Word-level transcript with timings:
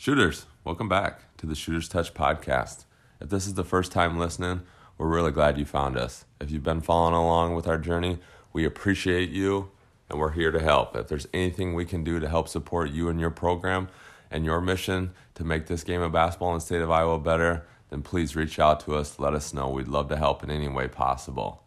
Shooters, 0.00 0.46
welcome 0.64 0.88
back 0.88 1.36
to 1.36 1.44
the 1.44 1.54
Shooters 1.54 1.86
Touch 1.86 2.14
podcast. 2.14 2.86
If 3.20 3.28
this 3.28 3.46
is 3.46 3.52
the 3.52 3.62
first 3.62 3.92
time 3.92 4.18
listening, 4.18 4.62
we're 4.96 5.14
really 5.14 5.30
glad 5.30 5.58
you 5.58 5.66
found 5.66 5.98
us. 5.98 6.24
If 6.40 6.50
you've 6.50 6.62
been 6.62 6.80
following 6.80 7.14
along 7.14 7.54
with 7.54 7.68
our 7.68 7.76
journey, 7.76 8.18
we 8.50 8.64
appreciate 8.64 9.28
you 9.28 9.72
and 10.08 10.18
we're 10.18 10.30
here 10.30 10.52
to 10.52 10.58
help. 10.58 10.96
If 10.96 11.08
there's 11.08 11.28
anything 11.34 11.74
we 11.74 11.84
can 11.84 12.02
do 12.02 12.18
to 12.18 12.30
help 12.30 12.48
support 12.48 12.90
you 12.92 13.10
and 13.10 13.20
your 13.20 13.28
program 13.28 13.90
and 14.30 14.42
your 14.42 14.62
mission 14.62 15.12
to 15.34 15.44
make 15.44 15.66
this 15.66 15.84
game 15.84 16.00
of 16.00 16.12
basketball 16.12 16.52
in 16.52 16.54
the 16.54 16.60
state 16.62 16.80
of 16.80 16.90
Iowa 16.90 17.20
better, 17.20 17.66
then 17.90 18.00
please 18.00 18.34
reach 18.34 18.58
out 18.58 18.80
to 18.86 18.94
us. 18.94 19.18
Let 19.18 19.34
us 19.34 19.52
know. 19.52 19.68
We'd 19.68 19.86
love 19.86 20.08
to 20.08 20.16
help 20.16 20.42
in 20.42 20.50
any 20.50 20.68
way 20.68 20.88
possible. 20.88 21.62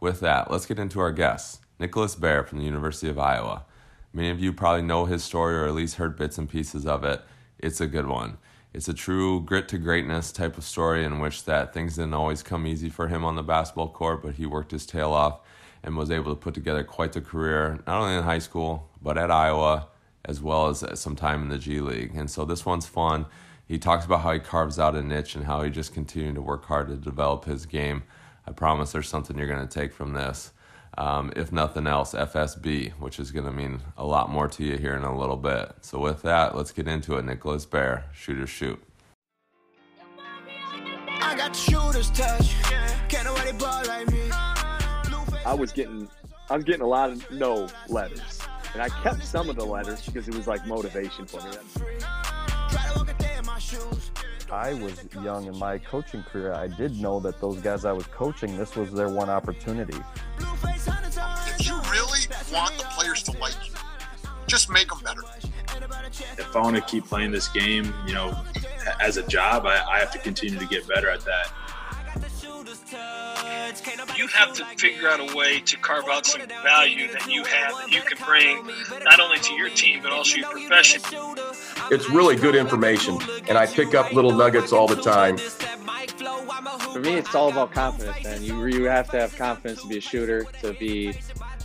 With 0.00 0.18
that, 0.18 0.50
let's 0.50 0.66
get 0.66 0.80
into 0.80 0.98
our 0.98 1.12
guests. 1.12 1.60
Nicholas 1.78 2.16
Baer 2.16 2.42
from 2.42 2.58
the 2.58 2.64
University 2.64 3.08
of 3.08 3.20
Iowa. 3.20 3.64
Many 4.12 4.30
of 4.30 4.40
you 4.40 4.52
probably 4.52 4.82
know 4.82 5.04
his 5.04 5.22
story 5.22 5.54
or 5.54 5.66
at 5.66 5.74
least 5.74 5.98
heard 5.98 6.16
bits 6.16 6.36
and 6.36 6.50
pieces 6.50 6.84
of 6.84 7.04
it 7.04 7.22
it's 7.58 7.80
a 7.80 7.86
good 7.86 8.06
one. 8.06 8.38
It's 8.72 8.88
a 8.88 8.94
true 8.94 9.40
grit 9.40 9.68
to 9.68 9.78
greatness 9.78 10.32
type 10.32 10.58
of 10.58 10.64
story 10.64 11.04
in 11.04 11.18
which 11.18 11.44
that 11.44 11.72
things 11.72 11.96
didn't 11.96 12.14
always 12.14 12.42
come 12.42 12.66
easy 12.66 12.90
for 12.90 13.08
him 13.08 13.24
on 13.24 13.36
the 13.36 13.42
basketball 13.42 13.88
court, 13.88 14.22
but 14.22 14.34
he 14.34 14.44
worked 14.44 14.72
his 14.72 14.84
tail 14.84 15.12
off 15.12 15.40
and 15.82 15.96
was 15.96 16.10
able 16.10 16.34
to 16.34 16.40
put 16.40 16.52
together 16.52 16.84
quite 16.84 17.12
the 17.12 17.20
career, 17.20 17.80
not 17.86 18.02
only 18.02 18.16
in 18.16 18.24
high 18.24 18.38
school, 18.38 18.90
but 19.00 19.16
at 19.16 19.30
Iowa, 19.30 19.86
as 20.24 20.42
well 20.42 20.68
as 20.68 20.84
some 21.00 21.16
time 21.16 21.42
in 21.42 21.48
the 21.48 21.58
G 21.58 21.80
League. 21.80 22.14
And 22.14 22.30
so 22.30 22.44
this 22.44 22.66
one's 22.66 22.86
fun. 22.86 23.26
He 23.66 23.78
talks 23.78 24.04
about 24.04 24.20
how 24.20 24.32
he 24.32 24.40
carves 24.40 24.78
out 24.78 24.94
a 24.94 25.02
niche 25.02 25.36
and 25.36 25.44
how 25.46 25.62
he 25.62 25.70
just 25.70 25.94
continued 25.94 26.34
to 26.34 26.42
work 26.42 26.66
hard 26.66 26.88
to 26.88 26.96
develop 26.96 27.44
his 27.46 27.66
game. 27.66 28.02
I 28.46 28.52
promise 28.52 28.92
there's 28.92 29.08
something 29.08 29.38
you're 29.38 29.46
going 29.46 29.66
to 29.66 29.80
take 29.80 29.92
from 29.92 30.12
this 30.12 30.52
um, 30.98 31.32
if 31.36 31.52
nothing 31.52 31.86
else, 31.86 32.14
FSB, 32.14 32.92
which 32.92 33.18
is 33.18 33.30
going 33.30 33.46
to 33.46 33.52
mean 33.52 33.80
a 33.96 34.04
lot 34.04 34.30
more 34.30 34.48
to 34.48 34.64
you 34.64 34.76
here 34.76 34.96
in 34.96 35.02
a 35.02 35.18
little 35.18 35.36
bit. 35.36 35.72
So, 35.82 35.98
with 35.98 36.22
that, 36.22 36.56
let's 36.56 36.72
get 36.72 36.88
into 36.88 37.16
it. 37.16 37.24
Nicholas 37.24 37.66
Baer, 37.66 38.04
shooter 38.12 38.46
shoot. 38.46 38.82
I 41.20 41.34
got 41.36 41.54
shooter's 41.54 42.10
touch. 42.10 42.54
Can't 43.08 43.24
nobody 43.24 43.52
ball 43.52 43.82
like 43.86 44.10
me. 44.10 44.30
I 45.44 45.54
was 45.54 45.72
getting, 45.72 46.08
I 46.50 46.56
was 46.56 46.64
getting 46.64 46.82
a 46.82 46.86
lot 46.86 47.10
of 47.10 47.30
no 47.30 47.68
letters, 47.88 48.40
and 48.72 48.82
I 48.82 48.88
kept 48.88 49.24
some 49.24 49.48
of 49.48 49.56
the 49.56 49.64
letters 49.64 50.04
because 50.04 50.28
it 50.28 50.34
was 50.34 50.46
like 50.46 50.66
motivation 50.66 51.26
for 51.26 51.40
me. 51.42 51.50
I 54.50 54.74
was 54.74 55.04
young 55.22 55.46
in 55.46 55.58
my 55.58 55.78
coaching 55.78 56.22
career, 56.22 56.52
I 56.52 56.68
did 56.68 57.00
know 57.00 57.18
that 57.20 57.40
those 57.40 57.58
guys 57.60 57.84
I 57.84 57.92
was 57.92 58.06
coaching, 58.06 58.56
this 58.56 58.76
was 58.76 58.92
their 58.92 59.08
one 59.08 59.28
opportunity. 59.28 59.98
If 62.56 62.62
you 62.62 62.68
really 62.68 62.78
want 62.78 62.78
the 62.78 62.84
players 62.98 63.22
to 63.24 63.32
like 63.38 63.56
you, 63.66 63.74
just 64.46 64.70
make 64.70 64.88
them 64.88 65.00
better. 65.04 65.20
If 66.38 66.56
I 66.56 66.60
want 66.60 66.76
to 66.76 66.82
keep 66.82 67.04
playing 67.04 67.32
this 67.32 67.48
game, 67.48 67.92
you 68.06 68.14
know, 68.14 68.34
as 69.00 69.18
a 69.18 69.26
job, 69.26 69.66
I, 69.66 69.84
I 69.84 69.98
have 69.98 70.10
to 70.12 70.18
continue 70.18 70.58
to 70.58 70.66
get 70.66 70.88
better 70.88 71.10
at 71.10 71.20
that. 71.20 71.52
You 74.16 74.26
have 74.28 74.54
to 74.54 74.64
figure 74.76 75.08
out 75.08 75.20
a 75.20 75.36
way 75.36 75.60
to 75.60 75.76
carve 75.76 76.04
out 76.10 76.24
some 76.24 76.40
value 76.62 77.12
that 77.12 77.26
you 77.30 77.44
have 77.44 77.74
that 77.74 77.90
you 77.90 78.00
can 78.00 78.24
bring 78.24 78.66
not 79.04 79.20
only 79.20 79.38
to 79.38 79.54
your 79.54 79.68
team 79.70 80.02
but 80.02 80.12
also 80.12 80.38
your 80.38 80.50
profession. 80.50 81.02
It's 81.90 82.08
really 82.08 82.36
good 82.36 82.54
information, 82.54 83.18
and 83.48 83.58
I 83.58 83.66
pick 83.66 83.94
up 83.94 84.12
little 84.12 84.32
nuggets 84.32 84.72
all 84.72 84.86
the 84.86 84.96
time. 84.96 85.36
For 86.92 87.00
me, 87.00 87.14
it's 87.14 87.34
all 87.34 87.50
about 87.50 87.72
confidence, 87.72 88.24
man. 88.24 88.42
You 88.42 88.64
you 88.66 88.84
have 88.84 89.10
to 89.10 89.20
have 89.20 89.36
confidence 89.36 89.82
to 89.82 89.88
be 89.88 89.98
a 89.98 90.00
shooter, 90.00 90.44
to 90.62 90.72
be 90.72 91.12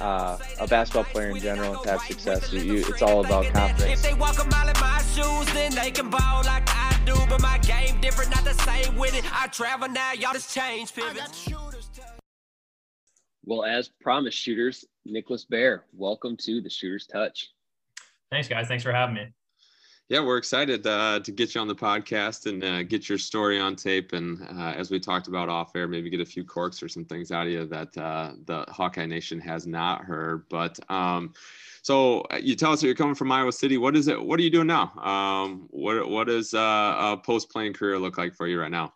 uh, 0.02 0.38
a 0.60 0.68
basketball 0.68 1.04
player 1.06 1.30
in 1.30 1.40
general, 1.40 1.76
and 1.76 1.84
to 1.84 1.92
have 1.92 2.02
success. 2.02 2.52
You, 2.52 2.62
you, 2.62 2.86
it's 2.88 3.02
all 3.02 3.24
about 3.26 3.46
confidence. 3.54 4.00
If 4.00 4.02
they 4.02 4.14
walk 4.14 4.44
a 4.44 4.48
mile 4.48 4.68
in 4.68 4.80
my 4.80 5.02
shoes, 5.14 5.54
then 5.54 5.74
they 5.76 5.92
can 5.92 6.10
ball 6.10 6.44
like 6.44 6.64
I 6.68 7.00
do. 7.06 7.16
But 7.30 7.42
my 7.42 7.58
game 7.60 8.00
different, 8.02 8.32
not 8.32 8.44
the 8.44 8.54
same 8.54 8.98
with 8.98 9.16
it. 9.16 9.24
I 9.32 9.48
travel 9.48 9.90
now, 9.90 10.14
y'all 10.14 10.34
just 10.34 10.54
change 10.54 10.94
pivots. 10.94 11.50
Well, 13.44 13.64
as 13.64 13.90
promised, 14.02 14.38
shooters, 14.38 14.86
Nicholas 15.06 15.46
Baer, 15.46 15.86
welcome 15.94 16.38
to 16.38 16.62
the 16.62 16.70
Shooters 16.70 17.08
Touch. 17.08 17.50
Thanks, 18.30 18.48
guys. 18.48 18.68
Thanks 18.68 18.84
for 18.84 18.92
having 18.92 19.16
me 19.16 19.34
yeah, 20.12 20.20
we're 20.20 20.36
excited 20.36 20.86
uh, 20.86 21.22
to 21.22 21.32
get 21.32 21.56
you 21.56 21.62
on 21.62 21.70
the 21.70 21.76
podcast 21.76 22.46
and 22.46 22.62
uh, 22.66 22.84
get 22.84 23.08
your 23.08 23.18
story 23.18 23.62
on 23.62 23.78
tape. 23.78 24.12
And 24.12 24.42
uh, 24.42 24.74
as 24.76 24.92
we 24.92 25.00
talked 25.00 25.30
about 25.30 25.48
off 25.48 25.74
air, 25.74 25.88
maybe 25.88 26.10
get 26.10 26.20
a 26.20 26.26
few 26.26 26.44
corks 26.44 26.84
or 26.84 26.90
some 26.90 27.06
things 27.06 27.32
out 27.32 27.48
of 27.48 27.54
you 27.54 27.66
that 27.68 27.98
uh, 27.98 28.34
the 28.44 28.66
Hawkeye 28.68 29.06
Nation 29.06 29.40
has 29.40 29.66
not 29.66 30.04
heard. 30.04 30.44
But 30.50 30.78
um, 30.92 31.34
so 31.82 32.24
uh, 32.24 32.40
you 32.44 32.58
tell 32.58 32.74
us 32.74 32.82
that 32.82 32.88
you're 32.88 32.96
coming 32.96 33.16
from 33.16 33.32
Iowa 33.32 33.54
City. 33.54 33.78
What 33.78 33.96
is 33.96 34.10
it? 34.10 34.22
What 34.22 34.38
are 34.38 34.44
you 34.44 34.50
doing 34.50 34.68
now? 34.68 34.92
Um, 34.98 35.68
what 35.70 36.10
What 36.10 36.28
does 36.28 36.54
uh, 36.54 36.58
a 37.14 37.18
post 37.24 37.50
playing 37.50 37.72
career 37.72 37.98
look 37.98 38.18
like 38.18 38.36
for 38.36 38.48
you 38.48 38.60
right 38.60 38.70
now? 38.70 38.94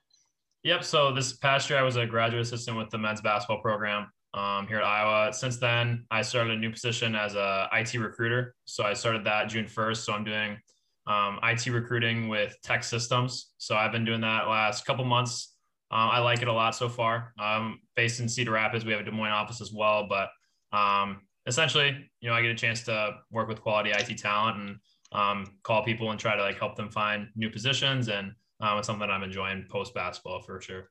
Yep. 0.63 0.83
So 0.83 1.13
this 1.13 1.31
past 1.31 1.69
year, 1.69 1.79
I 1.79 1.83
was 1.83 1.95
a 1.95 2.05
graduate 2.05 2.41
assistant 2.41 2.77
with 2.77 2.89
the 2.89 2.97
men's 2.97 3.21
basketball 3.21 3.61
program 3.61 4.11
um, 4.33 4.67
here 4.67 4.79
at 4.79 4.83
Iowa. 4.83 5.31
Since 5.31 5.59
then, 5.59 6.07
I 6.11 6.23
started 6.23 6.55
a 6.55 6.57
new 6.57 6.71
position 6.71 7.15
as 7.15 7.35
a 7.35 7.69
IT 7.71 7.93
recruiter. 7.93 8.53
So 8.65 8.83
I 8.83 8.93
started 8.93 9.23
that 9.23 9.47
June 9.47 9.65
1st. 9.65 9.97
So 9.97 10.11
I'm 10.11 10.25
doing 10.25 10.57
um, 11.07 11.39
IT 11.43 11.67
recruiting 11.67 12.27
with 12.27 12.55
TEKsystems. 12.65 13.43
So 13.57 13.75
I've 13.75 13.91
been 13.91 14.05
doing 14.05 14.21
that 14.21 14.47
last 14.47 14.85
couple 14.85 15.05
months. 15.05 15.55
Um, 15.91 16.09
I 16.09 16.19
like 16.19 16.41
it 16.41 16.47
a 16.47 16.53
lot 16.53 16.75
so 16.75 16.89
far. 16.89 17.33
Um, 17.39 17.79
based 17.95 18.19
in 18.19 18.27
Cedar 18.27 18.51
Rapids, 18.51 18.85
we 18.85 18.91
have 18.91 19.01
a 19.01 19.03
Des 19.03 19.11
Moines 19.11 19.31
office 19.31 19.61
as 19.61 19.71
well, 19.71 20.07
but 20.09 20.29
um, 20.75 21.21
essentially, 21.45 22.09
you 22.21 22.29
know, 22.29 22.35
I 22.35 22.41
get 22.41 22.51
a 22.51 22.55
chance 22.55 22.83
to 22.83 23.17
work 23.31 23.47
with 23.47 23.61
quality 23.61 23.91
IT 23.91 24.17
talent 24.17 24.57
and 24.57 24.77
um, 25.11 25.45
call 25.63 25.83
people 25.83 26.11
and 26.11 26.19
try 26.19 26.35
to 26.35 26.41
like 26.41 26.57
help 26.57 26.75
them 26.75 26.89
find 26.89 27.27
new 27.35 27.49
positions. 27.49 28.09
And 28.09 28.33
um, 28.61 28.79
it's 28.79 28.87
something 28.87 29.09
I'm 29.09 29.23
enjoying 29.23 29.65
post 29.69 29.93
basketball 29.93 30.41
for 30.41 30.59
sure. 30.59 30.89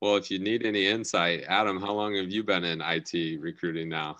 Well, 0.00 0.16
if 0.16 0.30
you 0.30 0.38
need 0.38 0.64
any 0.64 0.86
insight, 0.86 1.44
Adam, 1.48 1.80
how 1.80 1.92
long 1.92 2.14
have 2.14 2.30
you 2.30 2.44
been 2.44 2.64
in 2.64 2.80
IT 2.80 3.40
recruiting 3.40 3.88
now? 3.88 4.16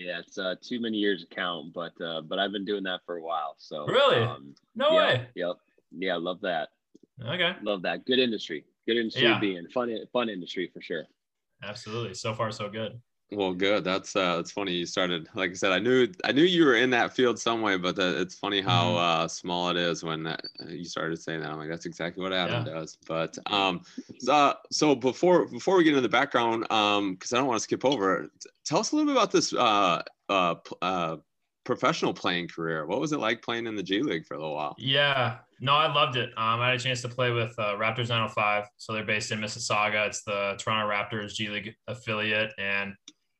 Yeah, 0.00 0.20
it's 0.20 0.38
uh, 0.38 0.54
too 0.62 0.80
many 0.80 0.96
years 0.96 1.20
to 1.22 1.34
count, 1.34 1.74
but 1.74 1.92
uh, 2.00 2.22
but 2.22 2.38
I've 2.38 2.52
been 2.52 2.64
doing 2.64 2.84
that 2.84 3.00
for 3.04 3.18
a 3.18 3.22
while. 3.22 3.54
So 3.58 3.84
really, 3.86 4.22
um, 4.22 4.54
no 4.74 4.92
yep, 4.92 5.08
way. 5.08 5.28
Yep. 5.34 5.56
Yeah, 5.98 6.16
love 6.16 6.40
that. 6.40 6.70
Okay. 7.22 7.52
Love 7.62 7.82
that. 7.82 8.06
Good 8.06 8.18
industry. 8.18 8.64
Good 8.86 8.96
industry 8.96 9.24
yeah. 9.24 9.38
being 9.38 9.66
fun. 9.74 9.94
Fun 10.10 10.30
industry 10.30 10.70
for 10.72 10.80
sure. 10.80 11.04
Absolutely. 11.62 12.14
So 12.14 12.32
far, 12.32 12.50
so 12.50 12.70
good. 12.70 12.98
Well, 13.32 13.52
good. 13.52 13.84
That's 13.84 14.16
uh, 14.16 14.36
that's 14.36 14.50
funny. 14.50 14.72
You 14.72 14.86
started, 14.86 15.28
like 15.34 15.52
I 15.52 15.54
said, 15.54 15.70
I 15.70 15.78
knew 15.78 16.08
I 16.24 16.32
knew 16.32 16.42
you 16.42 16.64
were 16.64 16.74
in 16.74 16.90
that 16.90 17.14
field 17.14 17.38
some 17.38 17.62
way, 17.62 17.76
but 17.76 17.94
the, 17.94 18.20
it's 18.20 18.34
funny 18.34 18.60
how 18.60 18.86
mm-hmm. 18.86 19.24
uh, 19.24 19.28
small 19.28 19.70
it 19.70 19.76
is 19.76 20.02
when 20.02 20.24
that, 20.24 20.42
uh, 20.60 20.68
you 20.68 20.84
started 20.84 21.16
saying 21.16 21.40
that. 21.40 21.50
I'm 21.50 21.58
like, 21.58 21.68
that's 21.68 21.86
exactly 21.86 22.22
what 22.22 22.32
Adam 22.32 22.66
yeah. 22.66 22.72
does. 22.72 22.98
But 23.06 23.38
um, 23.52 23.82
so, 24.18 24.54
so 24.72 24.94
before 24.96 25.46
before 25.46 25.76
we 25.76 25.84
get 25.84 25.90
into 25.90 26.00
the 26.00 26.08
background, 26.08 26.70
um, 26.72 27.14
because 27.14 27.32
I 27.32 27.36
don't 27.36 27.46
want 27.46 27.58
to 27.58 27.62
skip 27.62 27.84
over, 27.84 28.30
tell 28.64 28.80
us 28.80 28.90
a 28.90 28.96
little 28.96 29.12
bit 29.12 29.16
about 29.16 29.30
this 29.30 29.52
uh, 29.52 30.02
uh, 30.28 30.54
uh, 30.82 31.16
professional 31.64 32.12
playing 32.12 32.48
career. 32.48 32.84
What 32.86 33.00
was 33.00 33.12
it 33.12 33.20
like 33.20 33.42
playing 33.42 33.66
in 33.66 33.76
the 33.76 33.82
G 33.82 34.02
League 34.02 34.26
for 34.26 34.34
a 34.34 34.38
little 34.38 34.56
while? 34.56 34.74
Yeah, 34.76 35.38
no, 35.60 35.74
I 35.74 35.92
loved 35.92 36.16
it. 36.16 36.30
Um, 36.36 36.60
I 36.60 36.70
had 36.70 36.76
a 36.76 36.82
chance 36.82 37.02
to 37.02 37.08
play 37.08 37.30
with 37.30 37.54
uh, 37.58 37.74
Raptors 37.76 38.08
905. 38.08 38.64
So 38.76 38.92
they're 38.92 39.04
based 39.04 39.30
in 39.30 39.38
Mississauga. 39.38 40.06
It's 40.08 40.22
the 40.22 40.56
Toronto 40.58 40.90
Raptors 40.90 41.34
G 41.34 41.48
League 41.48 41.74
affiliate, 41.86 42.52
and 42.58 42.94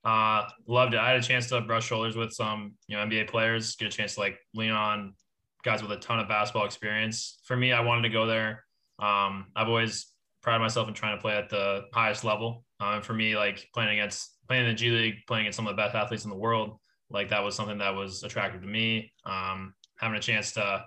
uh, 0.04 0.48
loved 0.66 0.94
it. 0.94 1.00
I 1.00 1.10
had 1.10 1.16
a 1.18 1.22
chance 1.22 1.48
to 1.48 1.60
brush 1.60 1.86
shoulders 1.86 2.16
with 2.16 2.32
some, 2.32 2.74
you 2.88 2.96
know, 2.96 3.04
NBA 3.04 3.28
players, 3.28 3.76
get 3.76 3.88
a 3.88 3.96
chance 3.96 4.14
to 4.14 4.20
like 4.20 4.38
lean 4.54 4.70
on 4.70 5.14
guys 5.62 5.82
with 5.82 5.92
a 5.92 5.96
ton 5.96 6.18
of 6.18 6.28
basketball 6.28 6.64
experience. 6.64 7.40
For 7.44 7.56
me, 7.56 7.72
I 7.72 7.80
wanted 7.80 8.02
to 8.02 8.08
go 8.08 8.26
there. 8.26 8.64
Um, 8.98 9.46
I've 9.54 9.68
always 9.68 10.06
prided 10.42 10.62
myself 10.62 10.88
in 10.88 10.94
trying 10.94 11.16
to 11.16 11.20
play 11.20 11.36
at 11.36 11.50
the 11.50 11.84
highest 11.92 12.24
level. 12.24 12.64
Um, 12.80 13.02
for 13.02 13.12
me, 13.12 13.36
like 13.36 13.68
playing 13.74 13.90
against 13.98 14.36
playing 14.48 14.64
in 14.64 14.70
the 14.70 14.74
G 14.74 14.90
League, 14.90 15.16
playing 15.26 15.44
against 15.44 15.56
some 15.56 15.66
of 15.66 15.76
the 15.76 15.82
best 15.82 15.94
athletes 15.94 16.24
in 16.24 16.30
the 16.30 16.36
world, 16.36 16.78
like 17.10 17.28
that 17.28 17.44
was 17.44 17.54
something 17.54 17.78
that 17.78 17.94
was 17.94 18.22
attractive 18.22 18.62
to 18.62 18.66
me. 18.66 19.12
Um, 19.26 19.74
having 19.98 20.16
a 20.16 20.22
chance 20.22 20.52
to 20.52 20.84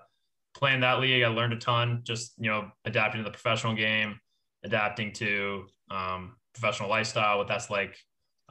play 0.56 0.74
in 0.74 0.80
that 0.80 1.00
league, 1.00 1.24
I 1.24 1.28
learned 1.28 1.54
a 1.54 1.58
ton. 1.58 2.02
Just 2.04 2.34
you 2.40 2.50
know, 2.50 2.72
adapting 2.86 3.20
to 3.20 3.26
the 3.26 3.32
professional 3.32 3.76
game, 3.76 4.20
adapting 4.64 5.14
to 5.14 5.66
um, 5.92 6.36
professional 6.54 6.90
lifestyle, 6.90 7.38
what 7.38 7.48
that's 7.48 7.70
like 7.70 7.96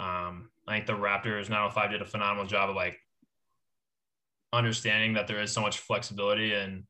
um, 0.02 0.50
I 0.66 0.75
think 0.75 0.87
the 0.87 0.94
Raptors 0.94 1.49
905 1.49 1.90
did 1.93 2.02
a 2.02 2.04
phenomenal 2.04 2.46
job 2.46 2.70
of 2.70 2.76
like 2.76 2.99
understanding 4.52 5.14
that 5.14 5.28
there 5.28 5.40
is 5.40 5.52
so 5.52 5.60
much 5.60 5.78
flexibility 5.78 6.54
in 6.54 6.84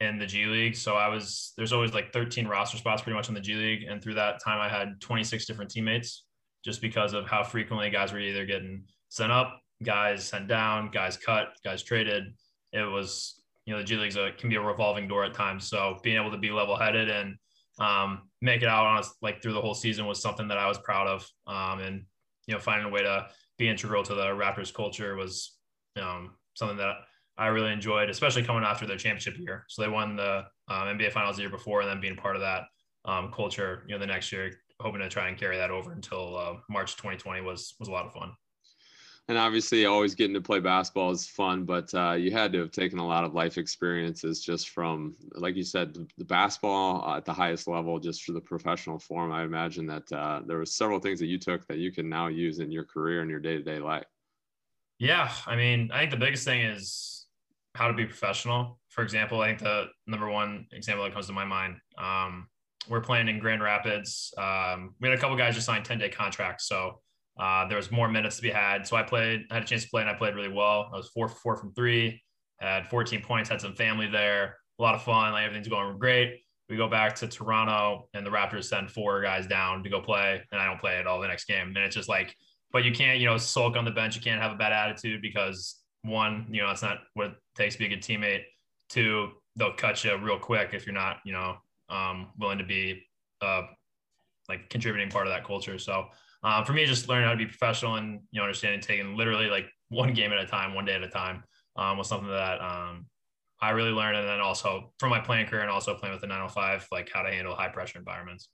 in 0.00 0.18
the 0.18 0.26
G 0.26 0.44
League. 0.44 0.76
So 0.76 0.94
I 0.94 1.08
was 1.08 1.54
there's 1.56 1.72
always 1.72 1.92
like 1.92 2.12
13 2.12 2.46
roster 2.46 2.76
spots 2.76 3.02
pretty 3.02 3.16
much 3.16 3.28
in 3.28 3.34
the 3.34 3.40
G 3.40 3.54
League, 3.54 3.84
and 3.84 4.02
through 4.02 4.14
that 4.14 4.42
time 4.44 4.60
I 4.60 4.68
had 4.68 5.00
26 5.00 5.46
different 5.46 5.70
teammates 5.70 6.24
just 6.64 6.80
because 6.80 7.14
of 7.14 7.26
how 7.26 7.42
frequently 7.42 7.88
guys 7.90 8.12
were 8.12 8.20
either 8.20 8.44
getting 8.44 8.84
sent 9.08 9.32
up, 9.32 9.60
guys 9.82 10.24
sent 10.24 10.46
down, 10.46 10.90
guys 10.90 11.16
cut, 11.16 11.48
guys 11.64 11.82
traded. 11.82 12.24
It 12.72 12.82
was 12.82 13.42
you 13.64 13.72
know 13.72 13.78
the 13.78 13.84
G 13.84 13.96
League 13.96 14.36
can 14.36 14.50
be 14.50 14.56
a 14.56 14.60
revolving 14.60 15.08
door 15.08 15.24
at 15.24 15.34
times. 15.34 15.68
So 15.68 15.98
being 16.02 16.16
able 16.16 16.32
to 16.32 16.38
be 16.38 16.50
level 16.50 16.76
headed 16.76 17.08
and 17.08 17.36
um, 17.78 18.28
make 18.42 18.62
it 18.62 18.68
out 18.68 18.86
on 18.86 18.98
us 18.98 19.14
like 19.22 19.40
through 19.40 19.54
the 19.54 19.60
whole 19.60 19.74
season 19.74 20.04
was 20.06 20.20
something 20.20 20.48
that 20.48 20.58
I 20.58 20.68
was 20.68 20.78
proud 20.78 21.06
of. 21.06 21.26
Um, 21.46 21.80
and 21.80 22.04
you 22.48 22.54
know, 22.54 22.60
finding 22.60 22.86
a 22.86 22.90
way 22.90 23.02
to 23.02 23.28
be 23.58 23.68
integral 23.68 24.02
to 24.02 24.14
the 24.14 24.24
Raptors 24.24 24.72
culture 24.72 25.14
was 25.14 25.56
um, 26.00 26.30
something 26.54 26.78
that 26.78 26.96
I 27.36 27.48
really 27.48 27.72
enjoyed, 27.72 28.10
especially 28.10 28.42
coming 28.42 28.64
after 28.64 28.86
their 28.86 28.96
championship 28.96 29.38
year. 29.38 29.64
So 29.68 29.82
they 29.82 29.88
won 29.88 30.16
the 30.16 30.44
um, 30.68 30.88
NBA 30.88 31.12
Finals 31.12 31.36
the 31.36 31.42
year 31.42 31.50
before, 31.50 31.82
and 31.82 31.88
then 31.88 32.00
being 32.00 32.16
part 32.16 32.34
of 32.34 32.42
that 32.42 32.62
um, 33.04 33.30
culture, 33.32 33.84
you 33.86 33.94
know, 33.94 34.00
the 34.00 34.06
next 34.06 34.32
year, 34.32 34.50
hoping 34.80 35.00
to 35.00 35.08
try 35.08 35.28
and 35.28 35.38
carry 35.38 35.56
that 35.58 35.70
over 35.70 35.92
until 35.92 36.36
uh, 36.36 36.54
March 36.68 36.96
2020 36.96 37.42
was 37.42 37.74
was 37.78 37.88
a 37.88 37.92
lot 37.92 38.06
of 38.06 38.12
fun. 38.12 38.32
And 39.28 39.36
obviously, 39.36 39.84
always 39.84 40.14
getting 40.14 40.32
to 40.34 40.40
play 40.40 40.58
basketball 40.58 41.10
is 41.10 41.26
fun, 41.26 41.64
but 41.64 41.92
uh, 41.92 42.12
you 42.12 42.30
had 42.30 42.50
to 42.54 42.60
have 42.60 42.70
taken 42.70 42.98
a 42.98 43.06
lot 43.06 43.24
of 43.24 43.34
life 43.34 43.58
experiences 43.58 44.42
just 44.42 44.70
from, 44.70 45.14
like 45.34 45.54
you 45.54 45.64
said, 45.64 45.92
the, 46.16 46.24
basketball 46.24 47.06
at 47.14 47.26
the 47.26 47.32
highest 47.32 47.68
level, 47.68 47.98
just 47.98 48.24
for 48.24 48.32
the 48.32 48.40
professional 48.40 48.98
form. 48.98 49.30
I 49.30 49.44
imagine 49.44 49.84
that 49.86 50.10
uh, 50.12 50.40
there 50.46 50.56
were 50.56 50.64
several 50.64 50.98
things 50.98 51.20
that 51.20 51.26
you 51.26 51.38
took 51.38 51.66
that 51.68 51.76
you 51.76 51.92
can 51.92 52.08
now 52.08 52.28
use 52.28 52.58
in 52.58 52.72
your 52.72 52.84
career 52.84 53.20
and 53.20 53.30
your 53.30 53.38
day 53.38 53.58
to 53.58 53.62
day 53.62 53.78
life. 53.78 54.06
Yeah, 54.98 55.30
I 55.46 55.56
mean, 55.56 55.90
I 55.92 55.98
think 55.98 56.10
the 56.10 56.16
biggest 56.16 56.46
thing 56.46 56.62
is 56.62 57.26
how 57.74 57.86
to 57.86 57.94
be 57.94 58.06
professional. 58.06 58.80
For 58.88 59.04
example, 59.04 59.42
I 59.42 59.48
think 59.48 59.58
the 59.58 59.88
number 60.06 60.30
one 60.30 60.66
example 60.72 61.04
that 61.04 61.12
comes 61.12 61.26
to 61.26 61.34
my 61.34 61.44
mind, 61.44 61.76
um, 61.98 62.48
we're 62.88 63.02
playing 63.02 63.28
in 63.28 63.38
Grand 63.38 63.62
Rapids. 63.62 64.32
Um, 64.38 64.94
we 65.00 65.08
had 65.08 65.18
a 65.18 65.20
couple 65.20 65.36
guys 65.36 65.54
just 65.54 65.66
signed 65.66 65.84
10 65.84 65.98
day 65.98 66.08
contracts. 66.08 66.66
So 66.66 67.00
uh, 67.38 67.66
there 67.68 67.76
was 67.76 67.90
more 67.90 68.08
minutes 68.08 68.36
to 68.36 68.42
be 68.42 68.50
had. 68.50 68.86
So 68.86 68.96
I 68.96 69.02
played, 69.02 69.46
I 69.50 69.54
had 69.54 69.62
a 69.62 69.66
chance 69.66 69.84
to 69.84 69.90
play 69.90 70.02
and 70.02 70.10
I 70.10 70.14
played 70.14 70.34
really 70.34 70.52
well. 70.52 70.90
I 70.92 70.96
was 70.96 71.08
four 71.08 71.28
four 71.28 71.56
from 71.56 71.72
three, 71.72 72.22
had 72.58 72.88
14 72.88 73.22
points, 73.22 73.48
had 73.48 73.60
some 73.60 73.74
family 73.74 74.08
there, 74.08 74.56
a 74.78 74.82
lot 74.82 74.94
of 74.94 75.02
fun. 75.02 75.32
Like 75.32 75.44
everything's 75.44 75.68
going 75.68 75.98
great. 75.98 76.40
We 76.68 76.76
go 76.76 76.88
back 76.88 77.14
to 77.16 77.28
Toronto 77.28 78.08
and 78.12 78.26
the 78.26 78.30
Raptors 78.30 78.64
send 78.64 78.90
four 78.90 79.22
guys 79.22 79.46
down 79.46 79.82
to 79.84 79.88
go 79.88 80.00
play, 80.00 80.42
and 80.52 80.60
I 80.60 80.66
don't 80.66 80.80
play 80.80 80.98
at 80.98 81.06
all 81.06 81.20
the 81.20 81.28
next 81.28 81.46
game. 81.46 81.68
And 81.68 81.78
it's 81.78 81.94
just 81.94 82.08
like, 82.08 82.34
but 82.72 82.84
you 82.84 82.92
can't, 82.92 83.18
you 83.18 83.26
know, 83.26 83.38
sulk 83.38 83.76
on 83.76 83.86
the 83.86 83.90
bench. 83.90 84.16
You 84.16 84.20
can't 84.20 84.42
have 84.42 84.52
a 84.52 84.56
bad 84.56 84.72
attitude 84.72 85.22
because 85.22 85.76
one, 86.02 86.46
you 86.50 86.60
know, 86.60 86.70
it's 86.70 86.82
not 86.82 86.98
what 87.14 87.28
it 87.28 87.32
takes 87.56 87.74
to 87.74 87.78
be 87.78 87.86
a 87.86 87.88
good 87.88 88.02
teammate. 88.02 88.42
Two, 88.90 89.30
they'll 89.56 89.72
cut 89.72 90.04
you 90.04 90.14
real 90.18 90.38
quick 90.38 90.70
if 90.74 90.84
you're 90.84 90.94
not, 90.94 91.18
you 91.24 91.32
know, 91.32 91.56
um, 91.88 92.28
willing 92.38 92.58
to 92.58 92.64
be 92.64 93.02
uh, 93.40 93.62
like 94.48 94.68
contributing 94.68 95.10
part 95.10 95.26
of 95.26 95.32
that 95.32 95.44
culture. 95.44 95.78
So 95.78 96.08
um, 96.42 96.64
for 96.64 96.72
me, 96.72 96.86
just 96.86 97.08
learning 97.08 97.26
how 97.26 97.32
to 97.32 97.38
be 97.38 97.46
professional 97.46 97.96
and 97.96 98.20
you 98.30 98.38
know 98.38 98.44
understanding 98.44 98.80
taking 98.80 99.16
literally 99.16 99.46
like 99.46 99.66
one 99.88 100.12
game 100.14 100.32
at 100.32 100.38
a 100.38 100.46
time, 100.46 100.74
one 100.74 100.84
day 100.84 100.94
at 100.94 101.02
a 101.02 101.08
time 101.08 101.42
um, 101.76 101.98
was 101.98 102.08
something 102.08 102.28
that 102.28 102.60
um, 102.60 103.06
I 103.60 103.70
really 103.70 103.90
learned, 103.90 104.16
and 104.16 104.28
then 104.28 104.40
also 104.40 104.92
from 104.98 105.10
my 105.10 105.20
playing 105.20 105.46
career 105.46 105.62
and 105.62 105.70
also 105.70 105.94
playing 105.94 106.12
with 106.12 106.20
the 106.20 106.28
905, 106.28 106.88
like 106.92 107.10
how 107.12 107.22
to 107.22 107.30
handle 107.30 107.54
high 107.54 107.68
pressure 107.68 107.98
environments. 107.98 108.48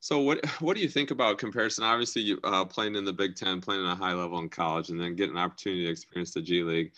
So 0.00 0.20
what 0.20 0.44
what 0.60 0.76
do 0.76 0.82
you 0.82 0.88
think 0.88 1.10
about 1.10 1.38
comparison? 1.38 1.82
Obviously, 1.82 2.22
you 2.22 2.38
uh, 2.44 2.64
playing 2.64 2.94
in 2.94 3.04
the 3.04 3.12
Big 3.12 3.34
Ten, 3.34 3.60
playing 3.60 3.84
at 3.84 3.92
a 3.92 3.96
high 3.96 4.12
level 4.12 4.38
in 4.38 4.48
college, 4.48 4.90
and 4.90 5.00
then 5.00 5.16
getting 5.16 5.36
an 5.36 5.42
opportunity 5.42 5.86
to 5.86 5.90
experience 5.90 6.32
the 6.32 6.42
G 6.42 6.62
League 6.62 6.92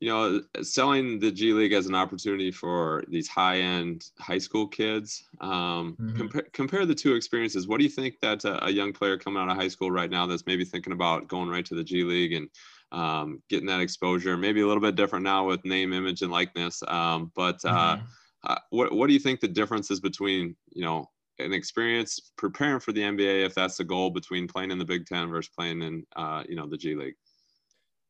you 0.00 0.08
know, 0.08 0.40
selling 0.62 1.18
the 1.18 1.30
G 1.30 1.52
League 1.52 1.74
as 1.74 1.86
an 1.86 1.94
opportunity 1.94 2.50
for 2.50 3.04
these 3.08 3.28
high 3.28 3.58
end 3.58 4.06
high 4.18 4.38
school 4.38 4.66
kids. 4.66 5.28
Um, 5.42 5.94
mm-hmm. 6.00 6.16
compare, 6.16 6.46
compare 6.54 6.86
the 6.86 6.94
two 6.94 7.14
experiences. 7.14 7.68
What 7.68 7.78
do 7.78 7.84
you 7.84 7.90
think 7.90 8.18
that 8.20 8.44
a, 8.46 8.64
a, 8.64 8.70
young 8.70 8.94
player 8.94 9.18
coming 9.18 9.42
out 9.42 9.50
of 9.50 9.56
high 9.58 9.68
school 9.68 9.90
right 9.90 10.10
now 10.10 10.26
that's 10.26 10.46
maybe 10.46 10.64
thinking 10.64 10.94
about 10.94 11.28
going 11.28 11.50
right 11.50 11.66
to 11.66 11.74
the 11.74 11.84
G 11.84 12.02
League 12.02 12.32
and 12.32 12.48
um, 12.92 13.42
getting 13.50 13.66
that 13.66 13.82
exposure? 13.82 14.38
Maybe 14.38 14.62
a 14.62 14.66
little 14.66 14.82
bit 14.82 14.96
different 14.96 15.22
now 15.22 15.46
with 15.46 15.66
name, 15.66 15.92
image, 15.92 16.22
and 16.22 16.32
likeness. 16.32 16.82
Um, 16.88 17.30
but 17.36 17.62
uh, 17.66 17.96
mm-hmm. 17.96 18.04
uh, 18.44 18.58
what 18.70 18.94
what 18.94 19.06
do 19.06 19.12
you 19.12 19.20
think 19.20 19.40
the 19.40 19.48
difference 19.48 19.90
is 19.90 20.00
between 20.00 20.56
you 20.72 20.82
know 20.82 21.10
an 21.38 21.52
experience 21.52 22.32
preparing 22.36 22.80
for 22.80 22.92
the 22.92 23.02
NBA 23.02 23.44
if 23.44 23.54
that's 23.54 23.76
the 23.76 23.84
goal 23.84 24.08
between 24.08 24.48
playing 24.48 24.70
in 24.70 24.78
the 24.78 24.84
Big 24.86 25.04
Ten 25.04 25.28
versus 25.28 25.50
playing 25.54 25.82
in 25.82 26.06
uh, 26.16 26.42
you 26.48 26.56
know 26.56 26.66
the 26.66 26.78
G 26.78 26.94
League? 26.94 27.16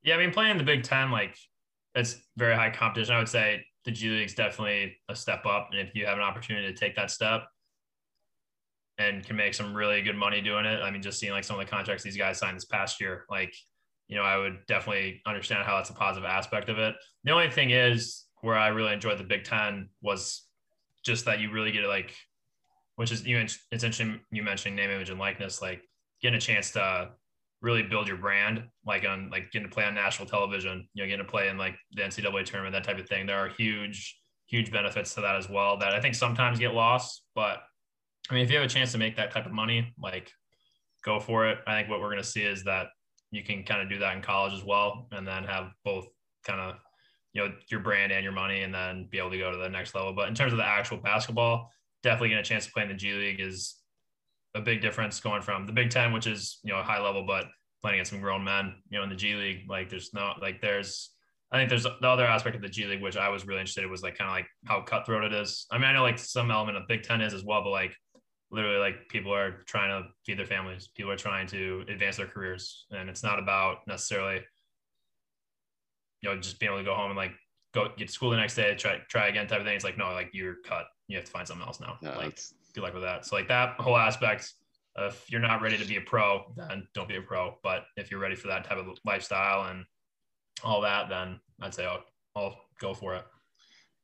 Yeah, 0.04 0.14
I 0.14 0.18
mean, 0.18 0.32
playing 0.32 0.52
in 0.52 0.58
the 0.58 0.64
Big 0.64 0.84
Ten, 0.84 1.10
like 1.10 1.36
it's 1.94 2.16
very 2.36 2.54
high 2.54 2.70
competition. 2.70 3.14
I 3.14 3.18
would 3.18 3.28
say 3.28 3.64
the 3.84 3.90
G 3.90 4.10
League 4.10 4.26
is 4.26 4.34
definitely 4.34 4.96
a 5.08 5.16
step 5.16 5.46
up, 5.46 5.68
and 5.72 5.80
if 5.80 5.94
you 5.94 6.06
have 6.06 6.18
an 6.18 6.24
opportunity 6.24 6.72
to 6.72 6.78
take 6.78 6.96
that 6.96 7.10
step 7.10 7.42
and 8.98 9.24
can 9.24 9.36
make 9.36 9.54
some 9.54 9.74
really 9.74 10.02
good 10.02 10.16
money 10.16 10.40
doing 10.40 10.66
it, 10.66 10.82
I 10.82 10.90
mean, 10.90 11.02
just 11.02 11.18
seeing 11.18 11.32
like 11.32 11.44
some 11.44 11.58
of 11.58 11.64
the 11.64 11.70
contracts 11.70 12.04
these 12.04 12.16
guys 12.16 12.38
signed 12.38 12.56
this 12.56 12.66
past 12.66 13.00
year, 13.00 13.24
like 13.30 13.54
you 14.08 14.16
know, 14.16 14.22
I 14.22 14.36
would 14.36 14.66
definitely 14.66 15.22
understand 15.24 15.64
how 15.64 15.76
that's 15.76 15.90
a 15.90 15.94
positive 15.94 16.28
aspect 16.28 16.68
of 16.68 16.78
it. 16.78 16.96
The 17.22 17.30
only 17.30 17.48
thing 17.48 17.70
is 17.70 18.24
where 18.40 18.56
I 18.56 18.68
really 18.68 18.92
enjoyed 18.92 19.18
the 19.18 19.24
Big 19.24 19.44
Ten 19.44 19.88
was 20.02 20.48
just 21.04 21.24
that 21.26 21.38
you 21.38 21.52
really 21.52 21.70
get 21.70 21.84
like, 21.84 22.12
which 22.96 23.12
is 23.12 23.24
you. 23.24 23.38
It's 23.38 23.60
interesting 23.72 24.18
you 24.32 24.42
mentioning 24.42 24.74
name, 24.74 24.90
image, 24.90 25.10
and 25.10 25.20
likeness, 25.20 25.62
like 25.62 25.82
getting 26.20 26.36
a 26.36 26.40
chance 26.40 26.72
to 26.72 27.10
really 27.62 27.82
build 27.82 28.08
your 28.08 28.16
brand, 28.16 28.64
like 28.86 29.06
on 29.06 29.30
like 29.30 29.50
getting 29.52 29.68
to 29.68 29.74
play 29.74 29.84
on 29.84 29.94
national 29.94 30.28
television, 30.28 30.88
you 30.94 31.02
know, 31.02 31.08
getting 31.08 31.24
to 31.24 31.30
play 31.30 31.48
in 31.48 31.58
like 31.58 31.76
the 31.92 32.02
NCAA 32.02 32.44
tournament, 32.44 32.72
that 32.72 32.84
type 32.84 32.98
of 32.98 33.08
thing. 33.08 33.26
There 33.26 33.38
are 33.38 33.48
huge, 33.48 34.18
huge 34.46 34.72
benefits 34.72 35.14
to 35.14 35.20
that 35.20 35.36
as 35.36 35.48
well 35.48 35.78
that 35.78 35.92
I 35.92 36.00
think 36.00 36.14
sometimes 36.14 36.58
get 36.58 36.74
lost. 36.74 37.22
But 37.34 37.62
I 38.30 38.34
mean, 38.34 38.44
if 38.44 38.50
you 38.50 38.56
have 38.56 38.64
a 38.64 38.68
chance 38.68 38.92
to 38.92 38.98
make 38.98 39.16
that 39.16 39.30
type 39.30 39.46
of 39.46 39.52
money, 39.52 39.92
like 40.00 40.30
go 41.04 41.20
for 41.20 41.46
it. 41.48 41.58
I 41.66 41.76
think 41.76 41.88
what 41.88 42.00
we're 42.00 42.10
going 42.10 42.22
to 42.22 42.28
see 42.28 42.42
is 42.42 42.64
that 42.64 42.88
you 43.30 43.42
can 43.42 43.64
kind 43.64 43.82
of 43.82 43.88
do 43.88 43.98
that 43.98 44.16
in 44.16 44.22
college 44.22 44.52
as 44.52 44.64
well, 44.64 45.06
and 45.12 45.26
then 45.26 45.44
have 45.44 45.70
both 45.84 46.06
kind 46.44 46.60
of 46.60 46.76
you 47.32 47.42
know 47.42 47.52
your 47.70 47.80
brand 47.80 48.12
and 48.12 48.24
your 48.24 48.32
money, 48.32 48.62
and 48.62 48.74
then 48.74 49.08
be 49.10 49.18
able 49.18 49.30
to 49.30 49.38
go 49.38 49.50
to 49.50 49.58
the 49.58 49.68
next 49.68 49.94
level. 49.94 50.12
But 50.12 50.28
in 50.28 50.34
terms 50.34 50.52
of 50.52 50.58
the 50.58 50.66
actual 50.66 50.98
basketball, 50.98 51.70
definitely 52.02 52.30
getting 52.30 52.40
a 52.40 52.44
chance 52.44 52.66
to 52.66 52.72
play 52.72 52.82
in 52.82 52.88
the 52.88 52.94
G 52.94 53.12
League 53.12 53.40
is 53.40 53.76
a 54.54 54.60
big 54.60 54.80
difference 54.80 55.20
going 55.20 55.42
from 55.42 55.66
the 55.66 55.72
Big 55.72 55.90
Ten, 55.90 56.12
which 56.12 56.26
is 56.26 56.58
you 56.62 56.72
know 56.72 56.82
high 56.82 57.00
level, 57.00 57.24
but 57.26 57.46
playing 57.82 57.96
against 57.96 58.10
some 58.10 58.20
grown 58.20 58.44
men. 58.44 58.74
You 58.90 58.98
know, 58.98 59.04
in 59.04 59.10
the 59.10 59.16
G 59.16 59.34
League, 59.34 59.68
like 59.68 59.88
there's 59.88 60.12
no 60.12 60.34
like 60.40 60.60
there's 60.60 61.10
I 61.52 61.58
think 61.58 61.68
there's 61.68 61.84
the 61.84 62.06
other 62.06 62.26
aspect 62.26 62.56
of 62.56 62.62
the 62.62 62.68
G 62.68 62.86
League 62.86 63.02
which 63.02 63.16
I 63.16 63.28
was 63.28 63.46
really 63.46 63.60
interested 63.60 63.84
in 63.84 63.90
was 63.90 64.02
like 64.02 64.18
kind 64.18 64.30
of 64.30 64.36
like 64.36 64.46
how 64.66 64.82
cutthroat 64.82 65.24
it 65.24 65.32
is. 65.32 65.66
I 65.70 65.78
mean, 65.78 65.86
I 65.86 65.92
know 65.92 66.02
like 66.02 66.18
some 66.18 66.50
element 66.50 66.76
of 66.76 66.88
Big 66.88 67.02
Ten 67.02 67.20
is 67.20 67.34
as 67.34 67.44
well, 67.44 67.62
but 67.62 67.70
like 67.70 67.94
literally 68.50 68.78
like 68.78 69.08
people 69.08 69.32
are 69.32 69.62
trying 69.66 70.02
to 70.02 70.08
feed 70.24 70.38
their 70.38 70.46
families. 70.46 70.88
People 70.88 71.12
are 71.12 71.16
trying 71.16 71.46
to 71.48 71.84
advance 71.88 72.16
their 72.16 72.26
careers, 72.26 72.86
and 72.90 73.08
it's 73.08 73.22
not 73.22 73.38
about 73.38 73.78
necessarily 73.86 74.40
you 76.22 76.28
know 76.28 76.38
just 76.38 76.58
being 76.58 76.70
able 76.70 76.80
to 76.80 76.84
go 76.84 76.94
home 76.94 77.10
and 77.10 77.16
like 77.16 77.32
go 77.72 77.88
get 77.96 78.08
to 78.08 78.12
school 78.12 78.30
the 78.30 78.36
next 78.36 78.54
day, 78.54 78.74
try 78.74 78.98
try 79.08 79.28
again 79.28 79.46
type 79.46 79.60
of 79.60 79.66
thing. 79.66 79.74
It's 79.74 79.84
like 79.84 79.98
no, 79.98 80.12
like 80.12 80.30
you're 80.32 80.56
cut. 80.64 80.86
You 81.08 81.16
have 81.16 81.26
to 81.26 81.30
find 81.30 81.46
something 81.46 81.66
else 81.66 81.80
now. 81.80 81.98
Yeah, 82.02 82.16
like 82.16 82.38
good 82.72 82.82
luck 82.82 82.94
with 82.94 83.02
that. 83.02 83.26
So 83.26 83.36
like 83.36 83.48
that 83.48 83.76
whole 83.78 83.96
aspect, 83.96 84.52
if 84.96 85.30
you're 85.30 85.40
not 85.40 85.62
ready 85.62 85.78
to 85.78 85.84
be 85.84 85.96
a 85.96 86.00
pro, 86.00 86.52
then 86.56 86.86
don't 86.94 87.08
be 87.08 87.16
a 87.16 87.22
pro. 87.22 87.56
But 87.62 87.84
if 87.96 88.10
you're 88.10 88.20
ready 88.20 88.34
for 88.34 88.48
that 88.48 88.64
type 88.64 88.78
of 88.78 88.86
lifestyle 89.04 89.70
and 89.70 89.84
all 90.64 90.80
that, 90.82 91.08
then 91.08 91.40
I'd 91.60 91.74
say 91.74 91.86
I'll, 91.86 92.04
I'll 92.36 92.56
go 92.80 92.94
for 92.94 93.14
it. 93.14 93.24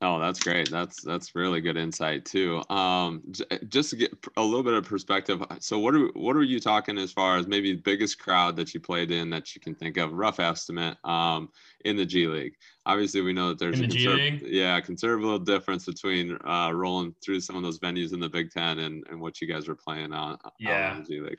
Oh, 0.03 0.21
that's 0.21 0.41
great. 0.41 0.71
That's 0.71 1.01
that's 1.01 1.35
really 1.35 1.63
good 1.63 1.79
insight 1.79 2.27
too. 2.27 2.63
Um, 2.69 3.23
just 3.69 3.91
to 3.91 3.97
get 3.97 4.13
a 4.37 4.43
little 4.43 4.63
bit 4.63 4.75
of 4.75 4.85
perspective. 4.85 5.43
So, 5.61 5.79
what 5.79 5.95
are 5.95 6.09
what 6.09 6.37
are 6.37 6.43
you 6.43 6.61
talking 6.61 6.99
as 6.99 7.13
far 7.13 7.39
as 7.39 7.47
maybe 7.47 7.73
the 7.73 7.81
biggest 7.81 8.19
crowd 8.19 8.57
that 8.57 8.75
you 8.75 8.81
played 8.81 9.11
in 9.11 9.31
that 9.31 9.55
you 9.55 9.61
can 9.61 9.75
think 9.75 9.97
of? 9.97 10.13
Rough 10.13 10.39
estimate 10.39 10.99
um, 11.05 11.49
in 11.87 11.97
the 11.97 12.05
G 12.05 12.27
League. 12.27 12.57
Obviously, 12.85 13.23
we 13.23 13.33
know 13.33 13.49
that 13.49 13.59
there's 13.59 13.79
in 13.79 13.87
a 13.87 13.89
conserv- 13.89 14.43
yeah 14.45 14.79
considerable 14.83 15.39
difference 15.39 15.87
between 15.87 16.37
uh, 16.47 16.73
rolling 16.75 17.15
through 17.25 17.41
some 17.41 17.57
of 17.57 17.63
those 17.63 17.79
venues 17.79 18.13
in 18.13 18.21
the 18.21 18.29
Big 18.29 18.51
Ten 18.51 18.81
and, 18.81 19.03
and 19.09 19.19
what 19.19 19.41
you 19.41 19.49
guys 19.49 19.67
were 19.67 19.77
playing 19.77 20.13
on. 20.13 20.37
Yeah. 20.61 20.91
On 20.91 21.05
the 21.05 21.09
G 21.09 21.21
League. 21.23 21.39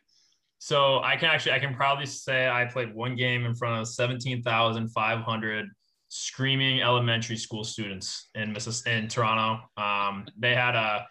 So 0.57 1.03
I 1.03 1.15
can 1.15 1.29
actually 1.29 1.51
I 1.51 1.59
can 1.59 1.75
probably 1.75 2.07
say 2.07 2.49
I 2.49 2.65
played 2.65 2.95
one 2.95 3.15
game 3.15 3.45
in 3.45 3.53
front 3.53 3.79
of 3.79 3.87
seventeen 3.87 4.41
thousand 4.41 4.87
five 4.89 5.19
hundred 5.19 5.69
screaming 6.09 6.81
elementary 6.81 7.37
school 7.37 7.63
students 7.63 8.29
in 8.35 8.53
Missis 8.53 8.85
in 8.85 9.07
Toronto. 9.07 9.63
Um, 9.77 10.25
they 10.37 10.55
had 10.55 10.75
a. 10.75 11.05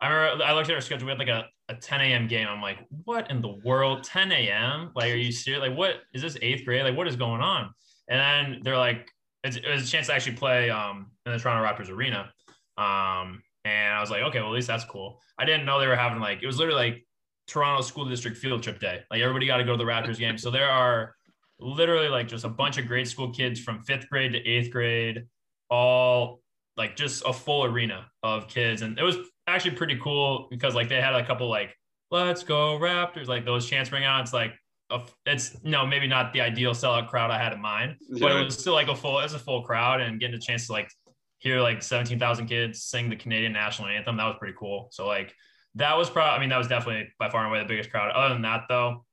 I 0.00 0.08
remember 0.08 0.44
I 0.44 0.52
looked 0.52 0.68
at 0.68 0.74
our 0.74 0.80
schedule. 0.80 1.06
We 1.06 1.10
had 1.10 1.18
like 1.18 1.28
a, 1.28 1.46
a 1.68 1.74
10 1.76 2.00
a.m. 2.00 2.26
game. 2.26 2.48
I'm 2.48 2.60
like, 2.60 2.78
what 3.04 3.30
in 3.30 3.40
the 3.40 3.56
world? 3.64 4.02
10 4.02 4.32
a.m. 4.32 4.90
Like, 4.96 5.12
are 5.12 5.16
you 5.16 5.30
serious? 5.30 5.60
Like, 5.60 5.76
what 5.76 5.96
is 6.12 6.22
this 6.22 6.36
eighth 6.42 6.64
grade? 6.64 6.82
Like, 6.82 6.96
what 6.96 7.06
is 7.06 7.16
going 7.16 7.40
on? 7.40 7.70
And 8.08 8.20
then 8.20 8.60
they're 8.62 8.78
like, 8.78 9.08
it 9.44 9.64
was 9.68 9.84
a 9.84 9.86
chance 9.86 10.08
to 10.08 10.14
actually 10.14 10.36
play 10.36 10.70
um, 10.70 11.12
in 11.24 11.32
the 11.32 11.38
Toronto 11.38 11.64
Raptors 11.64 11.90
arena. 11.90 12.32
Um, 12.76 13.42
and 13.64 13.94
I 13.94 14.00
was 14.00 14.10
like, 14.10 14.22
okay, 14.22 14.40
well, 14.40 14.48
at 14.48 14.54
least 14.54 14.66
that's 14.66 14.84
cool. 14.84 15.20
I 15.38 15.44
didn't 15.44 15.66
know 15.66 15.80
they 15.80 15.86
were 15.86 15.96
having 15.96 16.20
like, 16.20 16.42
it 16.42 16.46
was 16.46 16.58
literally 16.58 16.90
like 16.90 17.06
Toronto 17.46 17.82
School 17.82 18.04
District 18.04 18.36
field 18.36 18.62
trip 18.62 18.80
day. 18.80 19.00
Like, 19.10 19.20
everybody 19.20 19.46
got 19.46 19.58
to 19.58 19.64
go 19.64 19.72
to 19.72 19.78
the 19.78 19.84
Raptors 19.84 20.18
game. 20.18 20.36
So 20.36 20.50
there 20.50 20.70
are 20.70 21.14
literally 21.58 22.08
like 22.08 22.28
just 22.28 22.44
a 22.44 22.48
bunch 22.48 22.78
of 22.78 22.86
grade 22.86 23.08
school 23.08 23.30
kids 23.30 23.60
from 23.60 23.82
fifth 23.82 24.08
grade 24.08 24.32
to 24.32 24.38
eighth 24.38 24.70
grade, 24.70 25.24
all 25.70 26.40
like 26.76 26.96
just 26.96 27.22
a 27.26 27.32
full 27.32 27.64
arena 27.64 28.06
of 28.22 28.48
kids. 28.48 28.82
And 28.82 28.98
it 28.98 29.02
was 29.02 29.16
actually 29.46 29.76
pretty 29.76 29.98
cool 30.02 30.48
because 30.50 30.74
like 30.74 30.88
they 30.88 31.00
had 31.00 31.14
a 31.14 31.24
couple 31.24 31.48
like, 31.48 31.76
let's 32.10 32.42
go 32.42 32.78
Raptors, 32.78 33.26
like 33.26 33.44
those 33.44 33.68
chants 33.68 33.92
ring 33.92 34.04
out. 34.04 34.20
It's 34.22 34.32
like, 34.32 34.52
a, 34.90 35.00
it's 35.24 35.56
no, 35.62 35.86
maybe 35.86 36.06
not 36.06 36.32
the 36.32 36.40
ideal 36.40 36.72
sellout 36.72 37.08
crowd 37.08 37.30
I 37.30 37.38
had 37.38 37.52
in 37.52 37.60
mind, 37.60 37.96
yeah. 38.10 38.18
but 38.20 38.32
it 38.32 38.44
was 38.44 38.58
still 38.58 38.74
like 38.74 38.88
a 38.88 38.96
full, 38.96 39.18
it's 39.20 39.32
a 39.32 39.38
full 39.38 39.62
crowd 39.62 40.00
and 40.00 40.20
getting 40.20 40.36
a 40.36 40.40
chance 40.40 40.66
to 40.66 40.72
like 40.72 40.90
hear 41.38 41.60
like 41.60 41.82
17,000 41.82 42.46
kids 42.46 42.84
sing 42.84 43.08
the 43.08 43.16
Canadian 43.16 43.52
national 43.52 43.88
anthem. 43.88 44.16
That 44.16 44.26
was 44.26 44.36
pretty 44.38 44.54
cool. 44.58 44.88
So 44.92 45.06
like 45.06 45.34
that 45.76 45.96
was 45.96 46.10
probably, 46.10 46.36
I 46.36 46.40
mean, 46.40 46.50
that 46.50 46.58
was 46.58 46.68
definitely 46.68 47.08
by 47.18 47.30
far 47.30 47.42
and 47.42 47.50
away 47.50 47.60
the 47.60 47.68
biggest 47.68 47.90
crowd. 47.90 48.10
Other 48.10 48.34
than 48.34 48.42
that 48.42 48.64
though, 48.68 49.04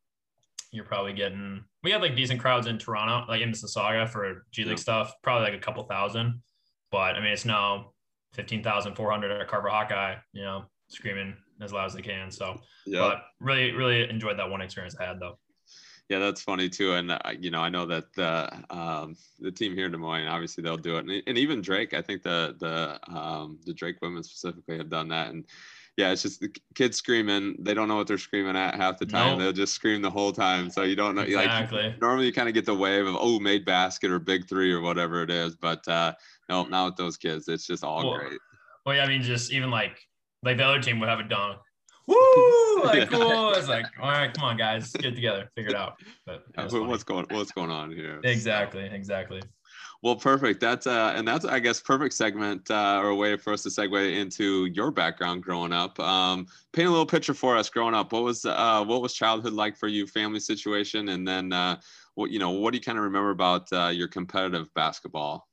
you're 0.71 0.85
probably 0.85 1.13
getting. 1.13 1.63
We 1.83 1.91
had 1.91 2.01
like 2.01 2.15
decent 2.15 2.39
crowds 2.39 2.67
in 2.67 2.77
Toronto, 2.77 3.25
like 3.29 3.41
in 3.41 3.51
Mississauga 3.51 4.07
for 4.07 4.45
G 4.51 4.63
League 4.63 4.71
yeah. 4.71 4.75
stuff. 4.77 5.13
Probably 5.23 5.49
like 5.49 5.59
a 5.59 5.63
couple 5.63 5.83
thousand, 5.83 6.41
but 6.91 7.15
I 7.15 7.19
mean 7.19 7.31
it's 7.31 7.45
now 7.45 7.93
fifteen 8.33 8.63
thousand 8.63 8.95
four 8.95 9.11
hundred 9.11 9.31
at 9.31 9.47
Carver 9.47 9.69
Hawkeye. 9.69 10.15
You 10.33 10.43
know, 10.43 10.65
screaming 10.87 11.35
as 11.61 11.73
loud 11.73 11.85
as 11.85 11.93
they 11.93 12.01
can. 12.01 12.31
So, 12.31 12.61
yeah, 12.85 12.99
but 12.99 13.23
really, 13.39 13.71
really 13.71 14.09
enjoyed 14.09 14.37
that 14.39 14.49
one 14.49 14.61
experience 14.61 14.95
I 14.99 15.05
had 15.05 15.19
though. 15.19 15.37
Yeah, 16.09 16.17
that's 16.17 16.41
funny 16.41 16.69
too, 16.69 16.93
and 16.93 17.11
uh, 17.11 17.19
you 17.39 17.51
know 17.51 17.61
I 17.61 17.69
know 17.69 17.85
that 17.85 18.11
the 18.15 18.51
um, 18.69 19.15
the 19.39 19.51
team 19.51 19.75
here 19.75 19.85
in 19.85 19.91
Des 19.91 19.97
Moines, 19.97 20.27
obviously 20.27 20.63
they'll 20.63 20.77
do 20.77 20.97
it, 20.97 21.05
and, 21.05 21.23
and 21.27 21.37
even 21.37 21.61
Drake, 21.61 21.93
I 21.93 22.01
think 22.01 22.23
the 22.23 22.55
the 22.59 23.15
um, 23.15 23.59
the 23.65 23.73
Drake 23.73 23.97
women 24.01 24.23
specifically 24.23 24.77
have 24.77 24.89
done 24.89 25.09
that, 25.09 25.29
and 25.29 25.45
yeah, 25.97 26.11
it's 26.11 26.21
just 26.21 26.39
the 26.39 26.49
kids 26.75 26.97
screaming. 26.97 27.55
They 27.59 27.73
don't 27.73 27.87
know 27.87 27.97
what 27.97 28.07
they're 28.07 28.17
screaming 28.17 28.55
at 28.55 28.75
half 28.75 28.97
the 28.97 29.05
time. 29.05 29.31
Nope. 29.31 29.39
They'll 29.39 29.51
just 29.51 29.73
scream 29.73 30.01
the 30.01 30.09
whole 30.09 30.31
time. 30.31 30.69
So 30.69 30.83
you 30.83 30.95
don't 30.95 31.15
know. 31.15 31.23
Exactly. 31.23 31.83
Like 31.83 32.01
normally 32.01 32.25
you 32.25 32.33
kind 32.33 32.47
of 32.47 32.53
get 32.53 32.65
the 32.65 32.75
wave 32.75 33.05
of 33.05 33.15
oh 33.19 33.39
made 33.39 33.65
basket 33.65 34.11
or 34.11 34.19
big 34.19 34.47
three 34.47 34.71
or 34.71 34.81
whatever 34.81 35.23
it 35.23 35.29
is, 35.29 35.55
but 35.55 35.85
uh, 35.87 36.13
no, 36.47 36.63
not 36.63 36.85
with 36.85 36.95
those 36.95 37.17
kids. 37.17 37.47
It's 37.47 37.67
just 37.67 37.83
all 37.83 38.09
well, 38.09 38.19
great. 38.19 38.39
Well, 38.85 38.95
yeah, 38.95 39.03
I 39.03 39.07
mean, 39.07 39.21
just 39.21 39.51
even 39.51 39.71
like 39.71 39.99
like 40.43 40.57
the 40.57 40.65
other 40.65 40.81
team 40.81 40.99
would 40.99 41.09
have 41.09 41.19
a 41.19 41.23
dunk 41.23 41.57
woo, 42.07 42.81
like 42.83 43.09
cool. 43.09 43.53
It's 43.53 43.67
like, 43.67 43.85
all 44.01 44.09
right, 44.09 44.33
come 44.33 44.43
on, 44.43 44.57
guys, 44.57 44.91
get 44.93 45.13
together, 45.13 45.49
figure 45.55 45.71
it 45.71 45.75
out. 45.75 45.93
But 46.25 46.43
what's 46.55 47.03
going 47.03 47.27
what's 47.29 47.51
going 47.51 47.69
on 47.69 47.91
here? 47.91 48.19
Exactly, 48.23 48.89
exactly. 48.91 49.41
Well, 50.01 50.15
perfect. 50.15 50.61
That's 50.61 50.87
uh, 50.87 51.13
and 51.15 51.27
that's 51.27 51.43
I 51.43 51.59
guess 51.59 51.81
perfect 51.81 52.13
segment 52.13 52.71
uh, 52.71 53.01
or 53.03 53.09
a 53.09 53.15
way 53.15 53.35
for 53.35 53.51
us 53.51 53.63
to 53.63 53.69
segue 53.69 54.17
into 54.17 54.65
your 54.67 54.91
background 54.91 55.43
growing 55.43 55.73
up. 55.73 55.99
Um, 55.99 56.47
paint 56.71 56.87
a 56.87 56.91
little 56.91 57.05
picture 57.05 57.33
for 57.33 57.57
us 57.57 57.69
growing 57.69 57.93
up. 57.93 58.13
What 58.13 58.23
was 58.23 58.45
uh, 58.45 58.85
what 58.85 59.01
was 59.01 59.13
childhood 59.13 59.53
like 59.53 59.75
for 59.75 59.87
you, 59.87 60.07
family 60.07 60.39
situation, 60.39 61.09
and 61.09 61.27
then 61.27 61.51
uh, 61.51 61.81
what 62.15 62.31
you 62.31 62.39
know, 62.39 62.51
what 62.51 62.71
do 62.71 62.77
you 62.77 62.83
kind 62.83 62.97
of 62.97 63.03
remember 63.03 63.31
about 63.31 63.71
uh, 63.73 63.87
your 63.87 64.07
competitive 64.07 64.73
basketball? 64.73 65.47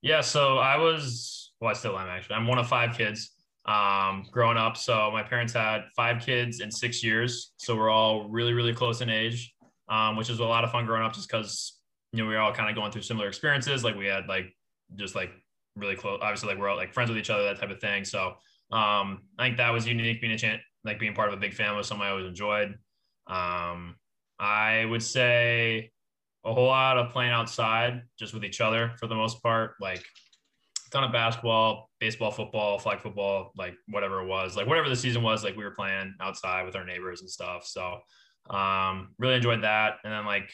Yeah, 0.00 0.20
so 0.20 0.58
I 0.58 0.76
was 0.78 1.52
well, 1.60 1.70
I 1.70 1.74
still 1.74 1.96
am 1.96 2.08
actually. 2.08 2.34
I'm 2.34 2.48
one 2.48 2.58
of 2.58 2.66
five 2.66 2.98
kids 2.98 3.30
um, 3.66 4.26
growing 4.30 4.56
up. 4.56 4.76
So 4.76 5.10
my 5.12 5.22
parents 5.22 5.52
had 5.52 5.84
five 5.94 6.24
kids 6.24 6.60
in 6.60 6.70
six 6.70 7.02
years. 7.02 7.52
So 7.56 7.76
we're 7.76 7.90
all 7.90 8.28
really, 8.28 8.52
really 8.52 8.74
close 8.74 9.00
in 9.00 9.08
age, 9.08 9.54
um, 9.88 10.16
which 10.16 10.30
is 10.30 10.40
a 10.40 10.44
lot 10.44 10.64
of 10.64 10.72
fun 10.72 10.86
growing 10.86 11.04
up 11.04 11.14
just 11.14 11.28
because, 11.28 11.78
you 12.12 12.22
know, 12.22 12.28
we 12.28 12.34
were 12.34 12.40
all 12.40 12.52
kind 12.52 12.68
of 12.68 12.76
going 12.76 12.92
through 12.92 13.02
similar 13.02 13.28
experiences. 13.28 13.84
Like 13.84 13.96
we 13.96 14.06
had 14.06 14.26
like, 14.28 14.54
just 14.96 15.14
like 15.14 15.30
really 15.76 15.96
close, 15.96 16.20
obviously 16.22 16.50
like 16.50 16.58
we're 16.58 16.68
all 16.68 16.76
like 16.76 16.92
friends 16.92 17.10
with 17.10 17.18
each 17.18 17.30
other, 17.30 17.44
that 17.44 17.58
type 17.58 17.70
of 17.70 17.80
thing. 17.80 18.04
So 18.04 18.34
um, 18.70 19.22
I 19.38 19.46
think 19.46 19.56
that 19.56 19.70
was 19.70 19.86
unique 19.86 20.20
being 20.20 20.32
a 20.32 20.38
chance, 20.38 20.62
like 20.84 20.98
being 20.98 21.14
part 21.14 21.28
of 21.28 21.34
a 21.34 21.40
big 21.40 21.54
family 21.54 21.78
was 21.78 21.86
something 21.86 22.06
I 22.06 22.10
always 22.10 22.26
enjoyed. 22.26 22.78
Um, 23.26 23.96
I 24.38 24.84
would 24.84 25.02
say 25.02 25.90
a 26.44 26.52
whole 26.52 26.66
lot 26.66 26.98
of 26.98 27.12
playing 27.12 27.32
outside 27.32 28.02
just 28.18 28.34
with 28.34 28.44
each 28.44 28.60
other 28.60 28.92
for 28.98 29.06
the 29.06 29.14
most 29.14 29.42
part. 29.42 29.74
Like 29.80 30.04
ton 30.92 31.04
of 31.04 31.12
basketball, 31.12 31.90
baseball, 32.00 32.30
football, 32.30 32.78
flag 32.78 33.00
football, 33.00 33.52
like 33.56 33.74
whatever 33.88 34.20
it 34.20 34.26
was, 34.26 34.56
like 34.56 34.66
whatever 34.66 34.88
the 34.88 34.96
season 34.96 35.22
was, 35.22 35.42
like 35.42 35.56
we 35.56 35.64
were 35.64 35.70
playing 35.70 36.14
outside 36.20 36.64
with 36.64 36.76
our 36.76 36.84
neighbors 36.84 37.22
and 37.22 37.30
stuff. 37.30 37.66
So 37.66 37.98
um, 38.50 39.14
really 39.18 39.36
enjoyed 39.36 39.62
that. 39.62 39.94
And 40.04 40.12
then 40.12 40.26
like 40.26 40.50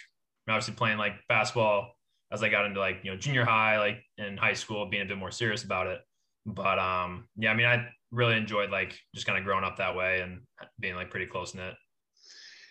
obviously 0.50 0.74
playing 0.74 0.98
like 0.98 1.14
basketball 1.28 1.92
as 2.30 2.42
I 2.42 2.48
got 2.48 2.66
into 2.66 2.80
like, 2.80 3.00
you 3.02 3.10
know, 3.10 3.16
junior 3.16 3.44
high, 3.44 3.78
like 3.78 4.02
in 4.18 4.36
high 4.36 4.52
school, 4.52 4.86
being 4.86 5.02
a 5.02 5.06
bit 5.06 5.18
more 5.18 5.30
serious 5.30 5.64
about 5.64 5.86
it. 5.86 6.00
But 6.46 6.78
um, 6.78 7.28
yeah, 7.36 7.50
I 7.50 7.54
mean, 7.54 7.66
I 7.66 7.88
really 8.10 8.36
enjoyed 8.36 8.70
like 8.70 8.98
just 9.14 9.26
kind 9.26 9.38
of 9.38 9.44
growing 9.44 9.64
up 9.64 9.76
that 9.78 9.96
way 9.96 10.20
and 10.20 10.40
being 10.78 10.94
like 10.94 11.10
pretty 11.10 11.26
close 11.26 11.54
knit. 11.54 11.74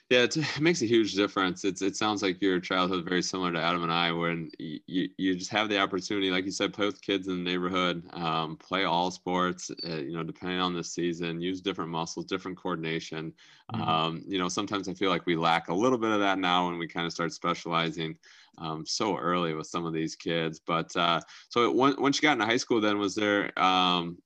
Yeah, 0.09 0.23
it 0.23 0.61
makes 0.61 0.81
a 0.81 0.85
huge 0.85 1.13
difference. 1.15 1.65
It's 1.65 1.81
it 1.81 1.95
sounds 1.95 2.21
like 2.21 2.41
your 2.41 2.59
childhood 2.59 3.03
very 3.05 3.21
similar 3.21 3.51
to 3.51 3.61
Adam 3.61 3.83
and 3.83 3.91
I, 3.91 4.11
when 4.11 4.49
you 4.57 5.09
you 5.17 5.35
just 5.35 5.51
have 5.51 5.67
the 5.67 5.79
opportunity, 5.79 6.31
like 6.31 6.45
you 6.45 6.51
said, 6.51 6.73
play 6.73 6.85
with 6.85 7.01
kids 7.01 7.27
in 7.27 7.43
the 7.43 7.49
neighborhood, 7.49 8.03
um, 8.13 8.55
play 8.55 8.85
all 8.85 9.11
sports. 9.11 9.69
Uh, 9.85 9.97
you 9.97 10.13
know, 10.13 10.23
depending 10.23 10.59
on 10.59 10.73
the 10.73 10.83
season, 10.83 11.41
use 11.41 11.59
different 11.59 11.91
muscles, 11.91 12.25
different 12.25 12.57
coordination. 12.57 13.33
Mm-hmm. 13.73 13.81
Um, 13.81 14.23
you 14.27 14.39
know, 14.39 14.47
sometimes 14.47 14.87
I 14.87 14.93
feel 14.93 15.09
like 15.09 15.25
we 15.25 15.35
lack 15.35 15.67
a 15.67 15.73
little 15.73 15.97
bit 15.97 16.11
of 16.11 16.21
that 16.21 16.39
now 16.39 16.67
when 16.67 16.77
we 16.77 16.87
kind 16.87 17.05
of 17.05 17.11
start 17.11 17.33
specializing 17.33 18.17
um, 18.59 18.85
so 18.85 19.17
early 19.17 19.53
with 19.53 19.67
some 19.67 19.85
of 19.85 19.93
these 19.93 20.15
kids. 20.15 20.59
But 20.59 20.95
uh, 20.95 21.19
so 21.49 21.69
once 21.71 22.17
you 22.17 22.21
got 22.21 22.33
into 22.33 22.45
high 22.45 22.57
school, 22.57 22.79
then 22.79 22.97
was 22.97 23.13
there 23.13 23.57
um, 23.59 24.19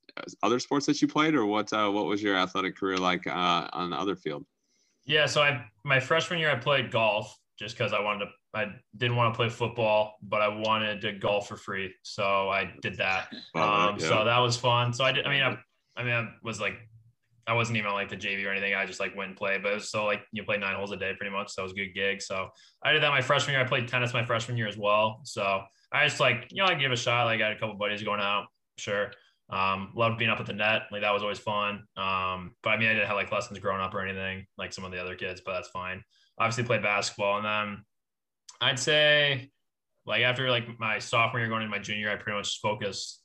other 0.44 0.60
sports 0.60 0.86
that 0.86 1.02
you 1.02 1.08
played, 1.08 1.34
or 1.34 1.48
what? 1.48 1.74
Uh, 1.74 1.90
what 1.90 2.06
was 2.06 2.22
your 2.22 2.38
athletic 2.38 2.78
career 2.78 2.98
like 2.98 3.26
uh, 3.26 3.68
on 3.74 3.90
the 3.90 3.98
other 3.98 4.16
field? 4.16 4.46
Yeah, 5.06 5.26
so 5.26 5.42
I 5.42 5.66
my 5.84 6.00
freshman 6.00 6.40
year 6.40 6.52
I 6.52 6.56
played 6.56 6.92
golf 6.92 7.38
just 7.58 7.78
because 7.78 7.94
I 7.94 8.02
wanted 8.02 8.26
to. 8.26 8.32
I 8.54 8.66
didn't 8.98 9.16
want 9.16 9.34
to 9.34 9.38
play 9.38 9.48
football, 9.50 10.16
but 10.22 10.42
I 10.42 10.50
wanted 10.50 11.00
to 11.02 11.14
golf 11.14 11.48
for 11.48 11.56
free, 11.56 11.94
so 12.04 12.50
I 12.50 12.74
did 12.82 12.98
that. 12.98 13.28
Um, 13.56 13.98
yeah. 13.98 14.08
So 14.08 14.26
that 14.26 14.40
was 14.40 14.58
fun. 14.58 14.94
So 14.94 15.04
I 15.04 15.12
did. 15.12 15.26
I 15.26 15.30
mean, 15.30 15.44
I, 15.44 15.58
I 15.96 16.04
mean, 16.04 16.14
I 16.14 16.28
was 16.44 16.60
like, 16.60 16.76
I 17.48 17.54
wasn't 17.54 17.78
even 17.78 17.92
like 17.92 18.10
the 18.10 18.18
JV 18.18 18.46
or 18.46 18.52
anything. 18.52 18.74
I 18.74 18.86
just 18.86 19.00
like 19.00 19.16
went 19.16 19.30
and 19.30 19.38
played, 19.38 19.64
but 19.64 19.72
it 19.72 19.76
was 19.76 19.90
so 19.90 20.06
like 20.06 20.22
you 20.32 20.44
play 20.44 20.58
nine 20.58 20.76
holes 20.76 20.92
a 20.92 20.98
day 20.98 21.14
pretty 21.18 21.32
much. 21.32 21.52
So 21.52 21.62
it 21.62 21.64
was 21.64 21.72
a 21.74 21.76
good 21.76 21.94
gig. 21.94 22.22
So 22.22 22.50
I 22.84 22.92
did 22.92 23.04
that 23.04 23.10
my 23.10 23.22
freshman 23.22 23.54
year. 23.54 23.64
I 23.64 23.68
played 23.68 23.88
tennis 23.88 24.14
my 24.14 24.26
freshman 24.26 24.58
year 24.58 24.68
as 24.68 24.78
well. 24.78 25.22
So 25.24 25.62
I 25.92 26.08
just 26.08 26.20
like 26.20 26.48
you 26.52 26.64
know 26.64 26.70
I 26.70 26.76
gave 26.76 26.92
a 26.92 26.96
shot. 26.96 27.26
Like 27.26 27.42
I 27.42 27.48
had 27.48 27.58
a 27.58 27.60
couple 27.60 27.76
buddies 27.76 28.04
going 28.04 28.22
out, 28.22 28.48
sure. 28.78 29.12
Um, 29.52 29.92
loved 29.96 30.18
being 30.18 30.30
up 30.30 30.40
at 30.40 30.46
the 30.46 30.54
net. 30.54 30.84
Like 30.92 31.02
that 31.02 31.14
was 31.14 31.24
always 31.24 31.40
fun. 31.40 31.84
Um, 31.98 32.56
but 32.64 32.70
I 32.70 32.78
mean, 32.78 32.88
I 32.88 32.94
didn't 32.94 33.08
have 33.08 33.18
like 33.18 33.32
lessons 33.32 33.60
growing 33.60 33.82
up 33.82 33.94
or 33.94 34.02
anything 34.02 34.46
like 34.58 34.72
some 34.72 34.86
of 34.86 34.92
the 34.92 35.02
other 35.02 35.16
kids, 35.16 35.42
but 35.46 35.54
that's 35.54 35.70
fine. 35.70 36.04
Obviously 36.40 36.64
played 36.64 36.82
basketball. 36.82 37.38
And 37.38 37.46
then 37.46 37.86
I'd 38.62 38.80
say 38.80 39.52
like 40.06 40.24
after 40.24 40.50
like 40.50 40.80
my 40.80 41.00
sophomore 41.00 41.42
year 41.42 41.50
going 41.50 41.64
into 41.64 41.76
my 41.76 41.82
junior, 41.82 42.10
I 42.10 42.16
pretty 42.16 42.38
much 42.38 42.60
focused 42.62 43.22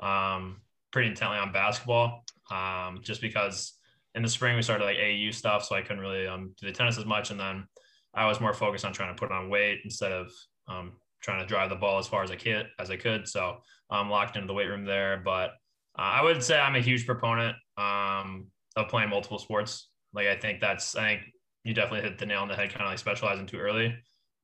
um, 0.00 0.62
pretty 0.92 1.08
intently 1.10 1.38
on 1.38 1.52
basketball. 1.52 2.24
Um, 2.50 3.00
just 3.02 3.20
because 3.20 3.74
in 4.14 4.22
the 4.22 4.28
spring 4.28 4.56
we 4.56 4.62
started 4.62 4.84
like 4.84 4.96
AU 4.96 5.30
stuff. 5.30 5.64
So 5.64 5.76
I 5.76 5.82
couldn't 5.82 6.00
really 6.00 6.26
um, 6.26 6.54
do 6.58 6.66
the 6.66 6.72
tennis 6.72 6.96
as 6.96 7.04
much. 7.04 7.30
And 7.30 7.38
then 7.38 7.66
I 8.14 8.26
was 8.26 8.40
more 8.40 8.54
focused 8.54 8.86
on 8.86 8.94
trying 8.94 9.14
to 9.14 9.20
put 9.20 9.30
on 9.30 9.50
weight 9.50 9.80
instead 9.84 10.12
of 10.12 10.30
um, 10.68 10.92
trying 11.22 11.40
to 11.40 11.46
drive 11.46 11.68
the 11.68 11.76
ball 11.76 11.98
as 11.98 12.08
far 12.08 12.22
as 12.22 12.30
I 12.30 12.36
could, 12.36 12.66
as 12.78 12.90
I 12.90 12.96
could. 12.96 13.28
So 13.28 13.58
I'm 13.90 14.08
locked 14.08 14.36
into 14.36 14.46
the 14.46 14.54
weight 14.54 14.68
room 14.68 14.86
there, 14.86 15.20
but 15.22 15.50
uh, 15.98 16.02
I 16.02 16.22
would 16.22 16.42
say 16.42 16.58
I'm 16.58 16.76
a 16.76 16.80
huge 16.80 17.06
proponent 17.06 17.56
um, 17.78 18.46
of 18.76 18.88
playing 18.88 19.10
multiple 19.10 19.38
sports. 19.38 19.88
Like 20.12 20.26
I 20.26 20.36
think 20.36 20.60
that's 20.60 20.96
I 20.96 21.08
think 21.08 21.22
you 21.64 21.74
definitely 21.74 22.08
hit 22.08 22.18
the 22.18 22.26
nail 22.26 22.40
on 22.40 22.48
the 22.48 22.54
head, 22.54 22.70
kind 22.70 22.82
of 22.82 22.88
like 22.88 22.98
specializing 22.98 23.46
too 23.46 23.58
early. 23.58 23.94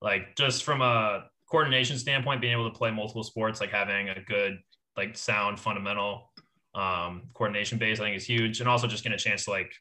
Like 0.01 0.35
just 0.37 0.65
from 0.65 0.83
a 0.83 1.25
coordination 1.51 1.99
standpoint, 1.99 2.41
being 2.41 2.53
able 2.53 2.71
to 2.71 2.77
play 2.77 2.91
multiple 2.91 3.23
sports, 3.23 3.61
like 3.61 3.71
having 3.71 4.09
a 4.09 4.21
good 4.27 4.59
like 4.97 5.17
sound 5.17 5.61
fundamental 5.61 6.33
um, 6.75 7.23
coordination 7.35 7.79
base, 7.79 8.01
I 8.01 8.05
think 8.05 8.17
is 8.17 8.25
huge, 8.25 8.61
and 8.61 8.69
also 8.69 8.87
just 8.87 9.03
getting 9.03 9.15
a 9.15 9.19
chance 9.19 9.45
to 9.45 9.51
like 9.51 9.73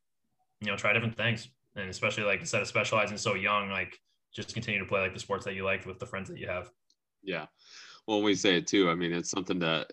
you 0.59 0.67
know 0.67 0.77
try 0.77 0.93
different 0.93 1.15
things, 1.15 1.49
and 1.75 1.89
especially 1.89 2.23
like 2.23 2.41
instead 2.41 2.61
of 2.61 2.67
specializing 2.67 3.17
so 3.17 3.33
young, 3.33 3.69
like 3.69 3.97
just 4.35 4.53
continue 4.53 4.79
to 4.79 4.85
play 4.85 5.01
like 5.01 5.13
the 5.13 5.19
sports 5.19 5.45
that 5.45 5.55
you 5.55 5.63
like 5.63 5.85
with 5.85 5.99
the 5.99 6.05
friends 6.05 6.29
that 6.29 6.37
you 6.37 6.47
have. 6.47 6.69
Yeah, 7.23 7.45
well, 8.07 8.21
we 8.21 8.35
say 8.35 8.57
it 8.57 8.67
too. 8.67 8.89
I 8.89 8.95
mean, 8.95 9.13
it's 9.13 9.29
something 9.29 9.59
that 9.59 9.91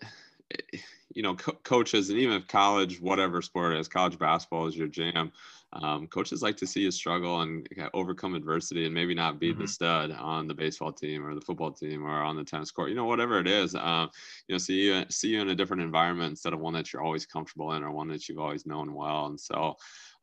you 1.15 1.23
know, 1.23 1.35
co- 1.35 1.57
coaches 1.63 2.09
and 2.09 2.19
even 2.19 2.35
if 2.35 2.47
college, 2.47 3.01
whatever 3.01 3.41
sport 3.41 3.75
is, 3.75 3.87
college 3.87 4.17
basketball 4.17 4.67
is 4.67 4.77
your 4.77 4.87
jam. 4.87 5.31
Um, 5.71 6.07
coaches 6.07 6.41
like 6.41 6.57
to 6.57 6.67
see 6.67 6.81
you 6.81 6.89
struggle 6.89 7.41
and 7.41 7.67
overcome 7.93 8.33
adversity 8.33 8.85
and 8.85 8.93
maybe 8.93 9.13
not 9.13 9.39
be 9.39 9.51
mm-hmm. 9.51 9.61
the 9.61 9.67
stud 9.67 10.11
on 10.11 10.47
the 10.47 10.53
baseball 10.53 10.91
team 10.91 11.23
or 11.23 11.35
the 11.35 11.41
football 11.41 11.71
team 11.71 12.03
or 12.03 12.09
on 12.09 12.35
the 12.35 12.43
tennis 12.43 12.71
court, 12.71 12.89
you 12.89 12.95
know, 12.95 13.05
whatever 13.05 13.39
it 13.39 13.47
is, 13.47 13.75
um, 13.75 14.09
you 14.47 14.55
know, 14.55 14.57
see 14.57 14.85
you, 14.85 15.05
see 15.09 15.29
you 15.29 15.41
in 15.41 15.49
a 15.49 15.55
different 15.55 15.83
environment 15.83 16.31
instead 16.31 16.53
of 16.53 16.59
one 16.59 16.73
that 16.73 16.91
you're 16.91 17.03
always 17.03 17.27
comfortable 17.27 17.73
in 17.73 17.83
or 17.83 17.91
one 17.91 18.07
that 18.07 18.27
you've 18.27 18.39
always 18.39 18.65
known 18.65 18.95
well. 18.95 19.27
And 19.27 19.39
so, 19.39 19.75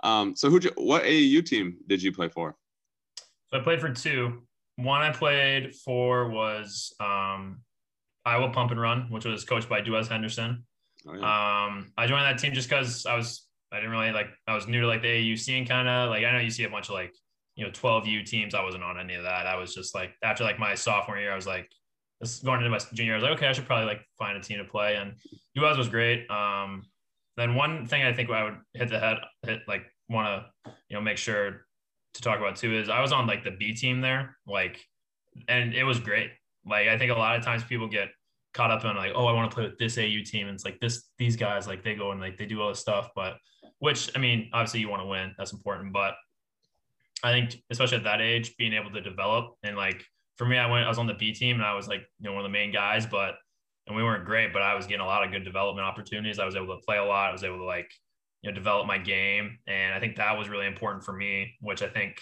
um, 0.02 0.34
so 0.34 0.50
who, 0.50 0.60
what 0.76 1.04
AAU 1.04 1.44
team 1.46 1.76
did 1.86 2.02
you 2.02 2.10
play 2.10 2.28
for? 2.28 2.56
So 3.48 3.58
I 3.58 3.62
played 3.62 3.80
for 3.80 3.92
two. 3.92 4.42
One 4.76 5.00
I 5.00 5.12
played 5.12 5.74
for 5.76 6.28
was 6.28 6.92
um, 6.98 7.60
Iowa 8.24 8.50
Pump 8.50 8.72
and 8.72 8.80
Run, 8.80 9.06
which 9.10 9.24
was 9.24 9.44
coached 9.44 9.68
by 9.68 9.80
Duez 9.80 10.08
Henderson. 10.08 10.64
Oh. 11.08 11.12
Um, 11.12 11.92
I 11.96 12.06
joined 12.06 12.24
that 12.24 12.38
team 12.38 12.52
just 12.52 12.68
because 12.68 13.06
I 13.06 13.16
was 13.16 13.46
I 13.72 13.76
didn't 13.76 13.90
really 13.90 14.12
like 14.12 14.28
I 14.46 14.54
was 14.54 14.66
new 14.66 14.80
to 14.80 14.86
like 14.86 15.02
the 15.02 15.08
AAU 15.08 15.38
scene 15.38 15.66
kind 15.66 15.88
of 15.88 16.10
like 16.10 16.24
I 16.24 16.32
know 16.32 16.38
you 16.38 16.50
see 16.50 16.64
a 16.64 16.70
bunch 16.70 16.88
of 16.88 16.94
like 16.94 17.12
you 17.54 17.64
know 17.64 17.70
12U 17.70 18.24
teams. 18.24 18.54
I 18.54 18.62
wasn't 18.62 18.84
on 18.84 18.98
any 18.98 19.14
of 19.14 19.24
that. 19.24 19.46
I 19.46 19.56
was 19.56 19.74
just 19.74 19.94
like 19.94 20.12
after 20.22 20.44
like 20.44 20.58
my 20.58 20.74
sophomore 20.74 21.18
year, 21.18 21.32
I 21.32 21.36
was 21.36 21.46
like 21.46 21.68
this 22.20 22.40
going 22.40 22.58
into 22.58 22.70
my 22.70 22.78
junior. 22.92 23.12
I 23.12 23.16
was 23.16 23.22
like 23.24 23.32
okay, 23.32 23.46
I 23.48 23.52
should 23.52 23.66
probably 23.66 23.86
like 23.86 24.02
find 24.18 24.36
a 24.36 24.40
team 24.40 24.58
to 24.58 24.64
play. 24.64 24.96
And 24.96 25.14
Duez 25.56 25.76
was 25.76 25.88
great. 25.88 26.30
Um, 26.30 26.82
then 27.36 27.54
one 27.54 27.86
thing 27.86 28.02
I 28.02 28.12
think 28.12 28.30
I 28.30 28.44
would 28.44 28.56
hit 28.74 28.88
the 28.88 28.98
head 28.98 29.18
hit 29.42 29.60
like 29.68 29.84
want 30.08 30.44
to 30.64 30.72
you 30.88 30.96
know 30.96 31.00
make 31.00 31.18
sure 31.18 31.66
to 32.14 32.22
talk 32.22 32.38
about 32.38 32.56
too 32.56 32.74
is 32.74 32.88
I 32.88 33.00
was 33.00 33.12
on 33.12 33.26
like 33.26 33.44
the 33.44 33.50
B 33.50 33.74
team 33.74 34.00
there 34.00 34.36
like 34.46 34.80
and 35.48 35.74
it 35.74 35.84
was 35.84 35.98
great. 35.98 36.30
Like 36.64 36.88
I 36.88 36.98
think 36.98 37.10
a 37.10 37.14
lot 37.14 37.36
of 37.36 37.44
times 37.44 37.62
people 37.64 37.88
get 37.88 38.08
caught 38.56 38.70
up 38.70 38.84
on 38.84 38.96
like, 38.96 39.12
oh, 39.14 39.26
I 39.26 39.32
want 39.32 39.50
to 39.50 39.54
play 39.54 39.64
with 39.64 39.78
this 39.78 39.98
AU 39.98 40.24
team. 40.24 40.48
And 40.48 40.54
it's 40.54 40.64
like 40.64 40.80
this, 40.80 41.10
these 41.18 41.36
guys, 41.36 41.66
like 41.66 41.84
they 41.84 41.94
go 41.94 42.10
and 42.10 42.20
like 42.20 42.38
they 42.38 42.46
do 42.46 42.62
all 42.62 42.70
this 42.70 42.80
stuff. 42.80 43.10
But 43.14 43.36
which 43.78 44.10
I 44.16 44.18
mean, 44.18 44.48
obviously 44.52 44.80
you 44.80 44.88
want 44.88 45.02
to 45.02 45.06
win. 45.06 45.34
That's 45.36 45.52
important. 45.52 45.92
But 45.92 46.14
I 47.22 47.32
think 47.32 47.56
especially 47.70 47.98
at 47.98 48.04
that 48.04 48.20
age, 48.20 48.56
being 48.56 48.72
able 48.72 48.90
to 48.92 49.00
develop 49.00 49.54
and 49.62 49.76
like 49.76 50.04
for 50.36 50.46
me, 50.46 50.58
I 50.58 50.70
went, 50.70 50.84
I 50.84 50.88
was 50.88 50.98
on 50.98 51.06
the 51.06 51.14
B 51.14 51.32
team 51.32 51.56
and 51.56 51.64
I 51.64 51.74
was 51.74 51.88
like, 51.88 52.02
you 52.20 52.26
know, 52.26 52.32
one 52.32 52.44
of 52.44 52.50
the 52.50 52.52
main 52.52 52.70
guys, 52.70 53.06
but, 53.06 53.36
and 53.86 53.96
we 53.96 54.02
weren't 54.02 54.24
great, 54.26 54.52
but 54.52 54.62
I 54.62 54.74
was 54.74 54.86
getting 54.86 55.00
a 55.00 55.06
lot 55.06 55.24
of 55.24 55.30
good 55.30 55.44
development 55.44 55.86
opportunities. 55.86 56.38
I 56.38 56.44
was 56.44 56.56
able 56.56 56.66
to 56.76 56.82
play 56.84 56.98
a 56.98 57.04
lot. 57.04 57.30
I 57.30 57.32
was 57.32 57.44
able 57.44 57.58
to 57.58 57.64
like, 57.64 57.90
you 58.42 58.50
know, 58.50 58.54
develop 58.54 58.86
my 58.86 58.98
game. 58.98 59.58
And 59.66 59.94
I 59.94 60.00
think 60.00 60.16
that 60.16 60.36
was 60.36 60.48
really 60.48 60.66
important 60.66 61.04
for 61.04 61.12
me, 61.12 61.54
which 61.60 61.82
I 61.82 61.88
think, 61.88 62.20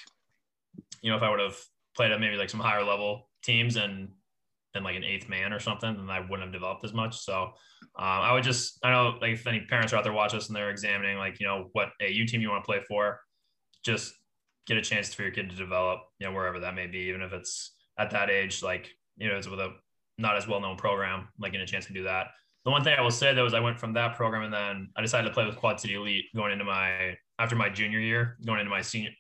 you 1.03 1.11
know, 1.11 1.17
if 1.17 1.23
I 1.23 1.31
would 1.31 1.41
have 1.41 1.57
played 1.97 2.13
at 2.13 2.21
maybe 2.21 2.37
like 2.37 2.51
some 2.51 2.61
higher 2.61 2.85
level 2.85 3.29
teams 3.43 3.77
and 3.77 4.09
been 4.75 4.85
like 4.85 4.97
an 4.97 5.05
eighth 5.05 5.29
man 5.29 5.53
or 5.53 5.61
something, 5.61 5.97
then 5.97 6.11
I 6.11 6.21
wouldn't 6.21 6.43
have 6.43 6.53
developed 6.53 6.85
as 6.85 6.93
much. 6.93 7.19
So 7.19 7.43
um, 7.43 7.53
I 7.97 8.33
would 8.33 8.43
just, 8.43 8.79
I 8.83 8.91
know 8.91 9.17
like 9.21 9.33
if 9.33 9.47
any 9.47 9.61
parents 9.61 9.93
are 9.93 9.97
out 9.97 10.05
there 10.05 10.13
watching 10.13 10.39
us 10.39 10.49
and 10.49 10.57
they're 10.57 10.71
examining 10.71 11.17
like, 11.17 11.41
you 11.41 11.47
know, 11.47 11.69
what 11.73 11.91
AU 12.03 12.27
team 12.27 12.41
you 12.41 12.51
want 12.51 12.65
to 12.65 12.67
play 12.67 12.81
for, 12.87 13.21
just 13.85 14.13
get 14.67 14.77
a 14.77 14.83
chance 14.83 15.15
for 15.15 15.23
your 15.23 15.31
kid 15.31 15.49
to 15.51 15.57
develop, 15.57 16.01
you 16.19 16.27
know, 16.27 16.33
wherever 16.33 16.61
that 16.61 16.75
may 16.75 16.87
be, 16.87 16.99
even 16.99 17.23
if 17.23 17.33
it's 17.33 17.73
at 17.99 18.11
that 18.11 18.31
age, 18.31 18.63
like, 18.63 18.91
you 19.17 19.29
know, 19.29 19.37
it's 19.37 19.49
with 19.49 19.61
a 19.61 19.75
not 20.19 20.37
as 20.37 20.49
well 20.49 20.61
known 20.61 20.77
program, 20.77 21.29
like 21.39 21.53
getting 21.53 21.65
a 21.65 21.71
chance 21.71 21.87
to 21.87 21.93
do 21.93 22.03
that. 22.05 22.29
The 22.65 22.71
one 22.71 22.83
thing 22.83 22.95
I 22.99 23.03
will 23.03 23.11
say 23.11 23.35
though 23.35 23.47
is 23.47 23.55
I 23.55 23.61
went 23.61 23.79
from 23.79 23.93
that 23.93 24.17
program 24.17 24.43
and 24.43 24.53
then 24.53 24.89
I 24.97 25.03
decided 25.03 25.29
to 25.29 25.35
play 25.35 25.47
with 25.47 25.57
Quad 25.57 25.79
City 25.79 25.95
Elite 25.95 26.25
going 26.35 26.53
into 26.53 26.65
my 26.65 27.17
after 27.39 27.57
my 27.57 27.69
junior 27.69 28.01
year, 28.01 28.39
going 28.45 28.59
into 28.59 28.71
my 28.71 28.81
senior 28.81 29.11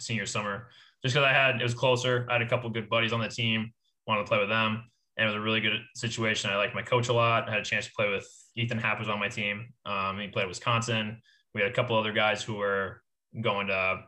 senior 0.00 0.26
summer, 0.26 0.68
just 1.04 1.14
because 1.14 1.26
I 1.26 1.32
had 1.32 1.60
it 1.60 1.62
was 1.62 1.74
closer. 1.74 2.26
I 2.30 2.34
had 2.34 2.42
a 2.42 2.48
couple 2.48 2.70
good 2.70 2.88
buddies 2.88 3.12
on 3.12 3.20
the 3.20 3.28
team, 3.28 3.72
wanted 4.06 4.22
to 4.22 4.28
play 4.28 4.38
with 4.38 4.48
them, 4.48 4.84
and 5.16 5.24
it 5.24 5.26
was 5.26 5.36
a 5.36 5.40
really 5.40 5.60
good 5.60 5.80
situation. 5.94 6.50
I 6.50 6.56
liked 6.56 6.74
my 6.74 6.82
coach 6.82 7.08
a 7.08 7.12
lot. 7.12 7.48
I 7.48 7.52
had 7.52 7.60
a 7.60 7.64
chance 7.64 7.86
to 7.86 7.92
play 7.96 8.08
with 8.10 8.26
Ethan 8.56 8.78
Happ 8.78 8.98
was 8.98 9.08
on 9.08 9.18
my 9.18 9.28
team. 9.28 9.72
Um, 9.84 10.18
he 10.18 10.28
played 10.28 10.42
at 10.42 10.48
Wisconsin. 10.48 11.20
We 11.54 11.62
had 11.62 11.70
a 11.70 11.74
couple 11.74 11.96
other 11.96 12.12
guys 12.12 12.42
who 12.42 12.56
were 12.56 13.02
going 13.40 13.68
to 13.68 14.04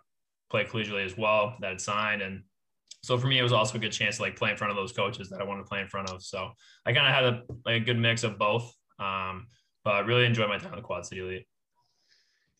play 0.51 0.65
collegiately 0.65 1.05
as 1.05 1.17
well 1.17 1.57
that 1.61 1.69
had 1.69 1.81
signed, 1.81 2.23
and 2.23 2.43
so 3.03 3.17
for 3.17 3.27
me, 3.27 3.39
it 3.39 3.43
was 3.43 3.53
also 3.53 3.79
a 3.79 3.81
good 3.81 3.93
chance 3.93 4.17
to 4.17 4.23
like 4.23 4.37
play 4.37 4.51
in 4.51 4.57
front 4.57 4.71
of 4.71 4.77
those 4.77 4.93
coaches 4.93 5.31
that 5.31 5.41
I 5.41 5.45
wanted 5.45 5.63
to 5.63 5.69
play 5.69 5.81
in 5.81 5.89
front 5.89 6.11
of. 6.11 6.23
So 6.23 6.51
I 6.85 6.93
kind 6.93 7.07
of 7.07 7.15
had 7.15 7.25
a, 7.25 7.43
like 7.65 7.83
a 7.83 7.85
good 7.85 7.99
mix 7.99 8.25
of 8.25 8.39
both. 8.39 8.75
Um, 8.99 9.47
but 9.85 9.95
I 9.95 10.01
really 10.01 10.27
enjoyed 10.27 10.49
my 10.49 10.59
time 10.59 10.75
with 10.75 10.85
Quad 10.85 11.07
City 11.07 11.21
Elite. 11.21 11.47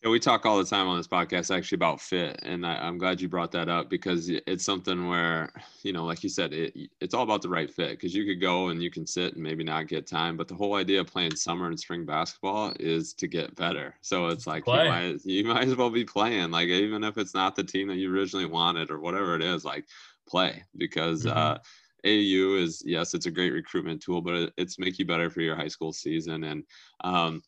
Yeah, 0.01 0.11
we 0.11 0.19
talk 0.19 0.45
all 0.45 0.57
the 0.57 0.63
time 0.63 0.87
on 0.87 0.95
this 0.95 1.09
podcast 1.09 1.53
actually 1.53 1.75
about 1.75 1.99
fit, 1.99 2.39
and 2.43 2.65
I, 2.65 2.87
am 2.87 2.97
glad 2.97 3.19
you 3.19 3.27
brought 3.27 3.51
that 3.51 3.67
up 3.67 3.89
because 3.89 4.29
it's 4.29 4.63
something 4.63 5.09
where 5.09 5.51
you 5.83 5.91
know, 5.91 6.05
like 6.05 6.23
you 6.23 6.29
said, 6.29 6.53
it, 6.53 6.73
it's 7.01 7.13
all 7.13 7.23
about 7.23 7.41
the 7.41 7.49
right 7.49 7.69
fit. 7.69 7.91
Because 7.91 8.15
you 8.15 8.25
could 8.25 8.39
go 8.39 8.69
and 8.69 8.81
you 8.81 8.89
can 8.89 9.05
sit 9.05 9.33
and 9.33 9.43
maybe 9.43 9.61
not 9.61 9.89
get 9.89 10.07
time, 10.07 10.37
but 10.37 10.47
the 10.47 10.55
whole 10.55 10.75
idea 10.75 11.01
of 11.01 11.07
playing 11.07 11.35
summer 11.35 11.67
and 11.67 11.77
spring 11.77 12.05
basketball 12.05 12.73
is 12.79 13.13
to 13.15 13.27
get 13.27 13.53
better. 13.57 13.93
So 13.99 14.27
it's 14.27 14.47
like 14.47 14.65
you 14.65 14.73
might, 14.73 15.17
you 15.25 15.43
might 15.43 15.67
as 15.67 15.75
well 15.75 15.89
be 15.89 16.05
playing, 16.05 16.49
like 16.51 16.69
even 16.69 17.03
if 17.03 17.17
it's 17.17 17.33
not 17.33 17.57
the 17.57 17.63
team 17.63 17.89
that 17.89 17.97
you 17.97 18.09
originally 18.09 18.45
wanted 18.45 18.91
or 18.91 19.01
whatever 19.01 19.35
it 19.35 19.43
is, 19.43 19.65
like 19.65 19.85
play 20.27 20.63
because. 20.77 21.25
Mm-hmm. 21.25 21.37
uh 21.37 21.57
AU 22.05 22.55
is 22.55 22.81
yes, 22.85 23.13
it's 23.13 23.25
a 23.25 23.31
great 23.31 23.51
recruitment 23.51 24.01
tool, 24.01 24.21
but 24.21 24.53
it's 24.55 24.79
make 24.79 24.97
you 24.99 25.05
better 25.05 25.29
for 25.29 25.41
your 25.41 25.57
high 25.57 25.67
school 25.67 25.91
season. 25.91 26.45
And 26.45 26.63
um, 27.03 27.43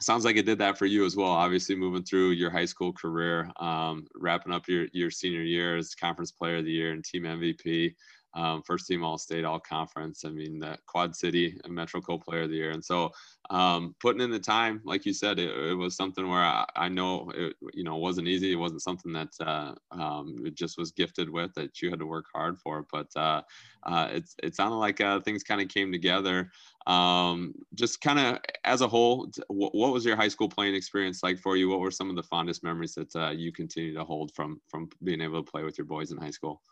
sounds 0.00 0.24
like 0.24 0.36
it 0.36 0.46
did 0.46 0.58
that 0.58 0.78
for 0.78 0.86
you 0.86 1.04
as 1.04 1.16
well. 1.16 1.30
Obviously, 1.30 1.74
moving 1.74 2.02
through 2.02 2.30
your 2.30 2.50
high 2.50 2.64
school 2.64 2.92
career, 2.92 3.50
um, 3.58 4.06
wrapping 4.14 4.52
up 4.52 4.68
your 4.68 4.86
your 4.92 5.10
senior 5.10 5.42
year 5.42 5.76
as 5.76 5.94
conference 5.94 6.30
player 6.30 6.58
of 6.58 6.64
the 6.64 6.72
year 6.72 6.92
and 6.92 7.04
team 7.04 7.24
MVP 7.24 7.94
um, 8.38 8.62
first 8.62 8.86
team 8.86 9.04
All 9.04 9.18
State, 9.18 9.44
All 9.44 9.58
Conference. 9.58 10.24
I 10.24 10.30
mean, 10.30 10.60
the 10.60 10.78
Quad 10.86 11.16
City 11.16 11.58
Metro 11.68 12.00
Co 12.00 12.18
Player 12.18 12.42
of 12.42 12.50
the 12.50 12.56
Year, 12.56 12.70
and 12.70 12.84
so 12.84 13.10
um, 13.50 13.96
putting 13.98 14.20
in 14.20 14.30
the 14.30 14.38
time, 14.38 14.80
like 14.84 15.04
you 15.04 15.12
said, 15.12 15.38
it, 15.38 15.50
it 15.50 15.74
was 15.74 15.96
something 15.96 16.28
where 16.28 16.44
I, 16.44 16.66
I, 16.76 16.88
know 16.88 17.32
it, 17.34 17.56
you 17.72 17.82
know, 17.82 17.96
wasn't 17.96 18.28
easy. 18.28 18.52
It 18.52 18.56
wasn't 18.56 18.82
something 18.82 19.12
that 19.12 19.32
uh, 19.40 19.74
um, 19.90 20.36
it 20.44 20.54
just 20.54 20.78
was 20.78 20.92
gifted 20.92 21.28
with 21.30 21.52
that 21.54 21.82
you 21.82 21.90
had 21.90 21.98
to 21.98 22.06
work 22.06 22.26
hard 22.32 22.58
for. 22.58 22.86
But 22.92 23.08
uh, 23.16 23.42
uh, 23.84 24.08
it's 24.12 24.36
it 24.42 24.54
sounded 24.54 24.76
like 24.76 25.00
uh, 25.00 25.20
things 25.20 25.42
kind 25.42 25.60
of 25.60 25.68
came 25.68 25.90
together. 25.90 26.50
Um, 26.86 27.54
just 27.74 28.00
kind 28.00 28.18
of 28.18 28.38
as 28.64 28.82
a 28.82 28.88
whole, 28.88 29.30
what, 29.48 29.74
what, 29.74 29.92
was 29.92 30.04
your 30.04 30.16
high 30.16 30.28
school 30.28 30.48
playing 30.48 30.74
experience 30.74 31.22
like 31.22 31.38
for 31.38 31.56
you? 31.56 31.68
What 31.68 31.80
were 31.80 31.90
some 31.90 32.08
of 32.08 32.16
the 32.16 32.22
fondest 32.22 32.62
memories 32.62 32.94
that 32.94 33.14
uh, 33.16 33.30
you 33.30 33.50
continue 33.50 33.94
to 33.94 34.04
hold 34.04 34.32
from 34.34 34.60
from 34.68 34.88
being 35.02 35.20
able 35.20 35.42
to 35.42 35.50
play 35.50 35.64
with 35.64 35.76
your 35.76 35.86
boys 35.86 36.12
in 36.12 36.18
high 36.18 36.30
school? 36.30 36.62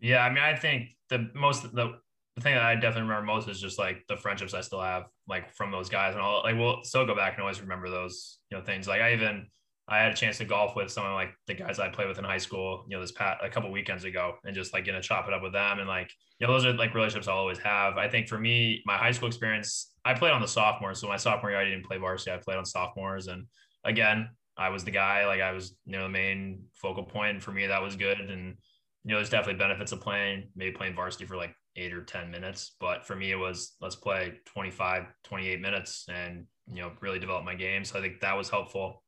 Yeah, 0.00 0.24
I 0.24 0.28
mean, 0.28 0.42
I 0.42 0.56
think 0.56 0.90
the 1.08 1.30
most 1.34 1.62
the 1.74 1.98
the 2.36 2.40
thing 2.40 2.54
that 2.54 2.64
I 2.64 2.74
definitely 2.74 3.02
remember 3.02 3.26
most 3.26 3.48
is 3.48 3.60
just 3.60 3.78
like 3.78 4.04
the 4.08 4.16
friendships 4.16 4.54
I 4.54 4.60
still 4.60 4.80
have 4.80 5.04
like 5.28 5.54
from 5.54 5.70
those 5.70 5.88
guys 5.88 6.14
and 6.14 6.22
all 6.22 6.42
like 6.42 6.56
we'll 6.56 6.82
still 6.82 7.06
go 7.06 7.14
back 7.14 7.34
and 7.34 7.42
always 7.42 7.60
remember 7.60 7.88
those 7.88 8.38
you 8.50 8.58
know 8.58 8.64
things. 8.64 8.88
Like 8.88 9.00
I 9.00 9.12
even 9.12 9.46
I 9.86 9.98
had 9.98 10.12
a 10.12 10.16
chance 10.16 10.38
to 10.38 10.44
golf 10.44 10.74
with 10.74 10.90
some 10.90 11.06
of 11.06 11.12
like 11.12 11.30
the 11.46 11.54
guys 11.54 11.78
I 11.78 11.88
played 11.90 12.08
with 12.08 12.18
in 12.18 12.24
high 12.24 12.38
school 12.38 12.84
you 12.88 12.96
know 12.96 13.00
this 13.00 13.12
pat 13.12 13.38
a 13.42 13.48
couple 13.48 13.70
weekends 13.70 14.04
ago 14.04 14.34
and 14.44 14.54
just 14.54 14.72
like 14.72 14.84
getting 14.84 15.00
to 15.00 15.06
chop 15.06 15.28
it 15.28 15.34
up 15.34 15.42
with 15.42 15.52
them 15.52 15.78
and 15.78 15.88
like 15.88 16.10
you 16.40 16.46
know 16.46 16.52
those 16.52 16.64
are 16.64 16.72
like 16.72 16.94
relationships 16.94 17.28
I'll 17.28 17.36
always 17.36 17.58
have. 17.58 17.96
I 17.98 18.08
think 18.08 18.28
for 18.28 18.38
me 18.38 18.82
my 18.84 18.96
high 18.96 19.12
school 19.12 19.28
experience 19.28 19.92
I 20.04 20.14
played 20.14 20.32
on 20.32 20.40
the 20.40 20.48
sophomores. 20.48 21.00
So 21.00 21.06
my 21.08 21.16
sophomore 21.16 21.50
year 21.50 21.60
I 21.60 21.64
didn't 21.64 21.84
play 21.84 21.98
varsity. 21.98 22.32
I 22.32 22.38
played 22.38 22.58
on 22.58 22.64
sophomores. 22.64 23.28
And 23.28 23.46
again 23.84 24.28
I 24.56 24.70
was 24.70 24.82
the 24.84 24.90
guy 24.90 25.26
like 25.26 25.40
I 25.40 25.52
was 25.52 25.76
you 25.84 25.92
know 25.92 26.02
the 26.04 26.08
main 26.08 26.64
focal 26.72 27.04
point. 27.04 27.42
For 27.42 27.52
me 27.52 27.68
that 27.68 27.82
was 27.82 27.94
good. 27.94 28.18
And 28.18 28.56
you 29.04 29.10
know, 29.10 29.16
there's 29.18 29.30
definitely 29.30 29.58
benefits 29.58 29.92
of 29.92 30.00
playing, 30.00 30.48
maybe 30.56 30.72
playing 30.72 30.94
varsity 30.94 31.26
for 31.26 31.36
like 31.36 31.54
eight 31.76 31.92
or 31.92 32.02
10 32.02 32.30
minutes. 32.30 32.74
But 32.80 33.06
for 33.06 33.14
me, 33.14 33.30
it 33.30 33.36
was 33.36 33.76
let's 33.80 33.96
play 33.96 34.34
25, 34.46 35.04
28 35.24 35.60
minutes 35.60 36.06
and, 36.08 36.46
you 36.72 36.80
know, 36.80 36.92
really 37.00 37.18
develop 37.18 37.44
my 37.44 37.54
game. 37.54 37.84
So 37.84 37.98
I 37.98 38.02
think 38.02 38.20
that 38.20 38.36
was 38.36 38.48
helpful. 38.48 39.02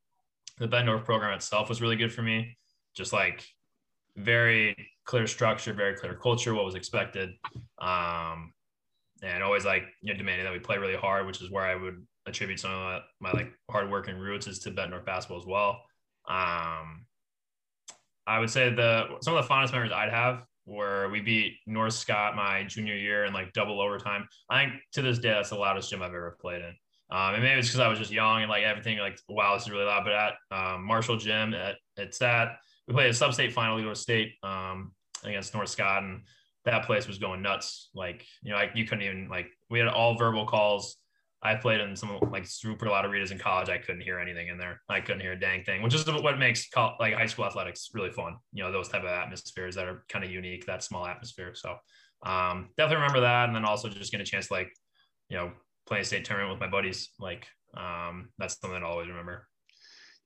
The 0.58 0.68
Bettendorf 0.68 1.04
program 1.04 1.34
itself 1.34 1.68
was 1.70 1.80
really 1.80 1.96
good 1.96 2.12
for 2.12 2.22
me. 2.22 2.58
Just 2.94 3.12
like 3.12 3.44
very 4.16 4.76
clear 5.04 5.26
structure, 5.26 5.72
very 5.72 5.94
clear 5.94 6.14
culture, 6.14 6.54
what 6.54 6.64
was 6.64 6.74
expected. 6.74 7.30
Um, 7.78 8.52
and 9.22 9.42
always 9.42 9.64
like, 9.64 9.84
you 10.02 10.12
know, 10.12 10.18
demanding 10.18 10.44
that 10.44 10.52
we 10.52 10.58
play 10.58 10.76
really 10.76 10.96
hard, 10.96 11.26
which 11.26 11.40
is 11.40 11.50
where 11.50 11.64
I 11.64 11.74
would 11.74 12.06
attribute 12.26 12.60
some 12.60 12.72
of 12.72 12.78
my, 13.20 13.30
my 13.30 13.32
like 13.32 13.52
hard 13.70 13.90
working 13.90 14.16
roots 14.16 14.46
is 14.46 14.58
to 14.60 14.70
Bettendorf 14.70 15.06
basketball 15.06 15.38
as 15.38 15.46
well. 15.46 15.82
Um, 16.28 17.06
I 18.26 18.38
would 18.38 18.50
say 18.50 18.70
the 18.70 19.06
some 19.22 19.34
of 19.34 19.42
the 19.42 19.48
fondest 19.48 19.72
memories 19.72 19.92
I'd 19.92 20.10
have 20.10 20.42
were 20.66 21.08
we 21.10 21.20
beat 21.20 21.58
North 21.66 21.94
Scott 21.94 22.34
my 22.34 22.64
junior 22.64 22.96
year 22.96 23.24
in 23.24 23.32
like 23.32 23.52
double 23.52 23.80
overtime. 23.80 24.28
I 24.50 24.64
think 24.64 24.74
to 24.92 25.02
this 25.02 25.18
day 25.18 25.30
that's 25.30 25.50
the 25.50 25.56
loudest 25.56 25.90
gym 25.90 26.02
I've 26.02 26.08
ever 26.08 26.36
played 26.40 26.62
in. 26.62 26.74
Um, 27.08 27.34
and 27.34 27.42
maybe 27.42 27.60
it's 27.60 27.68
because 27.68 27.80
I 27.80 27.86
was 27.86 28.00
just 28.00 28.10
young 28.10 28.42
and 28.42 28.50
like 28.50 28.64
everything 28.64 28.98
like 28.98 29.18
wow 29.28 29.54
this 29.54 29.64
is 29.64 29.70
really 29.70 29.84
loud. 29.84 30.04
But 30.04 30.12
at 30.12 30.34
um, 30.50 30.84
Marshall 30.84 31.16
Gym 31.16 31.54
at 31.54 31.76
it's 31.96 32.20
at 32.20 32.58
we 32.88 32.94
played 32.94 33.10
a 33.10 33.14
sub-state 33.14 33.52
final 33.52 33.78
Eagle 33.78 33.94
State 33.94 34.34
um, 34.42 34.92
against 35.24 35.54
North 35.54 35.68
Scott 35.68 36.02
and 36.02 36.22
that 36.64 36.84
place 36.84 37.06
was 37.06 37.18
going 37.18 37.42
nuts. 37.42 37.90
Like 37.94 38.26
you 38.42 38.50
know 38.50 38.56
like 38.56 38.72
you 38.74 38.84
couldn't 38.84 39.04
even 39.04 39.28
like 39.28 39.46
we 39.70 39.78
had 39.78 39.88
all 39.88 40.18
verbal 40.18 40.46
calls 40.46 40.96
I 41.46 41.54
played 41.54 41.80
in 41.80 41.94
some 41.94 42.18
like 42.30 42.46
super 42.46 42.88
loud 42.88 43.04
arenas 43.04 43.30
in 43.30 43.38
college. 43.38 43.68
I 43.68 43.78
couldn't 43.78 44.00
hear 44.00 44.18
anything 44.18 44.48
in 44.48 44.58
there. 44.58 44.80
I 44.88 45.00
couldn't 45.00 45.20
hear 45.20 45.32
a 45.32 45.40
dang 45.40 45.64
thing, 45.64 45.82
which 45.82 45.94
is 45.94 46.06
what 46.06 46.38
makes 46.38 46.68
like 46.98 47.14
high 47.14 47.26
school 47.26 47.44
athletics 47.44 47.90
really 47.94 48.10
fun. 48.10 48.36
You 48.52 48.64
know, 48.64 48.72
those 48.72 48.88
type 48.88 49.02
of 49.02 49.08
atmospheres 49.08 49.76
that 49.76 49.86
are 49.86 50.04
kind 50.08 50.24
of 50.24 50.30
unique, 50.30 50.66
that 50.66 50.82
small 50.82 51.06
atmosphere. 51.06 51.54
So 51.54 51.76
um, 52.24 52.70
definitely 52.76 53.02
remember 53.02 53.20
that. 53.20 53.46
And 53.46 53.54
then 53.54 53.64
also 53.64 53.88
just 53.88 54.12
get 54.12 54.20
a 54.20 54.24
chance 54.24 54.48
to 54.48 54.54
like, 54.54 54.72
you 55.28 55.36
know, 55.36 55.52
play 55.86 56.00
a 56.00 56.04
state 56.04 56.24
tournament 56.24 56.52
with 56.52 56.60
my 56.60 56.70
buddies. 56.70 57.10
Like 57.20 57.46
um, 57.76 58.30
that's 58.38 58.58
something 58.60 58.82
I'll 58.82 58.90
always 58.90 59.08
remember 59.08 59.48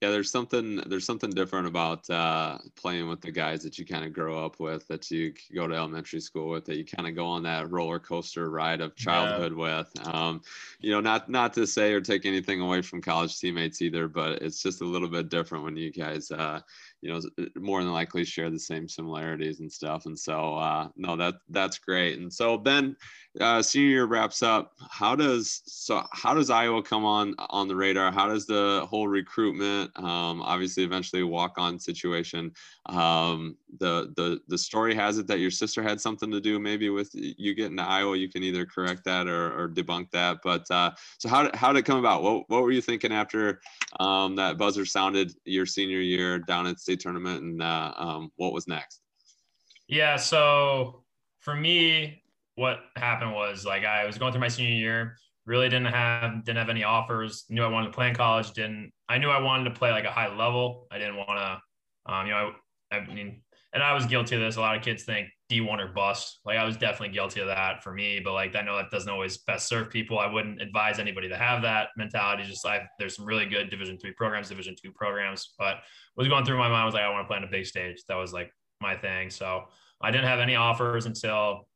yeah 0.01 0.11
there's 0.11 0.31
something 0.31 0.77
there's 0.87 1.05
something 1.05 1.31
different 1.31 1.67
about 1.67 2.09
uh, 2.11 2.59
playing 2.75 3.09
with 3.09 3.21
the 3.21 3.31
guys 3.31 3.63
that 3.63 3.79
you 3.79 3.85
kind 3.85 4.05
of 4.05 4.13
grow 4.13 4.45
up 4.45 4.59
with 4.59 4.87
that 4.89 5.11
you 5.11 5.33
go 5.55 5.67
to 5.67 5.75
elementary 5.75 6.21
school 6.21 6.49
with 6.49 6.65
that 6.65 6.77
you 6.77 6.85
kind 6.85 7.07
of 7.07 7.15
go 7.15 7.27
on 7.27 7.43
that 7.43 7.71
roller 7.71 7.99
coaster 7.99 8.51
ride 8.51 8.81
of 8.81 8.97
childhood 8.97 9.53
yeah. 9.53 9.59
with 9.59 10.09
um, 10.09 10.41
you 10.81 10.91
know 10.91 11.01
not 11.01 11.29
not 11.29 11.53
to 11.53 11.67
say 11.67 11.93
or 11.93 12.01
take 12.01 12.25
anything 12.25 12.61
away 12.61 12.83
from 12.83 13.01
college 13.01 13.39
teammates 13.39 13.83
either 13.83 14.09
but 14.09 14.43
it's 14.43 14.63
just 14.63 14.81
a 14.81 14.85
little 14.87 15.09
bit 15.09 15.29
different 15.29 15.65
when 15.65 15.77
you 15.77 15.93
guys 15.93 16.31
uh, 16.31 16.61
you 17.03 17.11
know 17.11 17.21
more 17.57 17.83
than 17.83 17.93
likely 17.93 18.25
share 18.25 18.51
the 18.51 18.59
same 18.59 18.89
similarities 18.89 19.61
and 19.61 19.73
stuff 19.73 20.07
and 20.07 20.19
so 20.19 20.57
uh, 20.57 20.89
no 20.97 21.17
that 21.17 21.35
that's 21.49 21.79
great. 21.79 22.19
And 22.19 22.33
so 22.33 22.57
then 22.59 22.97
uh, 23.41 23.63
senior 23.63 23.89
year 23.89 24.05
wraps 24.07 24.43
up. 24.43 24.73
How 24.91 25.15
does 25.15 25.63
so 25.65 26.03
how 26.13 26.35
does 26.35 26.51
iowa 26.51 26.83
come 26.83 27.05
on 27.05 27.35
on 27.39 27.69
the 27.69 27.77
radar? 27.77 28.11
How 28.11 28.27
does 28.27 28.45
the 28.45 28.87
whole 28.91 29.07
recruitment 29.07 29.97
um, 29.97 30.43
obviously 30.43 30.83
eventually 30.83 31.23
walk 31.23 31.55
on 31.57 31.79
situation 31.79 32.53
um, 32.87 33.57
the 33.79 34.13
the 34.17 34.41
the 34.49 34.59
story 34.59 34.95
has 34.95 35.19
it 35.19 35.29
that 35.29 35.39
your 35.39 35.51
sister 35.51 35.83
had 35.83 36.01
something 36.01 36.31
to 36.31 36.41
do 36.41 36.59
maybe 36.59 36.91
with 36.91 37.11
you 37.15 37.55
getting 37.55 37.77
to 37.77 37.85
iowa? 37.85 38.17
You 38.17 38.29
can 38.29 38.43
either 38.43 38.67
correct 38.67 39.05
that 39.05 39.29
or, 39.29 39.57
or 39.57 39.69
debunk 39.69 40.11
that 40.11 40.39
but 40.43 40.69
uh, 40.71 40.91
so 41.19 41.29
how 41.29 41.45
did, 41.45 41.55
how 41.55 41.73
did 41.73 41.81
it 41.81 41.87
come 41.87 41.99
about? 41.99 42.23
What, 42.23 42.51
what 42.51 42.63
were 42.63 42.73
you 42.73 42.83
thinking 42.83 43.13
after 43.13 43.61
um, 44.01 44.35
that 44.37 44.59
buzzer 44.59 44.85
sounded 44.85 45.35
your 45.45 45.67
senior 45.67 46.01
year 46.01 46.41
down 46.41 46.67
at 46.67 46.81
state 46.81 46.90
tournament 46.97 47.43
and 47.43 47.63
uh, 47.63 47.93
um, 47.97 48.31
what 48.37 48.53
was 48.53 48.67
next 48.69 49.01
yeah 49.89 50.17
so 50.17 51.03
for 51.41 51.55
me 51.55 52.23
what 52.61 52.81
happened 52.97 53.33
was 53.33 53.65
like 53.65 53.85
I 53.85 54.05
was 54.05 54.19
going 54.19 54.33
through 54.33 54.43
my 54.43 54.49
senior 54.49 54.75
year, 54.75 55.17
really 55.47 55.71
didn't 55.71 55.93
have 55.93 56.45
didn't 56.45 56.59
have 56.59 56.69
any 56.69 56.85
offers. 56.85 57.47
Knew 57.49 57.65
I 57.65 57.69
wanted 57.69 57.87
to 57.87 57.93
play 57.93 58.09
in 58.09 58.15
college. 58.15 58.53
Didn't 58.53 58.93
I 59.09 59.17
knew 59.17 59.31
I 59.31 59.41
wanted 59.41 59.65
to 59.65 59.71
play 59.71 59.91
like 59.91 60.05
a 60.05 60.11
high 60.11 60.35
level. 60.35 60.87
I 60.91 60.99
didn't 60.99 61.17
want 61.17 61.39
to, 61.39 62.13
um, 62.13 62.27
you 62.27 62.33
know, 62.33 62.53
I, 62.93 62.97
I 62.97 63.07
mean, 63.07 63.41
and 63.73 63.83
I 63.83 63.93
was 63.93 64.07
guilty 64.07 64.35
of 64.35 64.41
this. 64.41 64.57
A 64.57 64.61
lot 64.61 64.77
of 64.77 64.83
kids 64.83 65.05
think 65.05 65.29
D1 65.51 65.79
or 65.79 65.89
bust. 65.89 66.41
Like 66.45 66.59
I 66.59 66.65
was 66.65 66.77
definitely 66.77 67.15
guilty 67.15 67.41
of 67.41 67.47
that 67.47 67.83
for 67.83 67.93
me, 67.93 68.21
but 68.21 68.33
like 68.33 68.57
I 68.57 68.63
know 68.63 68.77
that 68.77 68.91
doesn't 68.91 69.11
always 69.11 69.39
best 69.39 69.69
serve 69.69 69.91
people. 69.91 70.19
I 70.19 70.27
wouldn't 70.27 70.61
advise 70.61 70.99
anybody 70.99 71.29
to 71.29 71.37
have 71.37 71.63
that 71.63 71.89
mentality. 71.97 72.43
Just 72.45 72.65
like 72.65 72.83
there's 72.99 73.17
some 73.17 73.25
really 73.25 73.47
good 73.47 73.71
Division 73.71 73.99
three 73.99 74.13
programs, 74.13 74.49
Division 74.49 74.75
two 74.81 74.91
programs, 74.91 75.55
but 75.59 75.77
was 76.17 76.29
going 76.29 76.45
through 76.45 76.59
my 76.59 76.69
mind 76.69 76.87
was 76.87 76.95
like 76.95 77.05
I 77.05 77.11
want 77.11 77.25
to 77.25 77.29
play 77.29 77.37
on 77.37 77.45
a 77.45 77.51
big 77.51 77.67
stage. 77.67 78.03
That 78.09 78.17
was 78.17 78.33
like 78.33 78.51
my 78.81 78.97
thing. 78.97 79.31
So 79.31 79.65
I 80.01 80.11
didn't 80.11 80.27
have 80.27 80.41
any 80.41 80.57
offers 80.57 81.07
until 81.07 81.69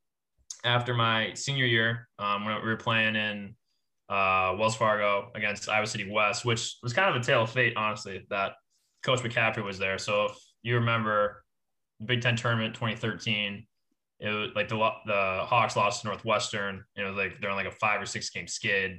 after 0.65 0.95
my 0.95 1.35
senior 1.35 1.67
year 1.67 2.09
um, 2.19 2.45
when 2.45 2.55
we 2.57 2.69
were 2.69 2.77
playing 2.77 3.15
in 3.15 3.55
uh, 4.09 4.57
Wells 4.59 4.75
Fargo 4.75 5.31
against 5.35 5.69
Iowa 5.69 5.87
City 5.87 6.11
West, 6.11 6.45
which 6.45 6.77
was 6.83 6.93
kind 6.93 7.15
of 7.15 7.21
a 7.21 7.25
tale 7.25 7.43
of 7.43 7.51
fate, 7.51 7.75
honestly. 7.77 8.27
That 8.31 8.53
Coach 9.03 9.21
McCaffery 9.21 9.65
was 9.65 9.79
there. 9.79 9.99
So 9.99 10.25
if 10.25 10.37
you 10.63 10.77
remember 10.77 11.44
Big 12.05 12.21
Ten 12.21 12.37
tournament 12.37 12.75
2013. 12.75 13.67
It 14.21 14.29
was 14.29 14.51
like 14.55 14.69
the 14.69 14.77
the 15.07 15.41
Hawks 15.45 15.77
lost 15.77 16.03
to 16.03 16.09
Northwestern. 16.09 16.85
It 16.97 17.03
was 17.03 17.17
like 17.17 17.41
they're 17.41 17.51
on 17.51 17.57
like 17.57 17.67
a 17.67 17.73
five 17.73 18.01
or 18.01 18.07
six 18.07 18.31
game 18.31 18.47
skid, 18.47 18.99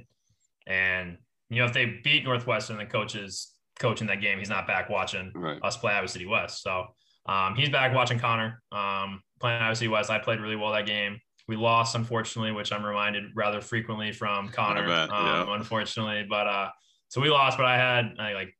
and 0.66 1.16
you 1.48 1.58
know 1.58 1.64
if 1.64 1.72
they 1.72 2.00
beat 2.04 2.24
Northwestern, 2.24 2.76
the 2.76 2.86
coach 2.86 3.14
is 3.14 3.52
coaching 3.78 4.06
that 4.08 4.20
game. 4.20 4.38
He's 4.38 4.48
not 4.48 4.66
back 4.66 4.88
watching 4.88 5.32
right. 5.34 5.58
us 5.62 5.76
play 5.76 5.92
Iowa 5.92 6.08
City 6.08 6.26
West. 6.26 6.62
So 6.62 6.86
um, 7.26 7.54
he's 7.56 7.68
back 7.68 7.94
watching 7.94 8.18
Connor 8.18 8.62
um, 8.72 9.20
playing 9.40 9.60
Iowa 9.62 9.74
City 9.74 9.88
West. 9.88 10.10
I 10.10 10.18
played 10.18 10.40
really 10.40 10.56
well 10.56 10.72
that 10.72 10.86
game. 10.86 11.18
We 11.48 11.56
lost, 11.56 11.94
unfortunately, 11.94 12.52
which 12.52 12.72
I'm 12.72 12.84
reminded 12.84 13.24
rather 13.34 13.60
frequently 13.60 14.10
from 14.12 14.48
Connor, 14.48 14.86
bet, 14.86 15.08
yeah. 15.10 15.42
um, 15.42 15.52
unfortunately. 15.52 16.26
But 16.28 16.46
uh, 16.46 16.70
so 17.08 17.20
we 17.20 17.30
lost, 17.30 17.56
but 17.56 17.66
I 17.66 17.76
had 17.76 18.14
I, 18.18 18.32
like 18.32 18.54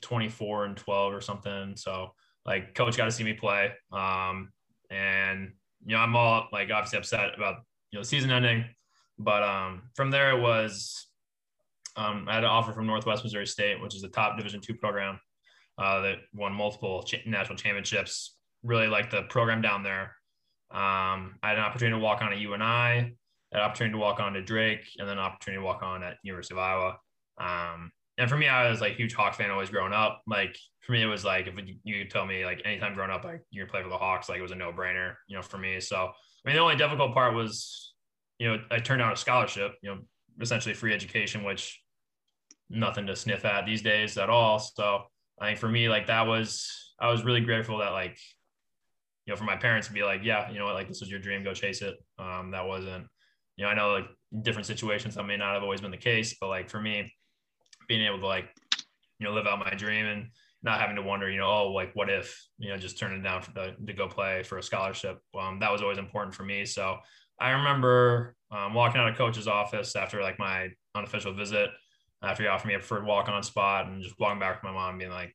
24 0.00 0.64
and 0.64 0.76
12 0.76 1.12
or 1.12 1.20
something. 1.20 1.74
So 1.76 2.14
like 2.46 2.74
coach 2.74 2.96
got 2.96 3.06
to 3.06 3.12
see 3.12 3.24
me 3.24 3.32
play. 3.32 3.72
Um, 3.92 4.50
and 4.90 5.52
you 5.84 5.94
know, 5.94 6.00
I'm 6.00 6.16
all 6.16 6.48
like 6.52 6.70
obviously 6.70 6.98
upset 6.98 7.34
about 7.36 7.56
you 7.90 7.98
know 7.98 8.02
season 8.02 8.30
ending, 8.30 8.64
but 9.18 9.42
um, 9.42 9.82
from 9.94 10.10
there 10.10 10.36
it 10.36 10.40
was 10.40 11.06
um, 11.96 12.26
I 12.28 12.34
had 12.34 12.44
an 12.44 12.50
offer 12.50 12.72
from 12.72 12.86
Northwest 12.86 13.22
Missouri 13.22 13.46
State, 13.46 13.80
which 13.80 13.94
is 13.94 14.02
a 14.02 14.08
top 14.08 14.36
Division 14.36 14.60
two 14.60 14.74
program 14.74 15.18
uh, 15.78 16.00
that 16.00 16.16
won 16.32 16.52
multiple 16.52 17.06
national 17.26 17.56
championships. 17.56 18.36
Really 18.62 18.88
like 18.88 19.10
the 19.10 19.22
program 19.24 19.62
down 19.62 19.82
there. 19.82 20.16
Um, 20.70 21.36
I 21.42 21.50
had 21.50 21.58
an 21.58 21.64
opportunity 21.64 21.96
to 21.96 22.02
walk 22.02 22.22
on 22.22 22.32
at 22.32 22.38
UNI, 22.38 23.14
an 23.52 23.60
opportunity 23.60 23.92
to 23.92 23.98
walk 23.98 24.20
on 24.20 24.32
to 24.32 24.42
Drake, 24.42 24.86
and 24.98 25.08
then 25.08 25.18
an 25.18 25.24
opportunity 25.24 25.60
to 25.60 25.64
walk 25.64 25.82
on 25.82 26.02
at 26.02 26.16
University 26.22 26.54
of 26.54 26.58
Iowa. 26.58 26.98
Um, 27.38 27.92
and 28.16 28.30
for 28.30 28.36
me, 28.36 28.46
I 28.46 28.70
was 28.70 28.80
like 28.80 28.96
huge 28.96 29.14
Hawks 29.14 29.36
fan 29.36 29.50
always 29.50 29.70
growing 29.70 29.92
up. 29.92 30.22
Like 30.26 30.56
for 30.80 30.92
me, 30.92 31.02
it 31.02 31.06
was 31.06 31.24
like 31.24 31.46
if 31.46 31.54
you 31.82 32.04
tell 32.04 32.26
me 32.26 32.44
like 32.44 32.62
anytime 32.64 32.94
growing 32.94 33.10
up, 33.10 33.24
like 33.24 33.42
you're 33.50 33.66
play 33.66 33.82
for 33.82 33.88
the 33.88 33.98
Hawks, 33.98 34.28
like 34.28 34.38
it 34.38 34.42
was 34.42 34.52
a 34.52 34.56
no 34.56 34.72
brainer, 34.72 35.14
you 35.26 35.36
know, 35.36 35.42
for 35.42 35.58
me. 35.58 35.80
So 35.80 35.96
I 35.96 36.48
mean, 36.48 36.56
the 36.56 36.62
only 36.62 36.76
difficult 36.76 37.12
part 37.12 37.34
was, 37.34 37.94
you 38.38 38.48
know, 38.48 38.62
I 38.70 38.78
turned 38.78 39.00
down 39.00 39.12
a 39.12 39.16
scholarship, 39.16 39.74
you 39.82 39.90
know, 39.90 40.00
essentially 40.40 40.74
free 40.74 40.94
education, 40.94 41.42
which 41.42 41.80
nothing 42.70 43.06
to 43.06 43.16
sniff 43.16 43.44
at 43.44 43.66
these 43.66 43.82
days 43.82 44.16
at 44.16 44.30
all. 44.30 44.58
So 44.58 45.02
I 45.40 45.46
think 45.46 45.58
for 45.58 45.68
me, 45.68 45.88
like 45.88 46.06
that 46.06 46.26
was 46.26 46.94
I 47.00 47.10
was 47.10 47.24
really 47.24 47.40
grateful 47.40 47.78
that 47.78 47.90
like, 47.90 48.16
you 49.26 49.32
know, 49.32 49.36
for 49.36 49.44
my 49.44 49.56
parents 49.56 49.88
to 49.88 49.92
be 49.92 50.04
like, 50.04 50.20
yeah, 50.22 50.50
you 50.52 50.58
know 50.60 50.66
what, 50.66 50.74
like 50.74 50.86
this 50.86 51.00
was 51.00 51.10
your 51.10 51.18
dream, 51.18 51.42
go 51.42 51.52
chase 51.52 51.82
it. 51.82 51.96
Um, 52.18 52.52
that 52.52 52.66
wasn't, 52.66 53.06
you 53.56 53.64
know, 53.64 53.70
I 53.70 53.74
know 53.74 53.90
like 53.90 54.06
different 54.42 54.66
situations 54.66 55.16
that 55.16 55.24
may 55.24 55.36
not 55.36 55.54
have 55.54 55.64
always 55.64 55.80
been 55.80 55.90
the 55.90 55.96
case, 55.96 56.36
but 56.40 56.48
like 56.48 56.70
for 56.70 56.80
me, 56.80 57.12
being 57.88 58.04
able 58.06 58.20
to 58.20 58.26
like, 58.26 58.48
you 59.18 59.26
know, 59.26 59.32
live 59.32 59.46
out 59.46 59.58
my 59.58 59.74
dream 59.74 60.06
and 60.06 60.26
not 60.62 60.80
having 60.80 60.96
to 60.96 61.02
wonder, 61.02 61.30
you 61.30 61.38
know, 61.38 61.46
oh, 61.46 61.72
like 61.72 61.94
what 61.94 62.08
if, 62.08 62.48
you 62.58 62.70
know, 62.70 62.76
just 62.76 62.98
turning 62.98 63.22
down 63.22 63.42
for 63.42 63.52
the, 63.52 63.74
to 63.86 63.92
go 63.92 64.08
play 64.08 64.42
for 64.42 64.58
a 64.58 64.62
scholarship. 64.62 65.20
Um, 65.38 65.58
that 65.60 65.70
was 65.70 65.82
always 65.82 65.98
important 65.98 66.34
for 66.34 66.42
me. 66.42 66.64
So 66.64 66.96
I 67.38 67.50
remember 67.50 68.34
um, 68.50 68.72
walking 68.72 69.00
out 69.00 69.08
of 69.08 69.16
coach's 69.16 69.46
office 69.48 69.94
after 69.94 70.22
like 70.22 70.38
my 70.38 70.70
unofficial 70.94 71.34
visit, 71.34 71.68
after 72.22 72.44
he 72.44 72.48
offered 72.48 72.68
me 72.68 72.74
a 72.74 72.78
preferred 72.78 73.04
walk 73.04 73.28
on 73.28 73.42
spot 73.42 73.86
and 73.86 74.02
just 74.02 74.18
walking 74.18 74.40
back 74.40 74.62
with 74.62 74.64
my 74.64 74.72
mom 74.72 74.98
being 74.98 75.10
like, 75.10 75.34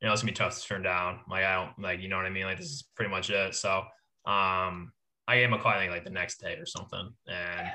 you 0.00 0.06
know, 0.06 0.12
it's 0.12 0.22
gonna 0.22 0.32
be 0.32 0.36
tough 0.36 0.58
to 0.58 0.66
turn 0.66 0.82
down. 0.82 1.20
Like, 1.28 1.44
I 1.44 1.54
don't 1.54 1.78
like, 1.78 2.00
you 2.00 2.08
know 2.08 2.16
what 2.16 2.26
I 2.26 2.30
mean? 2.30 2.44
Like, 2.44 2.58
this 2.58 2.66
is 2.66 2.84
pretty 2.94 3.10
much 3.10 3.30
it. 3.30 3.54
So, 3.54 3.78
um, 4.26 4.92
I 5.28 5.36
gave 5.36 5.48
him 5.48 5.54
a 5.54 5.58
call, 5.58 5.72
I 5.72 5.78
think 5.78 5.90
like 5.90 6.04
the 6.04 6.10
next 6.10 6.40
day 6.40 6.54
or 6.54 6.66
something. 6.66 7.12
And, 7.26 7.68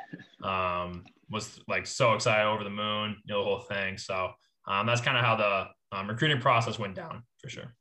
um, 0.43 1.03
was 1.31 1.59
like 1.67 1.87
so 1.87 2.13
excited 2.13 2.45
over 2.45 2.63
the 2.63 2.69
moon, 2.69 3.15
you 3.25 3.33
know, 3.33 3.39
the 3.39 3.45
whole 3.45 3.59
thing. 3.59 3.97
So 3.97 4.31
um, 4.67 4.85
that's 4.85 5.01
kind 5.01 5.17
of 5.17 5.23
how 5.23 5.35
the 5.35 5.97
um, 5.97 6.07
recruiting 6.07 6.39
process 6.39 6.77
went 6.77 6.95
down 6.95 7.23
for 7.41 7.49
sure. 7.49 7.75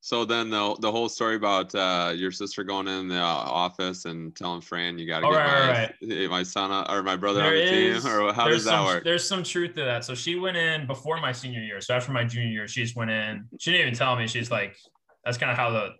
So 0.00 0.24
then 0.24 0.48
the, 0.48 0.74
the 0.80 0.90
whole 0.90 1.08
story 1.08 1.36
about 1.36 1.74
uh, 1.74 2.12
your 2.16 2.30
sister 2.30 2.64
going 2.64 2.88
in 2.88 3.08
the 3.08 3.20
office 3.20 4.06
and 4.06 4.34
telling 4.34 4.62
Fran 4.62 4.98
you 4.98 5.06
got 5.06 5.20
to 5.20 5.26
oh, 5.26 5.32
get 5.32 5.36
right, 5.36 5.94
my, 6.00 6.16
right. 6.16 6.30
my 6.30 6.42
son 6.42 6.86
or 6.88 7.02
my 7.02 7.14
brother 7.14 7.40
there 7.40 7.48
on 7.48 7.54
the 7.54 7.62
is, 7.62 8.04
team, 8.04 8.12
or 8.12 8.32
how 8.32 8.48
does 8.48 8.64
that 8.64 8.70
some, 8.70 8.84
work? 8.86 9.04
There's 9.04 9.28
some 9.28 9.42
truth 9.42 9.74
to 9.74 9.84
that. 9.84 10.06
So 10.06 10.14
she 10.14 10.36
went 10.36 10.56
in 10.56 10.86
before 10.86 11.20
my 11.20 11.32
senior 11.32 11.60
year. 11.60 11.82
So 11.82 11.94
after 11.94 12.10
my 12.12 12.24
junior 12.24 12.48
year, 12.48 12.66
she 12.66 12.82
just 12.82 12.96
went 12.96 13.10
in. 13.10 13.48
She 13.58 13.70
didn't 13.72 13.88
even 13.88 13.98
tell 13.98 14.16
me. 14.16 14.26
She's 14.26 14.50
like, 14.50 14.76
that's 15.24 15.36
kind 15.36 15.52
of 15.52 15.58
how 15.58 15.70
the 15.70 15.90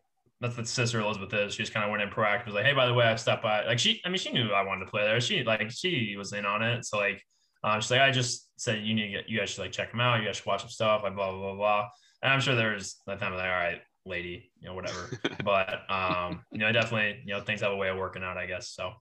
that's 0.40 0.56
the 0.56 0.64
sister 0.64 1.00
Elizabeth 1.00 1.34
is. 1.34 1.54
She 1.54 1.62
just 1.62 1.74
kind 1.74 1.84
of 1.84 1.90
went 1.90 2.02
in 2.02 2.10
proactive. 2.10 2.46
Was 2.46 2.54
like, 2.54 2.64
hey, 2.64 2.72
by 2.72 2.86
the 2.86 2.94
way, 2.94 3.04
I 3.04 3.16
stopped 3.16 3.42
by. 3.42 3.64
Like 3.64 3.78
she, 3.78 4.00
I 4.04 4.08
mean, 4.08 4.18
she 4.18 4.30
knew 4.30 4.50
I 4.50 4.62
wanted 4.62 4.84
to 4.84 4.90
play 4.90 5.02
there. 5.02 5.20
She 5.20 5.42
like 5.42 5.70
she 5.70 6.14
was 6.16 6.32
in 6.32 6.46
on 6.46 6.62
it. 6.62 6.84
So 6.84 6.98
like, 6.98 7.22
um, 7.64 7.80
she's 7.80 7.90
like, 7.90 8.00
I 8.00 8.10
just 8.10 8.48
said 8.56 8.84
you 8.84 8.94
need 8.94 9.06
to 9.06 9.08
get 9.08 9.28
you 9.28 9.38
guys 9.38 9.50
should 9.50 9.62
like 9.62 9.72
check 9.72 9.90
them 9.90 10.00
out. 10.00 10.20
You 10.20 10.26
guys 10.26 10.36
should 10.36 10.46
watch 10.46 10.60
some 10.60 10.70
stuff. 10.70 11.02
Like 11.02 11.16
blah 11.16 11.30
blah 11.30 11.40
blah 11.40 11.54
blah. 11.54 11.88
And 12.22 12.32
I'm 12.32 12.40
sure 12.40 12.54
there's 12.54 12.96
that 13.06 13.18
time 13.18 13.32
like, 13.34 13.42
all 13.42 13.48
right, 13.48 13.80
lady, 14.04 14.52
you 14.60 14.68
know, 14.68 14.74
whatever. 14.74 15.10
but 15.44 15.90
um, 15.90 16.42
you 16.52 16.58
know, 16.58 16.70
definitely, 16.72 17.20
you 17.24 17.34
know, 17.34 17.40
things 17.40 17.60
have 17.60 17.72
a 17.72 17.76
way 17.76 17.88
of 17.88 17.96
working 17.96 18.22
out, 18.22 18.36
I 18.36 18.46
guess. 18.46 18.70
So 18.70 18.92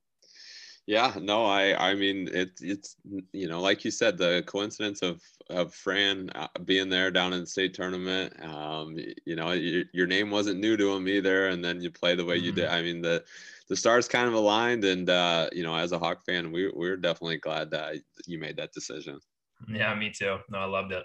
yeah, 0.87 1.13
no, 1.21 1.45
I 1.45 1.91
I 1.91 1.95
mean 1.95 2.29
it 2.31 2.51
it's 2.61 2.95
you 3.33 3.49
know 3.49 3.59
like 3.59 3.83
you 3.83 3.91
said 3.91 4.17
the 4.17 4.41
coincidence 4.47 5.01
of 5.01 5.21
of 5.49 5.73
Fran 5.73 6.29
uh, 6.33 6.47
being 6.63 6.87
there 6.87 7.11
down 7.11 7.33
in 7.33 7.41
the 7.41 7.45
state 7.45 7.73
tournament. 7.73 8.33
Um, 8.41 8.97
you 9.25 9.35
know 9.35 9.51
your, 9.51 9.83
your 9.91 10.07
name 10.07 10.31
wasn't 10.31 10.61
new 10.61 10.77
to 10.77 10.93
him 10.93 11.09
either, 11.09 11.49
and 11.49 11.63
then 11.63 11.81
you 11.81 11.91
play 11.91 12.15
the 12.15 12.23
way 12.23 12.37
mm-hmm. 12.37 12.45
you 12.45 12.51
did. 12.53 12.67
I 12.69 12.81
mean 12.81 13.01
the 13.01 13.23
the 13.67 13.75
stars 13.75 14.07
kind 14.07 14.29
of 14.29 14.33
aligned, 14.33 14.85
and 14.85 15.09
uh, 15.09 15.49
you 15.51 15.63
know 15.63 15.75
as 15.75 15.91
a 15.91 15.99
Hawk 15.99 16.23
fan, 16.25 16.53
we 16.53 16.71
we're 16.73 16.95
definitely 16.95 17.37
glad 17.37 17.69
that 17.71 17.97
you 18.25 18.39
made 18.39 18.55
that 18.55 18.71
decision. 18.71 19.19
Yeah, 19.67 19.93
me 19.93 20.09
too. 20.17 20.37
No, 20.49 20.59
I 20.59 20.65
loved 20.65 20.93
it. 20.93 21.03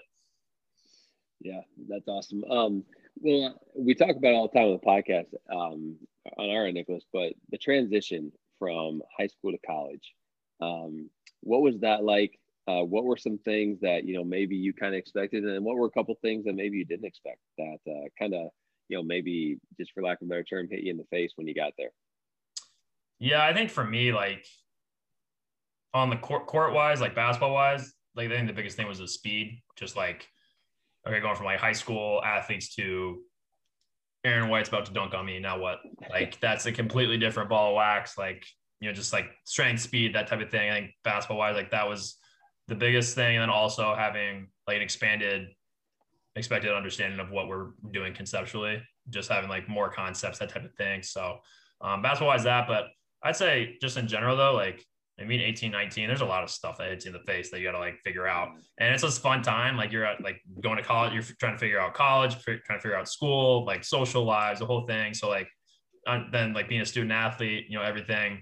Yeah, 1.41 1.59
that's 1.89 2.07
awesome. 2.07 2.45
Um, 2.45 2.85
well, 3.17 3.59
we 3.75 3.95
talk 3.95 4.15
about 4.15 4.33
all 4.33 4.47
the 4.47 4.57
time 4.57 4.69
on 4.69 4.79
the 4.81 4.87
podcast 4.87 5.27
um, 5.53 5.97
on 6.37 6.49
our 6.49 6.71
Nicholas, 6.71 7.03
but 7.11 7.33
the 7.49 7.57
transition 7.57 8.31
from 8.63 9.01
high 9.19 9.27
school 9.27 9.51
to 9.51 9.57
college. 9.65 10.13
Um, 10.61 11.09
what 11.41 11.61
was 11.61 11.81
that 11.81 12.05
like? 12.05 12.39
Uh, 12.65 12.81
what 12.81 13.03
were 13.03 13.17
some 13.17 13.37
things 13.39 13.81
that 13.81 14.05
you 14.05 14.15
know 14.15 14.23
maybe 14.23 14.55
you 14.55 14.71
kind 14.71 14.95
of 14.95 14.99
expected, 14.99 15.43
and 15.43 15.65
what 15.65 15.75
were 15.75 15.87
a 15.87 15.91
couple 15.91 16.15
things 16.21 16.45
that 16.45 16.55
maybe 16.55 16.77
you 16.77 16.85
didn't 16.85 17.05
expect 17.05 17.39
that 17.57 17.79
uh, 17.89 18.07
kind 18.17 18.33
of 18.33 18.47
you 18.87 18.95
know 18.95 19.03
maybe 19.03 19.57
just 19.77 19.91
for 19.91 20.01
lack 20.01 20.21
of 20.21 20.27
a 20.27 20.29
better 20.29 20.43
term 20.43 20.69
hit 20.71 20.79
you 20.79 20.91
in 20.91 20.97
the 20.97 21.03
face 21.11 21.33
when 21.35 21.45
you 21.45 21.53
got 21.53 21.73
there? 21.77 21.89
Yeah, 23.19 23.43
I 23.45 23.53
think 23.53 23.69
for 23.69 23.83
me, 23.83 24.13
like 24.13 24.45
on 25.93 26.09
the 26.09 26.15
court 26.15 26.47
court 26.47 26.71
wise, 26.71 27.01
like 27.01 27.15
basketball 27.15 27.53
wise, 27.53 27.91
like 28.15 28.31
I 28.31 28.35
think 28.35 28.47
the 28.47 28.53
biggest 28.53 28.77
thing 28.77 28.87
was 28.87 28.99
the 28.99 29.09
speed. 29.09 29.61
Just 29.75 29.97
like 29.97 30.25
okay, 31.05 31.19
going 31.19 31.35
from 31.35 31.47
like 31.47 31.59
high 31.59 31.73
school 31.73 32.23
athletes 32.23 32.73
to 32.75 33.23
Aaron 34.25 34.49
White's 34.49 34.69
about 34.69 34.85
to 34.85 34.93
dunk 34.93 35.13
on 35.13 35.25
me. 35.25 35.39
Now 35.39 35.59
what? 35.59 35.79
Like 36.09 36.39
that's 36.39 36.65
a 36.65 36.71
completely 36.71 37.17
different 37.17 37.49
ball 37.49 37.71
of 37.71 37.75
wax. 37.75 38.17
Like 38.17 38.45
you 38.79 38.89
know, 38.89 38.93
just 38.93 39.13
like 39.13 39.31
strength, 39.45 39.81
speed, 39.81 40.15
that 40.15 40.27
type 40.27 40.41
of 40.41 40.49
thing. 40.49 40.69
I 40.69 40.79
think 40.79 40.91
basketball 41.03 41.37
wise, 41.37 41.55
like 41.55 41.71
that 41.71 41.87
was 41.87 42.17
the 42.67 42.75
biggest 42.75 43.15
thing. 43.15 43.35
And 43.35 43.41
then 43.41 43.49
also 43.49 43.95
having 43.95 44.47
like 44.67 44.77
an 44.77 44.81
expanded, 44.81 45.47
expected 46.35 46.71
understanding 46.71 47.19
of 47.19 47.31
what 47.31 47.47
we're 47.47 47.71
doing 47.91 48.13
conceptually, 48.13 48.81
just 49.09 49.29
having 49.29 49.49
like 49.49 49.69
more 49.69 49.89
concepts, 49.89 50.39
that 50.39 50.49
type 50.49 50.65
of 50.65 50.73
thing. 50.75 51.01
So 51.01 51.37
um, 51.81 52.01
basketball 52.01 52.29
wise, 52.29 52.43
that. 52.43 52.67
But 52.67 52.87
I'd 53.23 53.35
say 53.35 53.77
just 53.81 53.97
in 53.97 54.07
general 54.07 54.35
though, 54.35 54.53
like 54.53 54.85
I 55.19 55.25
mean, 55.25 55.41
18, 55.41 55.71
19, 55.71 56.07
there's 56.07 56.21
a 56.21 56.25
lot 56.25 56.43
of 56.43 56.49
stuff 56.49 56.77
that 56.79 56.89
hits 56.89 57.05
you 57.05 57.11
in 57.11 57.13
the 57.13 57.31
face 57.31 57.51
that 57.51 57.59
you 57.59 57.65
got 57.65 57.73
to 57.73 57.79
like 57.79 57.99
figure 58.03 58.27
out. 58.27 58.49
And 58.79 58.93
it's 58.93 59.03
a 59.03 59.11
fun 59.11 59.43
time. 59.43 59.77
Like 59.77 59.91
you're 59.91 60.05
at 60.05 60.21
like 60.21 60.41
going 60.61 60.77
to 60.77 60.83
college, 60.83 61.13
you're 61.13 61.23
trying 61.39 61.53
to 61.53 61.59
figure 61.59 61.79
out 61.79 61.93
college, 61.93 62.41
trying 62.41 62.59
to 62.59 62.79
figure 62.79 62.97
out 62.97 63.07
school, 63.07 63.63
like 63.65 63.83
social 63.83 64.23
lives, 64.23 64.59
the 64.59 64.65
whole 64.65 64.87
thing. 64.87 65.13
So 65.13 65.29
like 65.29 65.47
then 66.31 66.53
like 66.53 66.67
being 66.67 66.81
a 66.81 66.85
student 66.85 67.11
athlete, 67.11 67.65
you 67.69 67.77
know, 67.77 67.83
everything, 67.83 68.41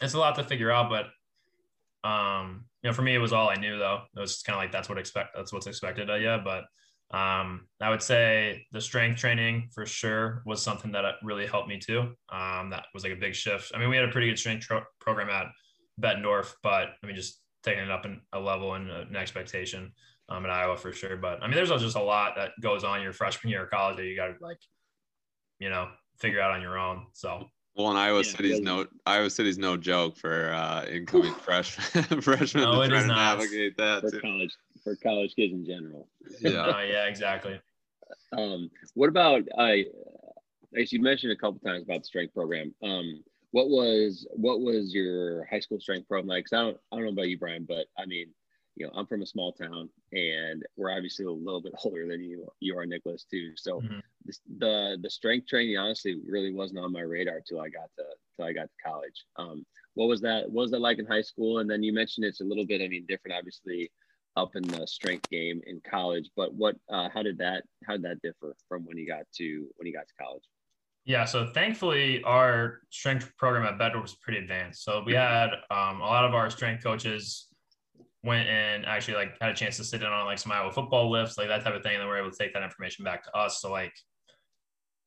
it's 0.00 0.14
a 0.14 0.18
lot 0.18 0.36
to 0.36 0.44
figure 0.44 0.70
out. 0.70 0.88
But, 0.88 2.08
um, 2.08 2.66
you 2.82 2.90
know, 2.90 2.94
for 2.94 3.02
me, 3.02 3.16
it 3.16 3.18
was 3.18 3.32
all 3.32 3.48
I 3.48 3.56
knew 3.56 3.76
though. 3.76 4.02
It 4.16 4.20
was 4.20 4.42
kind 4.42 4.56
of 4.56 4.62
like, 4.62 4.70
that's 4.70 4.88
what 4.88 4.98
expect, 4.98 5.30
that's 5.34 5.52
what's 5.52 5.66
expected 5.66 6.08
of 6.10 6.22
you. 6.22 6.38
But, 6.44 6.64
um, 7.10 7.66
I 7.80 7.90
would 7.90 8.02
say 8.02 8.66
the 8.70 8.80
strength 8.80 9.18
training 9.18 9.70
for 9.74 9.84
sure 9.84 10.42
was 10.46 10.62
something 10.62 10.92
that 10.92 11.04
really 11.24 11.46
helped 11.46 11.68
me 11.68 11.78
too. 11.78 12.14
Um, 12.30 12.70
that 12.70 12.84
was 12.94 13.02
like 13.02 13.14
a 13.14 13.16
big 13.16 13.34
shift. 13.34 13.72
I 13.74 13.78
mean, 13.78 13.88
we 13.88 13.96
had 13.96 14.04
a 14.04 14.12
pretty 14.12 14.28
good 14.28 14.38
strength 14.38 14.66
tro- 14.66 14.84
program 15.00 15.30
at 15.30 15.46
Bettendorf, 16.00 16.54
but 16.62 16.88
I 17.02 17.06
mean, 17.06 17.16
just 17.16 17.40
taking 17.62 17.84
it 17.84 17.90
up 17.90 18.04
in 18.04 18.20
a 18.32 18.40
level 18.40 18.74
and 18.74 18.90
an 18.90 19.16
expectation 19.16 19.92
um, 20.28 20.44
at 20.44 20.50
Iowa 20.50 20.76
for 20.76 20.92
sure. 20.92 21.16
But 21.16 21.42
I 21.42 21.46
mean, 21.46 21.56
there's 21.56 21.70
just 21.70 21.96
a 21.96 22.02
lot 22.02 22.34
that 22.36 22.50
goes 22.60 22.84
on 22.84 23.02
your 23.02 23.12
freshman 23.12 23.50
year 23.50 23.64
of 23.64 23.70
college 23.70 23.96
that 23.96 24.04
you 24.04 24.16
got 24.16 24.26
to 24.26 24.34
like 24.40 24.58
you 25.58 25.70
know, 25.70 25.88
figure 26.18 26.40
out 26.40 26.52
on 26.52 26.62
your 26.62 26.78
own. 26.78 27.06
So 27.12 27.48
well, 27.76 27.90
and 27.90 27.98
Iowa 27.98 28.22
yeah, 28.22 28.30
City's 28.30 28.60
no 28.60 28.86
Iowa 29.06 29.30
City's 29.30 29.58
no 29.58 29.76
joke 29.76 30.16
for 30.16 30.52
uh, 30.52 30.84
incoming 30.86 31.34
freshmen 31.42 32.20
freshmen 32.22 32.64
no, 32.64 32.82
to 32.82 32.88
try 32.88 33.00
to 33.00 33.06
not. 33.06 33.38
navigate 33.38 33.76
that 33.76 34.02
for 34.02 34.10
too. 34.10 34.20
college 34.20 34.54
for 34.82 34.96
college 34.96 35.34
kids 35.34 35.52
in 35.52 35.64
general. 35.64 36.08
Yeah, 36.40 36.60
uh, 36.60 36.80
yeah, 36.88 37.04
exactly. 37.06 37.60
Um, 38.36 38.70
what 38.94 39.08
about 39.08 39.42
I? 39.58 39.82
Uh, 39.82 40.80
as 40.80 40.92
you 40.92 41.00
mentioned 41.00 41.32
a 41.32 41.36
couple 41.36 41.58
times 41.60 41.84
about 41.84 42.00
the 42.00 42.06
strength 42.06 42.34
program. 42.34 42.74
Um, 42.82 43.22
what 43.52 43.68
was 43.68 44.26
what 44.32 44.60
was 44.60 44.94
your 44.94 45.46
high 45.46 45.60
school 45.60 45.80
strength 45.80 46.08
program 46.08 46.28
like? 46.28 46.46
I 46.52 46.56
don't 46.56 46.76
I 46.92 46.96
don't 46.96 47.04
know 47.04 47.12
about 47.12 47.28
you, 47.28 47.38
Brian, 47.38 47.64
but 47.68 47.86
I 47.96 48.06
mean, 48.06 48.28
you 48.78 48.86
know, 48.86 48.92
I'm 48.94 49.06
from 49.06 49.22
a 49.22 49.26
small 49.26 49.52
town, 49.52 49.88
and 50.12 50.64
we're 50.76 50.92
obviously 50.92 51.24
a 51.24 51.30
little 51.30 51.60
bit 51.60 51.72
older 51.84 52.06
than 52.06 52.22
you 52.22 52.46
you 52.60 52.78
are, 52.78 52.86
Nicholas, 52.86 53.24
too. 53.30 53.52
So 53.56 53.80
mm-hmm. 53.80 53.98
this, 54.24 54.40
the 54.58 54.98
the 55.02 55.10
strength 55.10 55.48
training 55.48 55.76
honestly 55.78 56.20
really 56.26 56.52
wasn't 56.52 56.80
on 56.80 56.92
my 56.92 57.00
radar 57.00 57.40
till 57.40 57.60
I 57.60 57.68
got 57.68 57.90
to 57.96 58.04
till 58.36 58.46
I 58.46 58.52
got 58.52 58.68
to 58.68 58.84
college. 58.84 59.24
Um, 59.36 59.66
what 59.94 60.08
was 60.08 60.20
that? 60.20 60.44
What 60.44 60.62
was 60.62 60.70
that 60.70 60.80
like 60.80 60.98
in 60.98 61.06
high 61.06 61.22
school? 61.22 61.58
And 61.58 61.68
then 61.68 61.82
you 61.82 61.92
mentioned 61.92 62.24
it's 62.24 62.40
a 62.40 62.44
little 62.44 62.66
bit, 62.66 62.82
I 62.82 62.88
mean, 62.88 63.04
different, 63.08 63.36
obviously, 63.36 63.90
up 64.36 64.54
in 64.54 64.62
the 64.62 64.86
strength 64.86 65.28
game 65.28 65.60
in 65.66 65.80
college. 65.88 66.30
But 66.36 66.54
what? 66.54 66.76
Uh, 66.88 67.08
how 67.12 67.22
did 67.22 67.38
that? 67.38 67.64
How 67.84 67.94
did 67.94 68.02
that 68.02 68.22
differ 68.22 68.54
from 68.68 68.84
when 68.84 68.96
you 68.96 69.06
got 69.06 69.24
to 69.38 69.68
when 69.76 69.86
you 69.86 69.92
got 69.92 70.06
to 70.06 70.14
college? 70.22 70.44
Yeah, 71.08 71.24
so 71.24 71.46
thankfully 71.46 72.22
our 72.24 72.80
strength 72.90 73.34
program 73.38 73.64
at 73.64 73.78
Bettendorf 73.78 74.02
was 74.02 74.14
pretty 74.16 74.40
advanced. 74.40 74.84
So 74.84 75.02
we 75.06 75.14
had 75.14 75.48
um, 75.70 76.02
a 76.02 76.04
lot 76.04 76.26
of 76.26 76.34
our 76.34 76.50
strength 76.50 76.84
coaches 76.84 77.46
went 78.22 78.46
and 78.46 78.84
actually 78.84 79.14
like 79.14 79.40
had 79.40 79.48
a 79.48 79.54
chance 79.54 79.78
to 79.78 79.84
sit 79.84 80.02
in 80.02 80.06
on 80.06 80.26
like 80.26 80.38
some 80.38 80.52
Iowa 80.52 80.70
football 80.70 81.10
lifts, 81.10 81.38
like 81.38 81.48
that 81.48 81.64
type 81.64 81.72
of 81.72 81.82
thing, 81.82 81.94
and 81.94 82.02
then 82.02 82.08
we're 82.08 82.18
able 82.18 82.30
to 82.30 82.36
take 82.36 82.52
that 82.52 82.62
information 82.62 83.06
back 83.06 83.24
to 83.24 83.34
us. 83.34 83.62
So 83.62 83.72
like, 83.72 83.94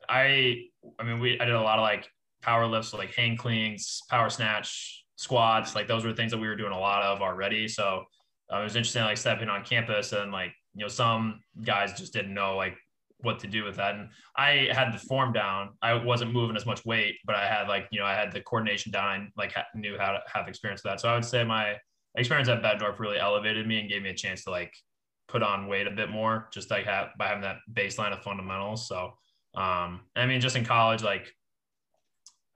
I, 0.09 0.63
I 0.97 1.03
mean, 1.03 1.19
we 1.19 1.39
I 1.39 1.45
did 1.45 1.53
a 1.53 1.61
lot 1.61 1.77
of 1.77 1.83
like 1.83 2.09
power 2.41 2.65
lifts, 2.65 2.89
so 2.89 2.97
like 2.97 3.13
hang 3.13 3.37
cleans, 3.37 4.01
power 4.09 4.31
snatch, 4.31 5.05
squats, 5.17 5.75
like 5.75 5.87
those 5.87 6.03
were 6.03 6.13
things 6.13 6.31
that 6.31 6.39
we 6.39 6.47
were 6.47 6.55
doing 6.55 6.73
a 6.73 6.79
lot 6.79 7.03
of 7.03 7.21
already. 7.21 7.67
So 7.67 8.05
uh, 8.51 8.57
it 8.57 8.63
was 8.63 8.75
interesting, 8.75 9.03
like 9.03 9.17
stepping 9.17 9.49
on 9.49 9.63
campus 9.63 10.13
and 10.13 10.31
like 10.31 10.53
you 10.73 10.81
know 10.81 10.87
some 10.87 11.41
guys 11.63 11.93
just 11.93 12.11
didn't 12.11 12.33
know 12.33 12.55
like 12.55 12.75
what 13.23 13.39
to 13.39 13.47
do 13.47 13.63
with 13.63 13.75
that. 13.77 13.95
And 13.95 14.09
I 14.35 14.69
had 14.71 14.93
the 14.93 14.97
form 14.97 15.33
down. 15.33 15.69
I 15.81 15.93
wasn't 15.93 16.33
moving 16.33 16.55
as 16.55 16.65
much 16.65 16.85
weight, 16.85 17.15
but 17.25 17.35
I 17.35 17.47
had 17.47 17.67
like, 17.67 17.87
you 17.91 17.99
know, 17.99 18.05
I 18.05 18.13
had 18.13 18.31
the 18.31 18.41
coordination 18.41 18.91
down. 18.91 19.31
Like 19.37 19.53
knew 19.75 19.97
how 19.97 20.11
to 20.11 20.19
have 20.33 20.47
experience 20.47 20.83
with 20.83 20.91
that. 20.91 21.01
So 21.01 21.09
I 21.09 21.15
would 21.15 21.25
say 21.25 21.43
my 21.43 21.77
experience 22.15 22.49
at 22.49 22.61
Bettendorf 22.61 22.99
really 22.99 23.19
elevated 23.19 23.67
me 23.67 23.79
and 23.79 23.89
gave 23.89 24.01
me 24.01 24.09
a 24.09 24.15
chance 24.15 24.43
to 24.43 24.51
like 24.51 24.73
put 25.27 25.43
on 25.43 25.67
weight 25.67 25.87
a 25.87 25.91
bit 25.91 26.09
more, 26.09 26.49
just 26.53 26.69
like 26.69 26.85
have 26.85 27.09
by 27.17 27.27
having 27.27 27.43
that 27.43 27.57
baseline 27.73 28.11
of 28.11 28.21
fundamentals. 28.23 28.87
So, 28.87 29.13
um, 29.55 30.01
I 30.15 30.25
mean, 30.25 30.41
just 30.41 30.55
in 30.55 30.65
college, 30.65 31.03
like 31.03 31.33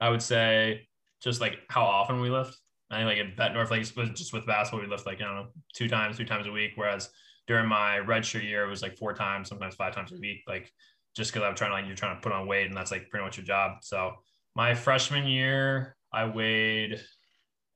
I 0.00 0.10
would 0.10 0.22
say 0.22 0.88
just 1.22 1.40
like 1.40 1.58
how 1.68 1.84
often 1.84 2.20
we 2.20 2.30
lift. 2.30 2.56
I 2.90 2.98
think 2.98 3.08
like 3.08 3.18
at 3.18 3.36
Bettendorf, 3.36 3.70
like 3.70 4.14
just 4.14 4.32
with 4.32 4.46
basketball, 4.46 4.80
we 4.80 4.86
lift 4.86 5.06
like, 5.06 5.20
I 5.20 5.24
don't 5.24 5.34
know, 5.34 5.46
two 5.74 5.88
times, 5.88 6.16
three 6.16 6.26
times 6.26 6.46
a 6.46 6.52
week. 6.52 6.72
Whereas 6.76 7.08
during 7.46 7.68
my 7.68 7.98
redshirt 7.98 8.42
year, 8.42 8.64
it 8.64 8.68
was 8.68 8.82
like 8.82 8.96
four 8.96 9.14
times, 9.14 9.48
sometimes 9.48 9.74
five 9.74 9.94
times 9.94 10.10
a 10.10 10.14
mm-hmm. 10.14 10.22
week, 10.22 10.42
like 10.46 10.70
just 11.16 11.32
because 11.32 11.46
I'm 11.46 11.54
trying 11.54 11.70
to 11.70 11.74
like 11.74 11.86
you're 11.86 11.96
trying 11.96 12.16
to 12.16 12.20
put 12.20 12.32
on 12.32 12.46
weight, 12.46 12.66
and 12.66 12.76
that's 12.76 12.90
like 12.90 13.08
pretty 13.08 13.24
much 13.24 13.36
your 13.36 13.46
job. 13.46 13.78
So 13.82 14.12
my 14.54 14.74
freshman 14.74 15.26
year, 15.26 15.96
I 16.12 16.26
weighed, 16.26 17.00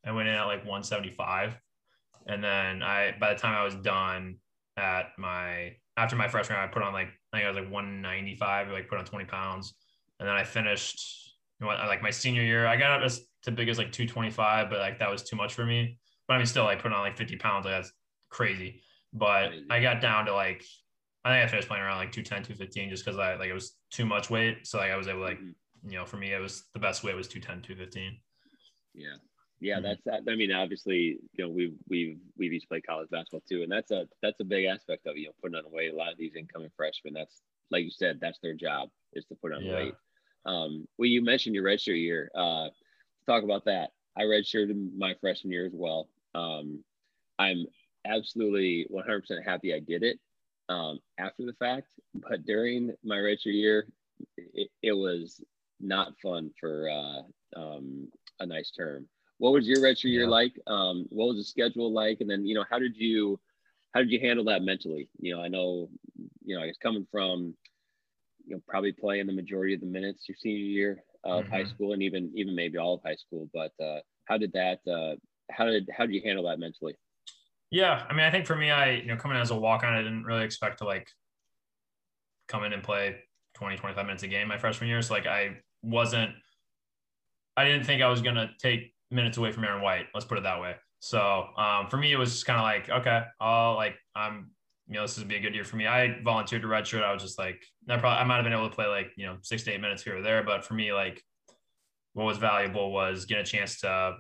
I 0.04 0.12
went 0.12 0.28
in 0.28 0.34
at 0.34 0.44
like 0.44 0.60
175, 0.60 1.56
and 2.26 2.42
then 2.42 2.82
I 2.82 3.14
by 3.18 3.32
the 3.32 3.40
time 3.40 3.54
I 3.54 3.64
was 3.64 3.74
done 3.76 4.36
at 4.76 5.10
my 5.18 5.72
after 5.96 6.16
my 6.16 6.28
freshman 6.28 6.56
year, 6.58 6.64
I 6.64 6.68
put 6.68 6.82
on 6.82 6.92
like 6.92 7.08
I 7.32 7.36
think 7.38 7.46
I 7.46 7.48
was 7.48 7.56
like 7.56 7.70
195, 7.70 8.68
like 8.68 8.88
put 8.88 8.98
on 8.98 9.04
20 9.04 9.24
pounds, 9.26 9.74
and 10.18 10.28
then 10.28 10.34
I 10.34 10.44
finished 10.44 11.36
you 11.60 11.66
know, 11.66 11.72
like 11.72 12.02
my 12.02 12.10
senior 12.10 12.42
year. 12.42 12.66
I 12.66 12.76
got 12.76 12.92
up 12.92 13.04
as 13.04 13.22
to 13.42 13.50
big 13.50 13.68
as 13.68 13.78
like 13.78 13.92
225, 13.92 14.70
but 14.70 14.78
like 14.78 14.98
that 14.98 15.10
was 15.10 15.22
too 15.22 15.36
much 15.36 15.54
for 15.54 15.64
me. 15.64 15.98
But 16.26 16.34
I 16.34 16.36
mean, 16.38 16.46
still 16.46 16.64
like 16.64 16.82
putting 16.82 16.96
on 16.96 17.02
like 17.02 17.16
50 17.16 17.36
pounds, 17.36 17.64
like 17.64 17.74
that's 17.74 17.92
crazy. 18.28 18.82
But 19.12 19.52
I 19.70 19.80
got 19.80 20.00
down 20.00 20.26
to 20.26 20.34
like, 20.34 20.64
I 21.24 21.30
think 21.30 21.44
I 21.44 21.48
finished 21.48 21.68
playing 21.68 21.82
around 21.82 21.98
like 21.98 22.12
210, 22.12 22.54
215 22.54 22.90
just 22.90 23.04
because 23.04 23.18
I 23.18 23.34
like 23.34 23.48
it 23.48 23.54
was 23.54 23.76
too 23.90 24.06
much 24.06 24.30
weight. 24.30 24.66
So 24.66 24.78
like 24.78 24.90
I 24.90 24.96
was 24.96 25.08
able 25.08 25.20
to 25.20 25.24
like, 25.24 25.38
mm-hmm. 25.38 25.90
you 25.90 25.98
know, 25.98 26.04
for 26.04 26.16
me, 26.16 26.32
it 26.32 26.40
was 26.40 26.64
the 26.74 26.80
best 26.80 27.02
weight 27.02 27.16
was 27.16 27.28
210, 27.28 27.62
215. 27.62 28.16
Yeah. 28.94 29.08
Yeah, 29.60 29.76
mm-hmm. 29.76 29.92
that's. 30.06 30.26
I 30.26 30.34
mean, 30.36 30.52
obviously, 30.52 31.18
you 31.34 31.44
know, 31.44 31.50
we've 31.50 31.74
we've 31.88 32.16
we've 32.38 32.52
used 32.52 32.64
to 32.64 32.68
play 32.68 32.80
college 32.80 33.10
basketball 33.10 33.42
too, 33.46 33.62
and 33.62 33.70
that's 33.70 33.90
a 33.90 34.06
that's 34.22 34.40
a 34.40 34.44
big 34.44 34.64
aspect 34.64 35.06
of 35.06 35.18
you 35.18 35.26
know 35.26 35.32
putting 35.42 35.56
on 35.56 35.70
weight. 35.70 35.92
A 35.92 35.96
lot 35.96 36.12
of 36.12 36.16
these 36.16 36.34
incoming 36.34 36.70
freshmen, 36.76 37.12
that's 37.12 37.42
like 37.70 37.84
you 37.84 37.90
said, 37.90 38.18
that's 38.20 38.38
their 38.42 38.54
job 38.54 38.88
is 39.12 39.26
to 39.26 39.34
put 39.34 39.52
on 39.52 39.64
yeah. 39.64 39.74
weight. 39.74 39.94
Um, 40.46 40.88
well, 40.98 41.08
you 41.08 41.22
mentioned 41.22 41.54
your 41.54 41.64
redshirt 41.64 42.00
year. 42.00 42.30
Uh, 42.34 42.68
talk 43.26 43.44
about 43.44 43.66
that. 43.66 43.90
I 44.16 44.22
redshirted 44.22 44.96
my 44.96 45.14
freshman 45.20 45.52
year 45.52 45.66
as 45.66 45.72
well. 45.74 46.08
Um, 46.34 46.82
I'm 47.38 47.66
absolutely 48.06 48.86
100% 48.92 49.22
happy 49.44 49.74
I 49.74 49.80
did 49.80 50.02
it 50.02 50.18
um, 50.68 50.98
after 51.18 51.44
the 51.44 51.54
fact. 51.54 51.88
But 52.14 52.44
during 52.46 52.92
my 53.04 53.16
redshirt 53.16 53.54
year, 53.54 53.86
it, 54.36 54.68
it 54.82 54.92
was 54.92 55.40
not 55.80 56.12
fun 56.22 56.50
for 56.58 56.88
uh, 56.88 57.60
um, 57.60 58.08
a 58.38 58.46
nice 58.46 58.70
term. 58.70 59.06
What 59.38 59.52
was 59.52 59.66
your 59.66 59.78
redshirt 59.78 60.04
yeah. 60.04 60.10
year 60.10 60.26
like? 60.26 60.52
Um, 60.66 61.06
what 61.10 61.28
was 61.28 61.36
the 61.36 61.44
schedule 61.44 61.92
like? 61.92 62.20
And 62.20 62.30
then, 62.30 62.46
you 62.46 62.54
know, 62.54 62.64
how 62.70 62.78
did 62.78 62.96
you 62.96 63.40
how 63.92 64.00
did 64.00 64.10
you 64.10 64.20
handle 64.20 64.44
that 64.44 64.62
mentally? 64.62 65.08
You 65.18 65.34
know, 65.34 65.42
I 65.42 65.48
know, 65.48 65.88
you 66.44 66.56
know, 66.56 66.62
I 66.62 66.66
guess 66.66 66.76
coming 66.80 67.06
from, 67.10 67.54
you 68.46 68.54
know, 68.54 68.62
probably 68.68 68.92
playing 68.92 69.26
the 69.26 69.32
majority 69.32 69.74
of 69.74 69.80
the 69.80 69.86
minutes 69.86 70.28
your 70.28 70.36
senior 70.38 70.58
year 70.58 71.04
of 71.24 71.44
mm-hmm. 71.44 71.52
high 71.52 71.64
school 71.64 71.92
and 71.92 72.02
even 72.02 72.30
even 72.34 72.54
maybe 72.54 72.78
all 72.78 72.94
of 72.94 73.02
high 73.04 73.16
school. 73.16 73.48
But 73.52 73.72
uh, 73.82 74.00
how 74.26 74.38
did 74.38 74.52
that? 74.52 74.80
Uh, 74.86 75.16
how 75.50 75.64
did 75.64 75.88
how 75.96 76.06
did 76.06 76.14
you 76.14 76.22
handle 76.24 76.44
that 76.44 76.60
mentally? 76.60 76.96
Yeah, 77.70 78.04
I 78.08 78.12
mean, 78.12 78.26
I 78.26 78.30
think 78.30 78.46
for 78.46 78.56
me, 78.56 78.70
I 78.70 78.92
you 78.92 79.06
know 79.06 79.16
coming 79.16 79.38
as 79.38 79.50
a 79.50 79.56
walk 79.56 79.84
on, 79.84 79.94
I 79.94 79.98
didn't 79.98 80.24
really 80.24 80.44
expect 80.44 80.78
to 80.78 80.84
like 80.84 81.08
come 82.48 82.64
in 82.64 82.72
and 82.72 82.82
play 82.82 83.16
20, 83.54 83.76
25 83.76 84.06
minutes 84.06 84.22
a 84.24 84.28
game 84.28 84.48
my 84.48 84.58
freshman 84.58 84.88
year. 84.88 85.00
So 85.02 85.14
like 85.14 85.26
I 85.26 85.58
wasn't, 85.82 86.32
I 87.56 87.64
didn't 87.64 87.84
think 87.84 88.02
I 88.02 88.08
was 88.08 88.22
gonna 88.22 88.50
take 88.58 88.92
minutes 89.10 89.36
away 89.36 89.52
from 89.52 89.64
Aaron 89.64 89.82
White. 89.82 90.06
Let's 90.14 90.26
put 90.26 90.38
it 90.38 90.44
that 90.44 90.60
way. 90.60 90.74
So 90.98 91.46
um, 91.56 91.88
for 91.88 91.96
me, 91.96 92.12
it 92.12 92.16
was 92.16 92.30
just 92.32 92.46
kind 92.46 92.58
of 92.58 92.64
like 92.64 93.00
okay, 93.00 93.22
I'll 93.40 93.74
like 93.76 93.96
I'm 94.16 94.50
you 94.88 94.94
know 94.94 95.02
this 95.02 95.16
would 95.18 95.28
be 95.28 95.36
a 95.36 95.40
good 95.40 95.54
year 95.54 95.64
for 95.64 95.76
me. 95.76 95.86
I 95.86 96.20
volunteered 96.22 96.62
to 96.62 96.68
redshirt. 96.68 97.04
I 97.04 97.12
was 97.12 97.22
just 97.22 97.38
like 97.38 97.62
I 97.88 97.96
probably 97.98 98.18
I 98.18 98.24
might 98.24 98.36
have 98.36 98.44
been 98.44 98.52
able 98.52 98.68
to 98.68 98.74
play 98.74 98.86
like 98.86 99.12
you 99.16 99.26
know 99.26 99.36
six 99.42 99.62
to 99.64 99.72
eight 99.72 99.80
minutes 99.80 100.02
here 100.02 100.18
or 100.18 100.22
there, 100.22 100.42
but 100.42 100.64
for 100.64 100.74
me 100.74 100.92
like 100.92 101.22
what 102.14 102.24
was 102.24 102.38
valuable 102.38 102.92
was 102.92 103.24
getting 103.24 103.42
a 103.42 103.46
chance 103.46 103.80
to 103.80 104.16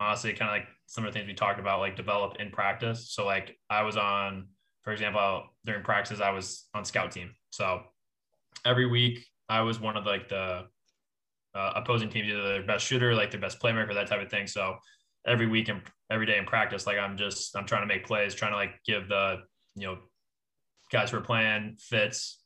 honestly 0.00 0.32
kind 0.32 0.50
of 0.50 0.56
like 0.56 0.68
some 0.88 1.04
of 1.04 1.12
the 1.12 1.18
things 1.18 1.28
we 1.28 1.34
talked 1.34 1.60
about 1.60 1.80
like 1.80 1.96
develop 1.96 2.36
in 2.40 2.50
practice. 2.50 3.10
So 3.12 3.24
like 3.24 3.56
i 3.70 3.82
was 3.82 3.96
on 3.96 4.48
for 4.82 4.92
example 4.92 5.44
during 5.64 5.84
practices 5.84 6.20
i 6.20 6.30
was 6.30 6.66
on 6.74 6.84
scout 6.84 7.12
team. 7.12 7.30
So 7.50 7.82
every 8.64 8.86
week 8.86 9.24
i 9.48 9.60
was 9.60 9.78
one 9.80 9.96
of 9.96 10.06
like 10.06 10.28
the 10.28 10.64
uh, 11.54 11.72
opposing 11.76 12.10
teams 12.10 12.28
either 12.28 12.42
their 12.42 12.62
best 12.62 12.84
shooter 12.84 13.14
like 13.14 13.30
their 13.30 13.40
best 13.40 13.60
playmaker 13.60 13.94
that 13.94 14.08
type 14.08 14.22
of 14.22 14.30
thing. 14.30 14.46
So 14.46 14.76
every 15.26 15.46
week 15.46 15.68
and 15.68 15.82
every 16.10 16.26
day 16.26 16.38
in 16.38 16.46
practice 16.46 16.86
like 16.86 16.96
i'm 16.96 17.16
just 17.16 17.54
i'm 17.54 17.66
trying 17.66 17.82
to 17.82 17.86
make 17.86 18.06
plays 18.06 18.34
trying 18.34 18.52
to 18.52 18.56
like 18.56 18.80
give 18.86 19.08
the 19.08 19.36
you 19.74 19.86
know 19.86 19.98
guys 20.90 21.10
who 21.10 21.18
are 21.18 21.22
playing 21.22 21.76
fits 21.78 22.38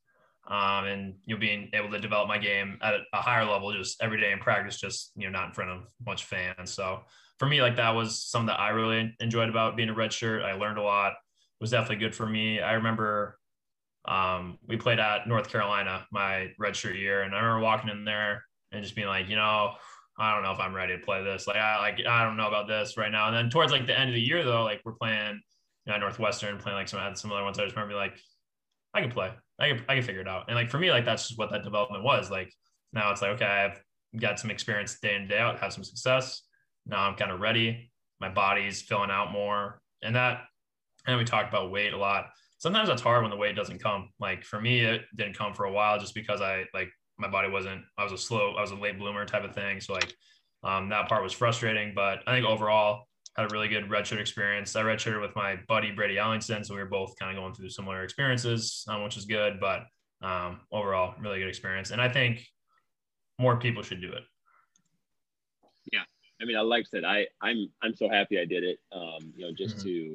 um, 0.48 0.86
and 0.86 1.14
you 1.24 1.34
know 1.34 1.40
being 1.40 1.70
able 1.72 1.90
to 1.90 2.00
develop 2.00 2.26
my 2.26 2.38
game 2.38 2.78
at 2.82 2.94
a 3.12 3.22
higher 3.22 3.44
level 3.44 3.72
just 3.72 4.02
every 4.02 4.20
day 4.20 4.32
in 4.32 4.38
practice 4.38 4.80
just 4.80 5.12
you 5.14 5.24
know 5.24 5.30
not 5.30 5.48
in 5.48 5.54
front 5.54 5.70
of 5.70 5.82
of 6.06 6.20
fans. 6.20 6.72
So 6.72 7.00
for 7.42 7.48
me, 7.48 7.60
like 7.60 7.74
that 7.74 7.90
was 7.90 8.22
something 8.22 8.46
that 8.46 8.60
I 8.60 8.68
really 8.68 9.12
enjoyed 9.18 9.48
about 9.48 9.76
being 9.76 9.88
a 9.88 9.94
red 9.94 10.12
shirt. 10.12 10.44
I 10.44 10.52
learned 10.52 10.78
a 10.78 10.82
lot. 10.82 11.10
It 11.10 11.60
was 11.60 11.72
definitely 11.72 11.96
good 11.96 12.14
for 12.14 12.24
me. 12.24 12.60
I 12.60 12.74
remember 12.74 13.36
um, 14.04 14.60
we 14.68 14.76
played 14.76 15.00
at 15.00 15.26
North 15.26 15.48
Carolina 15.48 16.06
my 16.12 16.52
red 16.56 16.76
shirt 16.76 16.94
year, 16.94 17.22
and 17.22 17.34
I 17.34 17.40
remember 17.40 17.64
walking 17.64 17.90
in 17.90 18.04
there 18.04 18.44
and 18.70 18.80
just 18.80 18.94
being 18.94 19.08
like, 19.08 19.28
you 19.28 19.34
know, 19.34 19.72
I 20.16 20.32
don't 20.32 20.44
know 20.44 20.52
if 20.52 20.60
I'm 20.60 20.72
ready 20.72 20.96
to 20.96 21.04
play 21.04 21.24
this. 21.24 21.48
Like, 21.48 21.56
I 21.56 21.80
like 21.80 22.06
I 22.06 22.22
don't 22.22 22.36
know 22.36 22.46
about 22.46 22.68
this 22.68 22.96
right 22.96 23.10
now. 23.10 23.26
And 23.26 23.36
then 23.36 23.50
towards 23.50 23.72
like 23.72 23.88
the 23.88 23.98
end 23.98 24.08
of 24.08 24.14
the 24.14 24.20
year, 24.20 24.44
though, 24.44 24.62
like 24.62 24.80
we're 24.84 24.92
playing, 24.92 25.40
you 25.84 25.92
know, 25.92 25.98
Northwestern, 25.98 26.58
playing 26.58 26.78
like 26.78 26.86
some 26.86 27.00
had 27.00 27.18
some 27.18 27.32
other 27.32 27.42
ones. 27.42 27.58
I 27.58 27.64
just 27.64 27.74
remember 27.74 27.96
like, 27.96 28.16
I 28.94 29.00
can 29.00 29.10
play. 29.10 29.32
I 29.58 29.70
can 29.70 29.84
I 29.88 29.94
can 29.96 30.04
figure 30.04 30.20
it 30.20 30.28
out. 30.28 30.44
And 30.46 30.54
like 30.54 30.70
for 30.70 30.78
me, 30.78 30.92
like 30.92 31.04
that's 31.04 31.26
just 31.26 31.40
what 31.40 31.50
that 31.50 31.64
development 31.64 32.04
was. 32.04 32.30
Like 32.30 32.52
now 32.92 33.10
it's 33.10 33.20
like 33.20 33.32
okay, 33.32 33.46
I've 33.46 33.82
got 34.20 34.38
some 34.38 34.52
experience 34.52 34.96
day 35.00 35.16
in 35.16 35.26
day 35.26 35.40
out, 35.40 35.58
have 35.58 35.72
some 35.72 35.82
success 35.82 36.42
now 36.86 37.08
I'm 37.08 37.16
kind 37.16 37.30
of 37.30 37.40
ready. 37.40 37.90
My 38.20 38.28
body's 38.28 38.82
filling 38.82 39.10
out 39.10 39.32
more. 39.32 39.80
And 40.02 40.14
that, 40.16 40.42
and 41.06 41.18
we 41.18 41.24
talked 41.24 41.48
about 41.48 41.70
weight 41.70 41.92
a 41.92 41.96
lot. 41.96 42.26
Sometimes 42.58 42.88
that's 42.88 43.02
hard 43.02 43.22
when 43.22 43.30
the 43.30 43.36
weight 43.36 43.56
doesn't 43.56 43.82
come. 43.82 44.10
Like 44.20 44.44
for 44.44 44.60
me, 44.60 44.80
it 44.80 45.02
didn't 45.16 45.36
come 45.36 45.54
for 45.54 45.64
a 45.64 45.72
while 45.72 45.98
just 45.98 46.14
because 46.14 46.40
I 46.40 46.64
like 46.72 46.88
my 47.18 47.28
body 47.28 47.48
wasn't, 47.48 47.82
I 47.98 48.04
was 48.04 48.12
a 48.12 48.18
slow, 48.18 48.54
I 48.54 48.60
was 48.60 48.70
a 48.70 48.76
late 48.76 48.98
bloomer 48.98 49.24
type 49.24 49.44
of 49.44 49.54
thing. 49.54 49.80
So 49.80 49.92
like 49.94 50.14
um, 50.62 50.88
that 50.90 51.08
part 51.08 51.22
was 51.22 51.32
frustrating, 51.32 51.92
but 51.94 52.20
I 52.26 52.32
think 52.32 52.46
overall 52.46 53.04
had 53.36 53.50
a 53.50 53.54
really 53.54 53.68
good 53.68 53.88
redshirt 53.88 54.20
experience. 54.20 54.76
I 54.76 54.82
redshirted 54.82 55.20
with 55.20 55.34
my 55.34 55.56
buddy 55.66 55.90
Brady 55.90 56.16
Ellingson. 56.16 56.64
So 56.64 56.74
we 56.74 56.80
were 56.80 56.88
both 56.88 57.14
kind 57.18 57.36
of 57.36 57.42
going 57.42 57.54
through 57.54 57.70
similar 57.70 58.02
experiences, 58.02 58.84
um, 58.88 59.02
which 59.02 59.16
is 59.16 59.24
good. 59.24 59.58
But 59.58 59.84
um, 60.22 60.60
overall, 60.70 61.14
really 61.20 61.38
good 61.38 61.48
experience. 61.48 61.90
And 61.90 62.00
I 62.00 62.08
think 62.08 62.46
more 63.38 63.58
people 63.58 63.82
should 63.82 64.00
do 64.00 64.12
it. 64.12 64.22
Yeah, 65.92 66.04
I 66.42 66.44
mean, 66.44 66.56
I 66.56 66.60
like 66.60 66.86
I 66.86 66.90
said, 66.90 67.04
I 67.04 67.26
I'm 67.40 67.70
I'm 67.82 67.94
so 67.94 68.08
happy 68.08 68.38
I 68.38 68.44
did 68.44 68.64
it. 68.64 68.78
Um, 68.92 69.32
you 69.36 69.46
know, 69.46 69.52
just 69.56 69.78
mm-hmm. 69.78 70.14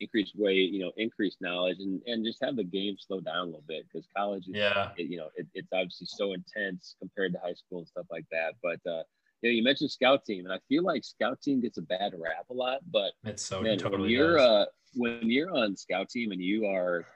increase 0.00 0.32
weight, 0.34 0.72
you 0.72 0.80
know, 0.80 0.92
increase 0.96 1.36
knowledge, 1.40 1.78
and 1.80 2.02
and 2.06 2.24
just 2.24 2.42
have 2.42 2.56
the 2.56 2.64
game 2.64 2.96
slow 2.98 3.20
down 3.20 3.36
a 3.36 3.44
little 3.44 3.64
bit 3.66 3.86
because 3.86 4.08
college 4.16 4.48
is, 4.48 4.54
yeah, 4.54 4.90
it, 4.96 5.08
you 5.08 5.16
know, 5.16 5.28
it, 5.36 5.46
it's 5.54 5.68
obviously 5.72 6.06
so 6.08 6.32
intense 6.32 6.96
compared 6.98 7.32
to 7.32 7.38
high 7.38 7.54
school 7.54 7.78
and 7.78 7.88
stuff 7.88 8.06
like 8.10 8.24
that. 8.30 8.54
But 8.62 8.80
uh, 8.90 9.02
you 9.42 9.50
know, 9.50 9.54
you 9.54 9.62
mentioned 9.62 9.90
scout 9.90 10.24
team, 10.24 10.44
and 10.44 10.52
I 10.52 10.58
feel 10.68 10.82
like 10.82 11.04
scout 11.04 11.40
team 11.40 11.60
gets 11.60 11.78
a 11.78 11.82
bad 11.82 12.12
rap 12.18 12.46
a 12.50 12.54
lot, 12.54 12.80
but 12.90 13.12
it's 13.24 13.44
so 13.44 13.62
man, 13.62 13.78
totally 13.78 14.02
when 14.02 14.10
you're 14.10 14.38
uh, 14.38 14.64
when 14.94 15.30
you're 15.30 15.54
on 15.54 15.76
scout 15.76 16.08
team 16.08 16.32
and 16.32 16.42
you 16.42 16.66
are 16.66 17.06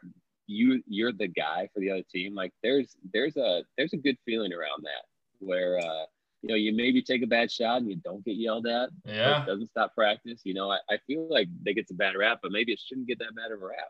you 0.46 0.82
you're 0.86 1.12
the 1.12 1.28
guy 1.28 1.68
for 1.72 1.80
the 1.80 1.90
other 1.90 2.04
team, 2.12 2.34
like 2.34 2.52
there's 2.62 2.96
there's 3.12 3.36
a 3.36 3.62
there's 3.76 3.92
a 3.92 3.98
good 3.98 4.16
feeling 4.24 4.52
around 4.52 4.84
that 4.84 5.04
where 5.38 5.78
uh, 5.78 6.04
you 6.42 6.48
know 6.48 6.54
you 6.54 6.74
maybe 6.74 7.02
take 7.02 7.22
a 7.22 7.26
bad 7.26 7.50
shot 7.50 7.78
and 7.80 7.90
you 7.90 7.96
don't 7.96 8.24
get 8.24 8.36
yelled 8.36 8.66
at. 8.66 8.90
Yeah, 9.04 9.42
it 9.42 9.46
doesn't 9.46 9.70
stop 9.70 9.94
practice. 9.94 10.40
You 10.44 10.54
know, 10.54 10.70
I, 10.70 10.78
I 10.90 10.98
feel 11.06 11.28
like 11.30 11.48
they 11.62 11.74
get 11.74 11.90
a 11.90 11.94
bad 11.94 12.16
rap, 12.16 12.40
but 12.42 12.52
maybe 12.52 12.72
it 12.72 12.80
shouldn't 12.80 13.06
get 13.06 13.18
that 13.20 13.34
bad 13.34 13.52
of 13.52 13.62
a 13.62 13.66
rap. 13.66 13.88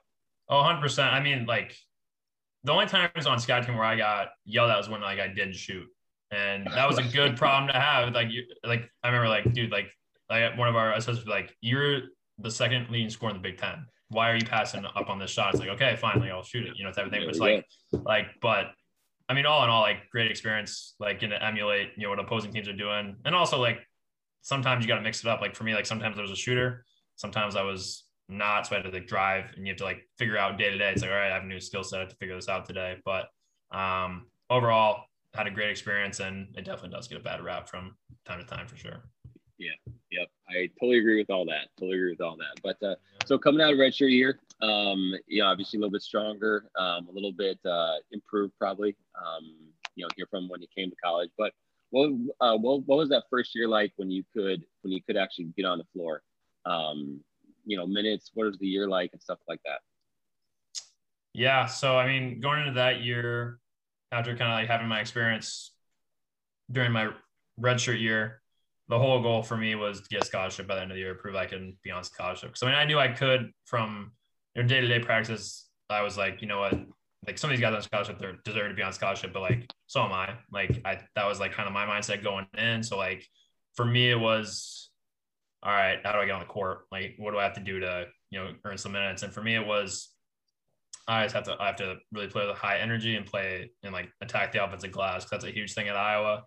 Oh, 0.49 0.59
100 0.59 0.81
percent. 0.81 1.13
I 1.13 1.21
mean, 1.21 1.47
like 1.47 1.77
the 2.65 2.73
only 2.73 2.87
times 2.87 3.27
on 3.27 3.39
scout 3.39 3.67
team 3.67 3.77
where 3.77 3.85
I 3.85 3.97
got 3.97 4.29
yelled 4.45 4.71
at 4.71 4.79
was 4.79 4.89
when 4.89 5.01
like 5.01 5.19
I 5.19 5.29
didn't 5.29 5.57
shoot 5.57 5.89
and 6.33 6.67
that 6.67 6.89
was 6.89 6.99
a 6.99 7.03
good 7.13 7.37
problem 7.37 7.71
to 7.73 7.79
have. 7.79 8.13
Like 8.13 8.31
you, 8.31 8.45
like 8.65 8.91
I 9.05 9.09
remember, 9.09 9.29
like 9.29 9.53
dude, 9.53 9.71
like 9.71 9.91
like 10.29 10.57
one 10.57 10.69
of 10.69 10.75
our 10.75 10.95
assistants 10.95 11.29
like, 11.29 11.55
"You're 11.61 12.01
the 12.39 12.51
second 12.51 12.91
leading 12.91 13.11
scorer 13.11 13.31
in 13.31 13.37
the 13.37 13.43
Big 13.43 13.59
Ten. 13.59 13.87
Why 14.09 14.31
are 14.31 14.35
you 14.35 14.45
passing 14.45 14.85
up 14.85 15.09
on 15.09 15.19
this 15.19 15.31
shot?" 15.31 15.55
It's 15.55 15.61
like, 15.61 15.69
okay, 15.71 15.97
finally, 16.01 16.31
I'll 16.31 16.43
shoot 16.43 16.67
it. 16.67 16.77
You 16.77 16.85
know, 16.85 16.93
type 16.93 17.07
of 17.07 17.13
thing. 17.13 17.23
But 17.23 17.31
it's 17.31 17.39
like, 17.39 17.67
like, 17.93 18.27
but 18.41 18.73
I 19.33 19.35
mean, 19.35 19.47
all 19.47 19.65
in 19.65 19.71
all, 19.71 19.81
like 19.81 20.11
great 20.11 20.31
experience, 20.31 20.95
like 21.01 21.19
getting 21.19 21.39
to 21.39 21.43
emulate, 21.43 21.93
you 21.97 22.03
know, 22.03 22.11
what 22.11 22.19
opposing 22.19 22.53
teams 22.53 22.69
are 22.69 22.75
doing, 22.75 23.17
and 23.25 23.35
also 23.35 23.59
like 23.59 23.79
sometimes 24.43 24.85
you 24.85 24.89
got 24.89 24.97
to 24.97 25.01
mix 25.01 25.21
it 25.21 25.27
up. 25.27 25.41
Like 25.41 25.55
for 25.55 25.65
me, 25.65 25.75
like 25.75 25.87
sometimes 25.87 26.19
I 26.19 26.21
was 26.21 26.31
a 26.31 26.37
shooter, 26.37 26.85
sometimes 27.17 27.57
I 27.57 27.63
was 27.63 28.05
not, 28.29 28.67
so 28.67 28.77
I 28.77 28.81
had 28.81 28.85
to 28.85 28.91
like 28.91 29.07
drive, 29.07 29.47
and 29.57 29.67
you 29.67 29.71
have 29.73 29.79
to 29.79 29.85
like 29.85 30.07
figure 30.19 30.37
out 30.37 30.59
day 30.59 30.69
to 30.69 30.77
day. 30.77 30.93
It's 30.93 31.01
like, 31.01 31.11
all 31.11 31.17
right, 31.17 31.31
I 31.31 31.35
have 31.35 31.45
a 31.45 31.47
new 31.47 31.61
skill 31.61 31.83
set 31.83 32.11
to 32.11 32.17
figure 32.17 32.35
this 32.35 32.51
out 32.51 32.67
today. 32.67 32.99
But 33.07 33.31
um, 33.71 34.27
overall, 34.51 35.05
had 35.33 35.47
a 35.47 35.51
great 35.51 35.71
experience, 35.71 36.21
and 36.21 36.55
it 36.59 36.67
definitely 36.67 36.91
does 36.91 37.09
get 37.09 37.17
a 37.17 37.23
bad 37.23 37.43
rap 37.43 37.71
from 37.71 37.97
time 38.27 38.39
to 38.39 38.45
time 38.45 38.67
for 38.67 38.77
sure. 38.77 39.09
Yeah, 39.57 39.93
yep, 40.11 40.29
I 40.47 40.69
totally 40.79 40.99
agree 40.99 41.17
with 41.17 41.31
all 41.31 41.47
that. 41.47 41.69
Totally 41.79 41.97
agree 41.97 42.11
with 42.11 42.21
all 42.21 42.37
that. 42.37 42.61
But 42.63 42.87
uh, 42.87 42.97
so 43.25 43.39
coming 43.39 43.63
out 43.63 43.73
of 43.73 43.79
redshirt 43.79 44.11
year, 44.11 44.41
um, 44.63 45.13
you 45.27 45.43
know, 45.43 45.49
obviously 45.49 45.77
a 45.77 45.81
little 45.81 45.91
bit 45.91 46.03
stronger, 46.03 46.67
um, 46.79 47.09
a 47.09 47.13
little 47.13 47.33
bit 47.33 47.59
uh, 47.69 47.97
improved 48.13 48.55
probably, 48.59 48.97
um, 49.19 49.45
you 49.97 50.05
know, 50.05 50.09
here 50.17 50.27
from 50.31 50.49
when 50.49 50.63
you 50.63 50.69
came 50.77 50.89
to 50.89 50.97
college. 51.03 51.31
But 51.37 51.53
what, 51.91 52.11
uh, 52.41 52.57
what 52.57 52.87
what 52.87 52.99
was 52.99 53.09
that 53.11 53.25
first 53.29 53.55
year 53.55 53.69
like 53.69 53.93
when 53.97 54.11
you 54.11 54.23
could 54.33 54.63
when 54.83 54.93
you 54.93 55.03
could 55.03 55.17
actually 55.17 55.47
get 55.57 55.67
on 55.67 55.79
the 55.79 55.85
floor? 55.93 56.23
Um, 56.65 57.21
you 57.65 57.77
know, 57.77 57.87
minutes. 57.87 58.31
What 58.35 58.47
was 58.47 58.59
the 58.59 58.67
year 58.67 58.89
like 58.89 59.11
and 59.13 59.21
stuff 59.21 59.39
like 59.49 59.61
that? 59.65 59.81
Yeah, 61.35 61.67
so 61.67 61.97
I 61.99 62.07
mean, 62.07 62.41
going 62.41 62.61
into 62.61 62.75
that 62.75 63.03
year, 63.03 63.59
after 64.13 64.37
kind 64.37 64.53
of 64.53 64.59
like 64.59 64.69
having 64.69 64.89
my 64.89 65.01
experience 65.01 65.73
during 66.71 66.93
my 66.93 67.09
redshirt 67.61 68.01
year, 68.01 68.43
the 68.89 68.99
whole 68.99 69.23
goal 69.23 69.43
for 69.43 69.57
me 69.57 69.75
was 69.75 70.03
to 70.03 70.09
get 70.09 70.23
a 70.23 70.27
scholarship 70.27 70.69
by 70.69 70.77
the 70.77 70.83
end 70.83 70.91
of 70.91 70.97
the 70.97 71.01
year, 71.01 71.15
prove 71.15 71.35
I 71.35 71.47
can 71.47 71.77
be 71.83 71.91
on 71.91 72.05
scholarship. 72.05 72.57
So 72.57 72.67
I 72.67 72.71
mean, 72.71 72.79
I 72.79 72.85
knew 72.85 72.99
I 72.99 73.09
could 73.09 73.51
from 73.65 74.13
your 74.55 74.65
day 74.65 74.81
to 74.81 74.89
day 74.89 75.01
practice. 75.01 75.69
I 75.91 76.03
was 76.03 76.17
like, 76.17 76.41
you 76.41 76.49
know 76.49 76.61
what, 76.61 76.75
like 77.27 77.39
some 77.39 77.51
of 77.51 77.57
these 77.57 77.61
guys 77.61 77.75
on 77.75 77.83
scholarship, 77.83 78.19
they 78.19 78.27
deserve 78.45 78.71
to 78.71 78.75
be 78.75 78.83
on 78.83 78.93
scholarship, 78.93 79.33
but 79.33 79.43
like 79.43 79.71
so 79.87 80.03
am 80.03 80.13
I. 80.13 80.35
Like 80.51 80.81
I, 80.85 80.99
that 81.15 81.27
was 81.27 81.41
like 81.41 81.53
kind 81.53 81.67
of 81.67 81.73
my 81.73 81.87
mindset 81.87 82.23
going 82.23 82.47
in. 82.57 82.83
So 82.83 82.97
like 82.97 83.27
for 83.75 83.85
me, 83.85 84.11
it 84.11 84.19
was, 84.19 84.91
all 85.63 85.73
right, 85.73 85.99
how 86.05 86.13
do 86.13 86.19
I 86.19 86.27
get 86.27 86.33
on 86.33 86.41
the 86.41 86.47
court? 86.47 86.87
Like, 86.91 87.15
what 87.19 87.31
do 87.31 87.39
I 87.39 87.45
have 87.45 87.55
to 87.55 87.61
do 87.61 87.81
to 87.81 88.07
you 88.31 88.39
know 88.41 88.53
earn 88.65 88.79
some 88.79 88.93
minutes? 88.93 89.23
And 89.23 89.33
for 89.33 89.43
me, 89.43 89.55
it 89.55 89.67
was 89.67 90.13
I 91.07 91.25
just 91.25 91.35
have 91.35 91.45
to 91.45 91.57
I 91.61 91.67
have 91.67 91.77
to 91.77 91.97
really 92.13 92.29
play 92.29 92.47
with 92.47 92.57
high 92.57 92.79
energy 92.79 93.17
and 93.17 93.27
play 93.27 93.71
and 93.83 93.93
like 93.93 94.09
attack 94.21 94.53
the 94.53 94.65
offensive 94.65 94.93
glass. 94.93 95.25
That's 95.31 95.45
a 95.45 95.51
huge 95.51 95.75
thing 95.75 95.89
at 95.89 95.97
Iowa. 95.97 96.45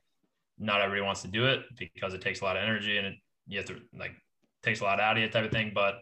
Not 0.58 0.82
everybody 0.82 1.06
wants 1.06 1.22
to 1.24 1.28
do 1.28 1.46
it 1.46 1.64
because 1.78 2.14
it 2.14 2.22
takes 2.22 2.42
a 2.42 2.46
lot 2.46 2.56
of 2.56 2.64
energy 2.64 2.98
and 2.98 3.08
it, 3.08 3.16
you 3.48 3.58
have 3.58 3.68
to 3.68 3.78
like 3.98 4.14
takes 4.64 4.80
a 4.80 4.84
lot 4.84 5.00
out 5.00 5.18
of 5.18 5.24
you 5.24 5.30
type 5.30 5.46
of 5.46 5.52
thing. 5.52 5.72
But 5.76 5.96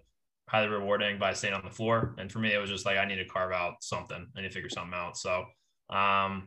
highly 0.49 0.67
rewarding 0.67 1.19
by 1.19 1.33
staying 1.33 1.53
on 1.53 1.63
the 1.63 1.71
floor. 1.71 2.15
And 2.17 2.31
for 2.31 2.39
me, 2.39 2.53
it 2.53 2.59
was 2.59 2.69
just 2.69 2.85
like 2.85 2.97
I 2.97 3.05
need 3.05 3.17
to 3.17 3.25
carve 3.25 3.51
out 3.51 3.75
something. 3.81 4.27
I 4.35 4.41
need 4.41 4.47
to 4.47 4.53
figure 4.53 4.69
something 4.69 4.93
out. 4.93 5.17
So 5.17 5.45
um, 5.89 6.45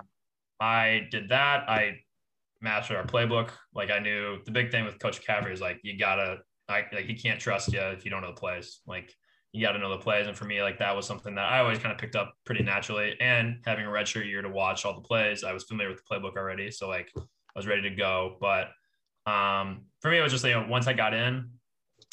I 0.60 1.08
did 1.10 1.28
that. 1.30 1.68
I 1.68 1.98
mastered 2.60 2.96
our 2.96 3.04
playbook. 3.04 3.50
Like 3.74 3.90
I 3.90 3.98
knew 3.98 4.38
the 4.44 4.50
big 4.50 4.70
thing 4.70 4.84
with 4.84 4.98
Coach 4.98 5.22
McCaffery 5.22 5.52
is 5.52 5.60
like 5.60 5.80
you 5.82 5.98
gotta 5.98 6.38
I, 6.68 6.84
like 6.92 7.06
he 7.06 7.14
can't 7.14 7.40
trust 7.40 7.72
you 7.72 7.80
if 7.80 8.04
you 8.04 8.10
don't 8.10 8.22
know 8.22 8.32
the 8.32 8.40
plays. 8.40 8.80
Like 8.86 9.14
you 9.52 9.64
got 9.64 9.72
to 9.72 9.78
know 9.78 9.90
the 9.90 9.98
plays. 9.98 10.26
And 10.26 10.36
for 10.36 10.44
me, 10.44 10.62
like 10.62 10.78
that 10.78 10.94
was 10.94 11.06
something 11.06 11.34
that 11.34 11.50
I 11.50 11.60
always 11.60 11.78
kind 11.78 11.92
of 11.92 11.98
picked 11.98 12.16
up 12.16 12.34
pretty 12.44 12.62
naturally. 12.62 13.16
And 13.20 13.56
having 13.64 13.86
a 13.86 13.88
redshirt 13.88 14.26
year 14.26 14.42
to 14.42 14.50
watch 14.50 14.84
all 14.84 14.94
the 14.94 15.00
plays, 15.00 15.44
I 15.44 15.52
was 15.52 15.64
familiar 15.64 15.90
with 15.90 16.02
the 16.04 16.14
playbook 16.14 16.36
already. 16.36 16.70
So 16.70 16.88
like 16.88 17.08
I 17.16 17.22
was 17.54 17.66
ready 17.66 17.82
to 17.82 17.90
go. 17.90 18.36
But 18.40 18.68
um, 19.30 19.86
for 20.00 20.10
me, 20.10 20.18
it 20.18 20.22
was 20.22 20.32
just, 20.32 20.44
you 20.44 20.50
know, 20.50 20.66
once 20.68 20.86
I 20.86 20.92
got 20.92 21.14
in, 21.14 21.50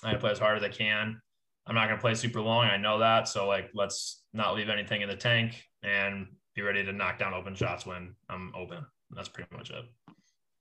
I 0.03 0.07
had 0.07 0.13
to 0.13 0.19
play 0.19 0.31
as 0.31 0.39
hard 0.39 0.57
as 0.57 0.63
I 0.63 0.69
can. 0.69 1.21
I'm 1.65 1.75
not 1.75 1.87
going 1.87 1.97
to 1.97 2.01
play 2.01 2.15
super 2.15 2.41
long. 2.41 2.65
I 2.65 2.77
know 2.77 2.99
that. 2.99 3.27
So 3.27 3.47
like, 3.47 3.69
let's 3.73 4.23
not 4.33 4.55
leave 4.55 4.69
anything 4.69 5.01
in 5.01 5.09
the 5.09 5.15
tank 5.15 5.63
and 5.81 6.27
be 6.55 6.61
ready 6.61 6.83
to 6.83 6.91
knock 6.91 7.19
down 7.19 7.33
open 7.33 7.55
shots 7.55 7.85
when 7.85 8.15
I'm 8.29 8.53
open. 8.55 8.85
That's 9.11 9.29
pretty 9.29 9.55
much 9.55 9.69
it. 9.69 9.85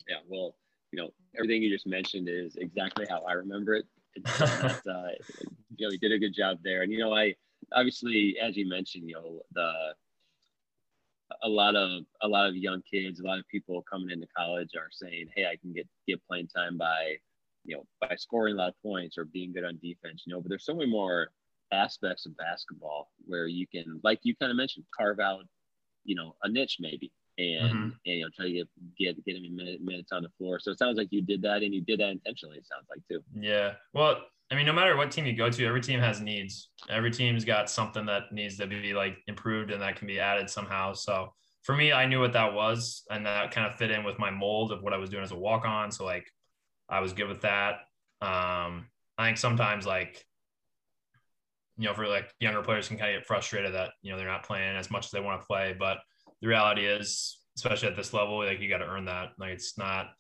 Yeah. 0.09 0.19
Well, 0.29 0.57
you 0.93 1.03
know, 1.03 1.11
everything 1.37 1.63
you 1.63 1.71
just 1.71 1.87
mentioned 1.87 2.29
is 2.29 2.57
exactly 2.57 3.07
how 3.09 3.23
I 3.23 3.33
remember 3.33 3.75
it. 3.75 3.87
It's, 4.15 4.41
uh, 4.41 5.09
you 5.77 5.87
know, 5.87 5.91
he 5.91 5.99
did 5.99 6.13
a 6.13 6.19
good 6.19 6.35
job 6.35 6.59
there. 6.63 6.83
And, 6.83 6.93
you 6.93 6.99
know, 6.99 7.15
I 7.15 7.35
obviously, 7.73 8.37
as 8.41 8.57
you 8.57 8.69
mentioned, 8.69 9.09
you 9.09 9.15
know, 9.15 9.41
the, 9.53 9.95
a 11.43 11.49
lot 11.49 11.75
of 11.77 12.03
a 12.23 12.29
lot 12.29 12.49
of 12.49 12.57
young 12.57 12.83
kids, 12.83 13.21
a 13.21 13.25
lot 13.25 13.39
of 13.39 13.49
people 13.49 13.83
coming 13.91 14.11
into 14.11 14.27
college 14.37 14.71
are 14.77 14.91
saying, 14.91 15.29
"Hey, 15.35 15.47
I 15.47 15.57
can 15.57 15.73
get 15.73 15.89
get 16.07 16.21
playing 16.27 16.49
time 16.49 16.77
by, 16.77 17.17
you 17.65 17.77
know, 17.77 17.87
by 18.01 18.17
scoring 18.17 18.55
a 18.55 18.59
lot 18.59 18.69
of 18.69 18.83
points 18.83 19.19
or 19.19 19.25
being 19.25 19.53
good 19.53 19.65
on 19.65 19.79
defense." 19.83 20.25
You 20.27 20.35
know, 20.35 20.41
but 20.41 20.49
there's 20.49 20.65
so 20.65 20.75
many 20.75 20.91
more 20.91 21.29
aspects 21.73 22.27
of 22.27 22.37
basketball 22.37 23.11
where 23.25 23.47
you 23.47 23.67
can, 23.67 24.01
like 24.05 24.21
you 24.23 24.37
kind 24.37 24.51
of 24.51 24.57
mentioned, 24.57 24.85
carve 24.97 25.21
out, 25.21 25.45
you 26.05 26.15
know, 26.15 26.37
a 26.43 26.49
niche 26.49 26.77
maybe 26.81 27.11
and, 27.39 27.71
mm-hmm. 27.71 27.83
and 27.83 27.95
you 28.05 28.23
know 28.23 28.29
try 28.35 28.47
to 28.47 28.53
get 28.53 28.69
get 28.99 29.25
get 29.25 29.37
him 29.37 29.57
minute, 29.57 29.81
minutes 29.83 30.13
on 30.13 30.23
the 30.23 30.29
floor. 30.39 30.59
So 30.59 30.71
it 30.71 30.79
sounds 30.79 30.99
like 30.99 31.09
you 31.11 31.23
did 31.23 31.43
that, 31.43 31.63
and 31.63 31.75
you 31.75 31.81
did 31.81 32.01
that 32.01 32.11
intentionally. 32.11 32.59
It 32.59 32.67
sounds 32.67 32.87
like 32.91 33.01
too. 33.09 33.23
Yeah. 33.35 33.75
Well, 33.95 34.23
I 34.51 34.55
mean, 34.55 34.67
no 34.67 34.73
matter 34.73 34.97
what 34.97 35.11
team 35.11 35.27
you 35.27 35.35
go 35.35 35.51
to, 35.51 35.67
every 35.67 35.81
team 35.81 36.01
has 36.01 36.21
needs. 36.21 36.71
Every 36.91 37.11
team's 37.11 37.45
got 37.45 37.71
something 37.71 38.05
that 38.07 38.33
needs 38.33 38.59
to 38.59 38.67
be 38.67 38.93
like 38.93 39.19
improved, 39.27 39.71
and 39.71 39.81
that 39.81 39.97
can 39.97 40.07
be 40.07 40.21
added 40.21 40.51
somehow. 40.51 40.93
So 40.93 41.33
for 41.63 41.75
me, 41.75 41.93
I 41.93 42.07
knew 42.07 42.21
what 42.21 42.35
that 42.35 42.53
was, 42.53 43.05
and 43.11 43.25
that 43.25 43.51
kind 43.51 43.67
of 43.67 43.77
fit 43.77 43.91
in 43.91 44.05
with 44.05 44.19
my 44.19 44.31
mold 44.31 44.73
of 44.73 44.83
what 44.83 44.93
I 44.93 44.99
was 44.99 45.11
doing 45.11 45.23
as 45.23 45.33
a 45.33 45.39
walk 45.39 45.65
on. 45.65 45.91
So 45.91 46.05
like, 46.05 46.27
I 46.93 47.01
was 47.01 47.13
good 47.13 47.29
with 47.29 47.41
that. 47.41 47.81
Um, 48.21 48.87
I 49.19 49.27
think 49.27 49.39
sometimes 49.39 49.87
like 49.87 50.25
you 51.79 51.89
know, 51.89 51.95
for 51.95 52.07
like 52.07 52.33
younger 52.39 52.63
players 52.63 52.89
can 52.89 52.99
kind 52.99 53.15
of 53.15 53.21
get 53.21 53.27
frustrated 53.27 53.75
that, 53.75 53.91
you 54.03 54.13
know, 54.13 54.19
they're 54.19 54.29
not 54.29 54.45
playing 54.45 54.77
as 54.77 54.91
much 54.91 55.07
as 55.07 55.11
they 55.11 55.21
want 55.21 55.41
to 55.41 55.47
play. 55.47 55.75
But 55.77 55.99
the 56.41 56.49
reality 56.49 56.85
is, 56.85 57.39
especially 57.57 57.89
at 57.89 57.97
this 57.97 58.13
level, 58.13 58.39
like 58.45 58.61
you 58.61 58.69
got 58.69 58.79
to 58.79 58.87
earn 58.87 59.07
that. 59.07 59.31
Like 59.39 59.51
it's 59.51 59.79
not, 59.79 60.11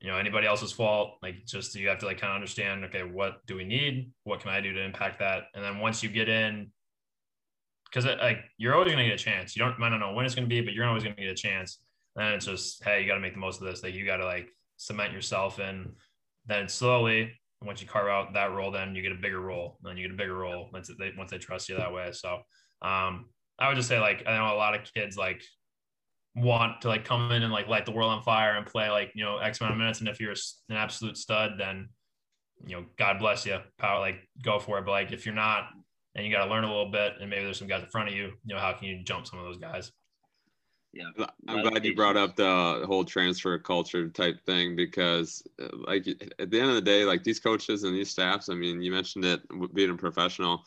you 0.00 0.10
know, 0.10 0.16
anybody 0.16 0.46
else's 0.46 0.72
fault. 0.72 1.18
Like 1.22 1.46
just 1.46 1.74
you 1.74 1.88
have 1.88 1.98
to 2.00 2.06
like 2.06 2.20
kind 2.20 2.32
of 2.32 2.36
understand, 2.36 2.84
okay, 2.84 3.02
what 3.02 3.44
do 3.46 3.56
we 3.56 3.64
need? 3.64 4.12
What 4.24 4.40
can 4.40 4.50
I 4.50 4.60
do 4.60 4.72
to 4.72 4.84
impact 4.84 5.20
that? 5.20 5.44
And 5.54 5.64
then 5.64 5.78
once 5.78 6.02
you 6.02 6.10
get 6.10 6.28
in, 6.28 6.70
because 7.86 8.06
like 8.06 8.38
you're 8.56 8.74
always 8.74 8.90
gonna 8.90 9.04
get 9.04 9.14
a 9.14 9.24
chance. 9.24 9.56
You 9.56 9.64
don't 9.64 9.78
might 9.78 9.90
not 9.90 9.98
know 9.98 10.12
when 10.12 10.24
it's 10.24 10.34
gonna 10.34 10.46
be, 10.46 10.60
but 10.60 10.72
you're 10.72 10.86
always 10.86 11.02
gonna 11.02 11.14
get 11.14 11.28
a 11.28 11.34
chance. 11.34 11.78
And 12.16 12.34
it's 12.34 12.46
just, 12.46 12.84
hey, 12.84 13.00
you 13.00 13.06
got 13.06 13.14
to 13.14 13.20
make 13.20 13.32
the 13.32 13.40
most 13.40 13.60
of 13.62 13.66
this. 13.66 13.82
Like 13.82 13.94
you 13.94 14.04
got 14.04 14.18
to 14.18 14.26
like 14.26 14.48
cement 14.82 15.12
yourself 15.12 15.60
in. 15.60 15.92
Then 16.46 16.68
slowly, 16.68 17.32
once 17.62 17.80
you 17.80 17.86
carve 17.86 18.08
out 18.08 18.34
that 18.34 18.52
role, 18.52 18.72
then 18.72 18.96
you 18.96 19.02
get 19.02 19.12
a 19.12 19.20
bigger 19.20 19.40
role. 19.40 19.78
Then 19.82 19.96
you 19.96 20.08
get 20.08 20.14
a 20.14 20.18
bigger 20.18 20.34
role 20.34 20.68
once 20.72 20.90
they 20.98 21.12
once 21.16 21.30
they 21.30 21.38
trust 21.38 21.68
you 21.68 21.76
that 21.76 21.92
way. 21.92 22.10
So 22.12 22.40
um, 22.82 23.26
I 23.58 23.68
would 23.68 23.76
just 23.76 23.88
say 23.88 24.00
like 24.00 24.24
I 24.26 24.36
know 24.36 24.54
a 24.54 24.58
lot 24.58 24.74
of 24.74 24.80
kids 24.92 25.16
like 25.16 25.42
want 26.34 26.80
to 26.80 26.88
like 26.88 27.04
come 27.04 27.30
in 27.30 27.42
and 27.42 27.52
like 27.52 27.68
light 27.68 27.86
the 27.86 27.92
world 27.92 28.10
on 28.10 28.22
fire 28.22 28.56
and 28.56 28.66
play 28.66 28.90
like 28.90 29.12
you 29.14 29.24
know 29.24 29.38
X 29.38 29.60
amount 29.60 29.74
of 29.74 29.78
minutes, 29.78 30.00
and 30.00 30.08
if 30.08 30.20
you're 30.20 30.34
an 30.68 30.76
absolute 30.76 31.16
stud, 31.16 31.52
then 31.58 31.88
you 32.66 32.76
know 32.76 32.84
God 32.98 33.20
bless 33.20 33.46
you, 33.46 33.58
power 33.78 34.00
like 34.00 34.28
go 34.42 34.58
for 34.58 34.78
it. 34.78 34.84
But 34.84 34.92
like 34.92 35.12
if 35.12 35.24
you're 35.24 35.34
not 35.34 35.68
and 36.14 36.26
you 36.26 36.32
got 36.32 36.44
to 36.44 36.50
learn 36.50 36.64
a 36.64 36.68
little 36.68 36.90
bit, 36.90 37.14
and 37.20 37.30
maybe 37.30 37.44
there's 37.44 37.58
some 37.58 37.68
guys 37.68 37.82
in 37.82 37.88
front 37.88 38.08
of 38.08 38.14
you, 38.14 38.32
you 38.44 38.54
know 38.54 38.60
how 38.60 38.72
can 38.72 38.88
you 38.88 39.04
jump 39.04 39.26
some 39.26 39.38
of 39.38 39.44
those 39.44 39.58
guys? 39.58 39.92
Yeah, 40.92 41.26
I'm 41.48 41.62
glad 41.62 41.84
you 41.84 41.94
brought 41.94 42.18
up 42.18 42.36
the 42.36 42.84
whole 42.86 43.04
transfer 43.04 43.58
culture 43.58 44.08
type 44.08 44.44
thing 44.44 44.76
because, 44.76 45.42
uh, 45.60 45.68
like, 45.72 46.06
at 46.38 46.50
the 46.50 46.60
end 46.60 46.68
of 46.68 46.74
the 46.74 46.82
day, 46.82 47.04
like 47.04 47.24
these 47.24 47.40
coaches 47.40 47.84
and 47.84 47.94
these 47.94 48.10
staffs. 48.10 48.50
I 48.50 48.54
mean, 48.54 48.82
you 48.82 48.92
mentioned 48.92 49.24
it 49.24 49.40
being 49.74 49.90
a 49.90 49.96
professional 49.96 50.64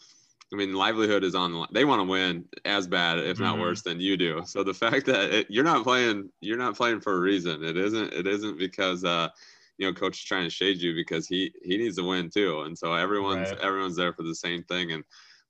I 0.53 0.57
mean, 0.57 0.73
livelihood 0.73 1.23
is 1.23 1.35
on. 1.35 1.51
The, 1.51 1.57
line. 1.59 1.69
they 1.71 1.85
want 1.85 1.99
to 1.99 2.03
win 2.05 2.45
as 2.65 2.87
bad, 2.87 3.19
if 3.19 3.39
not 3.39 3.53
mm-hmm. 3.53 3.63
worse, 3.63 3.81
than 3.81 3.99
you 3.99 4.15
do. 4.15 4.43
So 4.45 4.63
the 4.63 4.73
fact 4.73 5.05
that 5.07 5.33
it, 5.33 5.47
you're 5.49 5.63
not 5.63 5.83
playing, 5.83 6.29
you're 6.39 6.57
not 6.57 6.77
playing 6.77 7.01
for 7.01 7.13
a 7.13 7.19
reason. 7.19 7.63
It 7.63 7.77
isn't. 7.77 8.13
It 8.13 8.27
isn't 8.27 8.59
because 8.59 9.03
uh, 9.03 9.29
you 9.77 9.87
know, 9.87 9.93
coach 9.93 10.19
is 10.19 10.23
trying 10.23 10.43
to 10.43 10.49
shade 10.49 10.77
you 10.77 10.93
because 10.93 11.27
he 11.27 11.51
he 11.63 11.77
needs 11.77 11.97
to 11.97 12.07
win 12.07 12.29
too. 12.29 12.61
And 12.61 12.77
so 12.77 12.93
everyone's 12.93 13.49
right. 13.51 13.59
everyone's 13.59 13.95
there 13.95 14.13
for 14.13 14.23
the 14.23 14.35
same 14.35 14.63
thing. 14.63 14.91
And 14.91 15.03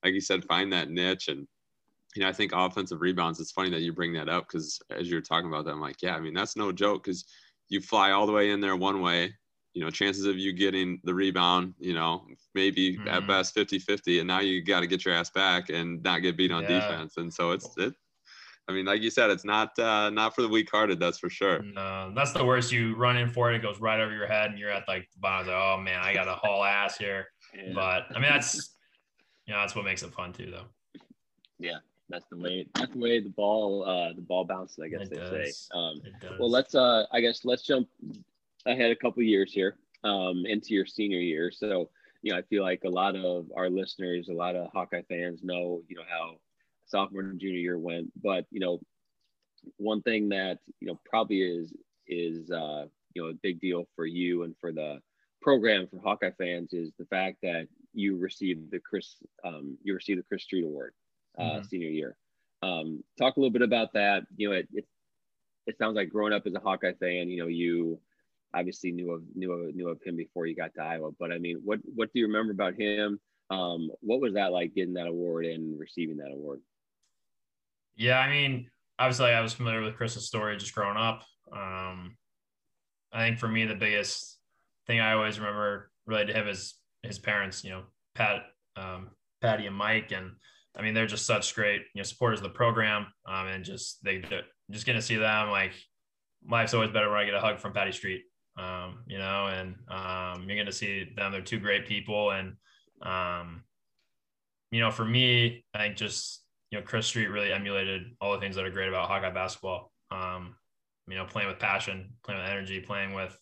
like 0.03 0.13
you 0.13 0.21
said, 0.21 0.45
find 0.45 0.71
that 0.71 0.89
niche. 0.89 1.28
And 1.28 1.45
you 2.16 2.22
know, 2.22 2.30
I 2.30 2.34
think 2.34 2.51
offensive 2.53 3.01
rebounds. 3.01 3.39
It's 3.39 3.51
funny 3.51 3.70
that 3.72 3.82
you 3.82 3.93
bring 3.93 4.13
that 4.13 4.30
up 4.30 4.47
because 4.47 4.80
as 4.89 5.09
you're 5.09 5.22
talking 5.22 5.49
about 5.49 5.66
that, 5.66 5.72
I'm 5.72 5.82
like, 5.82 6.01
yeah, 6.01 6.16
I 6.16 6.20
mean, 6.20 6.34
that's 6.34 6.55
no 6.55 6.72
joke 6.72 7.03
because 7.03 7.26
you 7.70 7.82
fly 7.82 8.11
all 8.11 8.26
the 8.26 8.32
way 8.32 8.51
in 8.51 8.61
there 8.61 8.76
one 8.76 9.01
way 9.01 9.34
you 9.76 9.84
know, 9.84 9.91
chances 9.91 10.26
of 10.26 10.38
you 10.38 10.53
getting 10.53 11.01
the 11.03 11.13
rebound, 11.13 11.74
you 11.78 11.93
know, 11.93 12.26
maybe 12.55 12.97
mm-hmm. 12.97 13.09
at 13.09 13.28
best 13.28 13.53
50 13.53 13.78
50. 13.78 14.20
And 14.20 14.28
now 14.28 14.39
you 14.39 14.63
got 14.63 14.80
to 14.80 14.88
get 14.88 15.03
your 15.03 15.13
ass 15.13 15.30
back 15.30 15.70
and 15.70 16.01
not 16.01 16.20
get 16.20 16.38
beat 16.38 16.51
on 16.51 16.63
yeah. 16.63 16.80
defense. 16.80 17.18
And 17.18 17.32
so 17.32 17.51
it's, 17.51 17.70
it, 17.78 17.93
I 18.70 18.72
mean, 18.72 18.86
like 18.86 19.01
you 19.01 19.09
said, 19.09 19.30
it's 19.30 19.43
not 19.43 19.78
uh, 19.78 20.09
not 20.09 20.34
for 20.34 20.41
the 20.41 20.47
weak 20.47 20.70
hearted, 20.72 20.99
that's 20.99 21.20
for 21.20 21.30
sure. 21.30 21.61
No, 21.61 22.11
that's 22.16 22.32
the 22.32 22.43
worst. 22.43 22.72
You 22.72 22.95
run 22.95 23.18
in 23.18 23.30
for 23.30 23.51
it, 23.51 23.57
it 23.57 23.61
goes 23.61 23.80
right 23.80 23.99
over 23.99 24.11
your 24.11 24.26
head, 24.26 24.49
and 24.49 24.57
you're 24.57 24.72
at 24.72 24.88
like 24.88 25.07
the 25.13 25.20
bottom. 25.20 25.47
Like, 25.47 25.55
oh 25.55 25.78
man, 25.78 25.99
I 25.99 26.16
got 26.16 26.28
a 26.28 26.34
haul 26.34 26.63
ass 26.63 26.97
here. 26.97 27.28
Yeah. 27.55 27.72
But 27.74 28.07
I 28.09 28.20
mean, 28.20 28.30
that's 28.30 28.76
you 29.45 29.53
know, 29.53 29.61
that's 29.61 29.76
what 29.76 29.86
makes 29.86 30.03
it 30.03 30.11
fun 30.11 30.34
too, 30.34 30.51
though. 30.51 30.66
Yeah, 31.57 31.78
that's 32.10 32.26
the 32.30 32.38
way. 32.38 32.68
That's 32.76 32.91
the 32.91 32.99
way 32.99 33.20
the 33.20 33.30
ball 33.30 33.84
uh, 33.84 34.14
the 34.14 34.22
ball 34.22 34.45
bounces. 34.45 34.80
I 34.84 34.88
guess 34.89 35.08
it 35.08 35.10
they 35.12 35.18
does. 35.18 35.58
say. 35.58 35.78
Um, 35.78 36.01
well, 36.39 36.49
let's 36.49 36.76
uh, 36.76 37.06
I 37.12 37.22
guess 37.22 37.45
let's 37.45 37.64
jump 37.64 37.88
ahead 38.66 38.91
a 38.91 38.95
couple 38.95 39.24
years 39.24 39.51
here 39.51 39.78
um, 40.03 40.45
into 40.45 40.74
your 40.74 40.86
senior 40.86 41.20
year. 41.20 41.51
So, 41.51 41.89
you 42.22 42.32
know, 42.32 42.38
I 42.38 42.41
feel 42.43 42.64
like 42.64 42.84
a 42.86 42.89
lot 42.89 43.16
of 43.16 43.51
our 43.56 43.70
listeners, 43.70 44.30
a 44.30 44.34
lot 44.34 44.56
of 44.56 44.70
Hawkeye 44.72 45.03
fans 45.10 45.43
know, 45.43 45.82
you 45.88 45.95
know, 45.95 46.03
how 46.10 46.38
sophomore 46.86 47.22
and 47.22 47.39
junior 47.39 47.60
year 47.60 47.80
went. 47.80 48.12
But, 48.22 48.45
you 48.51 48.60
know, 48.60 48.80
one 49.78 50.01
thing 50.01 50.30
that, 50.30 50.60
you 50.80 50.88
know, 50.88 50.99
probably 51.06 51.41
is, 51.41 51.74
is, 52.08 52.51
uh, 52.51 52.86
you 53.14 53.24
know, 53.24 53.30
a 53.30 53.34
big 53.34 53.60
deal 53.60 53.86
for 53.95 54.06
you 54.06 54.43
and 54.43 54.56
for 54.60 54.72
the 54.72 55.01
program 55.41 55.88
for 55.88 55.99
Hawkeye 55.99 56.32
fans 56.38 56.74
is 56.74 56.91
the 56.97 57.06
fact 57.06 57.38
that 57.43 57.68
you 57.93 58.18
received 58.18 58.72
the 58.72 58.80
Chris, 58.80 59.16
um, 59.43 59.78
you 59.84 59.93
received 59.93 60.20
the 60.20 60.24
Chris 60.24 60.43
Street 60.43 60.66
Award 60.66 60.93
uh, 61.38 61.43
mm-hmm. 61.43 61.63
senior 61.63 61.89
year. 61.89 62.17
Um, 62.63 63.03
talk 63.17 63.38
a 63.38 63.39
little 63.39 63.51
bit 63.53 63.61
about 63.61 63.93
that. 63.93 64.23
You 64.38 64.49
know, 64.49 64.55
it, 64.55 64.67
it, 64.73 64.86
it 65.67 65.77
sounds 65.77 65.95
like 65.95 66.09
growing 66.09 66.33
up 66.33 66.47
as 66.47 66.53
a 66.53 66.59
Hawkeye 66.59 66.93
fan, 66.99 67.29
you 67.29 67.38
know, 67.38 67.47
you, 67.47 67.99
obviously 68.55 68.91
knew 68.91 69.11
of 69.11 69.21
knew 69.36 69.51
of 69.51 69.75
knew 69.75 69.89
of 69.89 70.01
him 70.03 70.15
before 70.15 70.45
you 70.45 70.55
got 70.55 70.73
to 70.73 70.81
Iowa. 70.81 71.11
But 71.19 71.31
I 71.31 71.38
mean, 71.38 71.61
what 71.63 71.79
what 71.93 72.11
do 72.13 72.19
you 72.19 72.27
remember 72.27 72.53
about 72.53 72.79
him? 72.79 73.19
Um, 73.49 73.91
what 73.99 74.21
was 74.21 74.33
that 74.33 74.51
like 74.51 74.73
getting 74.73 74.95
that 74.95 75.07
award 75.07 75.45
and 75.45 75.79
receiving 75.79 76.17
that 76.17 76.31
award? 76.31 76.61
Yeah, 77.95 78.17
I 78.17 78.29
mean, 78.29 78.69
obviously 78.97 79.31
I 79.31 79.41
was 79.41 79.53
familiar 79.53 79.81
with 79.81 79.95
Chris's 79.95 80.25
story 80.25 80.57
just 80.57 80.73
growing 80.73 80.97
up. 80.97 81.23
Um, 81.51 82.17
I 83.11 83.19
think 83.19 83.38
for 83.38 83.47
me 83.47 83.65
the 83.65 83.75
biggest 83.75 84.39
thing 84.88 84.99
I 84.99 85.13
always 85.13 85.39
remember 85.39 85.91
related 86.07 86.33
to 86.33 86.41
him 86.41 86.47
is 86.47 86.75
his 87.03 87.19
parents. 87.19 87.63
You 87.63 87.71
know, 87.71 87.83
Pat, 88.15 88.43
um, 88.75 89.09
Patty, 89.41 89.67
and 89.67 89.75
Mike, 89.75 90.11
and 90.11 90.31
I 90.78 90.82
mean 90.82 90.93
they're 90.93 91.07
just 91.07 91.26
such 91.26 91.55
great 91.55 91.82
you 91.93 91.99
know 91.99 92.03
supporters 92.03 92.39
of 92.39 92.43
the 92.43 92.49
program, 92.49 93.07
um, 93.28 93.47
and 93.47 93.63
just 93.63 94.03
they 94.03 94.23
just 94.71 94.86
getting 94.86 94.99
to 94.99 95.05
see 95.05 95.15
them 95.15 95.49
like 95.49 95.73
life's 96.47 96.73
always 96.73 96.91
better 96.91 97.09
when 97.09 97.19
I 97.19 97.26
get 97.26 97.34
a 97.34 97.39
hug 97.39 97.59
from 97.59 97.73
Patty 97.73 97.91
Street 97.91 98.23
um, 98.57 98.99
you 99.07 99.17
know, 99.17 99.47
and 99.47 99.76
um, 99.89 100.47
you're 100.47 100.55
going 100.55 100.65
to 100.65 100.71
see 100.71 101.11
them. 101.15 101.32
They're 101.32 101.41
two 101.41 101.59
great 101.59 101.86
people. 101.86 102.32
And, 102.32 102.53
um, 103.01 103.63
you 104.71 104.80
know, 104.80 104.91
for 104.91 105.05
me, 105.05 105.65
I 105.73 105.80
think 105.80 105.97
just, 105.97 106.43
you 106.71 106.80
know, 106.80 106.86
Chris 106.86 107.07
Street 107.07 107.28
really 107.28 107.51
emulated 107.51 108.03
all 108.21 108.34
the 108.34 108.39
things 108.39 108.55
that 108.55 108.65
are 108.65 108.71
great 108.71 108.89
about 108.89 109.07
Hawkeye 109.07 109.32
basketball. 109.32 109.91
Um, 110.11 110.55
you 111.07 111.15
know, 111.15 111.26
playing 111.26 111.49
with 111.49 111.59
passion, 111.59 112.13
playing 112.23 112.41
with 112.41 112.49
energy, 112.49 112.80
playing 112.80 113.13
with, 113.13 113.38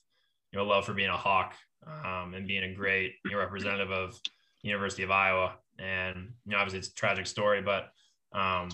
you 0.51 0.59
know, 0.59 0.65
love 0.65 0.85
for 0.85 0.93
being 0.93 1.09
a 1.09 1.17
Hawk 1.17 1.53
um, 1.87 2.33
and 2.33 2.47
being 2.47 2.63
a 2.63 2.73
great 2.73 3.13
you 3.25 3.31
know, 3.31 3.37
representative 3.37 3.91
of 3.91 4.19
University 4.63 5.03
of 5.03 5.11
Iowa. 5.11 5.55
And, 5.79 6.33
you 6.45 6.51
know, 6.51 6.57
obviously 6.57 6.79
it's 6.79 6.89
a 6.89 6.93
tragic 6.93 7.25
story, 7.25 7.61
but, 7.61 7.91
um, 8.31 8.69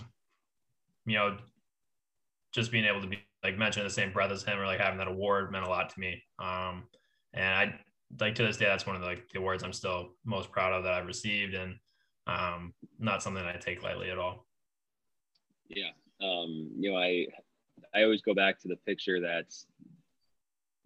you 1.06 1.16
know, 1.16 1.38
just 2.52 2.70
being 2.70 2.84
able 2.84 3.00
to 3.00 3.06
be 3.06 3.18
like 3.42 3.56
mentioned 3.56 3.82
in 3.82 3.88
the 3.88 3.94
same 3.94 4.12
breath 4.12 4.30
as 4.30 4.42
him 4.42 4.58
or 4.58 4.66
like 4.66 4.80
having 4.80 4.98
that 4.98 5.08
award 5.08 5.50
meant 5.50 5.64
a 5.64 5.68
lot 5.68 5.88
to 5.90 6.00
me. 6.00 6.22
Um, 6.38 6.84
and 7.32 7.44
I 7.44 7.80
like 8.18 8.34
to 8.34 8.42
this 8.42 8.58
day, 8.58 8.66
that's 8.66 8.86
one 8.86 8.96
of 8.96 9.02
the, 9.02 9.08
like 9.08 9.28
the 9.30 9.38
awards 9.38 9.62
I'm 9.62 9.72
still 9.72 10.10
most 10.24 10.50
proud 10.50 10.72
of 10.72 10.84
that 10.84 10.92
I've 10.92 11.06
received 11.06 11.54
and 11.54 11.76
um, 12.26 12.74
not 12.98 13.22
something 13.22 13.42
I 13.42 13.56
take 13.56 13.82
lightly 13.82 14.10
at 14.10 14.18
all. 14.18 14.46
Yeah. 15.68 15.90
Um, 16.20 16.70
you 16.78 16.90
know, 16.90 16.98
I, 16.98 17.26
I 17.94 18.02
always 18.02 18.20
go 18.20 18.34
back 18.34 18.60
to 18.60 18.68
the 18.68 18.76
picture 18.76 19.20
that's, 19.20 19.66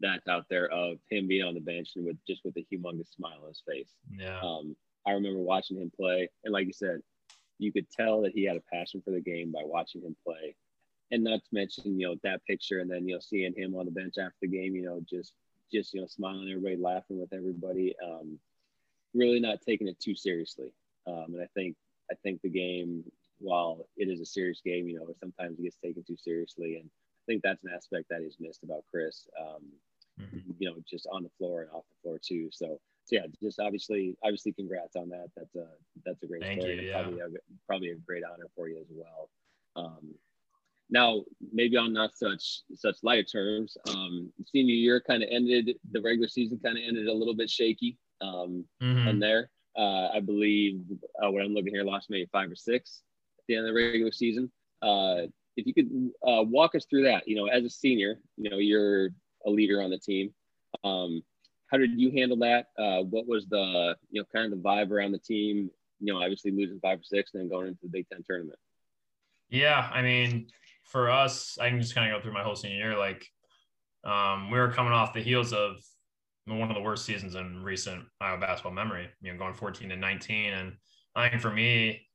that's 0.01 0.29
out 0.29 0.45
there 0.51 0.69
of 0.69 0.99
him 1.11 1.27
being 1.27 1.45
on 1.45 1.55
the 1.55 1.61
bench 1.61 1.91
and 1.97 2.05
with 2.05 2.17
just 2.27 2.45
with 2.45 2.57
a 2.57 2.67
humongous 2.73 3.15
smile 3.15 3.41
on 3.43 3.49
his 3.49 3.63
face. 3.67 3.95
Yeah. 4.11 4.41
Um, 4.41 4.77
I 5.07 5.13
remember 5.13 5.41
watching 5.41 5.79
him 5.79 5.91
play, 5.95 6.29
and 6.45 6.53
like 6.53 6.67
you 6.67 6.73
said, 6.73 7.01
you 7.59 7.73
could 7.73 7.91
tell 7.91 8.23
that 8.23 8.33
he 8.33 8.45
had 8.45 8.57
a 8.57 8.63
passion 8.73 9.03
for 9.05 9.11
the 9.11 9.21
game 9.21 9.53
by 9.53 9.63
watching 9.65 10.03
him 10.03 10.17
play 10.27 10.57
and 11.11 11.23
not 11.23 11.41
to 11.45 11.49
mention, 11.53 11.99
you 11.99 12.09
know, 12.09 12.17
that 12.23 12.45
picture 12.45 12.81
and 12.81 12.91
then, 12.91 13.07
you 13.07 13.15
know, 13.15 13.21
seeing 13.21 13.55
him 13.57 13.77
on 13.77 13.85
the 13.85 13.91
bench 13.91 14.15
after 14.19 14.37
the 14.43 14.49
game, 14.49 14.75
you 14.75 14.83
know, 14.83 15.01
just, 15.09 15.33
just, 15.73 15.95
you 15.95 16.01
know, 16.01 16.07
smiling, 16.07 16.49
everybody 16.49 16.77
laughing 16.77 17.21
with 17.21 17.33
everybody. 17.33 17.95
Um, 18.05 18.39
really 19.15 19.39
not 19.39 19.61
taking 19.61 19.87
it 19.87 20.01
too 20.01 20.15
seriously. 20.15 20.73
Um, 21.07 21.27
and 21.35 21.43
I 21.43 21.47
think, 21.55 21.77
I 22.11 22.15
think 22.23 22.41
the 22.43 22.49
game, 22.49 23.05
while 23.39 23.87
it 23.97 24.09
is 24.09 24.21
a 24.21 24.27
serious 24.27 24.61
game, 24.65 24.89
you 24.89 24.97
know, 24.97 25.07
sometimes 25.21 25.59
it 25.59 25.63
gets 25.63 25.77
taken 25.77 26.03
too 26.03 26.17
seriously. 26.17 26.77
And 26.77 26.87
I 26.87 27.25
think 27.27 27.43
that's 27.43 27.63
an 27.63 27.71
aspect 27.75 28.07
that 28.11 28.23
is 28.23 28.37
missed 28.41 28.65
about 28.65 28.85
Chris, 28.91 29.29
um, 29.41 29.63
mm-hmm. 30.21 30.51
you 30.59 30.69
know, 30.69 30.77
just 30.89 31.07
on 31.13 31.23
the 31.23 31.31
floor 31.39 31.63
and 31.63 31.71
off 31.71 31.85
the 31.89 32.03
floor 32.03 32.19
too. 32.23 32.49
So, 32.51 32.67
so 32.67 32.79
yeah, 33.11 33.27
just 33.43 33.61
obviously, 33.61 34.17
obviously, 34.23 34.53
congrats 34.53 34.97
on 34.97 35.09
that. 35.11 35.29
That's 35.37 35.55
a 35.57 35.67
that's 36.05 36.23
a 36.23 36.27
great 36.27 36.43
Thank 36.43 36.61
story. 36.61 36.83
You, 36.83 36.89
yeah. 36.89 37.03
Probably 37.03 37.21
a, 37.21 37.27
probably 37.67 37.91
a 37.91 37.97
great 37.97 38.23
honor 38.25 38.47
for 38.57 38.69
you 38.69 38.79
as 38.79 38.87
well. 38.91 39.31
Um, 39.77 40.15
now, 40.91 41.23
maybe 41.53 41.77
on 41.77 41.93
not 41.93 42.17
such 42.17 42.61
such 42.75 42.97
light 43.03 43.29
terms, 43.31 43.77
um, 43.89 44.33
senior 44.47 44.75
year 44.75 45.01
kind 45.01 45.23
of 45.23 45.29
ended. 45.33 45.77
The 45.93 46.01
regular 46.01 46.29
season 46.29 46.61
kind 46.65 46.77
of 46.79 46.85
ended 46.87 47.09
a 47.09 47.13
little 47.13 47.35
bit 47.35 47.51
shaky. 47.51 47.99
Um, 48.21 48.65
mm-hmm. 48.83 49.09
And 49.09 49.23
there, 49.23 49.51
uh, 49.77 50.09
I 50.09 50.21
believe 50.21 50.81
uh, 51.23 51.31
what 51.31 51.43
I'm 51.43 51.55
looking 51.55 51.75
here, 51.75 51.85
lost 51.85 52.11
maybe 52.11 52.29
five 52.33 52.51
or 52.51 52.57
six 52.57 53.03
at 53.39 53.45
the 53.49 53.57
end 53.57 53.67
of 53.67 53.75
the 53.75 53.81
regular 53.81 54.13
season. 54.13 54.51
Uh, 54.83 55.27
if 55.57 55.67
you 55.67 55.75
could 55.75 55.91
uh, 56.27 56.43
walk 56.43 56.75
us 56.75 56.87
through 56.89 57.05
that, 57.05 57.27
you 57.27 57.37
know, 57.37 57.47
as 57.47 57.65
a 57.65 57.71
senior, 57.71 58.19
you 58.37 58.51
know, 58.51 58.59
you're 58.59 59.11
a 59.47 59.51
leader 59.51 59.81
on 59.81 59.91
the 59.91 59.99
team. 59.99 60.33
Um, 60.83 61.23
how 61.71 61.79
did 61.79 61.99
you 61.99 62.11
handle 62.11 62.37
that? 62.39 62.67
Uh, 62.79 63.03
what 63.03 63.27
was 63.27 63.47
the, 63.47 63.97
you 64.11 64.21
know, 64.21 64.27
kind 64.33 64.53
of 64.53 64.63
the 64.63 64.69
vibe 64.69 64.91
around 64.91 65.13
the 65.13 65.19
team? 65.19 65.71
You 66.01 66.13
know, 66.13 66.21
obviously 66.21 66.51
losing 66.51 66.81
five 66.81 67.01
or 67.01 67.05
six, 67.05 67.33
and 67.35 67.43
then 67.43 67.49
going 67.49 67.69
into 67.69 67.81
the 67.83 67.89
Big 67.89 68.09
Ten 68.09 68.23
tournament. 68.27 68.59
Yeah, 69.49 69.89
I 69.93 70.03
mean, 70.03 70.49
for 70.85 71.11
us, 71.11 71.59
I 71.61 71.69
can 71.69 71.81
just 71.81 71.95
kind 71.95 72.11
of 72.11 72.19
go 72.19 72.23
through 72.23 72.35
my 72.35 72.43
whole 72.43 72.57
senior 72.57 72.77
year. 72.77 72.99
Like, 72.99 73.27
um, 74.05 74.51
we 74.51 74.59
were 74.59 74.71
coming 74.71 74.93
off 74.93 75.13
the 75.13 75.23
heels 75.23 75.53
of 75.53 75.77
one 76.47 76.71
of 76.71 76.75
the 76.75 76.83
worst 76.83 77.05
seasons 77.05 77.35
in 77.35 77.63
recent 77.63 78.05
Iowa 78.21 78.39
basketball 78.39 78.73
memory. 78.73 79.09
You 79.23 79.33
know, 79.33 79.39
going 79.39 79.55
14 79.55 79.91
and 79.91 80.01
19, 80.01 80.53
and 80.53 80.73
I 81.17 81.29
think 81.29 81.41
for 81.41 81.51
me, 81.51 82.07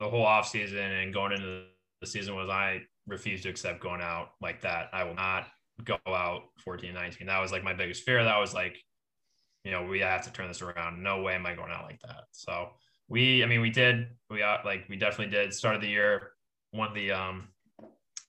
the 0.00 0.08
whole 0.08 0.24
off 0.24 0.48
season 0.48 0.78
and 0.78 1.12
going 1.12 1.32
into 1.32 1.64
the 2.00 2.06
season 2.06 2.36
was 2.36 2.48
I 2.48 2.82
refused 3.06 3.44
to 3.44 3.48
accept 3.48 3.80
going 3.80 4.00
out 4.00 4.30
like 4.40 4.60
that. 4.62 4.88
I 4.92 5.04
will 5.04 5.14
not 5.14 5.46
go 5.82 5.98
out 6.06 6.42
14 6.64 6.90
and 6.90 6.98
19. 6.98 7.26
That 7.26 7.40
was 7.40 7.52
like 7.52 7.64
my 7.64 7.74
biggest 7.74 8.04
fear. 8.04 8.22
That 8.22 8.38
was 8.38 8.54
like, 8.54 8.76
you 9.64 9.72
know, 9.72 9.84
we 9.84 10.00
have 10.00 10.24
to 10.24 10.32
turn 10.32 10.48
this 10.48 10.62
around. 10.62 11.02
No 11.02 11.22
way 11.22 11.34
am 11.34 11.46
I 11.46 11.54
going 11.54 11.72
out 11.72 11.84
like 11.84 12.00
that. 12.02 12.24
So 12.32 12.68
we, 13.08 13.42
I 13.42 13.46
mean, 13.46 13.60
we 13.60 13.70
did. 13.70 14.08
We 14.30 14.42
uh, 14.42 14.58
like 14.64 14.84
we 14.88 14.96
definitely 14.96 15.34
did. 15.34 15.52
Started 15.52 15.82
the 15.82 15.88
year, 15.88 16.32
won 16.72 16.92
the 16.94 17.12
um 17.12 17.48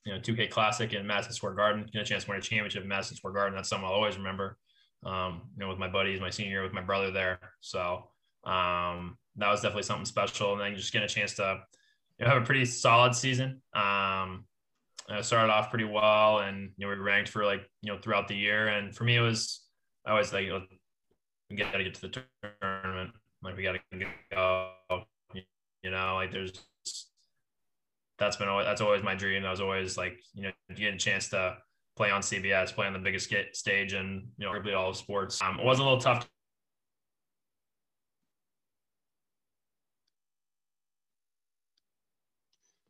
you 0.04 0.12
know 0.12 0.18
2K 0.18 0.50
Classic 0.50 0.92
in 0.92 1.06
Madison 1.06 1.32
Square 1.32 1.54
Garden. 1.54 1.88
Get 1.92 2.02
a 2.02 2.04
chance 2.04 2.24
to 2.24 2.30
win 2.30 2.38
a 2.38 2.42
championship 2.42 2.82
in 2.82 2.88
Madison 2.88 3.16
Square 3.16 3.34
Garden. 3.34 3.56
That's 3.56 3.68
something 3.68 3.86
I'll 3.86 3.94
always 3.94 4.16
remember. 4.16 4.58
Um, 5.04 5.42
you 5.56 5.62
know, 5.62 5.68
with 5.68 5.78
my 5.78 5.88
buddies, 5.88 6.20
my 6.20 6.30
senior 6.30 6.50
year 6.50 6.62
with 6.62 6.72
my 6.72 6.80
brother 6.80 7.10
there. 7.10 7.38
So 7.60 8.08
um, 8.44 9.18
that 9.36 9.50
was 9.50 9.60
definitely 9.60 9.82
something 9.84 10.06
special. 10.06 10.52
And 10.52 10.60
then 10.60 10.74
just 10.74 10.92
getting 10.92 11.06
a 11.06 11.08
chance 11.08 11.34
to 11.34 11.60
you 12.18 12.24
know, 12.24 12.32
have 12.32 12.42
a 12.42 12.46
pretty 12.46 12.64
solid 12.64 13.14
season. 13.14 13.62
Um, 13.74 14.46
I 15.08 15.20
started 15.20 15.52
off 15.52 15.70
pretty 15.70 15.84
well, 15.84 16.40
and 16.40 16.70
you 16.76 16.86
know 16.86 16.92
we 16.92 16.98
ranked 16.98 17.30
for 17.30 17.44
like 17.44 17.68
you 17.82 17.92
know 17.92 17.98
throughout 18.00 18.28
the 18.28 18.34
year. 18.36 18.68
And 18.68 18.94
for 18.94 19.04
me, 19.04 19.16
it 19.16 19.20
was 19.20 19.62
I 20.04 20.10
always 20.10 20.32
like 20.32 20.44
you 20.44 20.50
know, 20.50 20.62
we 21.50 21.56
got 21.56 21.72
to 21.72 21.84
get 21.84 21.94
to 21.94 22.00
the 22.02 22.22
tournament. 22.62 23.10
Like 23.42 23.56
we 23.56 23.62
got 23.62 23.76
to 23.92 24.06
go. 24.32 24.70
You 25.82 25.92
know, 25.92 26.14
like 26.16 26.32
there's 26.32 26.66
that's 28.18 28.36
been 28.36 28.48
always, 28.48 28.66
that's 28.66 28.80
always 28.80 29.02
my 29.02 29.14
dream. 29.14 29.42
That 29.42 29.50
was 29.50 29.60
always 29.60 29.96
like, 29.96 30.18
you 30.34 30.42
know, 30.42 30.50
getting 30.70 30.94
a 30.94 30.98
chance 30.98 31.28
to 31.30 31.58
play 31.96 32.10
on 32.10 32.22
CBS, 32.22 32.74
play 32.74 32.86
on 32.86 32.92
the 32.92 32.98
biggest 32.98 33.32
stage 33.52 33.92
and, 33.92 34.28
you 34.38 34.46
know, 34.46 34.52
really 34.52 34.74
all 34.74 34.90
of 34.90 34.96
sports. 34.96 35.40
Um, 35.42 35.60
it 35.60 35.64
was 35.64 35.78
a 35.78 35.82
little 35.82 35.98
tough 35.98 36.28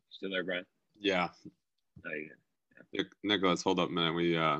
Still 0.09 0.31
there, 0.31 0.43
Brian? 0.43 0.65
Yeah. 0.99 1.27
You 2.15 2.29
Nic- 2.93 3.07
Nicholas, 3.23 3.61
hold 3.63 3.79
up 3.79 3.89
a 3.89 3.91
minute. 3.91 4.13
We 4.13 4.37
uh 4.37 4.59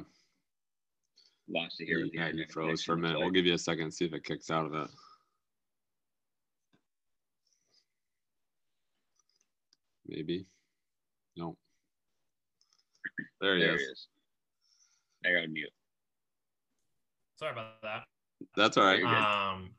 lost 1.50 1.80
it 1.80 1.86
here 1.86 2.02
with 2.02 2.12
the 2.12 2.18
yeah, 2.18 2.28
you 2.30 2.46
froze 2.52 2.84
for 2.84 2.94
a 2.94 2.98
minute. 2.98 3.16
so- 3.16 3.20
We'll 3.22 3.32
give 3.32 3.46
you 3.46 3.54
a 3.54 3.58
second, 3.58 3.92
see 3.92 4.06
if 4.06 4.14
it 4.14 4.24
kicks 4.24 4.50
out 4.52 4.66
of 4.66 4.74
it. 4.74 4.90
Maybe. 10.08 10.46
No. 11.36 11.58
There 13.42 13.56
he 13.58 13.64
There 13.64 13.76
is. 13.76 13.82
is. 13.82 14.08
I 15.26 15.34
got 15.34 15.50
mute. 15.50 15.70
Sorry 17.38 17.52
about 17.52 17.82
that. 17.84 18.04
That's 18.56 18.78
all 18.78 18.86
right. 18.86 19.04
Um, 19.04 19.72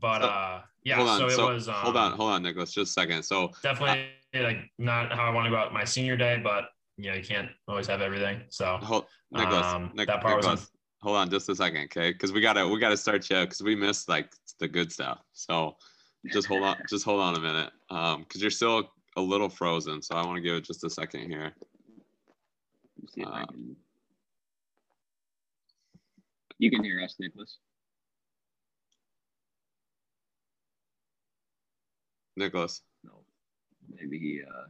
but 0.00 0.22
So- 0.22 0.28
uh, 0.28 0.62
yeah. 0.84 0.96
hold 0.96 1.08
on. 1.08 1.18
So 1.20 1.26
it 1.26 1.30
so, 1.30 1.52
was. 1.52 1.68
Um, 1.68 1.74
hold 1.76 1.96
on, 1.96 2.12
hold 2.12 2.32
on, 2.32 2.42
Nicholas, 2.42 2.72
just 2.72 2.90
a 2.90 2.92
second. 2.92 3.22
So 3.22 3.52
Definitely 3.62 4.08
like 4.34 4.70
not 4.78 5.12
how 5.12 5.24
I 5.24 5.30
want 5.30 5.46
to 5.46 5.50
go 5.50 5.56
out 5.56 5.72
my 5.72 5.84
senior 5.84 6.16
day, 6.16 6.40
but 6.42 6.70
you 6.96 7.10
know 7.10 7.16
you 7.16 7.22
can't 7.22 7.50
always 7.68 7.86
have 7.86 8.00
everything. 8.00 8.42
So 8.48 8.78
hold, 8.82 9.06
Nicholas, 9.30 9.66
um, 9.66 9.90
Nic- 9.94 10.06
that 10.08 10.22
part 10.22 10.36
was. 10.36 10.44
Nicholas, 10.44 10.70
hold 11.02 11.16
on 11.16 11.30
just 11.30 11.48
a 11.48 11.54
second, 11.54 11.84
okay? 11.84 12.12
Because 12.12 12.32
we 12.32 12.40
gotta 12.40 12.66
we 12.66 12.80
gotta 12.80 12.96
start 12.96 13.28
you 13.30 13.40
because 13.40 13.62
we 13.62 13.74
missed 13.74 14.08
like 14.08 14.32
the 14.58 14.68
good 14.68 14.90
stuff. 14.92 15.20
So 15.32 15.76
just 16.32 16.48
hold 16.48 16.62
on, 16.62 16.76
just 16.88 17.04
hold 17.04 17.20
on 17.20 17.36
a 17.36 17.40
minute, 17.40 17.70
um, 17.90 18.22
because 18.22 18.40
you're 18.40 18.50
still 18.50 18.90
a 19.16 19.20
little 19.20 19.48
frozen. 19.48 20.02
So 20.02 20.14
I 20.16 20.24
want 20.24 20.36
to 20.36 20.42
give 20.42 20.54
it 20.54 20.64
just 20.64 20.84
a 20.84 20.90
second 20.90 21.28
here. 21.30 21.52
Let 22.96 23.02
me 23.02 23.08
see 23.08 23.20
if 23.22 23.28
I 23.28 23.42
Uh. 23.42 23.46
You 26.58 26.70
can 26.70 26.82
hear 26.82 27.02
us, 27.02 27.16
Nicholas. 27.18 27.58
Nicholas, 32.36 32.82
No. 33.04 33.24
Maybe 33.88 34.18
he 34.18 34.42
uh 34.42 34.66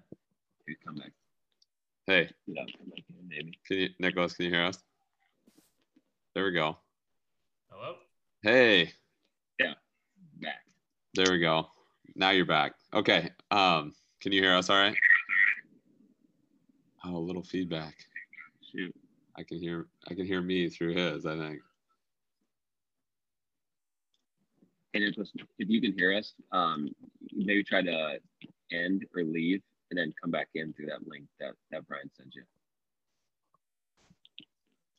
he'd 0.66 0.76
come 0.84 0.96
back. 0.96 1.12
Hey, 2.06 2.30
Yeah, 2.46 2.62
come 2.78 2.88
back 2.90 3.04
in, 3.08 3.28
maybe. 3.28 3.58
can 3.66 3.78
you, 3.78 3.88
Nicholas, 3.98 4.34
can 4.34 4.46
you 4.46 4.50
hear 4.52 4.64
us? 4.64 4.78
There 6.34 6.44
we 6.44 6.52
go. 6.52 6.76
Hello. 7.70 7.94
Hey, 8.42 8.92
Yeah, 9.58 9.74
back. 10.40 10.62
there 11.14 11.32
we 11.32 11.38
go. 11.40 11.68
Now 12.14 12.30
you're 12.30 12.46
back. 12.46 12.72
Okay. 12.94 13.30
Um, 13.50 13.94
can 14.20 14.32
you 14.32 14.42
hear 14.42 14.54
us? 14.54 14.70
All 14.70 14.76
right. 14.76 14.94
Oh, 17.04 17.16
a 17.16 17.18
little 17.18 17.42
feedback. 17.42 17.94
Shoot. 18.72 18.94
I 19.36 19.42
can 19.42 19.58
hear 19.58 19.86
I 20.08 20.14
can 20.14 20.26
hear 20.26 20.40
me 20.40 20.68
through 20.68 20.94
his, 20.94 21.26
I 21.26 21.36
think. 21.36 21.60
Hey, 24.92 25.00
Nicholas, 25.00 25.30
if 25.58 25.68
you 25.68 25.80
can 25.80 25.92
hear 25.92 26.14
us, 26.16 26.32
um, 26.52 26.88
maybe 27.32 27.62
try 27.62 27.82
to 27.82 28.18
end 28.72 29.04
or 29.14 29.24
leave 29.24 29.62
and 29.90 29.98
then 29.98 30.12
come 30.20 30.30
back 30.30 30.48
in 30.54 30.72
through 30.72 30.86
that 30.86 31.06
link 31.06 31.26
that, 31.40 31.52
that 31.70 31.86
Brian 31.86 32.10
sent 32.16 32.34
you. 32.34 32.42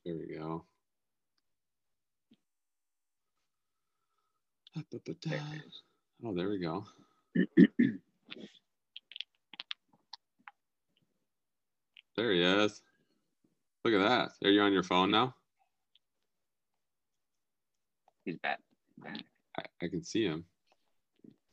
There 0.05 0.15
we 0.15 0.35
go. 0.35 0.63
There 4.75 5.01
it 5.03 5.65
is. 5.65 5.81
Oh, 6.23 6.33
there 6.33 6.49
we 6.49 6.59
go. 6.59 6.85
There 12.17 12.31
he 12.31 12.41
is. 12.41 12.81
Look 13.85 13.93
at 13.93 13.99
that. 13.99 14.31
Are 14.43 14.49
you 14.49 14.61
on 14.61 14.73
your 14.73 14.81
phone 14.81 15.11
now? 15.11 15.35
He's 18.25 18.37
back. 18.37 18.59
back. 18.97 19.21
I, 19.57 19.85
I 19.85 19.87
can 19.87 20.03
see 20.03 20.25
him. 20.25 20.43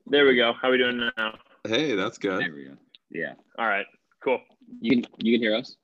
There 0.07 0.24
we 0.24 0.37
go. 0.37 0.55
How 0.61 0.68
are 0.68 0.70
we 0.72 0.78
doing 0.78 1.11
now? 1.18 1.35
Hey, 1.68 1.95
that's 1.95 2.16
good. 2.16 2.41
There 2.41 2.55
we 2.55 2.64
go. 2.64 2.76
Yeah. 3.15 3.35
All 3.59 3.67
right. 3.67 3.87
Cool. 4.23 4.41
You 4.81 4.91
can 5.03 5.07
you 5.19 5.35
can 5.35 5.41
hear 5.41 5.55
us? 5.55 5.77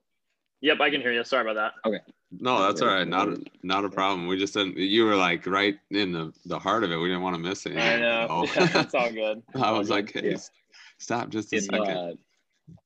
Yep, 0.63 0.81
I 0.81 0.91
can 0.91 1.01
hear 1.01 1.13
you. 1.13 1.25
Sorry 1.25 1.49
about 1.51 1.55
that. 1.83 1.89
Okay. 1.89 2.01
No, 2.33 2.63
that's 2.63 2.81
all 2.83 2.89
right. 2.89 3.07
Not 3.09 3.29
a, 3.29 3.43
not 3.63 3.85
a 3.85 3.89
problem. 3.89 4.27
We 4.29 4.39
just 4.39 4.55
didn't. 4.55 4.77
You 4.77 5.05
were 5.05 5.17
like 5.17 5.47
right 5.47 5.77
in 5.91 6.13
the 6.13 6.33
the 6.47 6.59
heart 6.59 6.85
of 6.85 6.91
it. 6.93 6.97
We 6.97 7.09
didn't 7.09 7.23
want 7.23 7.37
to 7.37 7.43
miss 7.43 7.65
it. 7.67 7.77
I 7.77 7.99
know. 7.99 8.47
so- 8.47 8.61
Yeah, 8.61 8.81
it's 8.83 8.95
all 8.95 9.11
good. 9.11 9.43
I 9.55 9.61
all 9.69 9.79
was 9.79 9.89
good. 9.89 9.95
like, 9.95 10.13
hey, 10.13 10.31
Yeah. 10.33 10.37
stop 10.99 11.31
just 11.31 11.53
a 11.53 11.57
If, 11.57 11.65
second. 11.65 11.81
uh, 11.89 12.13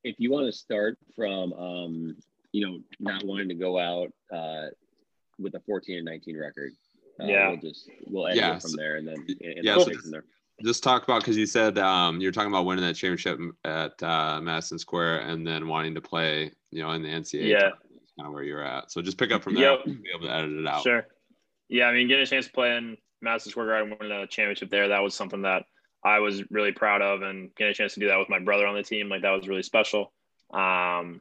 if 0.02 0.16
you 0.18 0.30
want 0.30 0.46
to 0.46 0.52
start 0.52 0.98
from, 1.16 1.52
um, 1.54 2.16
you 2.52 2.66
know, 2.66 2.78
not 3.00 3.24
wanting 3.24 3.48
to 3.48 3.54
go 3.54 3.78
out 3.78 4.12
uh, 4.32 4.68
with 5.38 5.54
a 5.56 5.60
14 5.60 5.96
and 5.96 6.04
19 6.06 6.38
record, 6.38 6.72
uh, 7.20 7.24
Yeah. 7.26 7.48
we'll 7.50 7.58
just 7.60 7.90
we'll 8.06 8.26
edit 8.26 8.38
Yeah, 8.38 8.56
it 8.56 8.62
from 8.62 8.70
so- 8.70 8.76
there 8.76 8.96
and 8.96 9.06
then 9.08 9.16
and 9.42 9.64
yeah, 9.64 9.74
then 9.76 9.84
so- 9.84 10.00
from 10.00 10.10
there. 10.10 10.24
Just 10.62 10.82
talk 10.82 11.04
about 11.04 11.20
because 11.20 11.36
you 11.36 11.46
said 11.46 11.78
um, 11.78 12.20
you're 12.20 12.32
talking 12.32 12.50
about 12.50 12.64
winning 12.64 12.84
that 12.84 12.94
championship 12.94 13.40
at 13.64 14.00
uh, 14.02 14.40
Madison 14.40 14.78
Square 14.78 15.20
and 15.20 15.46
then 15.46 15.66
wanting 15.68 15.94
to 15.94 16.00
play, 16.00 16.52
you 16.70 16.82
know, 16.82 16.90
in 16.92 17.02
the 17.02 17.08
NCAA. 17.08 17.48
Yeah. 17.48 17.70
kind 18.18 18.26
of 18.26 18.32
where 18.32 18.44
you're 18.44 18.62
at. 18.62 18.90
So 18.92 19.02
just 19.02 19.18
pick 19.18 19.32
up 19.32 19.42
from 19.42 19.54
there. 19.54 19.72
Yep. 19.72 19.84
Be 19.84 20.10
able 20.14 20.26
to 20.26 20.32
edit 20.32 20.52
it 20.52 20.66
out. 20.66 20.82
Sure. 20.82 21.06
Yeah, 21.68 21.86
I 21.86 21.94
mean, 21.94 22.08
getting 22.08 22.22
a 22.22 22.26
chance 22.26 22.46
to 22.46 22.52
play 22.52 22.76
in 22.76 22.96
Madison 23.20 23.50
Square 23.50 23.66
Garden, 23.66 23.96
winning 23.98 24.16
a 24.16 24.26
championship 24.26 24.70
there, 24.70 24.88
that 24.88 25.02
was 25.02 25.14
something 25.14 25.42
that 25.42 25.64
I 26.04 26.20
was 26.20 26.42
really 26.50 26.72
proud 26.72 27.02
of, 27.02 27.22
and 27.22 27.54
getting 27.56 27.72
a 27.72 27.74
chance 27.74 27.94
to 27.94 28.00
do 28.00 28.08
that 28.08 28.18
with 28.18 28.28
my 28.28 28.38
brother 28.38 28.66
on 28.66 28.74
the 28.74 28.82
team, 28.82 29.08
like 29.08 29.22
that 29.22 29.30
was 29.30 29.48
really 29.48 29.62
special. 29.62 30.12
Um, 30.52 31.20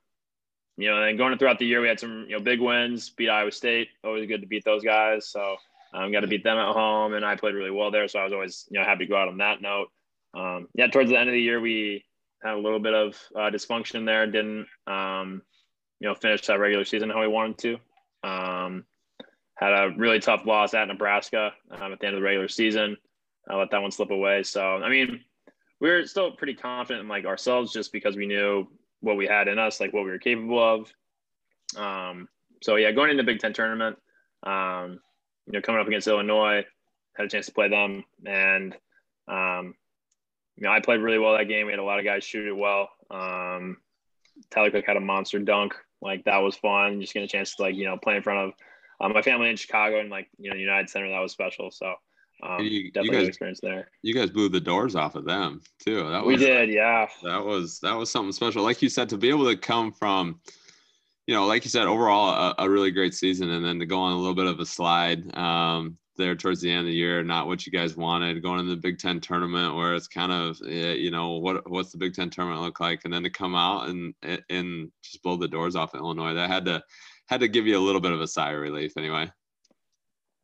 you 0.77 0.89
know, 0.89 0.97
and 0.97 1.07
then 1.07 1.17
going 1.17 1.37
throughout 1.37 1.59
the 1.59 1.65
year, 1.65 1.81
we 1.81 1.87
had 1.87 1.99
some 1.99 2.25
you 2.27 2.37
know 2.37 2.43
big 2.43 2.59
wins. 2.59 3.11
Beat 3.11 3.29
Iowa 3.29 3.51
State, 3.51 3.87
always 4.03 4.27
good 4.27 4.41
to 4.41 4.47
beat 4.47 4.65
those 4.65 4.83
guys. 4.83 5.29
So 5.29 5.55
um, 5.93 6.11
got 6.11 6.21
to 6.21 6.27
beat 6.27 6.43
them 6.43 6.57
at 6.57 6.73
home, 6.73 7.13
and 7.13 7.23
I 7.23 7.35
played 7.35 7.55
really 7.55 7.71
well 7.71 7.91
there. 7.91 8.07
So 8.07 8.19
I 8.19 8.23
was 8.23 8.33
always 8.33 8.65
you 8.69 8.79
know 8.79 8.85
happy 8.85 9.05
to 9.05 9.09
go 9.09 9.17
out 9.17 9.27
on 9.27 9.37
that 9.37 9.61
note. 9.61 9.87
Um, 10.33 10.67
yeah, 10.73 10.87
towards 10.87 11.09
the 11.09 11.17
end 11.17 11.29
of 11.29 11.33
the 11.33 11.41
year, 11.41 11.61
we 11.61 12.03
had 12.43 12.55
a 12.55 12.59
little 12.59 12.79
bit 12.79 12.93
of 12.93 13.17
uh, 13.35 13.49
dysfunction 13.51 14.05
there. 14.05 14.25
Didn't 14.25 14.67
um, 14.87 15.41
you 15.99 16.07
know 16.07 16.15
finish 16.15 16.45
that 16.47 16.59
regular 16.59 16.85
season 16.85 17.09
how 17.09 17.21
we 17.21 17.27
wanted 17.27 17.57
to. 17.59 18.27
Um, 18.27 18.85
had 19.55 19.71
a 19.71 19.93
really 19.95 20.19
tough 20.19 20.45
loss 20.45 20.73
at 20.73 20.87
Nebraska 20.87 21.51
um, 21.71 21.93
at 21.93 21.99
the 21.99 22.07
end 22.07 22.15
of 22.15 22.21
the 22.21 22.25
regular 22.25 22.47
season. 22.47 22.97
I 23.47 23.55
let 23.55 23.71
that 23.71 23.81
one 23.81 23.91
slip 23.91 24.09
away. 24.09 24.43
So 24.43 24.61
I 24.61 24.89
mean, 24.89 25.23
we 25.79 25.89
were 25.89 26.05
still 26.07 26.31
pretty 26.31 26.55
confident 26.55 27.03
in 27.03 27.09
like 27.09 27.25
ourselves 27.25 27.71
just 27.71 27.91
because 27.91 28.15
we 28.15 28.25
knew 28.25 28.67
what 29.01 29.17
we 29.17 29.27
had 29.27 29.47
in 29.47 29.59
us, 29.59 29.79
like 29.79 29.93
what 29.93 30.05
we 30.05 30.11
were 30.11 30.17
capable 30.17 30.63
of. 30.63 30.93
Um, 31.77 32.29
so 32.61 32.77
yeah, 32.77 32.91
going 32.91 33.11
into 33.11 33.23
Big 33.23 33.39
Ten 33.39 33.53
tournament, 33.53 33.97
um, 34.43 34.99
you 35.47 35.53
know, 35.53 35.61
coming 35.61 35.81
up 35.81 35.87
against 35.87 36.07
Illinois, 36.07 36.63
had 37.15 37.25
a 37.25 37.29
chance 37.29 37.45
to 37.47 37.51
play 37.53 37.69
them, 37.69 38.03
and 38.25 38.75
um, 39.27 39.75
you 40.57 40.63
know, 40.63 40.69
I 40.71 40.79
played 40.79 41.01
really 41.01 41.19
well 41.19 41.33
that 41.37 41.47
game. 41.47 41.65
We 41.65 41.71
had 41.73 41.79
a 41.79 41.83
lot 41.83 41.99
of 41.99 42.05
guys 42.05 42.23
shoot 42.23 42.47
it 42.47 42.55
well. 42.55 42.89
Um, 43.11 43.77
Tyler 44.51 44.71
Cook 44.71 44.85
had 44.85 44.97
a 44.97 45.01
monster 45.01 45.39
dunk. 45.39 45.73
Like 46.01 46.25
that 46.25 46.37
was 46.39 46.55
fun. 46.55 46.99
Just 47.01 47.13
getting 47.13 47.25
a 47.25 47.29
chance 47.29 47.55
to 47.55 47.61
like 47.61 47.75
you 47.75 47.85
know 47.85 47.97
play 47.97 48.15
in 48.17 48.23
front 48.23 48.39
of 48.49 48.53
um, 49.01 49.13
my 49.13 49.21
family 49.21 49.49
in 49.49 49.55
Chicago 49.55 49.99
and 49.99 50.09
like 50.09 50.27
you 50.37 50.49
know 50.49 50.55
United 50.55 50.89
Center. 50.89 51.09
That 51.09 51.19
was 51.19 51.31
special. 51.31 51.71
So 51.71 51.93
um, 52.43 52.59
you- 52.59 52.69
you 52.69 52.91
definitely 52.91 53.19
guys- 53.19 53.27
experience 53.29 53.59
there. 53.61 53.89
You 54.01 54.13
guys 54.13 54.29
blew 54.29 54.49
the 54.49 54.59
doors 54.59 54.95
off 54.95 55.15
of 55.15 55.25
them 55.25 55.61
too. 55.79 56.09
That 56.09 56.25
We 56.25 56.35
did, 56.35 56.69
yeah. 56.69 57.07
That 57.23 57.43
was 57.45 57.79
that 57.79 57.93
was 57.93 58.09
something 58.11 58.33
special. 58.33 58.63
Like 58.63 58.81
you 58.81 58.89
said, 58.89 59.07
to 59.09 59.17
be 59.17 59.29
able 59.29 59.45
to 59.45 59.55
come 59.55 59.91
from, 59.93 60.39
you 61.27 61.33
know, 61.33 61.45
like 61.45 61.63
you 61.63 61.69
said, 61.69 61.87
overall 61.87 62.53
a, 62.57 62.63
a 62.65 62.69
really 62.69 62.91
great 62.91 63.13
season, 63.13 63.49
and 63.49 63.65
then 63.65 63.79
to 63.79 63.85
go 63.85 63.99
on 63.99 64.13
a 64.13 64.17
little 64.17 64.35
bit 64.35 64.45
of 64.45 64.59
a 64.59 64.65
slide 64.65 65.35
um, 65.37 65.97
there 66.17 66.35
towards 66.35 66.61
the 66.61 66.69
end 66.69 66.81
of 66.81 66.85
the 66.85 66.93
year, 66.93 67.23
not 67.23 67.47
what 67.47 67.65
you 67.65 67.71
guys 67.71 67.95
wanted, 67.95 68.43
going 68.43 68.59
in 68.59 68.67
the 68.67 68.75
Big 68.75 68.99
Ten 68.99 69.19
tournament 69.19 69.75
where 69.75 69.95
it's 69.95 70.07
kind 70.07 70.31
of, 70.31 70.57
eh, 70.67 70.93
you 70.93 71.11
know, 71.11 71.37
what 71.37 71.69
what's 71.69 71.91
the 71.91 71.97
Big 71.97 72.13
Ten 72.13 72.29
tournament 72.29 72.61
look 72.61 72.79
like, 72.79 73.01
and 73.05 73.13
then 73.13 73.23
to 73.23 73.29
come 73.29 73.55
out 73.55 73.87
and 73.87 74.13
and 74.49 74.91
just 75.01 75.23
blow 75.23 75.37
the 75.37 75.47
doors 75.47 75.75
off 75.75 75.93
of 75.93 76.01
Illinois, 76.01 76.33
that 76.33 76.49
had 76.49 76.65
to 76.65 76.83
had 77.27 77.39
to 77.39 77.47
give 77.47 77.67
you 77.67 77.77
a 77.77 77.85
little 77.85 78.01
bit 78.01 78.11
of 78.11 78.21
a 78.21 78.27
sigh 78.27 78.51
of 78.51 78.59
relief, 78.59 78.93
anyway. 78.97 79.31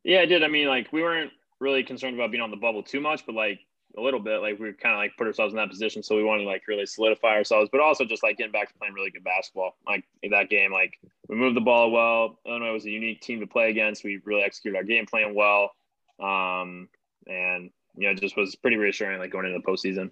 Yeah, 0.02 0.20
I 0.20 0.26
did. 0.26 0.42
I 0.42 0.48
mean, 0.48 0.66
like 0.66 0.92
we 0.92 1.02
weren't 1.02 1.30
really 1.60 1.84
concerned 1.84 2.14
about 2.14 2.30
being 2.30 2.42
on 2.42 2.50
the 2.50 2.56
bubble 2.56 2.82
too 2.82 3.00
much, 3.00 3.26
but 3.26 3.34
like 3.34 3.60
a 3.96 4.00
little 4.00 4.20
bit, 4.20 4.40
like 4.40 4.58
we 4.58 4.72
kind 4.72 4.94
of 4.94 4.98
like 4.98 5.16
put 5.16 5.26
ourselves 5.26 5.52
in 5.52 5.56
that 5.56 5.68
position, 5.68 6.02
so 6.02 6.16
we 6.16 6.24
wanted 6.24 6.44
to 6.44 6.48
like 6.48 6.66
really 6.68 6.86
solidify 6.86 7.34
ourselves, 7.34 7.68
but 7.70 7.80
also 7.80 8.04
just 8.04 8.22
like 8.22 8.36
getting 8.36 8.52
back 8.52 8.68
to 8.68 8.74
playing 8.78 8.94
really 8.94 9.10
good 9.10 9.24
basketball. 9.24 9.76
Like 9.86 10.04
that 10.30 10.48
game, 10.48 10.72
like 10.72 10.98
we 11.28 11.36
moved 11.36 11.56
the 11.56 11.60
ball 11.60 11.90
well. 11.90 12.38
Illinois 12.46 12.72
was 12.72 12.84
a 12.86 12.90
unique 12.90 13.20
team 13.20 13.40
to 13.40 13.46
play 13.46 13.70
against. 13.70 14.04
We 14.04 14.20
really 14.24 14.42
executed 14.42 14.76
our 14.76 14.84
game 14.84 15.06
plan 15.06 15.34
well, 15.34 15.72
um, 16.20 16.88
and 17.26 17.70
you 17.96 18.08
know, 18.08 18.14
just 18.14 18.36
was 18.36 18.54
pretty 18.56 18.76
reassuring 18.76 19.18
like 19.18 19.30
going 19.30 19.46
into 19.46 19.58
the 19.58 19.64
postseason. 19.64 20.10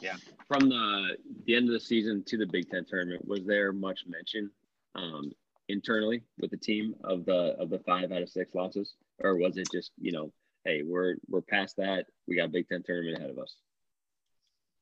Yeah. 0.00 0.16
From 0.48 0.68
the 0.68 1.16
the 1.46 1.56
end 1.56 1.68
of 1.68 1.72
the 1.72 1.80
season 1.80 2.22
to 2.26 2.36
the 2.36 2.46
Big 2.46 2.70
Ten 2.70 2.84
tournament, 2.84 3.26
was 3.26 3.44
there 3.44 3.72
much 3.72 4.04
mention 4.06 4.50
um, 4.94 5.32
internally 5.68 6.22
with 6.38 6.50
the 6.50 6.56
team 6.56 6.94
of 7.04 7.24
the 7.24 7.56
of 7.58 7.70
the 7.70 7.78
five 7.80 8.12
out 8.12 8.22
of 8.22 8.28
six 8.28 8.54
losses, 8.54 8.94
or 9.18 9.36
was 9.36 9.56
it 9.56 9.68
just 9.72 9.92
you 10.00 10.12
know, 10.12 10.32
hey, 10.66 10.82
we're 10.84 11.16
we're 11.28 11.40
past 11.40 11.76
that. 11.76 12.06
We 12.26 12.36
got 12.36 12.52
Big 12.52 12.68
Ten 12.68 12.82
tournament 12.82 13.18
ahead 13.18 13.30
of 13.30 13.38
us. 13.38 13.54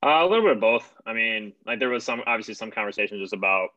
Uh, 0.05 0.24
a 0.24 0.28
little 0.28 0.43
bit 0.43 0.53
of 0.57 0.61
both. 0.61 0.93
I 1.07 1.12
mean, 1.12 1.53
like 1.66 1.78
there 1.78 1.91
was 1.91 2.05
some 2.05 2.22
obviously 2.26 2.55
some 2.55 2.70
conversation 2.70 3.18
just 3.20 3.32
about, 3.32 3.68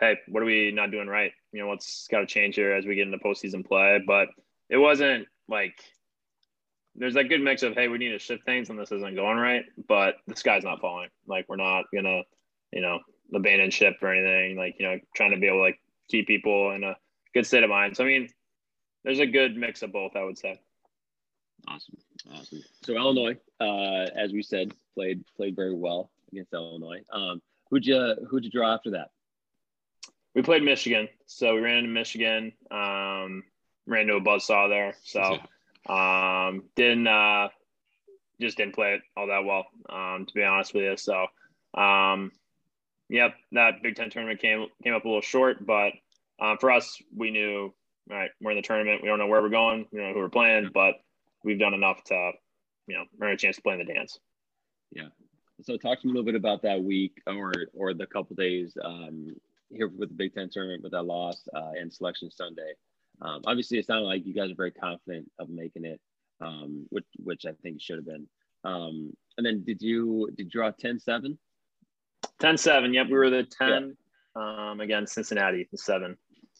hey, 0.00 0.18
what 0.28 0.42
are 0.42 0.46
we 0.46 0.72
not 0.72 0.90
doing 0.90 1.08
right? 1.08 1.32
You 1.52 1.60
know, 1.60 1.68
what's 1.68 2.08
got 2.08 2.20
to 2.20 2.26
change 2.26 2.56
here 2.56 2.72
as 2.72 2.84
we 2.84 2.94
get 2.94 3.06
into 3.06 3.18
postseason 3.18 3.66
play. 3.66 4.00
But 4.06 4.28
it 4.68 4.76
wasn't 4.76 5.26
like 5.48 5.82
there's 6.94 7.14
that 7.14 7.24
good 7.24 7.42
mix 7.42 7.62
of 7.62 7.74
hey, 7.74 7.88
we 7.88 7.98
need 7.98 8.10
to 8.10 8.18
shift 8.18 8.44
things 8.44 8.70
and 8.70 8.78
this 8.78 8.92
isn't 8.92 9.14
going 9.14 9.38
right, 9.38 9.64
but 9.88 10.16
the 10.26 10.36
sky's 10.36 10.64
not 10.64 10.80
falling. 10.80 11.08
Like 11.26 11.46
we're 11.48 11.56
not 11.56 11.84
gonna 11.94 12.22
you 12.72 12.80
know, 12.80 13.00
abandon 13.34 13.70
ship 13.70 13.96
or 14.02 14.12
anything. 14.12 14.56
Like, 14.56 14.76
you 14.78 14.86
know, 14.86 14.98
trying 15.14 15.32
to 15.32 15.38
be 15.38 15.46
able 15.46 15.58
to 15.58 15.62
like 15.62 15.80
keep 16.10 16.26
people 16.26 16.72
in 16.72 16.84
a 16.84 16.96
good 17.34 17.46
state 17.46 17.64
of 17.64 17.70
mind. 17.70 17.96
So, 17.96 18.04
I 18.04 18.06
mean, 18.06 18.28
there's 19.04 19.20
a 19.20 19.26
good 19.26 19.56
mix 19.56 19.82
of 19.82 19.92
both, 19.92 20.16
I 20.16 20.24
would 20.24 20.38
say. 20.38 20.60
Awesome, 21.68 21.96
awesome. 22.32 22.62
So 22.84 22.94
Illinois, 22.94 23.36
uh, 23.60 24.06
as 24.16 24.32
we 24.32 24.42
said, 24.42 24.72
played 24.94 25.24
played 25.36 25.56
very 25.56 25.74
well 25.74 26.10
against 26.32 26.52
Illinois. 26.52 27.02
Um, 27.12 27.42
who'd 27.70 27.86
you 27.86 28.14
who'd 28.28 28.44
you 28.44 28.50
draw 28.50 28.74
after 28.74 28.92
that? 28.92 29.10
We 30.34 30.42
played 30.42 30.62
Michigan, 30.62 31.08
so 31.26 31.54
we 31.54 31.62
ran 31.62 31.78
into 31.78 31.90
Michigan. 31.90 32.52
Um, 32.70 33.42
ran 33.86 34.02
into 34.02 34.16
a 34.16 34.20
buzzsaw 34.20 34.68
there, 34.68 34.94
so 35.02 35.38
um, 35.92 36.64
didn't 36.76 37.06
uh, 37.06 37.48
just 38.40 38.56
didn't 38.56 38.74
play 38.74 38.94
it 38.94 39.02
all 39.16 39.28
that 39.28 39.44
well, 39.44 39.66
um, 39.88 40.26
to 40.26 40.34
be 40.34 40.42
honest 40.42 40.74
with 40.74 40.84
you. 40.84 40.96
So, 40.96 41.26
um, 41.80 42.32
yep, 43.08 43.34
that 43.52 43.82
Big 43.82 43.96
Ten 43.96 44.10
tournament 44.10 44.40
came 44.40 44.66
came 44.84 44.94
up 44.94 45.04
a 45.04 45.08
little 45.08 45.22
short, 45.22 45.64
but 45.64 45.92
um, 46.40 46.58
for 46.58 46.70
us, 46.70 47.00
we 47.14 47.30
knew 47.30 47.72
all 48.10 48.16
right, 48.16 48.30
we're 48.40 48.52
in 48.52 48.56
the 48.56 48.62
tournament. 48.62 49.02
We 49.02 49.08
don't 49.08 49.18
know 49.18 49.26
where 49.26 49.42
we're 49.42 49.48
going. 49.48 49.86
We 49.90 49.98
don't 49.98 50.08
know 50.08 50.14
who 50.14 50.20
we're 50.20 50.28
playing, 50.28 50.70
but 50.72 50.94
we've 51.46 51.58
done 51.58 51.72
enough 51.72 52.02
to, 52.04 52.32
you 52.88 52.96
know, 52.96 53.04
earn 53.22 53.32
a 53.32 53.36
chance 53.36 53.56
to 53.56 53.62
play 53.62 53.74
in 53.74 53.78
the 53.78 53.94
dance. 53.94 54.18
Yeah. 54.90 55.08
So 55.62 55.78
talk 55.78 56.00
to 56.00 56.06
me 56.06 56.10
a 56.10 56.14
little 56.14 56.26
bit 56.26 56.34
about 56.34 56.62
that 56.62 56.82
week 56.82 57.22
or 57.26 57.52
or 57.72 57.94
the 57.94 58.06
couple 58.06 58.36
days 58.36 58.76
um, 58.84 59.34
here 59.70 59.88
with 59.88 60.10
the 60.10 60.14
Big 60.14 60.34
Ten 60.34 60.50
tournament 60.50 60.82
with 60.82 60.92
that 60.92 61.04
loss 61.04 61.48
uh, 61.54 61.70
and 61.80 61.90
Selection 61.90 62.30
Sunday. 62.30 62.72
Um, 63.22 63.40
obviously, 63.46 63.78
it 63.78 63.86
sounded 63.86 64.04
like 64.04 64.26
you 64.26 64.34
guys 64.34 64.50
are 64.50 64.56
very 64.56 64.72
confident 64.72 65.30
of 65.38 65.48
making 65.48 65.86
it, 65.86 66.00
um, 66.42 66.86
which 66.90 67.06
which 67.22 67.46
I 67.46 67.52
think 67.62 67.80
should 67.80 67.96
have 67.96 68.04
been. 68.04 68.28
Um, 68.64 69.12
and 69.38 69.46
then 69.46 69.64
did 69.64 69.80
you 69.80 70.28
did 70.36 70.46
you 70.46 70.50
draw 70.50 70.72
10-7? 70.72 71.38
10-7, 72.42 72.94
Yep, 72.94 73.06
we 73.06 73.12
were 73.12 73.30
the 73.30 73.44
ten 73.44 73.96
yeah. 74.36 74.70
um, 74.70 74.80
against 74.80 75.14
Cincinnati, 75.14 75.68
the 75.70 75.78
seven. 75.78 76.18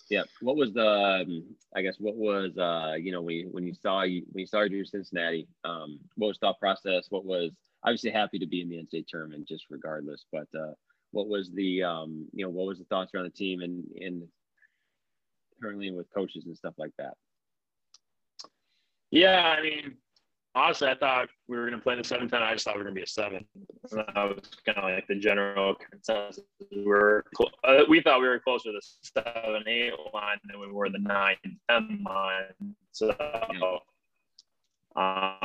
Yeah. 0.09 0.23
What 0.41 0.57
was 0.57 0.73
the? 0.73 0.87
Um, 0.87 1.45
I 1.75 1.83
guess 1.83 1.97
what 1.99 2.17
was 2.17 2.57
uh, 2.57 2.95
you 2.95 3.11
know 3.13 3.23
when 3.23 3.37
you, 3.37 3.49
when 3.51 3.67
you 3.67 3.75
saw 3.75 4.03
you 4.03 4.23
when 4.33 4.41
you 4.41 4.47
started 4.47 4.73
your 4.73 4.85
Cincinnati, 4.85 5.49
um, 5.65 5.99
what 6.17 6.29
was 6.29 6.39
thought 6.39 6.61
process? 6.61 7.07
What 7.11 7.25
was 7.25 7.51
obviously 7.85 8.11
happy 8.11 8.39
to 8.39 8.47
be 8.47 8.61
in 8.61 8.69
the 8.69 8.77
NCAA 8.77 9.07
tournament 9.09 9.49
just 9.49 9.65
regardless, 9.69 10.25
but 10.31 10.47
uh, 10.59 10.73
what 11.11 11.29
was 11.29 11.51
the 11.53 11.83
um, 11.83 12.27
you 12.33 12.45
know 12.45 12.51
what 12.51 12.67
was 12.67 12.79
the 12.79 12.85
thoughts 12.85 13.13
around 13.15 13.25
the 13.25 13.31
team 13.31 13.63
and 13.63 13.85
and 14.01 14.23
currently 15.61 15.91
with 15.91 16.13
coaches 16.15 16.47
and 16.47 16.57
stuff 16.57 16.75
like 16.79 16.93
that? 16.99 17.15
Yeah, 19.11 19.55
I 19.59 19.63
mean, 19.63 19.97
honestly, 20.57 20.89
I 20.89 20.95
thought 20.95 21.29
we 21.47 21.57
were 21.57 21.69
going 21.69 21.79
to 21.79 21.83
play 21.83 21.95
the 21.95 22.03
seven 22.03 22.29
ten. 22.29 22.43
I 22.43 22.55
just 22.55 22.65
thought 22.65 22.75
we 22.75 22.79
were 22.79 22.85
going 22.85 22.95
to 22.95 23.01
be 23.01 23.05
a 23.05 23.07
seven. 23.07 23.45
That 23.93 24.15
was 24.15 24.41
kind 24.65 24.79
of 24.79 24.85
like 24.85 25.07
the 25.07 25.15
general 25.15 25.75
consensus. 25.75 26.43
We 26.73 26.85
were 26.85 27.25
uh, 27.63 27.85
we 27.89 28.01
thought 28.01 28.21
we 28.21 28.27
were 28.27 28.41
closer 28.41 28.73
to 28.73 28.73
the 28.73 28.83
seven 29.23 29.69
eight 29.69 29.93
line 30.13 30.39
than 30.45 30.59
we 30.59 30.73
were 30.73 30.89
the 30.89 30.99
nine 30.99 31.37
ten 31.71 32.03
line. 32.05 32.75
So, 32.93 33.11
um, 34.97 35.39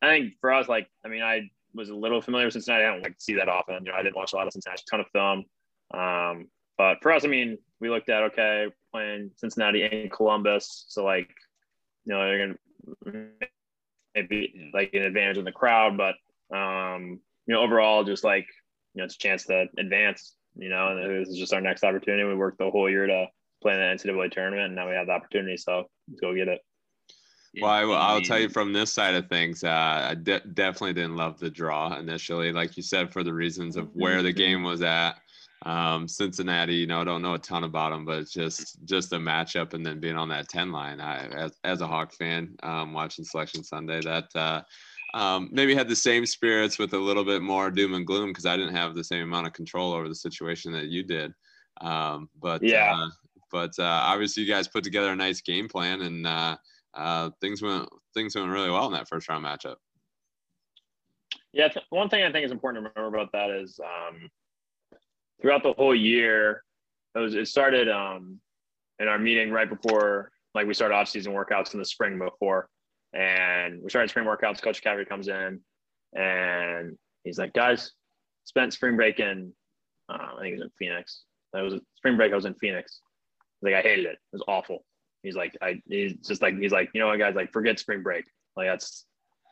I 0.00 0.02
think 0.02 0.34
for 0.40 0.52
us, 0.52 0.68
like, 0.68 0.88
I 1.04 1.08
mean, 1.08 1.22
I 1.22 1.50
was 1.74 1.90
a 1.90 1.94
little 1.94 2.20
familiar 2.22 2.46
with 2.46 2.52
Cincinnati. 2.54 2.84
I 2.84 2.92
don't 2.92 3.02
like 3.02 3.16
see 3.18 3.34
that 3.34 3.48
often. 3.48 3.84
You 3.84 3.90
know, 3.90 3.98
I 3.98 4.02
didn't 4.02 4.16
watch 4.16 4.32
a 4.32 4.36
lot 4.36 4.46
of 4.46 4.52
Cincinnati, 4.52 4.82
a 4.86 4.90
ton 4.90 5.00
of 5.00 5.06
film. 5.12 5.44
Um, 5.92 6.48
but 6.78 6.98
for 7.02 7.10
us, 7.12 7.24
I 7.24 7.28
mean, 7.28 7.58
we 7.80 7.90
looked 7.90 8.08
at 8.08 8.22
okay, 8.22 8.68
playing 8.92 9.32
Cincinnati 9.36 9.82
and 9.82 10.10
Columbus, 10.12 10.84
so 10.88 11.04
like, 11.04 11.30
you 12.04 12.12
know, 12.12 12.20
they're 12.20 12.46
gonna 12.46 12.58
maybe 14.14 14.70
like 14.72 14.90
an 14.94 15.02
advantage 15.02 15.38
in 15.38 15.44
the 15.44 15.52
crowd, 15.52 15.96
but 15.96 16.14
um, 16.56 17.20
you 17.46 17.54
know, 17.54 17.60
overall, 17.60 18.04
just 18.04 18.24
like 18.24 18.46
you 18.94 19.00
know, 19.00 19.04
it's 19.04 19.14
a 19.14 19.18
chance 19.18 19.44
to 19.46 19.66
advance. 19.78 20.34
You 20.58 20.70
know, 20.70 20.88
and 20.88 21.20
this 21.20 21.28
is 21.28 21.38
just 21.38 21.52
our 21.52 21.60
next 21.60 21.84
opportunity. 21.84 22.24
We 22.24 22.34
worked 22.34 22.58
the 22.58 22.70
whole 22.70 22.88
year 22.88 23.06
to 23.06 23.26
play 23.62 23.74
in 23.74 23.78
the 23.78 23.84
NCAA 23.84 24.30
tournament, 24.30 24.66
and 24.66 24.74
now 24.74 24.88
we 24.88 24.94
have 24.94 25.06
the 25.06 25.12
opportunity. 25.12 25.56
So 25.56 25.84
let's 26.08 26.20
go 26.20 26.34
get 26.34 26.48
it. 26.48 26.60
Well, 27.60 27.70
I, 27.70 27.84
will 28.14 28.20
tell 28.20 28.38
you 28.38 28.48
from 28.48 28.72
this 28.72 28.92
side 28.92 29.14
of 29.14 29.28
things, 29.28 29.64
uh, 29.64 30.08
I 30.10 30.14
de- 30.14 30.40
definitely 30.40 30.92
didn't 30.92 31.16
love 31.16 31.38
the 31.38 31.48
draw 31.48 31.96
initially, 31.98 32.52
like 32.52 32.76
you 32.76 32.82
said, 32.82 33.10
for 33.10 33.22
the 33.22 33.32
reasons 33.32 33.76
of 33.76 33.88
where 33.94 34.22
the 34.22 34.32
game 34.32 34.62
was 34.62 34.82
at. 34.82 35.14
Um, 35.66 36.06
Cincinnati, 36.06 36.76
you 36.76 36.86
know, 36.86 37.00
I 37.00 37.04
don't 37.04 37.22
know 37.22 37.34
a 37.34 37.40
ton 37.40 37.64
about 37.64 37.90
them, 37.90 38.04
but 38.04 38.20
it's 38.20 38.32
just 38.32 38.84
just 38.84 39.12
a 39.12 39.16
matchup, 39.16 39.74
and 39.74 39.84
then 39.84 39.98
being 39.98 40.16
on 40.16 40.28
that 40.28 40.48
ten 40.48 40.70
line. 40.70 41.00
I, 41.00 41.26
as, 41.26 41.58
as 41.64 41.80
a 41.80 41.88
Hawk 41.88 42.12
fan, 42.12 42.54
um, 42.62 42.92
watching 42.92 43.24
Selection 43.24 43.64
Sunday, 43.64 44.00
that 44.02 44.28
uh, 44.36 44.62
um, 45.14 45.48
maybe 45.50 45.74
had 45.74 45.88
the 45.88 45.96
same 45.96 46.24
spirits 46.24 46.78
with 46.78 46.94
a 46.94 46.98
little 46.98 47.24
bit 47.24 47.42
more 47.42 47.72
doom 47.72 47.94
and 47.94 48.06
gloom 48.06 48.28
because 48.28 48.46
I 48.46 48.56
didn't 48.56 48.76
have 48.76 48.94
the 48.94 49.02
same 49.02 49.24
amount 49.24 49.48
of 49.48 49.54
control 49.54 49.92
over 49.92 50.08
the 50.08 50.14
situation 50.14 50.70
that 50.70 50.86
you 50.86 51.02
did. 51.02 51.34
Um, 51.80 52.28
but 52.40 52.62
yeah, 52.62 52.94
uh, 52.94 53.08
but 53.50 53.72
uh, 53.76 53.82
obviously 54.04 54.44
you 54.44 54.48
guys 54.48 54.68
put 54.68 54.84
together 54.84 55.10
a 55.10 55.16
nice 55.16 55.40
game 55.40 55.68
plan, 55.68 56.02
and 56.02 56.28
uh, 56.28 56.56
uh, 56.94 57.30
things 57.40 57.60
went 57.60 57.88
things 58.14 58.36
went 58.36 58.50
really 58.50 58.70
well 58.70 58.86
in 58.86 58.92
that 58.92 59.08
first 59.08 59.28
round 59.28 59.44
matchup. 59.44 59.76
Yeah, 61.52 61.72
one 61.90 62.08
thing 62.08 62.22
I 62.22 62.30
think 62.30 62.44
is 62.44 62.52
important 62.52 62.84
to 62.84 62.92
remember 62.94 63.18
about 63.18 63.32
that 63.32 63.50
is 63.50 63.80
um, 63.80 64.30
throughout 65.40 65.62
the 65.62 65.72
whole 65.74 65.94
year, 65.94 66.62
it 67.14 67.18
was 67.18 67.34
it 67.34 67.48
started 67.48 67.88
um, 67.88 68.40
in 68.98 69.08
our 69.08 69.18
meeting 69.18 69.50
right 69.50 69.68
before 69.68 70.30
like 70.54 70.66
we 70.66 70.74
started 70.74 70.94
off 70.94 71.08
season 71.08 71.32
workouts 71.32 71.74
in 71.74 71.78
the 71.78 71.84
spring 71.84 72.18
before, 72.18 72.68
and 73.12 73.82
we 73.82 73.90
started 73.90 74.10
spring 74.10 74.26
workouts. 74.26 74.62
Coach 74.62 74.82
McCaffery 74.82 75.08
comes 75.08 75.28
in, 75.28 75.60
and 76.14 76.96
he's 77.24 77.38
like, 77.38 77.52
"Guys, 77.52 77.92
spent 78.44 78.72
spring 78.72 78.96
break 78.96 79.20
in 79.20 79.52
uh, 80.08 80.34
I 80.36 80.40
think 80.40 80.52
it 80.52 80.58
was 80.58 80.62
in 80.62 80.70
Phoenix. 80.78 81.22
That 81.52 81.62
was 81.62 81.74
spring 81.96 82.16
break. 82.16 82.32
I 82.32 82.36
was 82.36 82.44
in 82.44 82.54
Phoenix. 82.54 83.00
Like 83.62 83.74
I 83.74 83.82
hated 83.82 84.06
it. 84.06 84.12
It 84.12 84.32
was 84.32 84.44
awful. 84.46 84.84
He's 85.22 85.36
like, 85.36 85.56
I 85.60 85.80
he's 85.88 86.14
just 86.26 86.42
like 86.42 86.56
he's 86.56 86.72
like, 86.72 86.90
you 86.94 87.00
know 87.00 87.08
what, 87.08 87.18
guys, 87.18 87.34
like 87.34 87.52
forget 87.52 87.78
spring 87.78 88.02
break. 88.02 88.24
Like 88.56 88.68
that's 88.68 89.04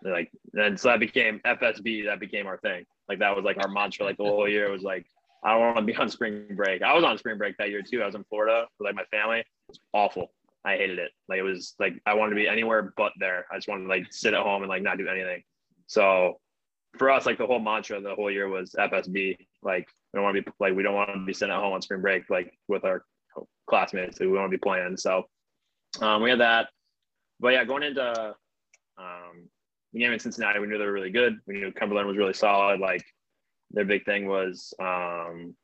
like 0.03 0.31
then 0.53 0.77
so 0.77 0.89
that 0.89 1.01
became 1.01 1.41
FSB. 1.45 2.07
That 2.07 2.21
became 2.21 2.47
our 2.47 2.59
thing. 2.59 2.85
Like 3.09 3.19
that 3.21 3.35
was 3.35 3.45
like 3.45 3.57
our 3.59 3.69
mantra. 3.69 4.05
Like 4.05 4.17
the 4.17 4.25
whole 4.25 4.49
year 4.49 4.67
it 4.67 4.73
was 4.73 4.83
like 4.83 5.07
I 5.45 5.53
don't 5.53 5.61
want 5.61 5.77
to 5.77 5.83
be 5.83 5.95
on 5.95 6.09
spring 6.09 6.47
break. 6.57 6.83
I 6.83 6.95
was 6.95 7.05
on 7.05 7.19
spring 7.19 7.37
break 7.37 7.57
that 7.59 7.71
year 7.71 7.83
too. 7.83 8.03
I 8.03 8.07
was 8.07 8.15
in 8.15 8.25
Florida 8.25 8.67
with 8.79 8.87
like 8.87 8.95
my 8.95 9.05
family. 9.05 9.41
It 9.41 9.47
was 9.69 9.81
awful. 9.93 10.33
I 10.65 10.77
hated 10.77 10.99
it. 10.99 11.11
Like 11.29 11.39
it 11.39 11.43
was 11.43 11.75
like 11.79 12.01
I 12.07 12.15
wanted 12.15 12.31
to 12.31 12.37
be 12.37 12.49
anywhere 12.49 12.95
but 12.97 13.13
there. 13.19 13.45
I 13.53 13.57
just 13.57 13.69
wanted 13.69 13.83
to 13.83 13.89
like 13.89 14.07
sit 14.11 14.33
at 14.33 14.41
home 14.41 14.63
and 14.63 14.71
like 14.71 14.83
not 14.83 14.97
do 14.97 15.07
anything. 15.07 15.43
So 15.87 16.41
for 16.97 17.11
us, 17.11 17.27
like 17.27 17.39
the 17.39 17.47
whole 17.47 17.59
mantra 17.59 18.01
the 18.01 18.15
whole 18.15 18.31
year 18.31 18.49
was 18.49 18.75
FSB. 18.79 19.37
Like 19.63 19.87
we 20.13 20.19
don't 20.19 20.25
want 20.25 20.37
to 20.37 20.43
be 20.43 20.51
like 20.59 20.75
we 20.75 20.83
don't 20.83 20.95
want 20.95 21.11
to 21.13 21.25
be 21.25 21.35
sitting 21.35 21.55
at 21.55 21.61
home 21.61 21.75
on 21.75 21.83
spring 21.83 22.01
break 22.01 22.31
like 22.31 22.57
with 22.69 22.85
our 22.85 23.05
classmates. 23.69 24.19
We 24.21 24.29
want 24.29 24.51
to 24.51 24.57
be 24.57 24.61
playing. 24.61 24.97
So 24.97 25.25
um, 26.01 26.23
we 26.23 26.31
had 26.31 26.41
that. 26.41 26.69
But 27.41 27.53
yeah, 27.53 27.65
going 27.65 27.83
into 27.83 28.35
um, 28.97 29.49
the 29.93 30.01
game 30.01 30.13
in 30.13 30.19
Cincinnati, 30.19 30.61
we 30.61 30.67
knew 30.67 30.79
they 30.79 30.87
were 30.87 30.93
really 30.93 31.11
good. 31.11 31.39
We 31.47 31.55
knew 31.55 31.73
Cumberland 31.73 32.09
was 32.09 32.17
really 32.17 32.33
solid. 32.33 32.81
Like 32.81 33.05
their 33.75 33.85
big 33.85 34.05
thing 34.05 34.27
was 34.27 34.73
um, 34.81 35.55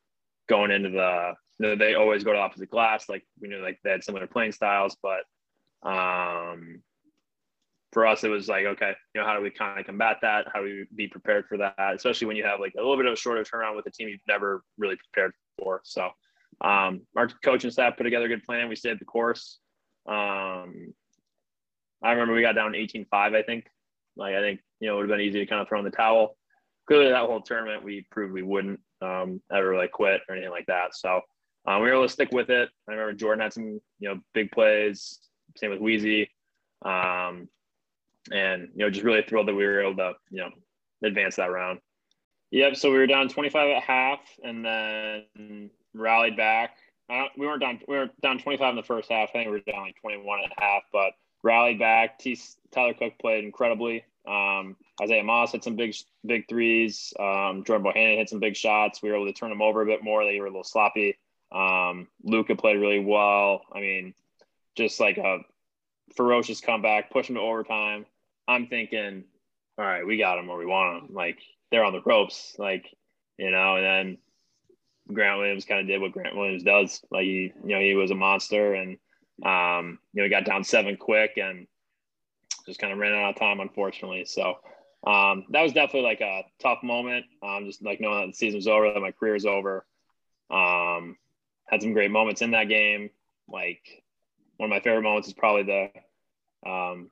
going 0.48 0.70
into 0.70 0.90
the 0.90 1.32
you 1.58 1.66
know, 1.66 1.76
they 1.76 1.94
always 1.94 2.24
go 2.24 2.32
to 2.32 2.38
opposite 2.38 2.70
glass. 2.70 3.08
Like 3.08 3.24
we 3.40 3.48
knew 3.48 3.62
like 3.62 3.78
they 3.84 3.90
had 3.90 4.04
similar 4.04 4.26
playing 4.26 4.52
styles, 4.52 4.96
but 5.02 5.22
um, 5.88 6.82
for 7.92 8.06
us 8.06 8.24
it 8.24 8.28
was 8.28 8.48
like 8.48 8.66
okay, 8.66 8.92
you 9.14 9.20
know 9.20 9.26
how 9.26 9.36
do 9.36 9.42
we 9.42 9.50
kind 9.50 9.78
of 9.78 9.86
combat 9.86 10.18
that? 10.22 10.46
How 10.52 10.60
do 10.60 10.64
we 10.64 10.86
be 10.94 11.08
prepared 11.08 11.46
for 11.46 11.58
that? 11.58 11.94
Especially 11.94 12.26
when 12.26 12.36
you 12.36 12.44
have 12.44 12.60
like 12.60 12.74
a 12.76 12.80
little 12.80 12.96
bit 12.96 13.06
of 13.06 13.12
a 13.12 13.16
shorter 13.16 13.44
turnaround 13.44 13.76
with 13.76 13.86
a 13.86 13.90
team 13.90 14.08
you've 14.08 14.20
never 14.26 14.62
really 14.78 14.96
prepared 14.96 15.32
for. 15.58 15.80
So 15.84 16.10
um, 16.60 17.02
our 17.16 17.28
coaching 17.44 17.70
staff 17.70 17.96
put 17.96 18.04
together 18.04 18.26
a 18.26 18.28
good 18.28 18.44
plan. 18.44 18.68
We 18.68 18.76
stayed 18.76 18.98
the 18.98 19.04
course. 19.04 19.58
Um, 20.08 20.94
I 22.02 22.12
remember 22.12 22.34
we 22.34 22.40
got 22.40 22.54
down 22.54 22.72
18-5, 22.72 23.06
I 23.12 23.42
think. 23.42 23.66
Like 24.16 24.34
I 24.34 24.40
think 24.40 24.60
you 24.80 24.88
know 24.88 24.94
it 24.94 24.96
would 24.96 25.10
have 25.10 25.18
been 25.18 25.26
easy 25.26 25.40
to 25.40 25.46
kind 25.46 25.62
of 25.62 25.68
throw 25.68 25.78
in 25.78 25.84
the 25.84 25.90
towel 25.90 26.36
clearly 26.90 27.10
that 27.10 27.24
whole 27.24 27.40
tournament 27.40 27.84
we 27.84 28.04
proved 28.10 28.32
we 28.32 28.42
wouldn't 28.42 28.80
um, 29.00 29.40
ever 29.52 29.76
like 29.76 29.92
quit 29.92 30.22
or 30.28 30.34
anything 30.34 30.50
like 30.50 30.66
that. 30.66 30.96
So 30.96 31.20
um, 31.64 31.82
we 31.82 31.88
were 31.88 31.94
able 31.94 32.02
to 32.02 32.12
stick 32.12 32.32
with 32.32 32.50
it. 32.50 32.68
I 32.88 32.92
remember 32.92 33.12
Jordan 33.12 33.42
had 33.42 33.52
some 33.52 33.80
you 34.00 34.08
know 34.08 34.20
big 34.34 34.50
plays. 34.50 35.20
Same 35.56 35.70
with 35.70 35.80
Wheezy, 35.80 36.30
um, 36.84 37.48
and 38.32 38.70
you 38.74 38.84
know 38.84 38.90
just 38.90 39.04
really 39.04 39.22
thrilled 39.22 39.46
that 39.46 39.54
we 39.54 39.64
were 39.64 39.82
able 39.82 39.96
to 39.96 40.14
you 40.30 40.40
know 40.40 40.50
advance 41.04 41.36
that 41.36 41.52
round. 41.52 41.78
Yep. 42.50 42.74
So 42.74 42.90
we 42.90 42.98
were 42.98 43.06
down 43.06 43.28
25 43.28 43.76
at 43.76 43.82
half, 43.84 44.18
and 44.42 44.64
then 44.64 45.70
rallied 45.94 46.36
back. 46.36 46.76
Uh, 47.08 47.26
we 47.38 47.46
weren't 47.46 47.60
down. 47.60 47.78
We 47.86 47.98
were 47.98 48.10
down 48.20 48.40
25 48.40 48.70
in 48.70 48.76
the 48.76 48.82
first 48.82 49.12
half. 49.12 49.28
I 49.28 49.32
think 49.32 49.46
we 49.46 49.52
were 49.52 49.72
down 49.72 49.82
like 49.82 50.00
21 50.00 50.40
at 50.44 50.52
half, 50.58 50.82
but 50.92 51.12
rallied 51.42 51.78
back. 51.78 52.18
T- 52.18 52.38
Tyler 52.70 52.94
Cook 52.94 53.18
played 53.18 53.44
incredibly. 53.44 54.04
Um, 54.26 54.76
Isaiah 55.02 55.24
Moss 55.24 55.52
hit 55.52 55.64
some 55.64 55.76
big, 55.76 55.94
big 56.24 56.48
threes. 56.48 57.12
Um, 57.18 57.64
Jordan 57.64 57.86
Bohannon 57.86 58.18
hit 58.18 58.28
some 58.28 58.40
big 58.40 58.56
shots. 58.56 59.02
We 59.02 59.10
were 59.10 59.16
able 59.16 59.26
to 59.26 59.32
turn 59.32 59.50
them 59.50 59.62
over 59.62 59.82
a 59.82 59.86
bit 59.86 60.04
more. 60.04 60.24
They 60.24 60.38
were 60.38 60.46
a 60.46 60.50
little 60.50 60.64
sloppy. 60.64 61.16
Um, 61.52 62.08
Luka 62.22 62.54
played 62.54 62.76
really 62.76 63.00
well. 63.00 63.62
I 63.72 63.80
mean, 63.80 64.14
just 64.76 65.00
like 65.00 65.18
a 65.18 65.38
ferocious 66.16 66.60
comeback, 66.60 67.10
push 67.10 67.28
to 67.28 67.38
overtime. 67.38 68.06
I'm 68.46 68.66
thinking, 68.66 69.24
all 69.78 69.84
right, 69.84 70.06
we 70.06 70.18
got 70.18 70.36
them 70.36 70.46
where 70.46 70.58
we 70.58 70.66
want 70.66 71.08
them. 71.08 71.14
Like 71.14 71.38
they're 71.70 71.84
on 71.84 71.92
the 71.92 72.02
ropes. 72.02 72.56
Like 72.58 72.86
you 73.38 73.50
know, 73.50 73.76
and 73.76 73.84
then 73.84 74.18
Grant 75.14 75.38
Williams 75.38 75.64
kind 75.64 75.80
of 75.80 75.86
did 75.86 76.00
what 76.00 76.12
Grant 76.12 76.36
Williams 76.36 76.62
does. 76.62 77.00
Like 77.10 77.24
he, 77.24 77.52
you 77.64 77.74
know, 77.74 77.80
he 77.80 77.94
was 77.94 78.10
a 78.10 78.14
monster, 78.14 78.74
and 78.74 78.98
um, 79.44 79.98
you 80.12 80.20
know, 80.20 80.24
we 80.24 80.28
got 80.28 80.44
down 80.44 80.64
seven 80.64 80.96
quick 80.96 81.32
and 81.36 81.66
just 82.66 82.80
kind 82.80 82.92
of 82.92 82.98
ran 82.98 83.12
out 83.12 83.30
of 83.30 83.36
time, 83.36 83.60
unfortunately. 83.60 84.24
So 84.24 84.56
um, 85.06 85.46
that 85.50 85.62
was 85.62 85.72
definitely 85.72 86.02
like 86.02 86.20
a 86.20 86.42
tough 86.60 86.82
moment. 86.82 87.26
Um, 87.42 87.66
just 87.66 87.82
like 87.82 88.00
knowing 88.00 88.20
that 88.20 88.26
the 88.28 88.36
season's 88.36 88.66
over, 88.66 88.92
that 88.92 89.00
my 89.00 89.12
career's 89.12 89.46
over. 89.46 89.86
Um, 90.50 91.16
had 91.66 91.82
some 91.82 91.92
great 91.92 92.10
moments 92.10 92.42
in 92.42 92.50
that 92.50 92.68
game. 92.68 93.10
Like 93.48 94.02
one 94.56 94.68
of 94.68 94.70
my 94.70 94.80
favorite 94.80 95.02
moments 95.02 95.28
is 95.28 95.34
probably 95.34 95.62
the 95.62 96.70
um, 96.70 97.10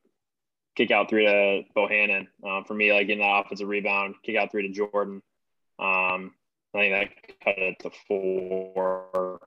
kick 0.77 0.91
out 0.91 1.09
three 1.09 1.25
to 1.25 1.63
Bohannon. 1.77 2.27
Um, 2.45 2.65
for 2.65 2.75
me, 2.75 2.93
like 2.93 3.07
getting 3.07 3.23
that 3.23 3.45
offensive 3.45 3.69
rebound, 3.69 4.17
kick 4.23 4.37
out 4.37 4.51
three 4.51 4.67
to 4.67 4.75
Jordan. 4.75 5.23
Um, 5.79 6.35
I 6.75 6.79
think 6.79 6.93
that 6.93 7.39
cut 7.45 7.59
it 7.59 7.79
to 7.81 7.91
four 8.07 9.41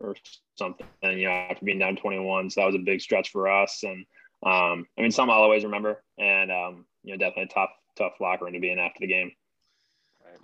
or 0.00 0.16
something, 0.56 0.86
you 1.02 1.26
know, 1.26 1.32
after 1.32 1.64
being 1.64 1.78
down 1.78 1.96
21. 1.96 2.50
So 2.50 2.60
that 2.60 2.66
was 2.66 2.74
a 2.74 2.78
big 2.78 3.00
stretch 3.00 3.30
for 3.30 3.48
us. 3.50 3.82
And 3.82 4.04
um, 4.44 4.86
I 4.98 5.02
mean, 5.02 5.10
some 5.10 5.30
I'll 5.30 5.42
always 5.42 5.64
remember. 5.64 6.02
And, 6.18 6.50
um, 6.50 6.86
you 7.02 7.12
know, 7.12 7.18
definitely 7.18 7.44
a 7.44 7.54
tough, 7.54 7.70
tough 7.96 8.14
locker 8.20 8.44
room 8.44 8.54
to 8.54 8.60
be 8.60 8.70
in 8.70 8.78
after 8.78 9.00
the 9.00 9.06
game. 9.06 9.32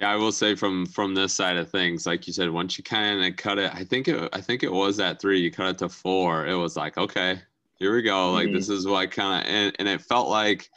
Yeah, 0.00 0.12
I 0.12 0.16
will 0.16 0.32
say 0.32 0.54
from 0.54 0.86
from 0.86 1.14
this 1.14 1.32
side 1.32 1.56
of 1.56 1.70
things, 1.70 2.06
like 2.06 2.26
you 2.26 2.32
said, 2.32 2.50
once 2.50 2.78
you 2.78 2.84
kind 2.84 3.24
of 3.24 3.36
cut 3.36 3.58
it, 3.58 3.74
I 3.74 3.84
think 3.84 4.06
it, 4.06 4.28
I 4.32 4.40
think 4.40 4.62
it 4.62 4.72
was 4.72 4.96
that 4.98 5.20
three. 5.20 5.40
You 5.40 5.50
cut 5.50 5.70
it 5.70 5.78
to 5.78 5.88
four. 5.88 6.46
It 6.46 6.54
was 6.54 6.76
like, 6.76 6.98
okay, 6.98 7.40
here 7.76 7.94
we 7.94 8.02
go. 8.02 8.32
Like 8.32 8.46
mm-hmm. 8.46 8.56
this 8.56 8.68
is 8.68 8.86
what 8.86 9.10
kind 9.10 9.42
of, 9.42 9.50
and, 9.52 9.76
and 9.78 9.88
it 9.88 10.02
felt 10.02 10.28
like 10.28 10.70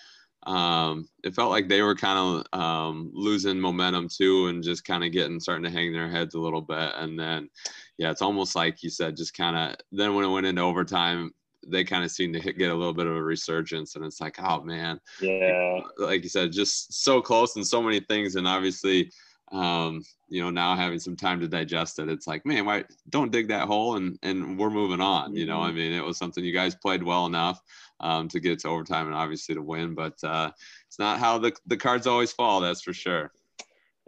um, 0.48 1.08
it 1.24 1.36
felt 1.36 1.52
like 1.52 1.68
they 1.68 1.82
were 1.82 1.96
kind 1.96 2.18
of 2.54 2.60
um, 2.60 3.12
losing 3.14 3.60
momentum 3.60 4.08
too 4.10 4.48
and 4.48 4.64
just 4.64 4.86
kind 4.86 5.04
of 5.04 5.12
getting 5.12 5.40
starting 5.40 5.64
to 5.64 5.70
hang 5.70 5.94
their 5.94 6.10
heads 6.10 6.36
a 6.36 6.40
little 6.40 6.62
bit. 6.62 6.92
And 6.96 7.20
then, 7.20 7.50
yeah, 7.98 8.10
it's 8.12 8.24
almost 8.24 8.56
like 8.56 8.82
you 8.82 8.90
said, 8.90 9.16
just 9.16 9.36
kind 9.36 9.56
of 9.56 9.76
then 9.92 10.16
when 10.16 10.26
it 10.26 10.30
went 10.30 10.48
into 10.48 10.62
overtime, 10.62 11.32
they 11.68 11.84
kind 11.84 12.04
of 12.04 12.10
seemed 12.10 12.34
to 12.34 12.40
hit, 12.40 12.58
get 12.58 12.72
a 12.72 12.76
little 12.76 12.94
bit 12.94 13.06
of 13.06 13.16
a 13.16 13.22
resurgence. 13.22 13.96
And 13.96 14.04
it's 14.04 14.20
like, 14.20 14.38
oh 14.42 14.64
man, 14.64 15.00
yeah, 15.22 15.80
like 15.98 16.24
you 16.24 16.30
said, 16.30 16.52
just 16.52 17.04
so 17.04 17.22
close 17.22 17.56
and 17.56 17.66
so 17.66 17.84
many 17.84 18.00
things. 18.00 18.36
And 18.36 18.48
obviously, 18.48 19.12
um, 19.52 20.04
you 20.30 20.42
know, 20.42 20.50
now 20.50 20.76
having 20.76 21.00
some 21.00 21.16
time 21.16 21.40
to 21.42 21.48
digest 21.48 22.00
it, 22.00 22.10
it's 22.10 22.28
like, 22.28 22.46
man, 22.46 22.66
why 22.66 22.86
don't 23.10 23.32
dig 23.32 23.50
that 23.50 23.68
hole 23.68 23.98
and 23.98 24.18
and 24.24 24.58
we're 24.58 24.70
moving 24.70 25.02
on. 25.02 25.36
You 25.36 25.46
know, 25.46 25.62
I 25.62 25.68
mm-hmm. 25.68 25.78
mean, 25.78 25.94
it 25.94 26.04
was 26.04 26.18
something 26.18 26.44
you 26.44 26.54
guys 26.54 26.76
played 26.76 27.04
well 27.04 27.26
enough 27.26 27.62
um, 28.00 28.28
to 28.30 28.40
get 28.40 28.60
to 28.60 28.70
overtime 28.70 29.08
and 29.08 29.16
obviously 29.16 29.56
to 29.56 29.62
win, 29.62 29.94
but 29.94 30.22
uh, 30.24 30.52
it's 30.88 31.00
not 31.00 31.20
how 31.20 31.38
the 31.38 31.54
the 31.68 31.78
cards 31.78 32.08
always 32.08 32.32
fall. 32.32 32.62
That's 32.62 32.82
for 32.82 32.94
sure. 32.94 33.32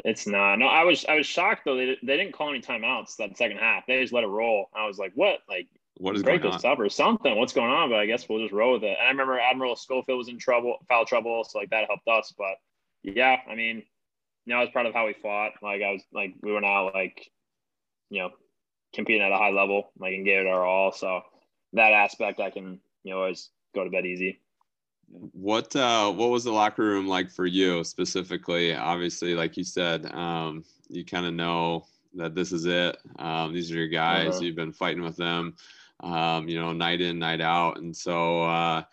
It's 0.05 0.25
not. 0.25 0.57
No, 0.57 0.67
I 0.67 0.83
was 0.83 1.05
I 1.05 1.15
was 1.15 1.25
shocked 1.25 1.63
though. 1.65 1.75
They, 1.75 1.97
they 2.01 2.17
didn't 2.17 2.33
call 2.33 2.49
any 2.49 2.61
timeouts 2.61 3.17
that 3.17 3.37
second 3.37 3.57
half. 3.57 3.85
They 3.85 4.01
just 4.01 4.13
let 4.13 4.23
it 4.23 4.27
roll. 4.27 4.67
I 4.73 4.87
was 4.87 4.97
like, 4.97 5.11
what? 5.15 5.39
Like, 5.47 5.67
what 5.97 6.15
is 6.15 6.23
break 6.23 6.41
going 6.41 6.53
this 6.53 6.65
on? 6.65 6.71
up 6.71 6.79
or 6.79 6.89
something? 6.89 7.37
What's 7.37 7.53
going 7.53 7.69
on? 7.69 7.89
But 7.89 7.99
I 7.99 8.05
guess 8.05 8.27
we'll 8.27 8.41
just 8.41 8.53
roll 8.53 8.73
with 8.73 8.83
it. 8.83 8.97
And 8.97 9.07
I 9.07 9.11
remember 9.11 9.39
Admiral 9.39 9.75
Schofield 9.75 10.17
was 10.17 10.29
in 10.29 10.39
trouble, 10.39 10.77
foul 10.87 11.05
trouble, 11.05 11.43
so 11.43 11.59
like 11.59 11.69
that 11.69 11.85
helped 11.87 12.07
us. 12.07 12.33
But 12.37 12.55
yeah, 13.03 13.37
I 13.47 13.55
mean, 13.55 13.83
you 14.45 14.53
know, 14.53 14.59
I 14.59 14.61
was 14.61 14.69
proud 14.71 14.85
of 14.85 14.93
how 14.93 15.05
we 15.05 15.13
fought. 15.13 15.51
Like 15.61 15.81
I 15.81 15.91
was 15.91 16.03
like 16.13 16.33
we 16.41 16.51
were 16.51 16.61
now 16.61 16.91
like, 16.93 17.29
you 18.09 18.21
know, 18.21 18.31
competing 18.93 19.21
at 19.21 19.31
a 19.31 19.37
high 19.37 19.51
level, 19.51 19.91
like 19.97 20.13
and 20.13 20.25
gave 20.25 20.41
it 20.41 20.47
our 20.47 20.65
all. 20.65 20.91
So 20.91 21.21
that 21.73 21.93
aspect 21.93 22.39
I 22.39 22.49
can, 22.49 22.79
you 23.03 23.13
know, 23.13 23.19
always 23.19 23.49
go 23.73 23.83
to 23.83 23.89
bed 23.89 24.05
easy. 24.05 24.39
What 25.09 25.75
uh 25.75 26.11
what 26.11 26.29
was 26.29 26.43
the 26.43 26.51
locker 26.51 26.83
room 26.83 27.07
like 27.07 27.29
for 27.29 27.45
you 27.45 27.83
specifically? 27.83 28.75
Obviously, 28.75 29.35
like 29.35 29.57
you 29.57 29.63
said, 29.63 30.11
um, 30.13 30.63
you 30.89 31.05
kind 31.05 31.25
of 31.25 31.33
know 31.33 31.85
that 32.15 32.35
this 32.35 32.51
is 32.51 32.65
it. 32.65 32.97
Um, 33.19 33.53
these 33.53 33.71
are 33.71 33.75
your 33.75 33.87
guys. 33.87 34.35
Uh-huh. 34.35 34.41
You've 34.41 34.55
been 34.55 34.73
fighting 34.73 35.03
with 35.03 35.17
them, 35.17 35.55
um, 36.01 36.47
you 36.47 36.59
know, 36.59 36.71
night 36.73 37.01
in, 37.01 37.19
night 37.19 37.41
out. 37.41 37.77
And 37.77 37.95
so, 37.95 38.43
uh, 38.43 38.83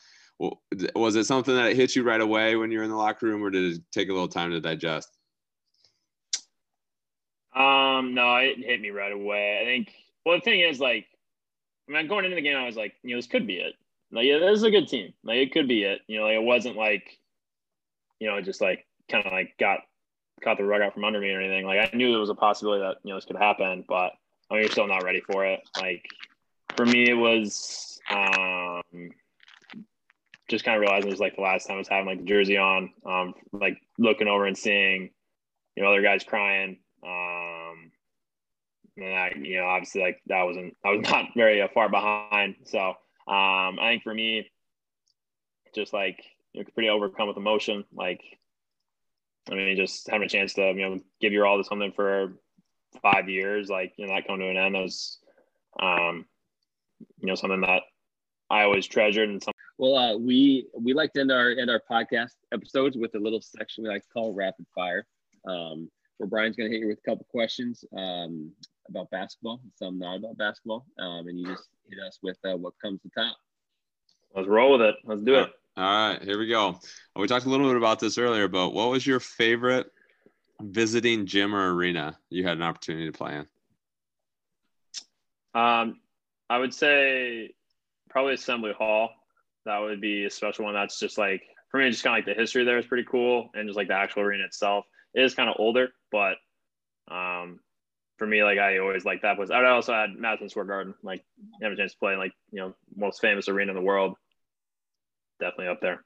was 0.94 1.16
it 1.16 1.24
something 1.24 1.54
that 1.54 1.76
hit 1.76 1.94
you 1.94 2.02
right 2.02 2.20
away 2.20 2.56
when 2.56 2.70
you're 2.70 2.82
in 2.82 2.90
the 2.90 2.96
locker 2.96 3.26
room, 3.26 3.44
or 3.44 3.50
did 3.50 3.74
it 3.74 3.82
take 3.92 4.08
a 4.08 4.12
little 4.12 4.28
time 4.28 4.50
to 4.50 4.60
digest? 4.60 5.18
Um, 7.54 8.14
no, 8.14 8.36
it 8.36 8.58
hit 8.58 8.80
me 8.80 8.90
right 8.90 9.12
away. 9.12 9.58
I 9.60 9.64
think. 9.64 9.92
Well, 10.24 10.36
the 10.36 10.42
thing 10.42 10.60
is, 10.60 10.80
like, 10.80 11.06
I 11.88 11.92
mean, 11.92 12.08
going 12.08 12.24
into 12.24 12.34
the 12.34 12.42
game, 12.42 12.56
I 12.56 12.66
was 12.66 12.76
like, 12.76 12.94
you 13.02 13.10
know, 13.10 13.18
this 13.18 13.26
could 13.26 13.46
be 13.46 13.56
it. 13.56 13.74
Like, 14.12 14.26
yeah, 14.26 14.38
this 14.38 14.58
is 14.58 14.62
a 14.62 14.70
good 14.70 14.88
team. 14.88 15.14
Like, 15.24 15.38
it 15.38 15.52
could 15.52 15.68
be 15.68 15.82
it. 15.84 16.00
You 16.06 16.18
know, 16.18 16.24
like 16.24 16.36
it 16.36 16.42
wasn't 16.42 16.76
like, 16.76 17.18
you 18.18 18.28
know, 18.28 18.40
just 18.40 18.60
like 18.60 18.86
kind 19.08 19.24
of 19.26 19.32
like 19.32 19.54
got 19.58 19.80
caught 20.42 20.58
the 20.58 20.64
rug 20.64 20.82
out 20.82 20.94
from 20.94 21.04
under 21.04 21.20
me 21.20 21.30
or 21.30 21.40
anything. 21.40 21.66
Like, 21.66 21.80
I 21.80 21.96
knew 21.96 22.10
there 22.10 22.20
was 22.20 22.30
a 22.30 22.34
possibility 22.34 22.82
that 22.82 22.98
you 23.02 23.10
know 23.10 23.16
this 23.16 23.24
could 23.24 23.36
happen, 23.36 23.84
but 23.88 24.12
I 24.50 24.54
mean, 24.54 24.62
you're 24.62 24.70
still 24.70 24.86
not 24.86 25.04
ready 25.04 25.20
for 25.20 25.46
it. 25.46 25.60
Like, 25.80 26.04
for 26.76 26.84
me, 26.84 27.08
it 27.08 27.14
was 27.14 28.00
um, 28.10 28.82
just 30.48 30.64
kind 30.64 30.76
of 30.76 30.80
realizing 30.80 31.08
it 31.08 31.12
was 31.12 31.20
like 31.20 31.36
the 31.36 31.42
last 31.42 31.66
time 31.66 31.76
I 31.76 31.78
was 31.78 31.88
having 31.88 32.06
like 32.06 32.18
the 32.18 32.24
jersey 32.24 32.56
on, 32.56 32.90
um, 33.06 33.34
like 33.52 33.80
looking 33.98 34.28
over 34.28 34.46
and 34.46 34.58
seeing, 34.58 35.10
you 35.76 35.82
know, 35.82 35.90
other 35.90 36.02
guys 36.02 36.24
crying. 36.24 36.78
Um, 37.02 37.92
and 38.96 39.14
I, 39.14 39.32
you 39.36 39.58
know, 39.58 39.66
obviously 39.66 40.02
like 40.02 40.20
that 40.26 40.42
wasn't, 40.42 40.76
I 40.84 40.90
was 40.90 41.02
not 41.02 41.26
very 41.36 41.62
uh, 41.62 41.68
far 41.72 41.88
behind. 41.88 42.56
So, 42.64 42.80
um, 42.80 43.78
I 43.78 43.90
think 43.90 44.02
for 44.02 44.14
me, 44.14 44.50
just 45.74 45.92
like 45.92 46.22
you're 46.52 46.64
pretty 46.64 46.88
overcome 46.88 47.28
with 47.28 47.36
emotion. 47.36 47.84
Like, 47.92 48.20
I 49.50 49.54
mean, 49.54 49.76
just 49.76 50.08
having 50.08 50.26
a 50.26 50.28
chance 50.28 50.54
to 50.54 50.72
you 50.72 50.88
know 50.88 51.00
give 51.20 51.32
your 51.32 51.46
all 51.46 51.58
to 51.58 51.64
something 51.64 51.92
for 51.92 52.34
five 53.02 53.28
years, 53.28 53.68
like 53.68 53.92
you 53.96 54.06
know, 54.06 54.14
that 54.14 54.26
come 54.26 54.38
to 54.38 54.48
an 54.48 54.56
end 54.56 54.74
was, 54.74 55.18
um, 55.80 56.26
you 57.20 57.26
know, 57.26 57.34
something 57.34 57.60
that 57.62 57.82
I 58.50 58.62
always 58.64 58.86
treasured 58.86 59.28
and 59.28 59.42
something. 59.42 59.54
Well, 59.78 59.96
uh, 59.96 60.16
we 60.16 60.66
we 60.78 60.92
like 60.92 61.12
to 61.14 61.20
end 61.20 61.32
our 61.32 61.50
end 61.50 61.70
our 61.70 61.82
podcast 61.90 62.34
episodes 62.52 62.96
with 62.96 63.14
a 63.14 63.18
little 63.18 63.40
section 63.40 63.84
we 63.84 63.90
like 63.90 64.02
to 64.02 64.08
call 64.12 64.34
rapid 64.34 64.66
fire, 64.74 65.06
um, 65.46 65.90
where 66.20 66.28
Brian's 66.28 66.54
going 66.54 66.70
to 66.70 66.76
hit 66.76 66.82
you 66.82 66.88
with 66.88 66.98
a 66.98 67.10
couple 67.10 67.26
questions 67.30 67.82
um, 67.96 68.52
about 68.90 69.10
basketball, 69.10 69.62
some 69.76 69.98
not 69.98 70.18
about 70.18 70.36
basketball, 70.36 70.84
um, 70.98 71.26
and 71.26 71.38
you 71.38 71.46
just 71.46 71.70
hit 71.88 71.98
us 72.06 72.18
with 72.22 72.36
uh, 72.44 72.58
what 72.58 72.74
comes 72.82 73.00
to 73.00 73.10
top. 73.16 73.34
Let's 74.36 74.46
roll 74.46 74.72
with 74.72 74.82
it. 74.82 74.96
Let's 75.02 75.22
do 75.22 75.36
it. 75.36 75.50
All 75.78 76.10
right, 76.10 76.22
here 76.22 76.38
we 76.38 76.46
go. 76.46 76.78
We 77.16 77.26
talked 77.26 77.46
a 77.46 77.48
little 77.48 77.68
bit 77.68 77.78
about 77.78 78.00
this 78.00 78.18
earlier, 78.18 78.48
but 78.48 78.74
what 78.74 78.90
was 78.90 79.06
your 79.06 79.18
favorite 79.18 79.86
visiting 80.60 81.24
gym 81.24 81.54
or 81.54 81.74
arena 81.74 82.18
you 82.28 82.46
had 82.46 82.58
an 82.58 82.62
opportunity 82.62 83.06
to 83.06 83.16
play 83.16 83.36
in? 83.36 83.46
Um, 85.58 86.00
I 86.50 86.58
would 86.58 86.74
say 86.74 87.54
probably 88.10 88.34
Assembly 88.34 88.72
Hall. 88.76 89.08
That 89.64 89.78
would 89.78 90.02
be 90.02 90.26
a 90.26 90.30
special 90.30 90.66
one. 90.66 90.74
That's 90.74 91.00
just 91.00 91.16
like 91.16 91.42
for 91.70 91.80
me, 91.80 91.88
just 91.90 92.04
kind 92.04 92.14
of 92.14 92.26
like 92.26 92.36
the 92.36 92.38
history 92.38 92.64
there 92.64 92.76
is 92.76 92.84
pretty 92.84 93.06
cool, 93.10 93.48
and 93.54 93.66
just 93.66 93.76
like 93.78 93.88
the 93.88 93.94
actual 93.94 94.22
arena 94.22 94.44
itself 94.44 94.84
it 95.14 95.22
is 95.24 95.34
kind 95.34 95.48
of 95.48 95.56
older, 95.58 95.92
but 96.10 96.36
um, 97.10 97.60
for 98.18 98.26
me, 98.26 98.44
like 98.44 98.58
I 98.58 98.78
always 98.78 99.04
like 99.04 99.22
that 99.22 99.36
place. 99.36 99.50
I 99.50 99.64
also 99.66 99.92
had 99.92 100.10
Madison 100.14 100.48
Square 100.48 100.66
Garden, 100.66 100.94
like 101.02 101.24
have 101.62 101.72
a 101.72 101.76
chance 101.76 101.92
to 101.92 101.98
play 101.98 102.12
in 102.12 102.18
like 102.18 102.32
you 102.52 102.60
know 102.60 102.74
most 102.94 103.20
famous 103.20 103.48
arena 103.48 103.70
in 103.72 103.76
the 103.76 103.82
world. 103.82 104.16
Definitely 105.40 105.68
up 105.68 105.80
there. 105.80 106.04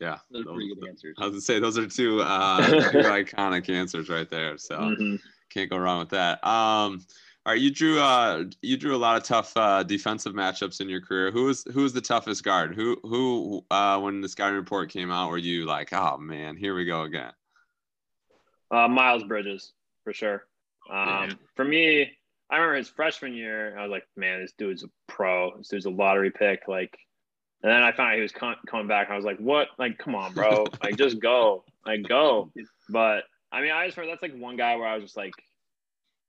Yeah, 0.00 0.18
those, 0.30 0.44
those 0.44 0.54
pretty 0.54 0.74
good 0.74 0.88
answers. 0.88 1.16
I 1.18 1.24
was 1.24 1.32
gonna 1.32 1.40
say 1.42 1.58
those 1.58 1.76
are 1.76 1.86
two, 1.86 2.20
uh, 2.22 2.66
two 2.90 2.98
iconic 2.98 3.68
answers 3.68 4.08
right 4.08 4.30
there. 4.30 4.56
So 4.56 4.78
mm-hmm. 4.78 5.16
can't 5.50 5.68
go 5.68 5.76
wrong 5.76 5.98
with 5.98 6.10
that. 6.10 6.42
Um, 6.46 7.04
all 7.46 7.54
right, 7.54 7.60
you 7.60 7.70
drew 7.70 7.98
uh 7.98 8.44
you 8.62 8.76
drew 8.76 8.94
a 8.94 8.98
lot 8.98 9.16
of 9.16 9.24
tough 9.24 9.56
uh, 9.56 9.82
defensive 9.82 10.34
matchups 10.34 10.80
in 10.80 10.88
your 10.88 11.00
career. 11.00 11.30
Who 11.30 11.44
was 11.44 11.64
who 11.72 11.82
was 11.82 11.92
the 11.92 12.00
toughest 12.00 12.44
guard? 12.44 12.74
Who 12.74 12.96
who 13.02 13.64
uh, 13.70 13.98
when 13.98 14.20
the 14.20 14.28
scouting 14.28 14.56
report 14.56 14.90
came 14.90 15.10
out, 15.10 15.30
were 15.30 15.38
you 15.38 15.66
like, 15.66 15.92
oh 15.92 16.16
man, 16.16 16.56
here 16.56 16.74
we 16.74 16.84
go 16.84 17.02
again? 17.02 17.32
Uh, 18.70 18.88
Miles 18.88 19.24
Bridges 19.24 19.72
for 20.04 20.12
sure. 20.12 20.44
Um, 20.90 21.38
for 21.54 21.64
me, 21.64 22.10
I 22.50 22.56
remember 22.56 22.76
his 22.76 22.88
freshman 22.88 23.34
year. 23.34 23.78
I 23.78 23.82
was 23.82 23.90
like, 23.90 24.04
man, 24.16 24.40
this 24.40 24.52
dude's 24.58 24.82
a 24.82 24.88
pro. 25.06 25.56
This 25.58 25.68
dude's 25.68 25.86
a 25.86 25.90
lottery 25.90 26.30
pick. 26.30 26.66
Like, 26.66 26.96
and 27.62 27.70
then 27.70 27.82
I 27.82 27.92
found 27.92 28.10
out 28.10 28.16
he 28.16 28.22
was 28.22 28.32
con- 28.32 28.56
coming 28.66 28.88
back. 28.88 29.10
I 29.10 29.16
was 29.16 29.24
like, 29.24 29.38
what? 29.38 29.68
Like, 29.78 29.98
come 29.98 30.14
on, 30.14 30.32
bro. 30.32 30.66
like, 30.82 30.96
just 30.96 31.20
go. 31.20 31.64
Like, 31.86 32.02
go. 32.08 32.50
But 32.88 33.24
I 33.52 33.60
mean, 33.60 33.72
I 33.72 33.86
just 33.86 33.96
heard 33.96 34.08
that's 34.08 34.22
like 34.22 34.36
one 34.36 34.56
guy 34.56 34.76
where 34.76 34.88
I 34.88 34.94
was 34.94 35.04
just 35.04 35.16
like, 35.16 35.34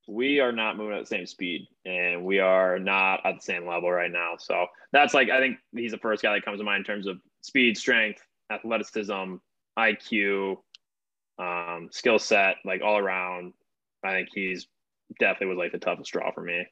we 0.08 0.40
are 0.40 0.52
not 0.52 0.78
moving 0.78 0.98
at 0.98 1.02
the 1.02 1.06
same 1.06 1.26
speed 1.26 1.68
and 1.86 2.26
we 2.26 2.40
are 2.40 2.80
not 2.80 3.26
at 3.26 3.36
the 3.36 3.42
same 3.42 3.68
level 3.68 3.90
right 3.92 4.12
now. 4.12 4.34
So 4.38 4.66
that's 4.92 5.14
like, 5.14 5.30
I 5.30 5.40
think 5.40 5.58
he's 5.74 5.92
the 5.92 5.98
first 6.00 6.24
guy 6.24 6.34
that 6.34 6.44
comes 6.44 6.60
to 6.60 6.66
mind 6.66 6.80
in 6.80 6.84
terms 6.84 7.08
of 7.08 7.20
speed, 7.42 7.78
strength, 7.78 8.22
athleticism, 8.52 9.36
IQ, 9.78 10.58
um, 11.42 11.90
skill 11.92 12.20
set, 12.20 12.58
like 12.64 12.82
all 12.82 12.98
around. 12.98 13.54
I 14.04 14.14
think 14.14 14.30
he's 14.34 14.68
definitely 15.20 15.48
was 15.48 15.58
like 15.58 15.72
the 15.72 15.80
toughest 15.80 16.12
draw 16.12 16.32
for 16.32 16.42
me. 16.42 16.66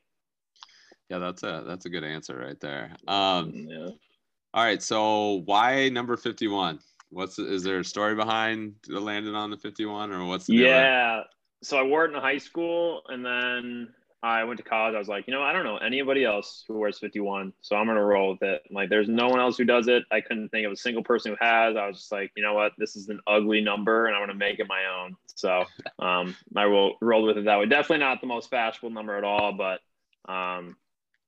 Yeah, 1.10 1.18
that's 1.18 1.44
a 1.44 1.64
that's 1.66 1.86
a 1.86 1.90
good 1.90 2.04
answer 2.04 2.38
right 2.38 2.60
there. 2.60 2.92
Um, 3.08 3.52
yeah. 3.54 3.90
All 4.54 4.64
right, 4.64 4.82
so 4.82 5.42
why 5.46 5.90
number 5.90 6.16
fifty 6.18 6.48
one? 6.48 6.80
What's 7.10 7.40
is 7.40 7.64
there 7.64 7.80
a 7.80 7.84
story 7.84 8.16
behind 8.16 8.76
landing 8.88 9.36
on 9.36 9.50
the 9.50 9.58
fifty 9.58 9.86
one, 9.86 10.12
or 10.12 10.26
what's 10.26 10.46
the 10.46 10.56
yeah? 10.56 11.22
so 11.62 11.78
I 11.78 11.84
wore 11.84 12.06
it 12.06 12.14
in 12.14 12.22
high 12.22 12.38
school, 12.38 13.02
and 13.10 13.26
then 13.26 13.90
I 14.22 14.44
went 14.44 14.58
to 14.58 14.64
college. 14.64 14.96
I 14.96 15.00
was 15.00 15.08
like, 15.08 15.28
you 15.28 15.34
know, 15.34 15.42
I 15.42 15.54
don't 15.54 15.64
know 15.64 15.78
anybody 15.78 16.26
else 16.26 16.66
who 16.68 16.78
wears 16.78 17.00
51, 17.00 17.54
so 17.62 17.76
I'm 17.76 17.88
gonna 17.88 18.04
roll 18.04 18.32
with 18.32 18.44
it. 18.44 18.64
Like, 18.70 18.90
there's 18.90 19.08
no 19.08 19.30
one 19.30 19.40
else 19.40 19.58
who 19.58 19.64
does 19.64 19.88
it. 19.88 20.04
I 20.12 20.20
couldn't 20.20 20.50
think 20.50 20.66
of 20.66 20.74
a 20.74 20.76
single 20.76 21.04
person 21.04 21.32
who 21.32 21.46
has. 21.46 21.78
I 21.78 21.88
was 21.88 21.98
just 21.98 22.12
like, 22.12 22.32
you 22.36 22.44
know 22.44 22.54
what, 22.54 22.74
this 22.78 22.96
is 22.96 23.08
an 23.08 23.22
ugly 23.28 23.62
number, 23.62 24.08
and 24.08 24.16
I'm 24.16 24.22
gonna 24.22 24.34
make 24.38 24.60
it 24.60 24.68
my 24.68 24.82
own. 24.86 25.16
So, 25.36 25.64
um, 26.00 26.36
I 26.56 26.66
will 26.66 26.98
roll 27.02 27.24
with 27.24 27.38
it 27.38 27.46
that 27.46 27.60
way. 27.60 27.66
Definitely 27.66 28.00
not 28.06 28.20
the 28.20 28.28
most 28.28 28.50
fashionable 28.50 28.94
number 28.94 29.18
at 29.18 29.24
all, 29.24 29.54
but 29.54 29.80
um, 30.32 30.76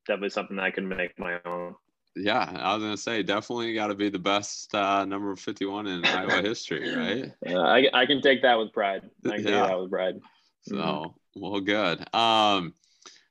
definitely 0.06 0.30
something 0.30 0.58
that 0.58 0.64
I 0.64 0.72
can 0.72 0.88
make 0.88 1.18
my 1.18 1.40
own. 1.46 1.76
Yeah, 2.16 2.52
I 2.60 2.74
was 2.74 2.84
gonna 2.84 2.98
say 2.98 3.24
definitely 3.24 3.74
got 3.74 3.88
to 3.88 3.96
be 3.96 4.10
the 4.10 4.20
best 4.20 4.76
uh, 4.76 5.06
number 5.06 5.34
51 5.34 5.88
in 5.88 6.04
Iowa 6.04 6.42
history, 6.42 6.94
right? 6.94 7.32
Yeah, 7.46 7.60
I, 7.60 7.88
I 7.94 8.06
can 8.06 8.22
take 8.22 8.42
that 8.42 8.60
with 8.60 8.74
pride. 8.74 9.10
I 9.26 9.30
can 9.30 9.46
yeah. 9.46 9.46
take 9.46 9.70
that 9.70 9.80
with 9.80 9.92
pride. 9.92 10.16
So 10.62 10.76
mm-hmm. 10.76 11.42
well, 11.42 11.60
good. 11.62 12.00
Um, 12.14 12.74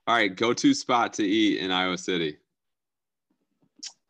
all 0.07 0.16
right, 0.16 0.35
go-to 0.35 0.74
spot 0.74 1.12
to 1.14 1.24
eat 1.24 1.59
in 1.61 1.70
Iowa 1.70 1.99
City. 1.99 2.39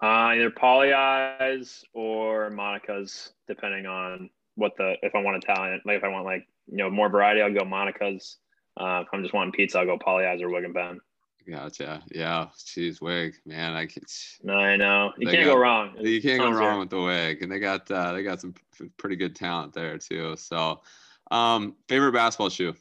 Uh, 0.02 0.32
either 0.34 0.50
Pagliai's 0.50 1.84
or 1.92 2.48
Monica's, 2.48 3.32
depending 3.46 3.86
on 3.86 4.30
what 4.54 4.72
the 4.78 4.94
if 5.02 5.14
I 5.14 5.22
want 5.22 5.42
Italian, 5.42 5.80
like 5.84 5.98
if 5.98 6.04
I 6.04 6.08
want 6.08 6.24
like 6.24 6.46
you 6.66 6.78
know 6.78 6.90
more 6.90 7.08
variety, 7.08 7.42
I'll 7.42 7.52
go 7.52 7.64
Monica's. 7.64 8.38
Uh, 8.76 9.02
if 9.02 9.08
I'm 9.12 9.22
just 9.22 9.34
wanting 9.34 9.52
pizza, 9.52 9.78
I'll 9.78 9.84
go 9.84 9.98
Pagliai's 9.98 10.40
or 10.40 10.48
Wig 10.48 10.64
and 10.64 10.74
Pen. 10.74 11.00
Gotcha. 11.48 12.02
Yeah. 12.12 12.48
Cheese 12.64 13.00
wig, 13.00 13.34
man. 13.44 13.72
I 13.72 13.86
can. 13.86 14.04
No, 14.42 14.54
I 14.54 14.76
know. 14.76 15.12
You 15.18 15.26
can't 15.26 15.44
got, 15.44 15.54
go 15.54 15.58
wrong. 15.58 15.94
You 15.98 16.22
can't 16.22 16.40
go 16.40 16.50
wrong 16.52 16.80
with 16.80 16.90
the 16.90 17.00
wig, 17.00 17.42
and 17.42 17.50
they 17.50 17.58
got 17.58 17.90
uh, 17.90 18.12
they 18.12 18.22
got 18.22 18.40
some 18.40 18.54
pretty 18.96 19.16
good 19.16 19.34
talent 19.34 19.72
there 19.72 19.98
too. 19.98 20.36
So, 20.36 20.82
um, 21.30 21.76
favorite 21.88 22.12
basketball 22.12 22.50
shoe. 22.50 22.74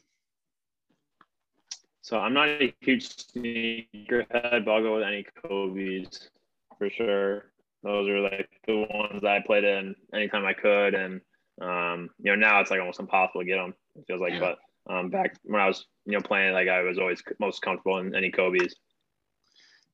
So 2.02 2.18
I'm 2.18 2.34
not 2.34 2.48
a 2.48 2.74
huge 2.80 3.08
sneakerhead, 3.08 4.64
but 4.64 4.70
I'll 4.70 4.82
go 4.82 4.96
with 4.96 5.04
any 5.04 5.24
Kobe's 5.42 6.30
for 6.78 6.90
sure. 6.90 7.52
Those 7.82 8.08
are 8.08 8.20
like 8.20 8.48
the 8.66 8.86
ones 8.90 9.22
that 9.22 9.30
I 9.30 9.42
played 9.46 9.64
in 9.64 9.94
anytime 10.14 10.44
I 10.44 10.52
could, 10.52 10.94
and 10.94 11.20
um, 11.60 12.10
you 12.18 12.30
know 12.30 12.36
now 12.36 12.60
it's 12.60 12.70
like 12.70 12.80
almost 12.80 13.00
impossible 13.00 13.42
to 13.42 13.46
get 13.46 13.56
them. 13.56 13.74
It 13.96 14.04
feels 14.06 14.20
like, 14.20 14.34
yeah. 14.34 14.54
but 14.86 14.92
um, 14.92 15.08
back 15.08 15.36
when 15.44 15.60
I 15.60 15.66
was 15.66 15.86
you 16.04 16.12
know 16.12 16.20
playing, 16.20 16.52
like 16.52 16.68
I 16.68 16.82
was 16.82 16.98
always 16.98 17.22
most 17.38 17.62
comfortable 17.62 17.98
in 17.98 18.14
any 18.14 18.30
Kobe's. 18.30 18.74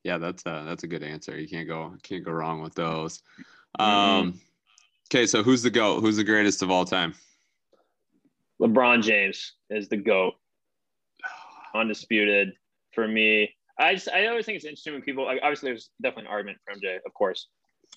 Yeah, 0.03 0.19
that's 0.19 0.43
a 0.47 0.65
that's 0.67 0.85
a 0.85 0.89
good 0.89 1.03
answer. 1.03 1.39
You 1.39 1.49
can't 1.49 1.69
go 1.69 1.95
can't 2.03 2.25
go 2.25 2.33
wrong 2.33 2.63
with 2.63 2.75
those. 2.75 3.23
Mm-hmm. 3.79 3.83
Um, 3.83 4.41
okay, 5.11 5.27
so 5.27 5.43
who's 5.43 5.63
the 5.63 5.71
goat? 5.71 6.01
Who's 6.01 6.17
the 6.17 6.25
greatest 6.25 6.63
of 6.63 6.71
all 6.71 6.85
time? 6.85 7.15
LeBron 8.61 9.03
James 9.03 9.53
is 9.71 9.89
the 9.89 9.97
goat, 9.97 10.35
undisputed 11.77 12.53
for 12.93 13.07
me. 13.07 13.55
I 13.79 13.95
just 13.95 14.09
I 14.09 14.27
always 14.27 14.47
think 14.47 14.57
it's 14.57 14.65
interesting 14.65 14.95
when 14.95 15.03
people 15.03 15.25
like 15.25 15.41
obviously 15.43 15.71
there's 15.71 15.91
definitely 16.03 16.27
an 16.27 16.33
argument 16.33 16.59
for 16.65 16.75
MJ, 16.75 16.99
of 17.05 17.13
course, 17.15 17.49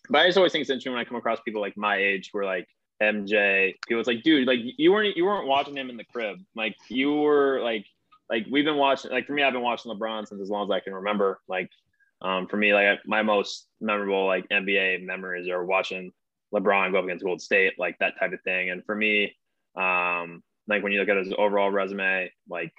but 0.10 0.20
I 0.20 0.26
just 0.26 0.38
always 0.38 0.52
think 0.52 0.62
it's 0.62 0.70
interesting 0.70 0.94
when 0.94 1.02
I 1.02 1.06
come 1.06 1.18
across 1.18 1.40
people 1.42 1.62
like 1.62 1.78
my 1.78 1.98
age 1.98 2.30
who 2.32 2.40
are 2.40 2.46
like 2.46 2.68
MJ. 3.02 3.76
People, 3.88 4.00
it's 4.00 4.08
like, 4.08 4.24
dude, 4.24 4.48
like 4.48 4.60
you 4.62 4.92
weren't 4.92 5.16
you 5.16 5.26
weren't 5.26 5.48
watching 5.48 5.76
him 5.76 5.90
in 5.90 5.98
the 5.98 6.04
crib. 6.06 6.40
Like 6.56 6.76
you 6.90 7.14
were 7.14 7.62
like 7.62 7.86
like 8.30 8.46
we've 8.52 8.66
been 8.66 8.78
watching. 8.78 9.12
Like 9.12 9.26
for 9.26 9.34
me, 9.34 9.44
I've 9.44 9.54
been 9.54 9.62
watching 9.62 9.92
LeBron 9.92 10.28
since 10.28 10.42
as 10.42 10.50
long 10.50 10.66
as 10.66 10.72
I 10.72 10.80
can 10.80 10.94
remember. 10.94 11.40
Like 11.48 11.70
um, 12.22 12.48
for 12.48 12.58
me, 12.58 12.74
like 12.74 13.00
my 13.06 13.22
most 13.22 13.68
memorable 13.80 14.26
like 14.26 14.48
NBA 14.50 15.06
memories 15.06 15.48
are 15.48 15.64
watching 15.64 16.12
LeBron 16.54 16.92
go 16.92 17.00
up 17.00 17.06
against 17.06 17.24
Golden 17.24 17.40
State, 17.40 17.74
like 17.80 17.98
that 18.00 18.20
type 18.20 18.34
of 18.34 18.42
thing. 18.42 18.70
And 18.70 18.84
for 18.86 18.96
me, 18.96 19.36
um, 19.76 20.44
like 20.68 20.84
when 20.84 20.92
you 20.92 21.00
look 21.00 21.10
at 21.10 21.18
his 21.18 21.34
overall 21.38 21.72
resume, 21.72 22.32
like 22.50 22.74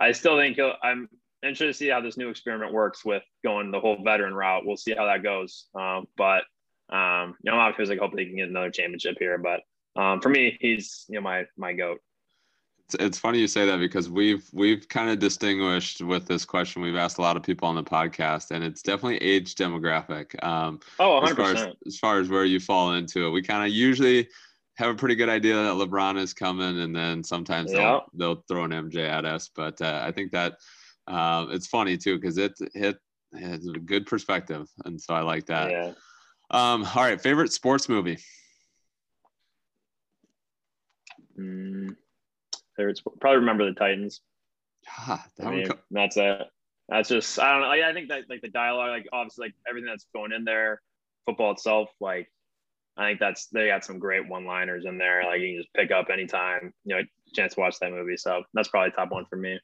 I 0.00 0.12
still 0.12 0.36
think 0.38 0.58
I'm 0.82 1.08
interested 1.42 1.66
to 1.66 1.74
see 1.74 1.88
how 1.88 2.00
this 2.00 2.16
new 2.16 2.28
experiment 2.28 2.72
works 2.72 3.04
with 3.04 3.22
going 3.44 3.70
the 3.70 3.80
whole 3.80 4.02
veteran 4.02 4.34
route. 4.34 4.64
We'll 4.64 4.76
see 4.76 4.94
how 4.94 5.06
that 5.06 5.22
goes. 5.22 5.66
Um, 5.74 6.06
but 6.16 6.44
um, 6.92 7.34
you 7.42 7.50
know, 7.50 7.58
I'm 7.58 7.70
optimistic. 7.70 7.98
Hopefully, 7.98 8.24
he 8.24 8.30
can 8.30 8.38
get 8.38 8.48
another 8.48 8.70
championship 8.70 9.16
here. 9.18 9.38
But 9.38 9.60
um, 10.00 10.20
for 10.20 10.28
me, 10.28 10.56
he's 10.60 11.04
you 11.08 11.16
know 11.16 11.22
my 11.22 11.44
my 11.56 11.72
goat. 11.72 12.00
It's, 12.86 12.94
it's 12.96 13.18
funny 13.18 13.38
you 13.38 13.46
say 13.46 13.66
that 13.66 13.78
because 13.78 14.10
we've 14.10 14.46
we've 14.52 14.88
kind 14.88 15.10
of 15.10 15.18
distinguished 15.18 16.02
with 16.02 16.26
this 16.26 16.44
question. 16.44 16.82
We've 16.82 16.96
asked 16.96 17.18
a 17.18 17.22
lot 17.22 17.36
of 17.36 17.42
people 17.42 17.68
on 17.68 17.74
the 17.74 17.84
podcast, 17.84 18.50
and 18.50 18.62
it's 18.62 18.82
definitely 18.82 19.18
age 19.18 19.54
demographic. 19.54 20.42
Um, 20.44 20.80
oh, 20.98 21.20
100%. 21.22 21.30
As 21.30 21.36
far 21.36 21.54
as, 21.54 21.74
as 21.86 21.98
far 21.98 22.20
as 22.20 22.28
where 22.28 22.44
you 22.44 22.60
fall 22.60 22.92
into 22.92 23.26
it, 23.26 23.30
we 23.30 23.42
kind 23.42 23.64
of 23.64 23.70
usually 23.70 24.28
have 24.76 24.90
a 24.90 24.94
pretty 24.94 25.14
good 25.14 25.28
idea 25.28 25.54
that 25.54 25.74
LeBron 25.74 26.18
is 26.18 26.32
coming, 26.32 26.80
and 26.80 26.94
then 26.94 27.22
sometimes 27.22 27.72
yeah. 27.72 27.78
they'll, 27.78 28.04
they'll 28.14 28.44
throw 28.48 28.64
an 28.64 28.70
MJ 28.70 29.08
at 29.08 29.24
us. 29.24 29.50
But 29.54 29.80
uh, 29.80 30.00
I 30.02 30.12
think 30.12 30.32
that 30.32 30.54
uh, 31.06 31.46
it's 31.50 31.66
funny 31.66 31.96
too 31.96 32.18
because 32.18 32.38
it 32.38 32.52
it 32.74 32.96
has 33.38 33.66
a 33.66 33.78
good 33.78 34.06
perspective, 34.06 34.68
and 34.84 35.00
so 35.00 35.14
I 35.14 35.20
like 35.20 35.46
that. 35.46 35.70
Yeah. 35.70 35.92
Um, 36.50 36.84
all 36.94 37.02
right, 37.02 37.20
favorite 37.20 37.52
sports 37.52 37.88
movie. 37.88 38.18
Mm, 41.38 41.96
favorite 42.76 42.98
sport, 42.98 43.20
probably 43.20 43.38
remember 43.38 43.64
the 43.64 43.78
Titans. 43.78 44.20
Ah, 44.88 45.24
that 45.38 45.46
I 45.46 45.50
mean, 45.50 45.66
co- 45.66 45.78
that's 45.90 46.16
a 46.16 46.46
that's 46.88 47.08
just 47.08 47.38
I 47.38 47.52
don't 47.52 47.62
know. 47.62 47.68
I, 47.68 47.90
I 47.90 47.92
think 47.94 48.08
that 48.08 48.24
like 48.28 48.42
the 48.42 48.48
dialogue, 48.48 48.90
like 48.90 49.08
obviously 49.12 49.46
like 49.46 49.54
everything 49.68 49.88
that's 49.88 50.06
going 50.14 50.32
in 50.32 50.44
there, 50.44 50.82
football 51.26 51.52
itself, 51.52 51.90
like 52.00 52.28
I 52.96 53.08
think 53.08 53.20
that's 53.20 53.46
they 53.46 53.68
got 53.68 53.84
some 53.84 53.98
great 53.98 54.28
one-liners 54.28 54.84
in 54.84 54.98
there. 54.98 55.24
Like 55.24 55.40
you 55.40 55.54
can 55.54 55.62
just 55.62 55.74
pick 55.74 55.90
up 55.90 56.08
anytime, 56.12 56.72
you 56.84 56.96
know, 56.96 57.02
chance 57.34 57.54
to 57.54 57.60
watch 57.60 57.78
that 57.80 57.90
movie. 57.90 58.16
So 58.16 58.42
that's 58.52 58.68
probably 58.68 58.90
top 58.90 59.10
one 59.10 59.24
for 59.26 59.36
me. 59.36 59.58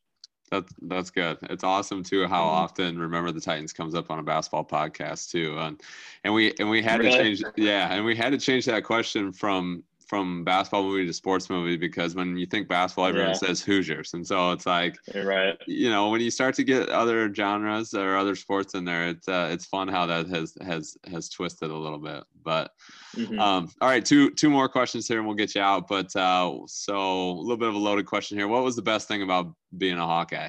That's 0.50 0.72
that's 0.82 1.10
good. 1.10 1.38
It's 1.42 1.64
awesome 1.64 2.02
too 2.02 2.26
how 2.26 2.42
mm-hmm. 2.44 2.62
often 2.64 2.98
Remember 2.98 3.32
the 3.32 3.40
Titans 3.40 3.72
comes 3.72 3.94
up 3.94 4.10
on 4.10 4.18
a 4.18 4.22
basketball 4.22 4.64
podcast 4.64 5.30
too, 5.30 5.56
and 5.58 5.80
and 6.24 6.32
we 6.32 6.54
and 6.58 6.70
we 6.70 6.82
had 6.82 7.00
really? 7.00 7.10
to 7.10 7.22
change 7.22 7.42
yeah, 7.56 7.92
and 7.92 8.04
we 8.04 8.16
had 8.16 8.30
to 8.30 8.38
change 8.38 8.64
that 8.66 8.84
question 8.84 9.32
from 9.32 9.84
from 10.08 10.42
basketball 10.42 10.82
movie 10.82 11.04
to 11.06 11.12
sports 11.12 11.50
movie 11.50 11.76
because 11.76 12.14
when 12.14 12.36
you 12.36 12.46
think 12.46 12.66
basketball, 12.66 13.06
everyone 13.06 13.30
yeah. 13.30 13.36
says 13.36 13.60
Hoosiers, 13.60 14.14
and 14.14 14.26
so 14.26 14.52
it's 14.52 14.64
like, 14.64 14.96
You're 15.14 15.26
right? 15.26 15.56
You 15.66 15.90
know, 15.90 16.08
when 16.08 16.22
you 16.22 16.30
start 16.30 16.54
to 16.56 16.64
get 16.64 16.88
other 16.88 17.32
genres 17.32 17.92
or 17.92 18.16
other 18.16 18.34
sports 18.34 18.74
in 18.74 18.84
there, 18.84 19.08
it's 19.08 19.28
uh, 19.28 19.48
it's 19.52 19.66
fun 19.66 19.86
how 19.86 20.06
that 20.06 20.26
has 20.28 20.56
has 20.62 20.96
has 21.10 21.28
twisted 21.28 21.70
a 21.70 21.76
little 21.76 21.98
bit. 21.98 22.24
But 22.42 22.70
mm-hmm. 23.14 23.38
um, 23.38 23.70
all 23.80 23.88
right, 23.88 24.04
two 24.04 24.30
two 24.30 24.48
more 24.48 24.68
questions 24.68 25.06
here, 25.06 25.18
and 25.18 25.26
we'll 25.26 25.36
get 25.36 25.54
you 25.54 25.60
out. 25.60 25.86
But 25.86 26.16
uh, 26.16 26.58
so 26.66 27.30
a 27.30 27.40
little 27.40 27.58
bit 27.58 27.68
of 27.68 27.74
a 27.74 27.78
loaded 27.78 28.06
question 28.06 28.38
here. 28.38 28.48
What 28.48 28.64
was 28.64 28.76
the 28.76 28.82
best 28.82 29.08
thing 29.08 29.22
about 29.22 29.52
being 29.76 29.98
a 29.98 30.06
Hawkeye? 30.06 30.48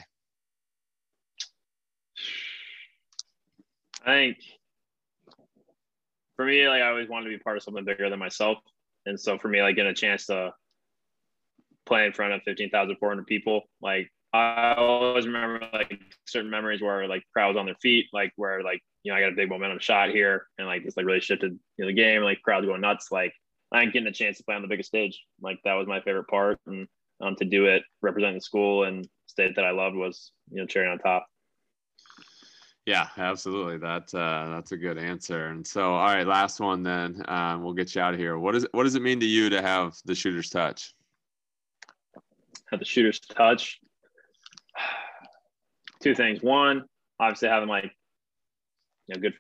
I 4.06 4.14
think 4.14 4.38
for 6.38 6.46
me, 6.46 6.66
like 6.70 6.82
I 6.82 6.88
always 6.88 7.10
wanted 7.10 7.26
to 7.26 7.38
be 7.38 7.44
part 7.44 7.58
of 7.58 7.64
something 7.64 7.84
bigger 7.84 8.10
than 8.10 8.20
myself. 8.20 8.60
And 9.06 9.20
so 9.20 9.38
for 9.38 9.48
me, 9.48 9.62
like 9.62 9.76
getting 9.76 9.92
a 9.92 9.96
chance 9.96 10.26
to 10.28 10.54
play 11.86 12.06
in 12.06 12.14
front 12.14 12.34
of 12.34 12.42
15,400 12.44 13.26
people, 13.26 13.64
like 13.82 14.12
I 14.34 14.76
always 14.78 15.26
remember 15.26 15.68
like 15.74 16.00
certain 16.26 16.52
memories 16.52 16.82
where 16.82 17.08
like 17.08 17.24
crowds 17.34 17.58
on 17.58 17.66
their 17.66 17.76
feet, 17.76 18.08
like 18.14 18.32
where 18.36 18.64
like, 18.64 18.82
you 19.04 19.12
know, 19.12 19.18
I 19.18 19.22
got 19.22 19.34
a 19.34 19.36
big 19.36 19.50
momentum 19.50 19.80
shot 19.80 20.10
here 20.10 20.46
and 20.58 20.68
like 20.68 20.84
this 20.84 20.98
like 20.98 21.06
really 21.06 21.20
shifted 21.20 21.58
you 21.78 21.86
know, 21.86 21.88
the 21.88 21.94
game, 21.94 22.22
like 22.22 22.42
crowds 22.42 22.66
going 22.66 22.82
nuts. 22.82 23.08
Like 23.12 23.34
I 23.72 23.82
ain't 23.82 23.94
getting 23.94 24.08
a 24.08 24.14
chance 24.14 24.38
to 24.38 24.44
play 24.44 24.56
on 24.56 24.62
the 24.62 24.68
biggest 24.68 24.90
stage. 24.90 25.20
Like 25.42 25.60
that 25.64 25.74
was 25.74 25.88
my 25.88 26.02
favorite 26.02 26.28
part. 26.28 26.60
And 26.68 26.88
um, 27.22 27.36
to 27.36 27.46
do 27.46 27.66
it 27.66 27.84
representing 28.02 28.36
the 28.36 28.42
school 28.42 28.84
and 28.84 29.08
state 29.26 29.56
that 29.56 29.66
I 29.66 29.72
loved 29.72 29.96
was, 29.96 30.32
you 30.52 30.58
know, 30.58 30.66
cherry 30.66 30.88
on 30.88 31.00
top. 31.00 31.28
Yeah, 32.90 33.08
absolutely. 33.20 33.78
That 33.78 34.12
uh, 34.16 34.50
that's 34.50 34.72
a 34.72 34.78
good 34.78 34.98
answer. 34.98 35.50
And 35.50 35.66
so, 35.66 35.94
all 35.94 36.08
right, 36.08 36.26
last 36.26 36.60
one 36.60 36.82
then. 36.82 37.24
Um, 37.28 37.64
we'll 37.64 37.76
get 37.76 37.94
you 37.94 38.02
out 38.02 38.16
of 38.16 38.20
here. 38.20 38.40
What 38.40 38.54
does 38.54 38.66
what 38.72 38.86
does 38.86 38.96
it 38.96 39.04
mean 39.04 39.20
to 39.20 39.28
you 39.28 39.48
to 39.52 39.62
have 39.62 39.96
the 40.06 40.16
shooter's 40.16 40.50
touch? 40.50 40.96
Have 42.72 42.80
the 42.80 42.86
shooter's 42.86 43.20
touch. 43.20 43.80
Two 46.02 46.16
things. 46.16 46.42
One, 46.42 46.86
obviously 47.20 47.50
having 47.50 47.70
like 47.70 47.92
you 49.06 49.16
know 49.16 49.22
good 49.22 49.36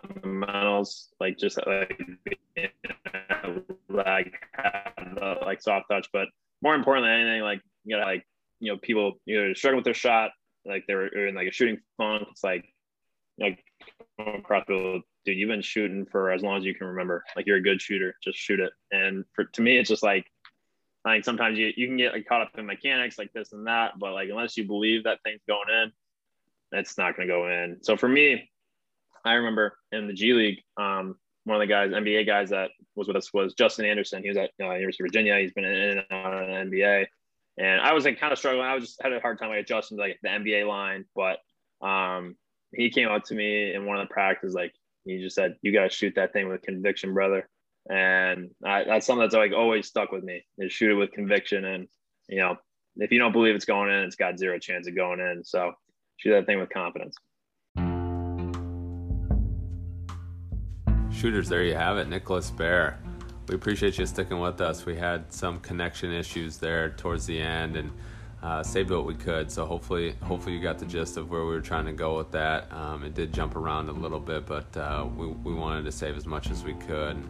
fundamentals, 0.00 1.10
like 1.20 1.36
just 1.36 1.58
like 1.66 2.00
like 3.90 4.32
the 4.56 5.36
like 5.42 5.60
soft 5.60 5.90
touch, 5.90 6.08
but 6.10 6.28
more 6.62 6.74
importantly, 6.74 7.10
than 7.10 7.20
anything 7.20 7.42
like 7.42 7.60
you 7.84 7.94
gotta 7.94 8.10
like 8.10 8.26
you 8.60 8.72
know 8.72 8.78
people 8.78 9.20
either 9.28 9.54
struggling 9.54 9.76
with 9.76 9.84
their 9.84 9.92
shot 9.92 10.30
like 10.64 10.86
they 10.86 10.94
were 10.94 11.06
in 11.06 11.34
like 11.34 11.48
a 11.48 11.52
shooting 11.52 11.78
funk. 11.96 12.28
It's 12.30 12.44
like 12.44 12.64
like 13.38 13.64
across 14.18 14.64
people, 14.66 15.02
dude, 15.24 15.38
you've 15.38 15.48
been 15.48 15.62
shooting 15.62 16.06
for 16.06 16.30
as 16.30 16.42
long 16.42 16.58
as 16.58 16.64
you 16.64 16.74
can 16.74 16.86
remember. 16.86 17.24
Like 17.36 17.46
you're 17.46 17.56
a 17.56 17.62
good 17.62 17.80
shooter, 17.80 18.14
just 18.22 18.38
shoot 18.38 18.60
it. 18.60 18.72
And 18.90 19.24
for 19.34 19.44
to 19.44 19.62
me, 19.62 19.78
it's 19.78 19.88
just 19.88 20.02
like 20.02 20.26
I 21.04 21.14
think 21.14 21.24
sometimes 21.24 21.58
you 21.58 21.72
you 21.76 21.86
can 21.86 21.96
get 21.96 22.12
like 22.12 22.26
caught 22.26 22.42
up 22.42 22.50
in 22.56 22.66
mechanics 22.66 23.18
like 23.18 23.32
this 23.32 23.52
and 23.52 23.66
that, 23.66 23.98
but 23.98 24.12
like 24.12 24.28
unless 24.28 24.56
you 24.56 24.66
believe 24.66 25.04
that 25.04 25.18
thing's 25.24 25.42
going 25.48 25.68
in, 25.68 25.92
it's 26.78 26.96
not 26.98 27.16
going 27.16 27.28
to 27.28 27.34
go 27.34 27.48
in. 27.48 27.78
So 27.82 27.96
for 27.96 28.08
me, 28.08 28.48
I 29.24 29.34
remember 29.34 29.78
in 29.90 30.06
the 30.06 30.12
G 30.12 30.32
League, 30.32 30.62
um, 30.76 31.16
one 31.44 31.56
of 31.56 31.60
the 31.60 31.72
guys, 31.72 31.90
NBA 31.90 32.26
guys 32.26 32.50
that 32.50 32.70
was 32.94 33.08
with 33.08 33.16
us 33.16 33.32
was 33.32 33.54
Justin 33.54 33.84
Anderson. 33.84 34.22
He 34.22 34.28
was 34.28 34.38
at 34.38 34.50
uh, 34.60 34.74
University 34.74 35.04
of 35.04 35.08
Virginia. 35.08 35.38
He's 35.38 35.52
been 35.52 35.64
in 35.64 35.98
and 35.98 36.04
out 36.10 36.34
of 36.34 36.46
the 36.46 36.76
NBA. 36.76 37.06
And 37.58 37.80
I 37.80 37.92
was 37.92 38.04
like 38.04 38.18
kind 38.18 38.32
of 38.32 38.38
struggling. 38.38 38.64
I 38.64 38.74
was 38.74 38.84
just 38.84 39.02
had 39.02 39.12
a 39.12 39.20
hard 39.20 39.38
time 39.38 39.50
like 39.50 39.60
adjusting 39.60 39.98
to 39.98 40.02
like 40.02 40.18
the 40.22 40.28
NBA 40.28 40.66
line, 40.66 41.04
but 41.14 41.38
um, 41.86 42.36
he 42.72 42.90
came 42.90 43.08
up 43.08 43.24
to 43.24 43.34
me 43.34 43.74
in 43.74 43.84
one 43.84 43.98
of 43.98 44.08
the 44.08 44.12
practices 44.12 44.54
like 44.54 44.72
he 45.04 45.20
just 45.20 45.34
said, 45.34 45.56
"You 45.62 45.72
got 45.72 45.84
to 45.84 45.90
shoot 45.90 46.14
that 46.14 46.32
thing 46.32 46.48
with 46.48 46.62
conviction, 46.62 47.12
brother." 47.12 47.48
And 47.90 48.50
I, 48.64 48.84
that's 48.84 49.06
something 49.06 49.22
that's 49.22 49.34
like 49.34 49.52
always 49.52 49.86
stuck 49.86 50.12
with 50.12 50.22
me 50.22 50.44
is 50.58 50.72
shoot 50.72 50.92
it 50.92 50.94
with 50.94 51.12
conviction. 51.12 51.64
And 51.64 51.88
you 52.28 52.38
know, 52.38 52.56
if 52.96 53.10
you 53.10 53.18
don't 53.18 53.32
believe 53.32 53.54
it's 53.54 53.64
going 53.64 53.90
in, 53.90 54.04
it's 54.04 54.16
got 54.16 54.38
zero 54.38 54.58
chance 54.58 54.86
of 54.86 54.96
going 54.96 55.20
in. 55.20 55.42
So 55.44 55.72
shoot 56.16 56.30
that 56.30 56.46
thing 56.46 56.60
with 56.60 56.70
confidence. 56.70 57.16
Shooters, 61.12 61.48
there 61.48 61.62
you 61.62 61.74
have 61.74 61.98
it, 61.98 62.08
Nicholas 62.08 62.50
Baer. 62.50 62.98
We 63.52 63.56
appreciate 63.56 63.98
you 63.98 64.06
sticking 64.06 64.40
with 64.40 64.62
us. 64.62 64.86
We 64.86 64.96
had 64.96 65.30
some 65.30 65.60
connection 65.60 66.10
issues 66.10 66.56
there 66.56 66.88
towards 66.88 67.26
the 67.26 67.38
end, 67.38 67.76
and 67.76 67.90
uh, 68.42 68.62
saved 68.62 68.90
what 68.90 69.04
we 69.04 69.14
could. 69.14 69.52
So 69.52 69.66
hopefully, 69.66 70.16
hopefully 70.22 70.54
you 70.54 70.62
got 70.62 70.78
the 70.78 70.86
gist 70.86 71.18
of 71.18 71.28
where 71.28 71.42
we 71.42 71.48
were 71.48 71.60
trying 71.60 71.84
to 71.84 71.92
go 71.92 72.16
with 72.16 72.30
that. 72.30 72.72
Um, 72.72 73.04
it 73.04 73.12
did 73.12 73.30
jump 73.30 73.54
around 73.54 73.90
a 73.90 73.92
little 73.92 74.20
bit, 74.20 74.46
but 74.46 74.74
uh, 74.74 75.06
we 75.14 75.26
we 75.26 75.52
wanted 75.52 75.84
to 75.84 75.92
save 75.92 76.16
as 76.16 76.24
much 76.24 76.50
as 76.50 76.64
we 76.64 76.72
could. 76.72 77.22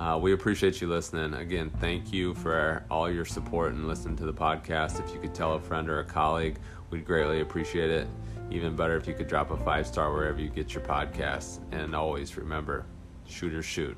Uh, 0.00 0.18
we 0.20 0.32
appreciate 0.32 0.80
you 0.80 0.88
listening. 0.88 1.34
Again, 1.34 1.70
thank 1.78 2.12
you 2.12 2.34
for 2.34 2.84
all 2.90 3.08
your 3.08 3.24
support 3.24 3.72
and 3.72 3.86
listening 3.86 4.16
to 4.16 4.24
the 4.24 4.34
podcast. 4.34 4.98
If 4.98 5.14
you 5.14 5.20
could 5.20 5.36
tell 5.36 5.54
a 5.54 5.60
friend 5.60 5.88
or 5.88 6.00
a 6.00 6.04
colleague, 6.04 6.58
we'd 6.90 7.04
greatly 7.04 7.42
appreciate 7.42 7.90
it. 7.90 8.08
Even 8.50 8.74
better 8.74 8.96
if 8.96 9.06
you 9.06 9.14
could 9.14 9.28
drop 9.28 9.52
a 9.52 9.56
five 9.56 9.86
star 9.86 10.12
wherever 10.12 10.40
you 10.40 10.48
get 10.48 10.74
your 10.74 10.82
podcasts. 10.82 11.60
And 11.70 11.94
always 11.94 12.36
remember, 12.36 12.86
shoot 13.24 13.54
or 13.54 13.62
shoot. 13.62 13.96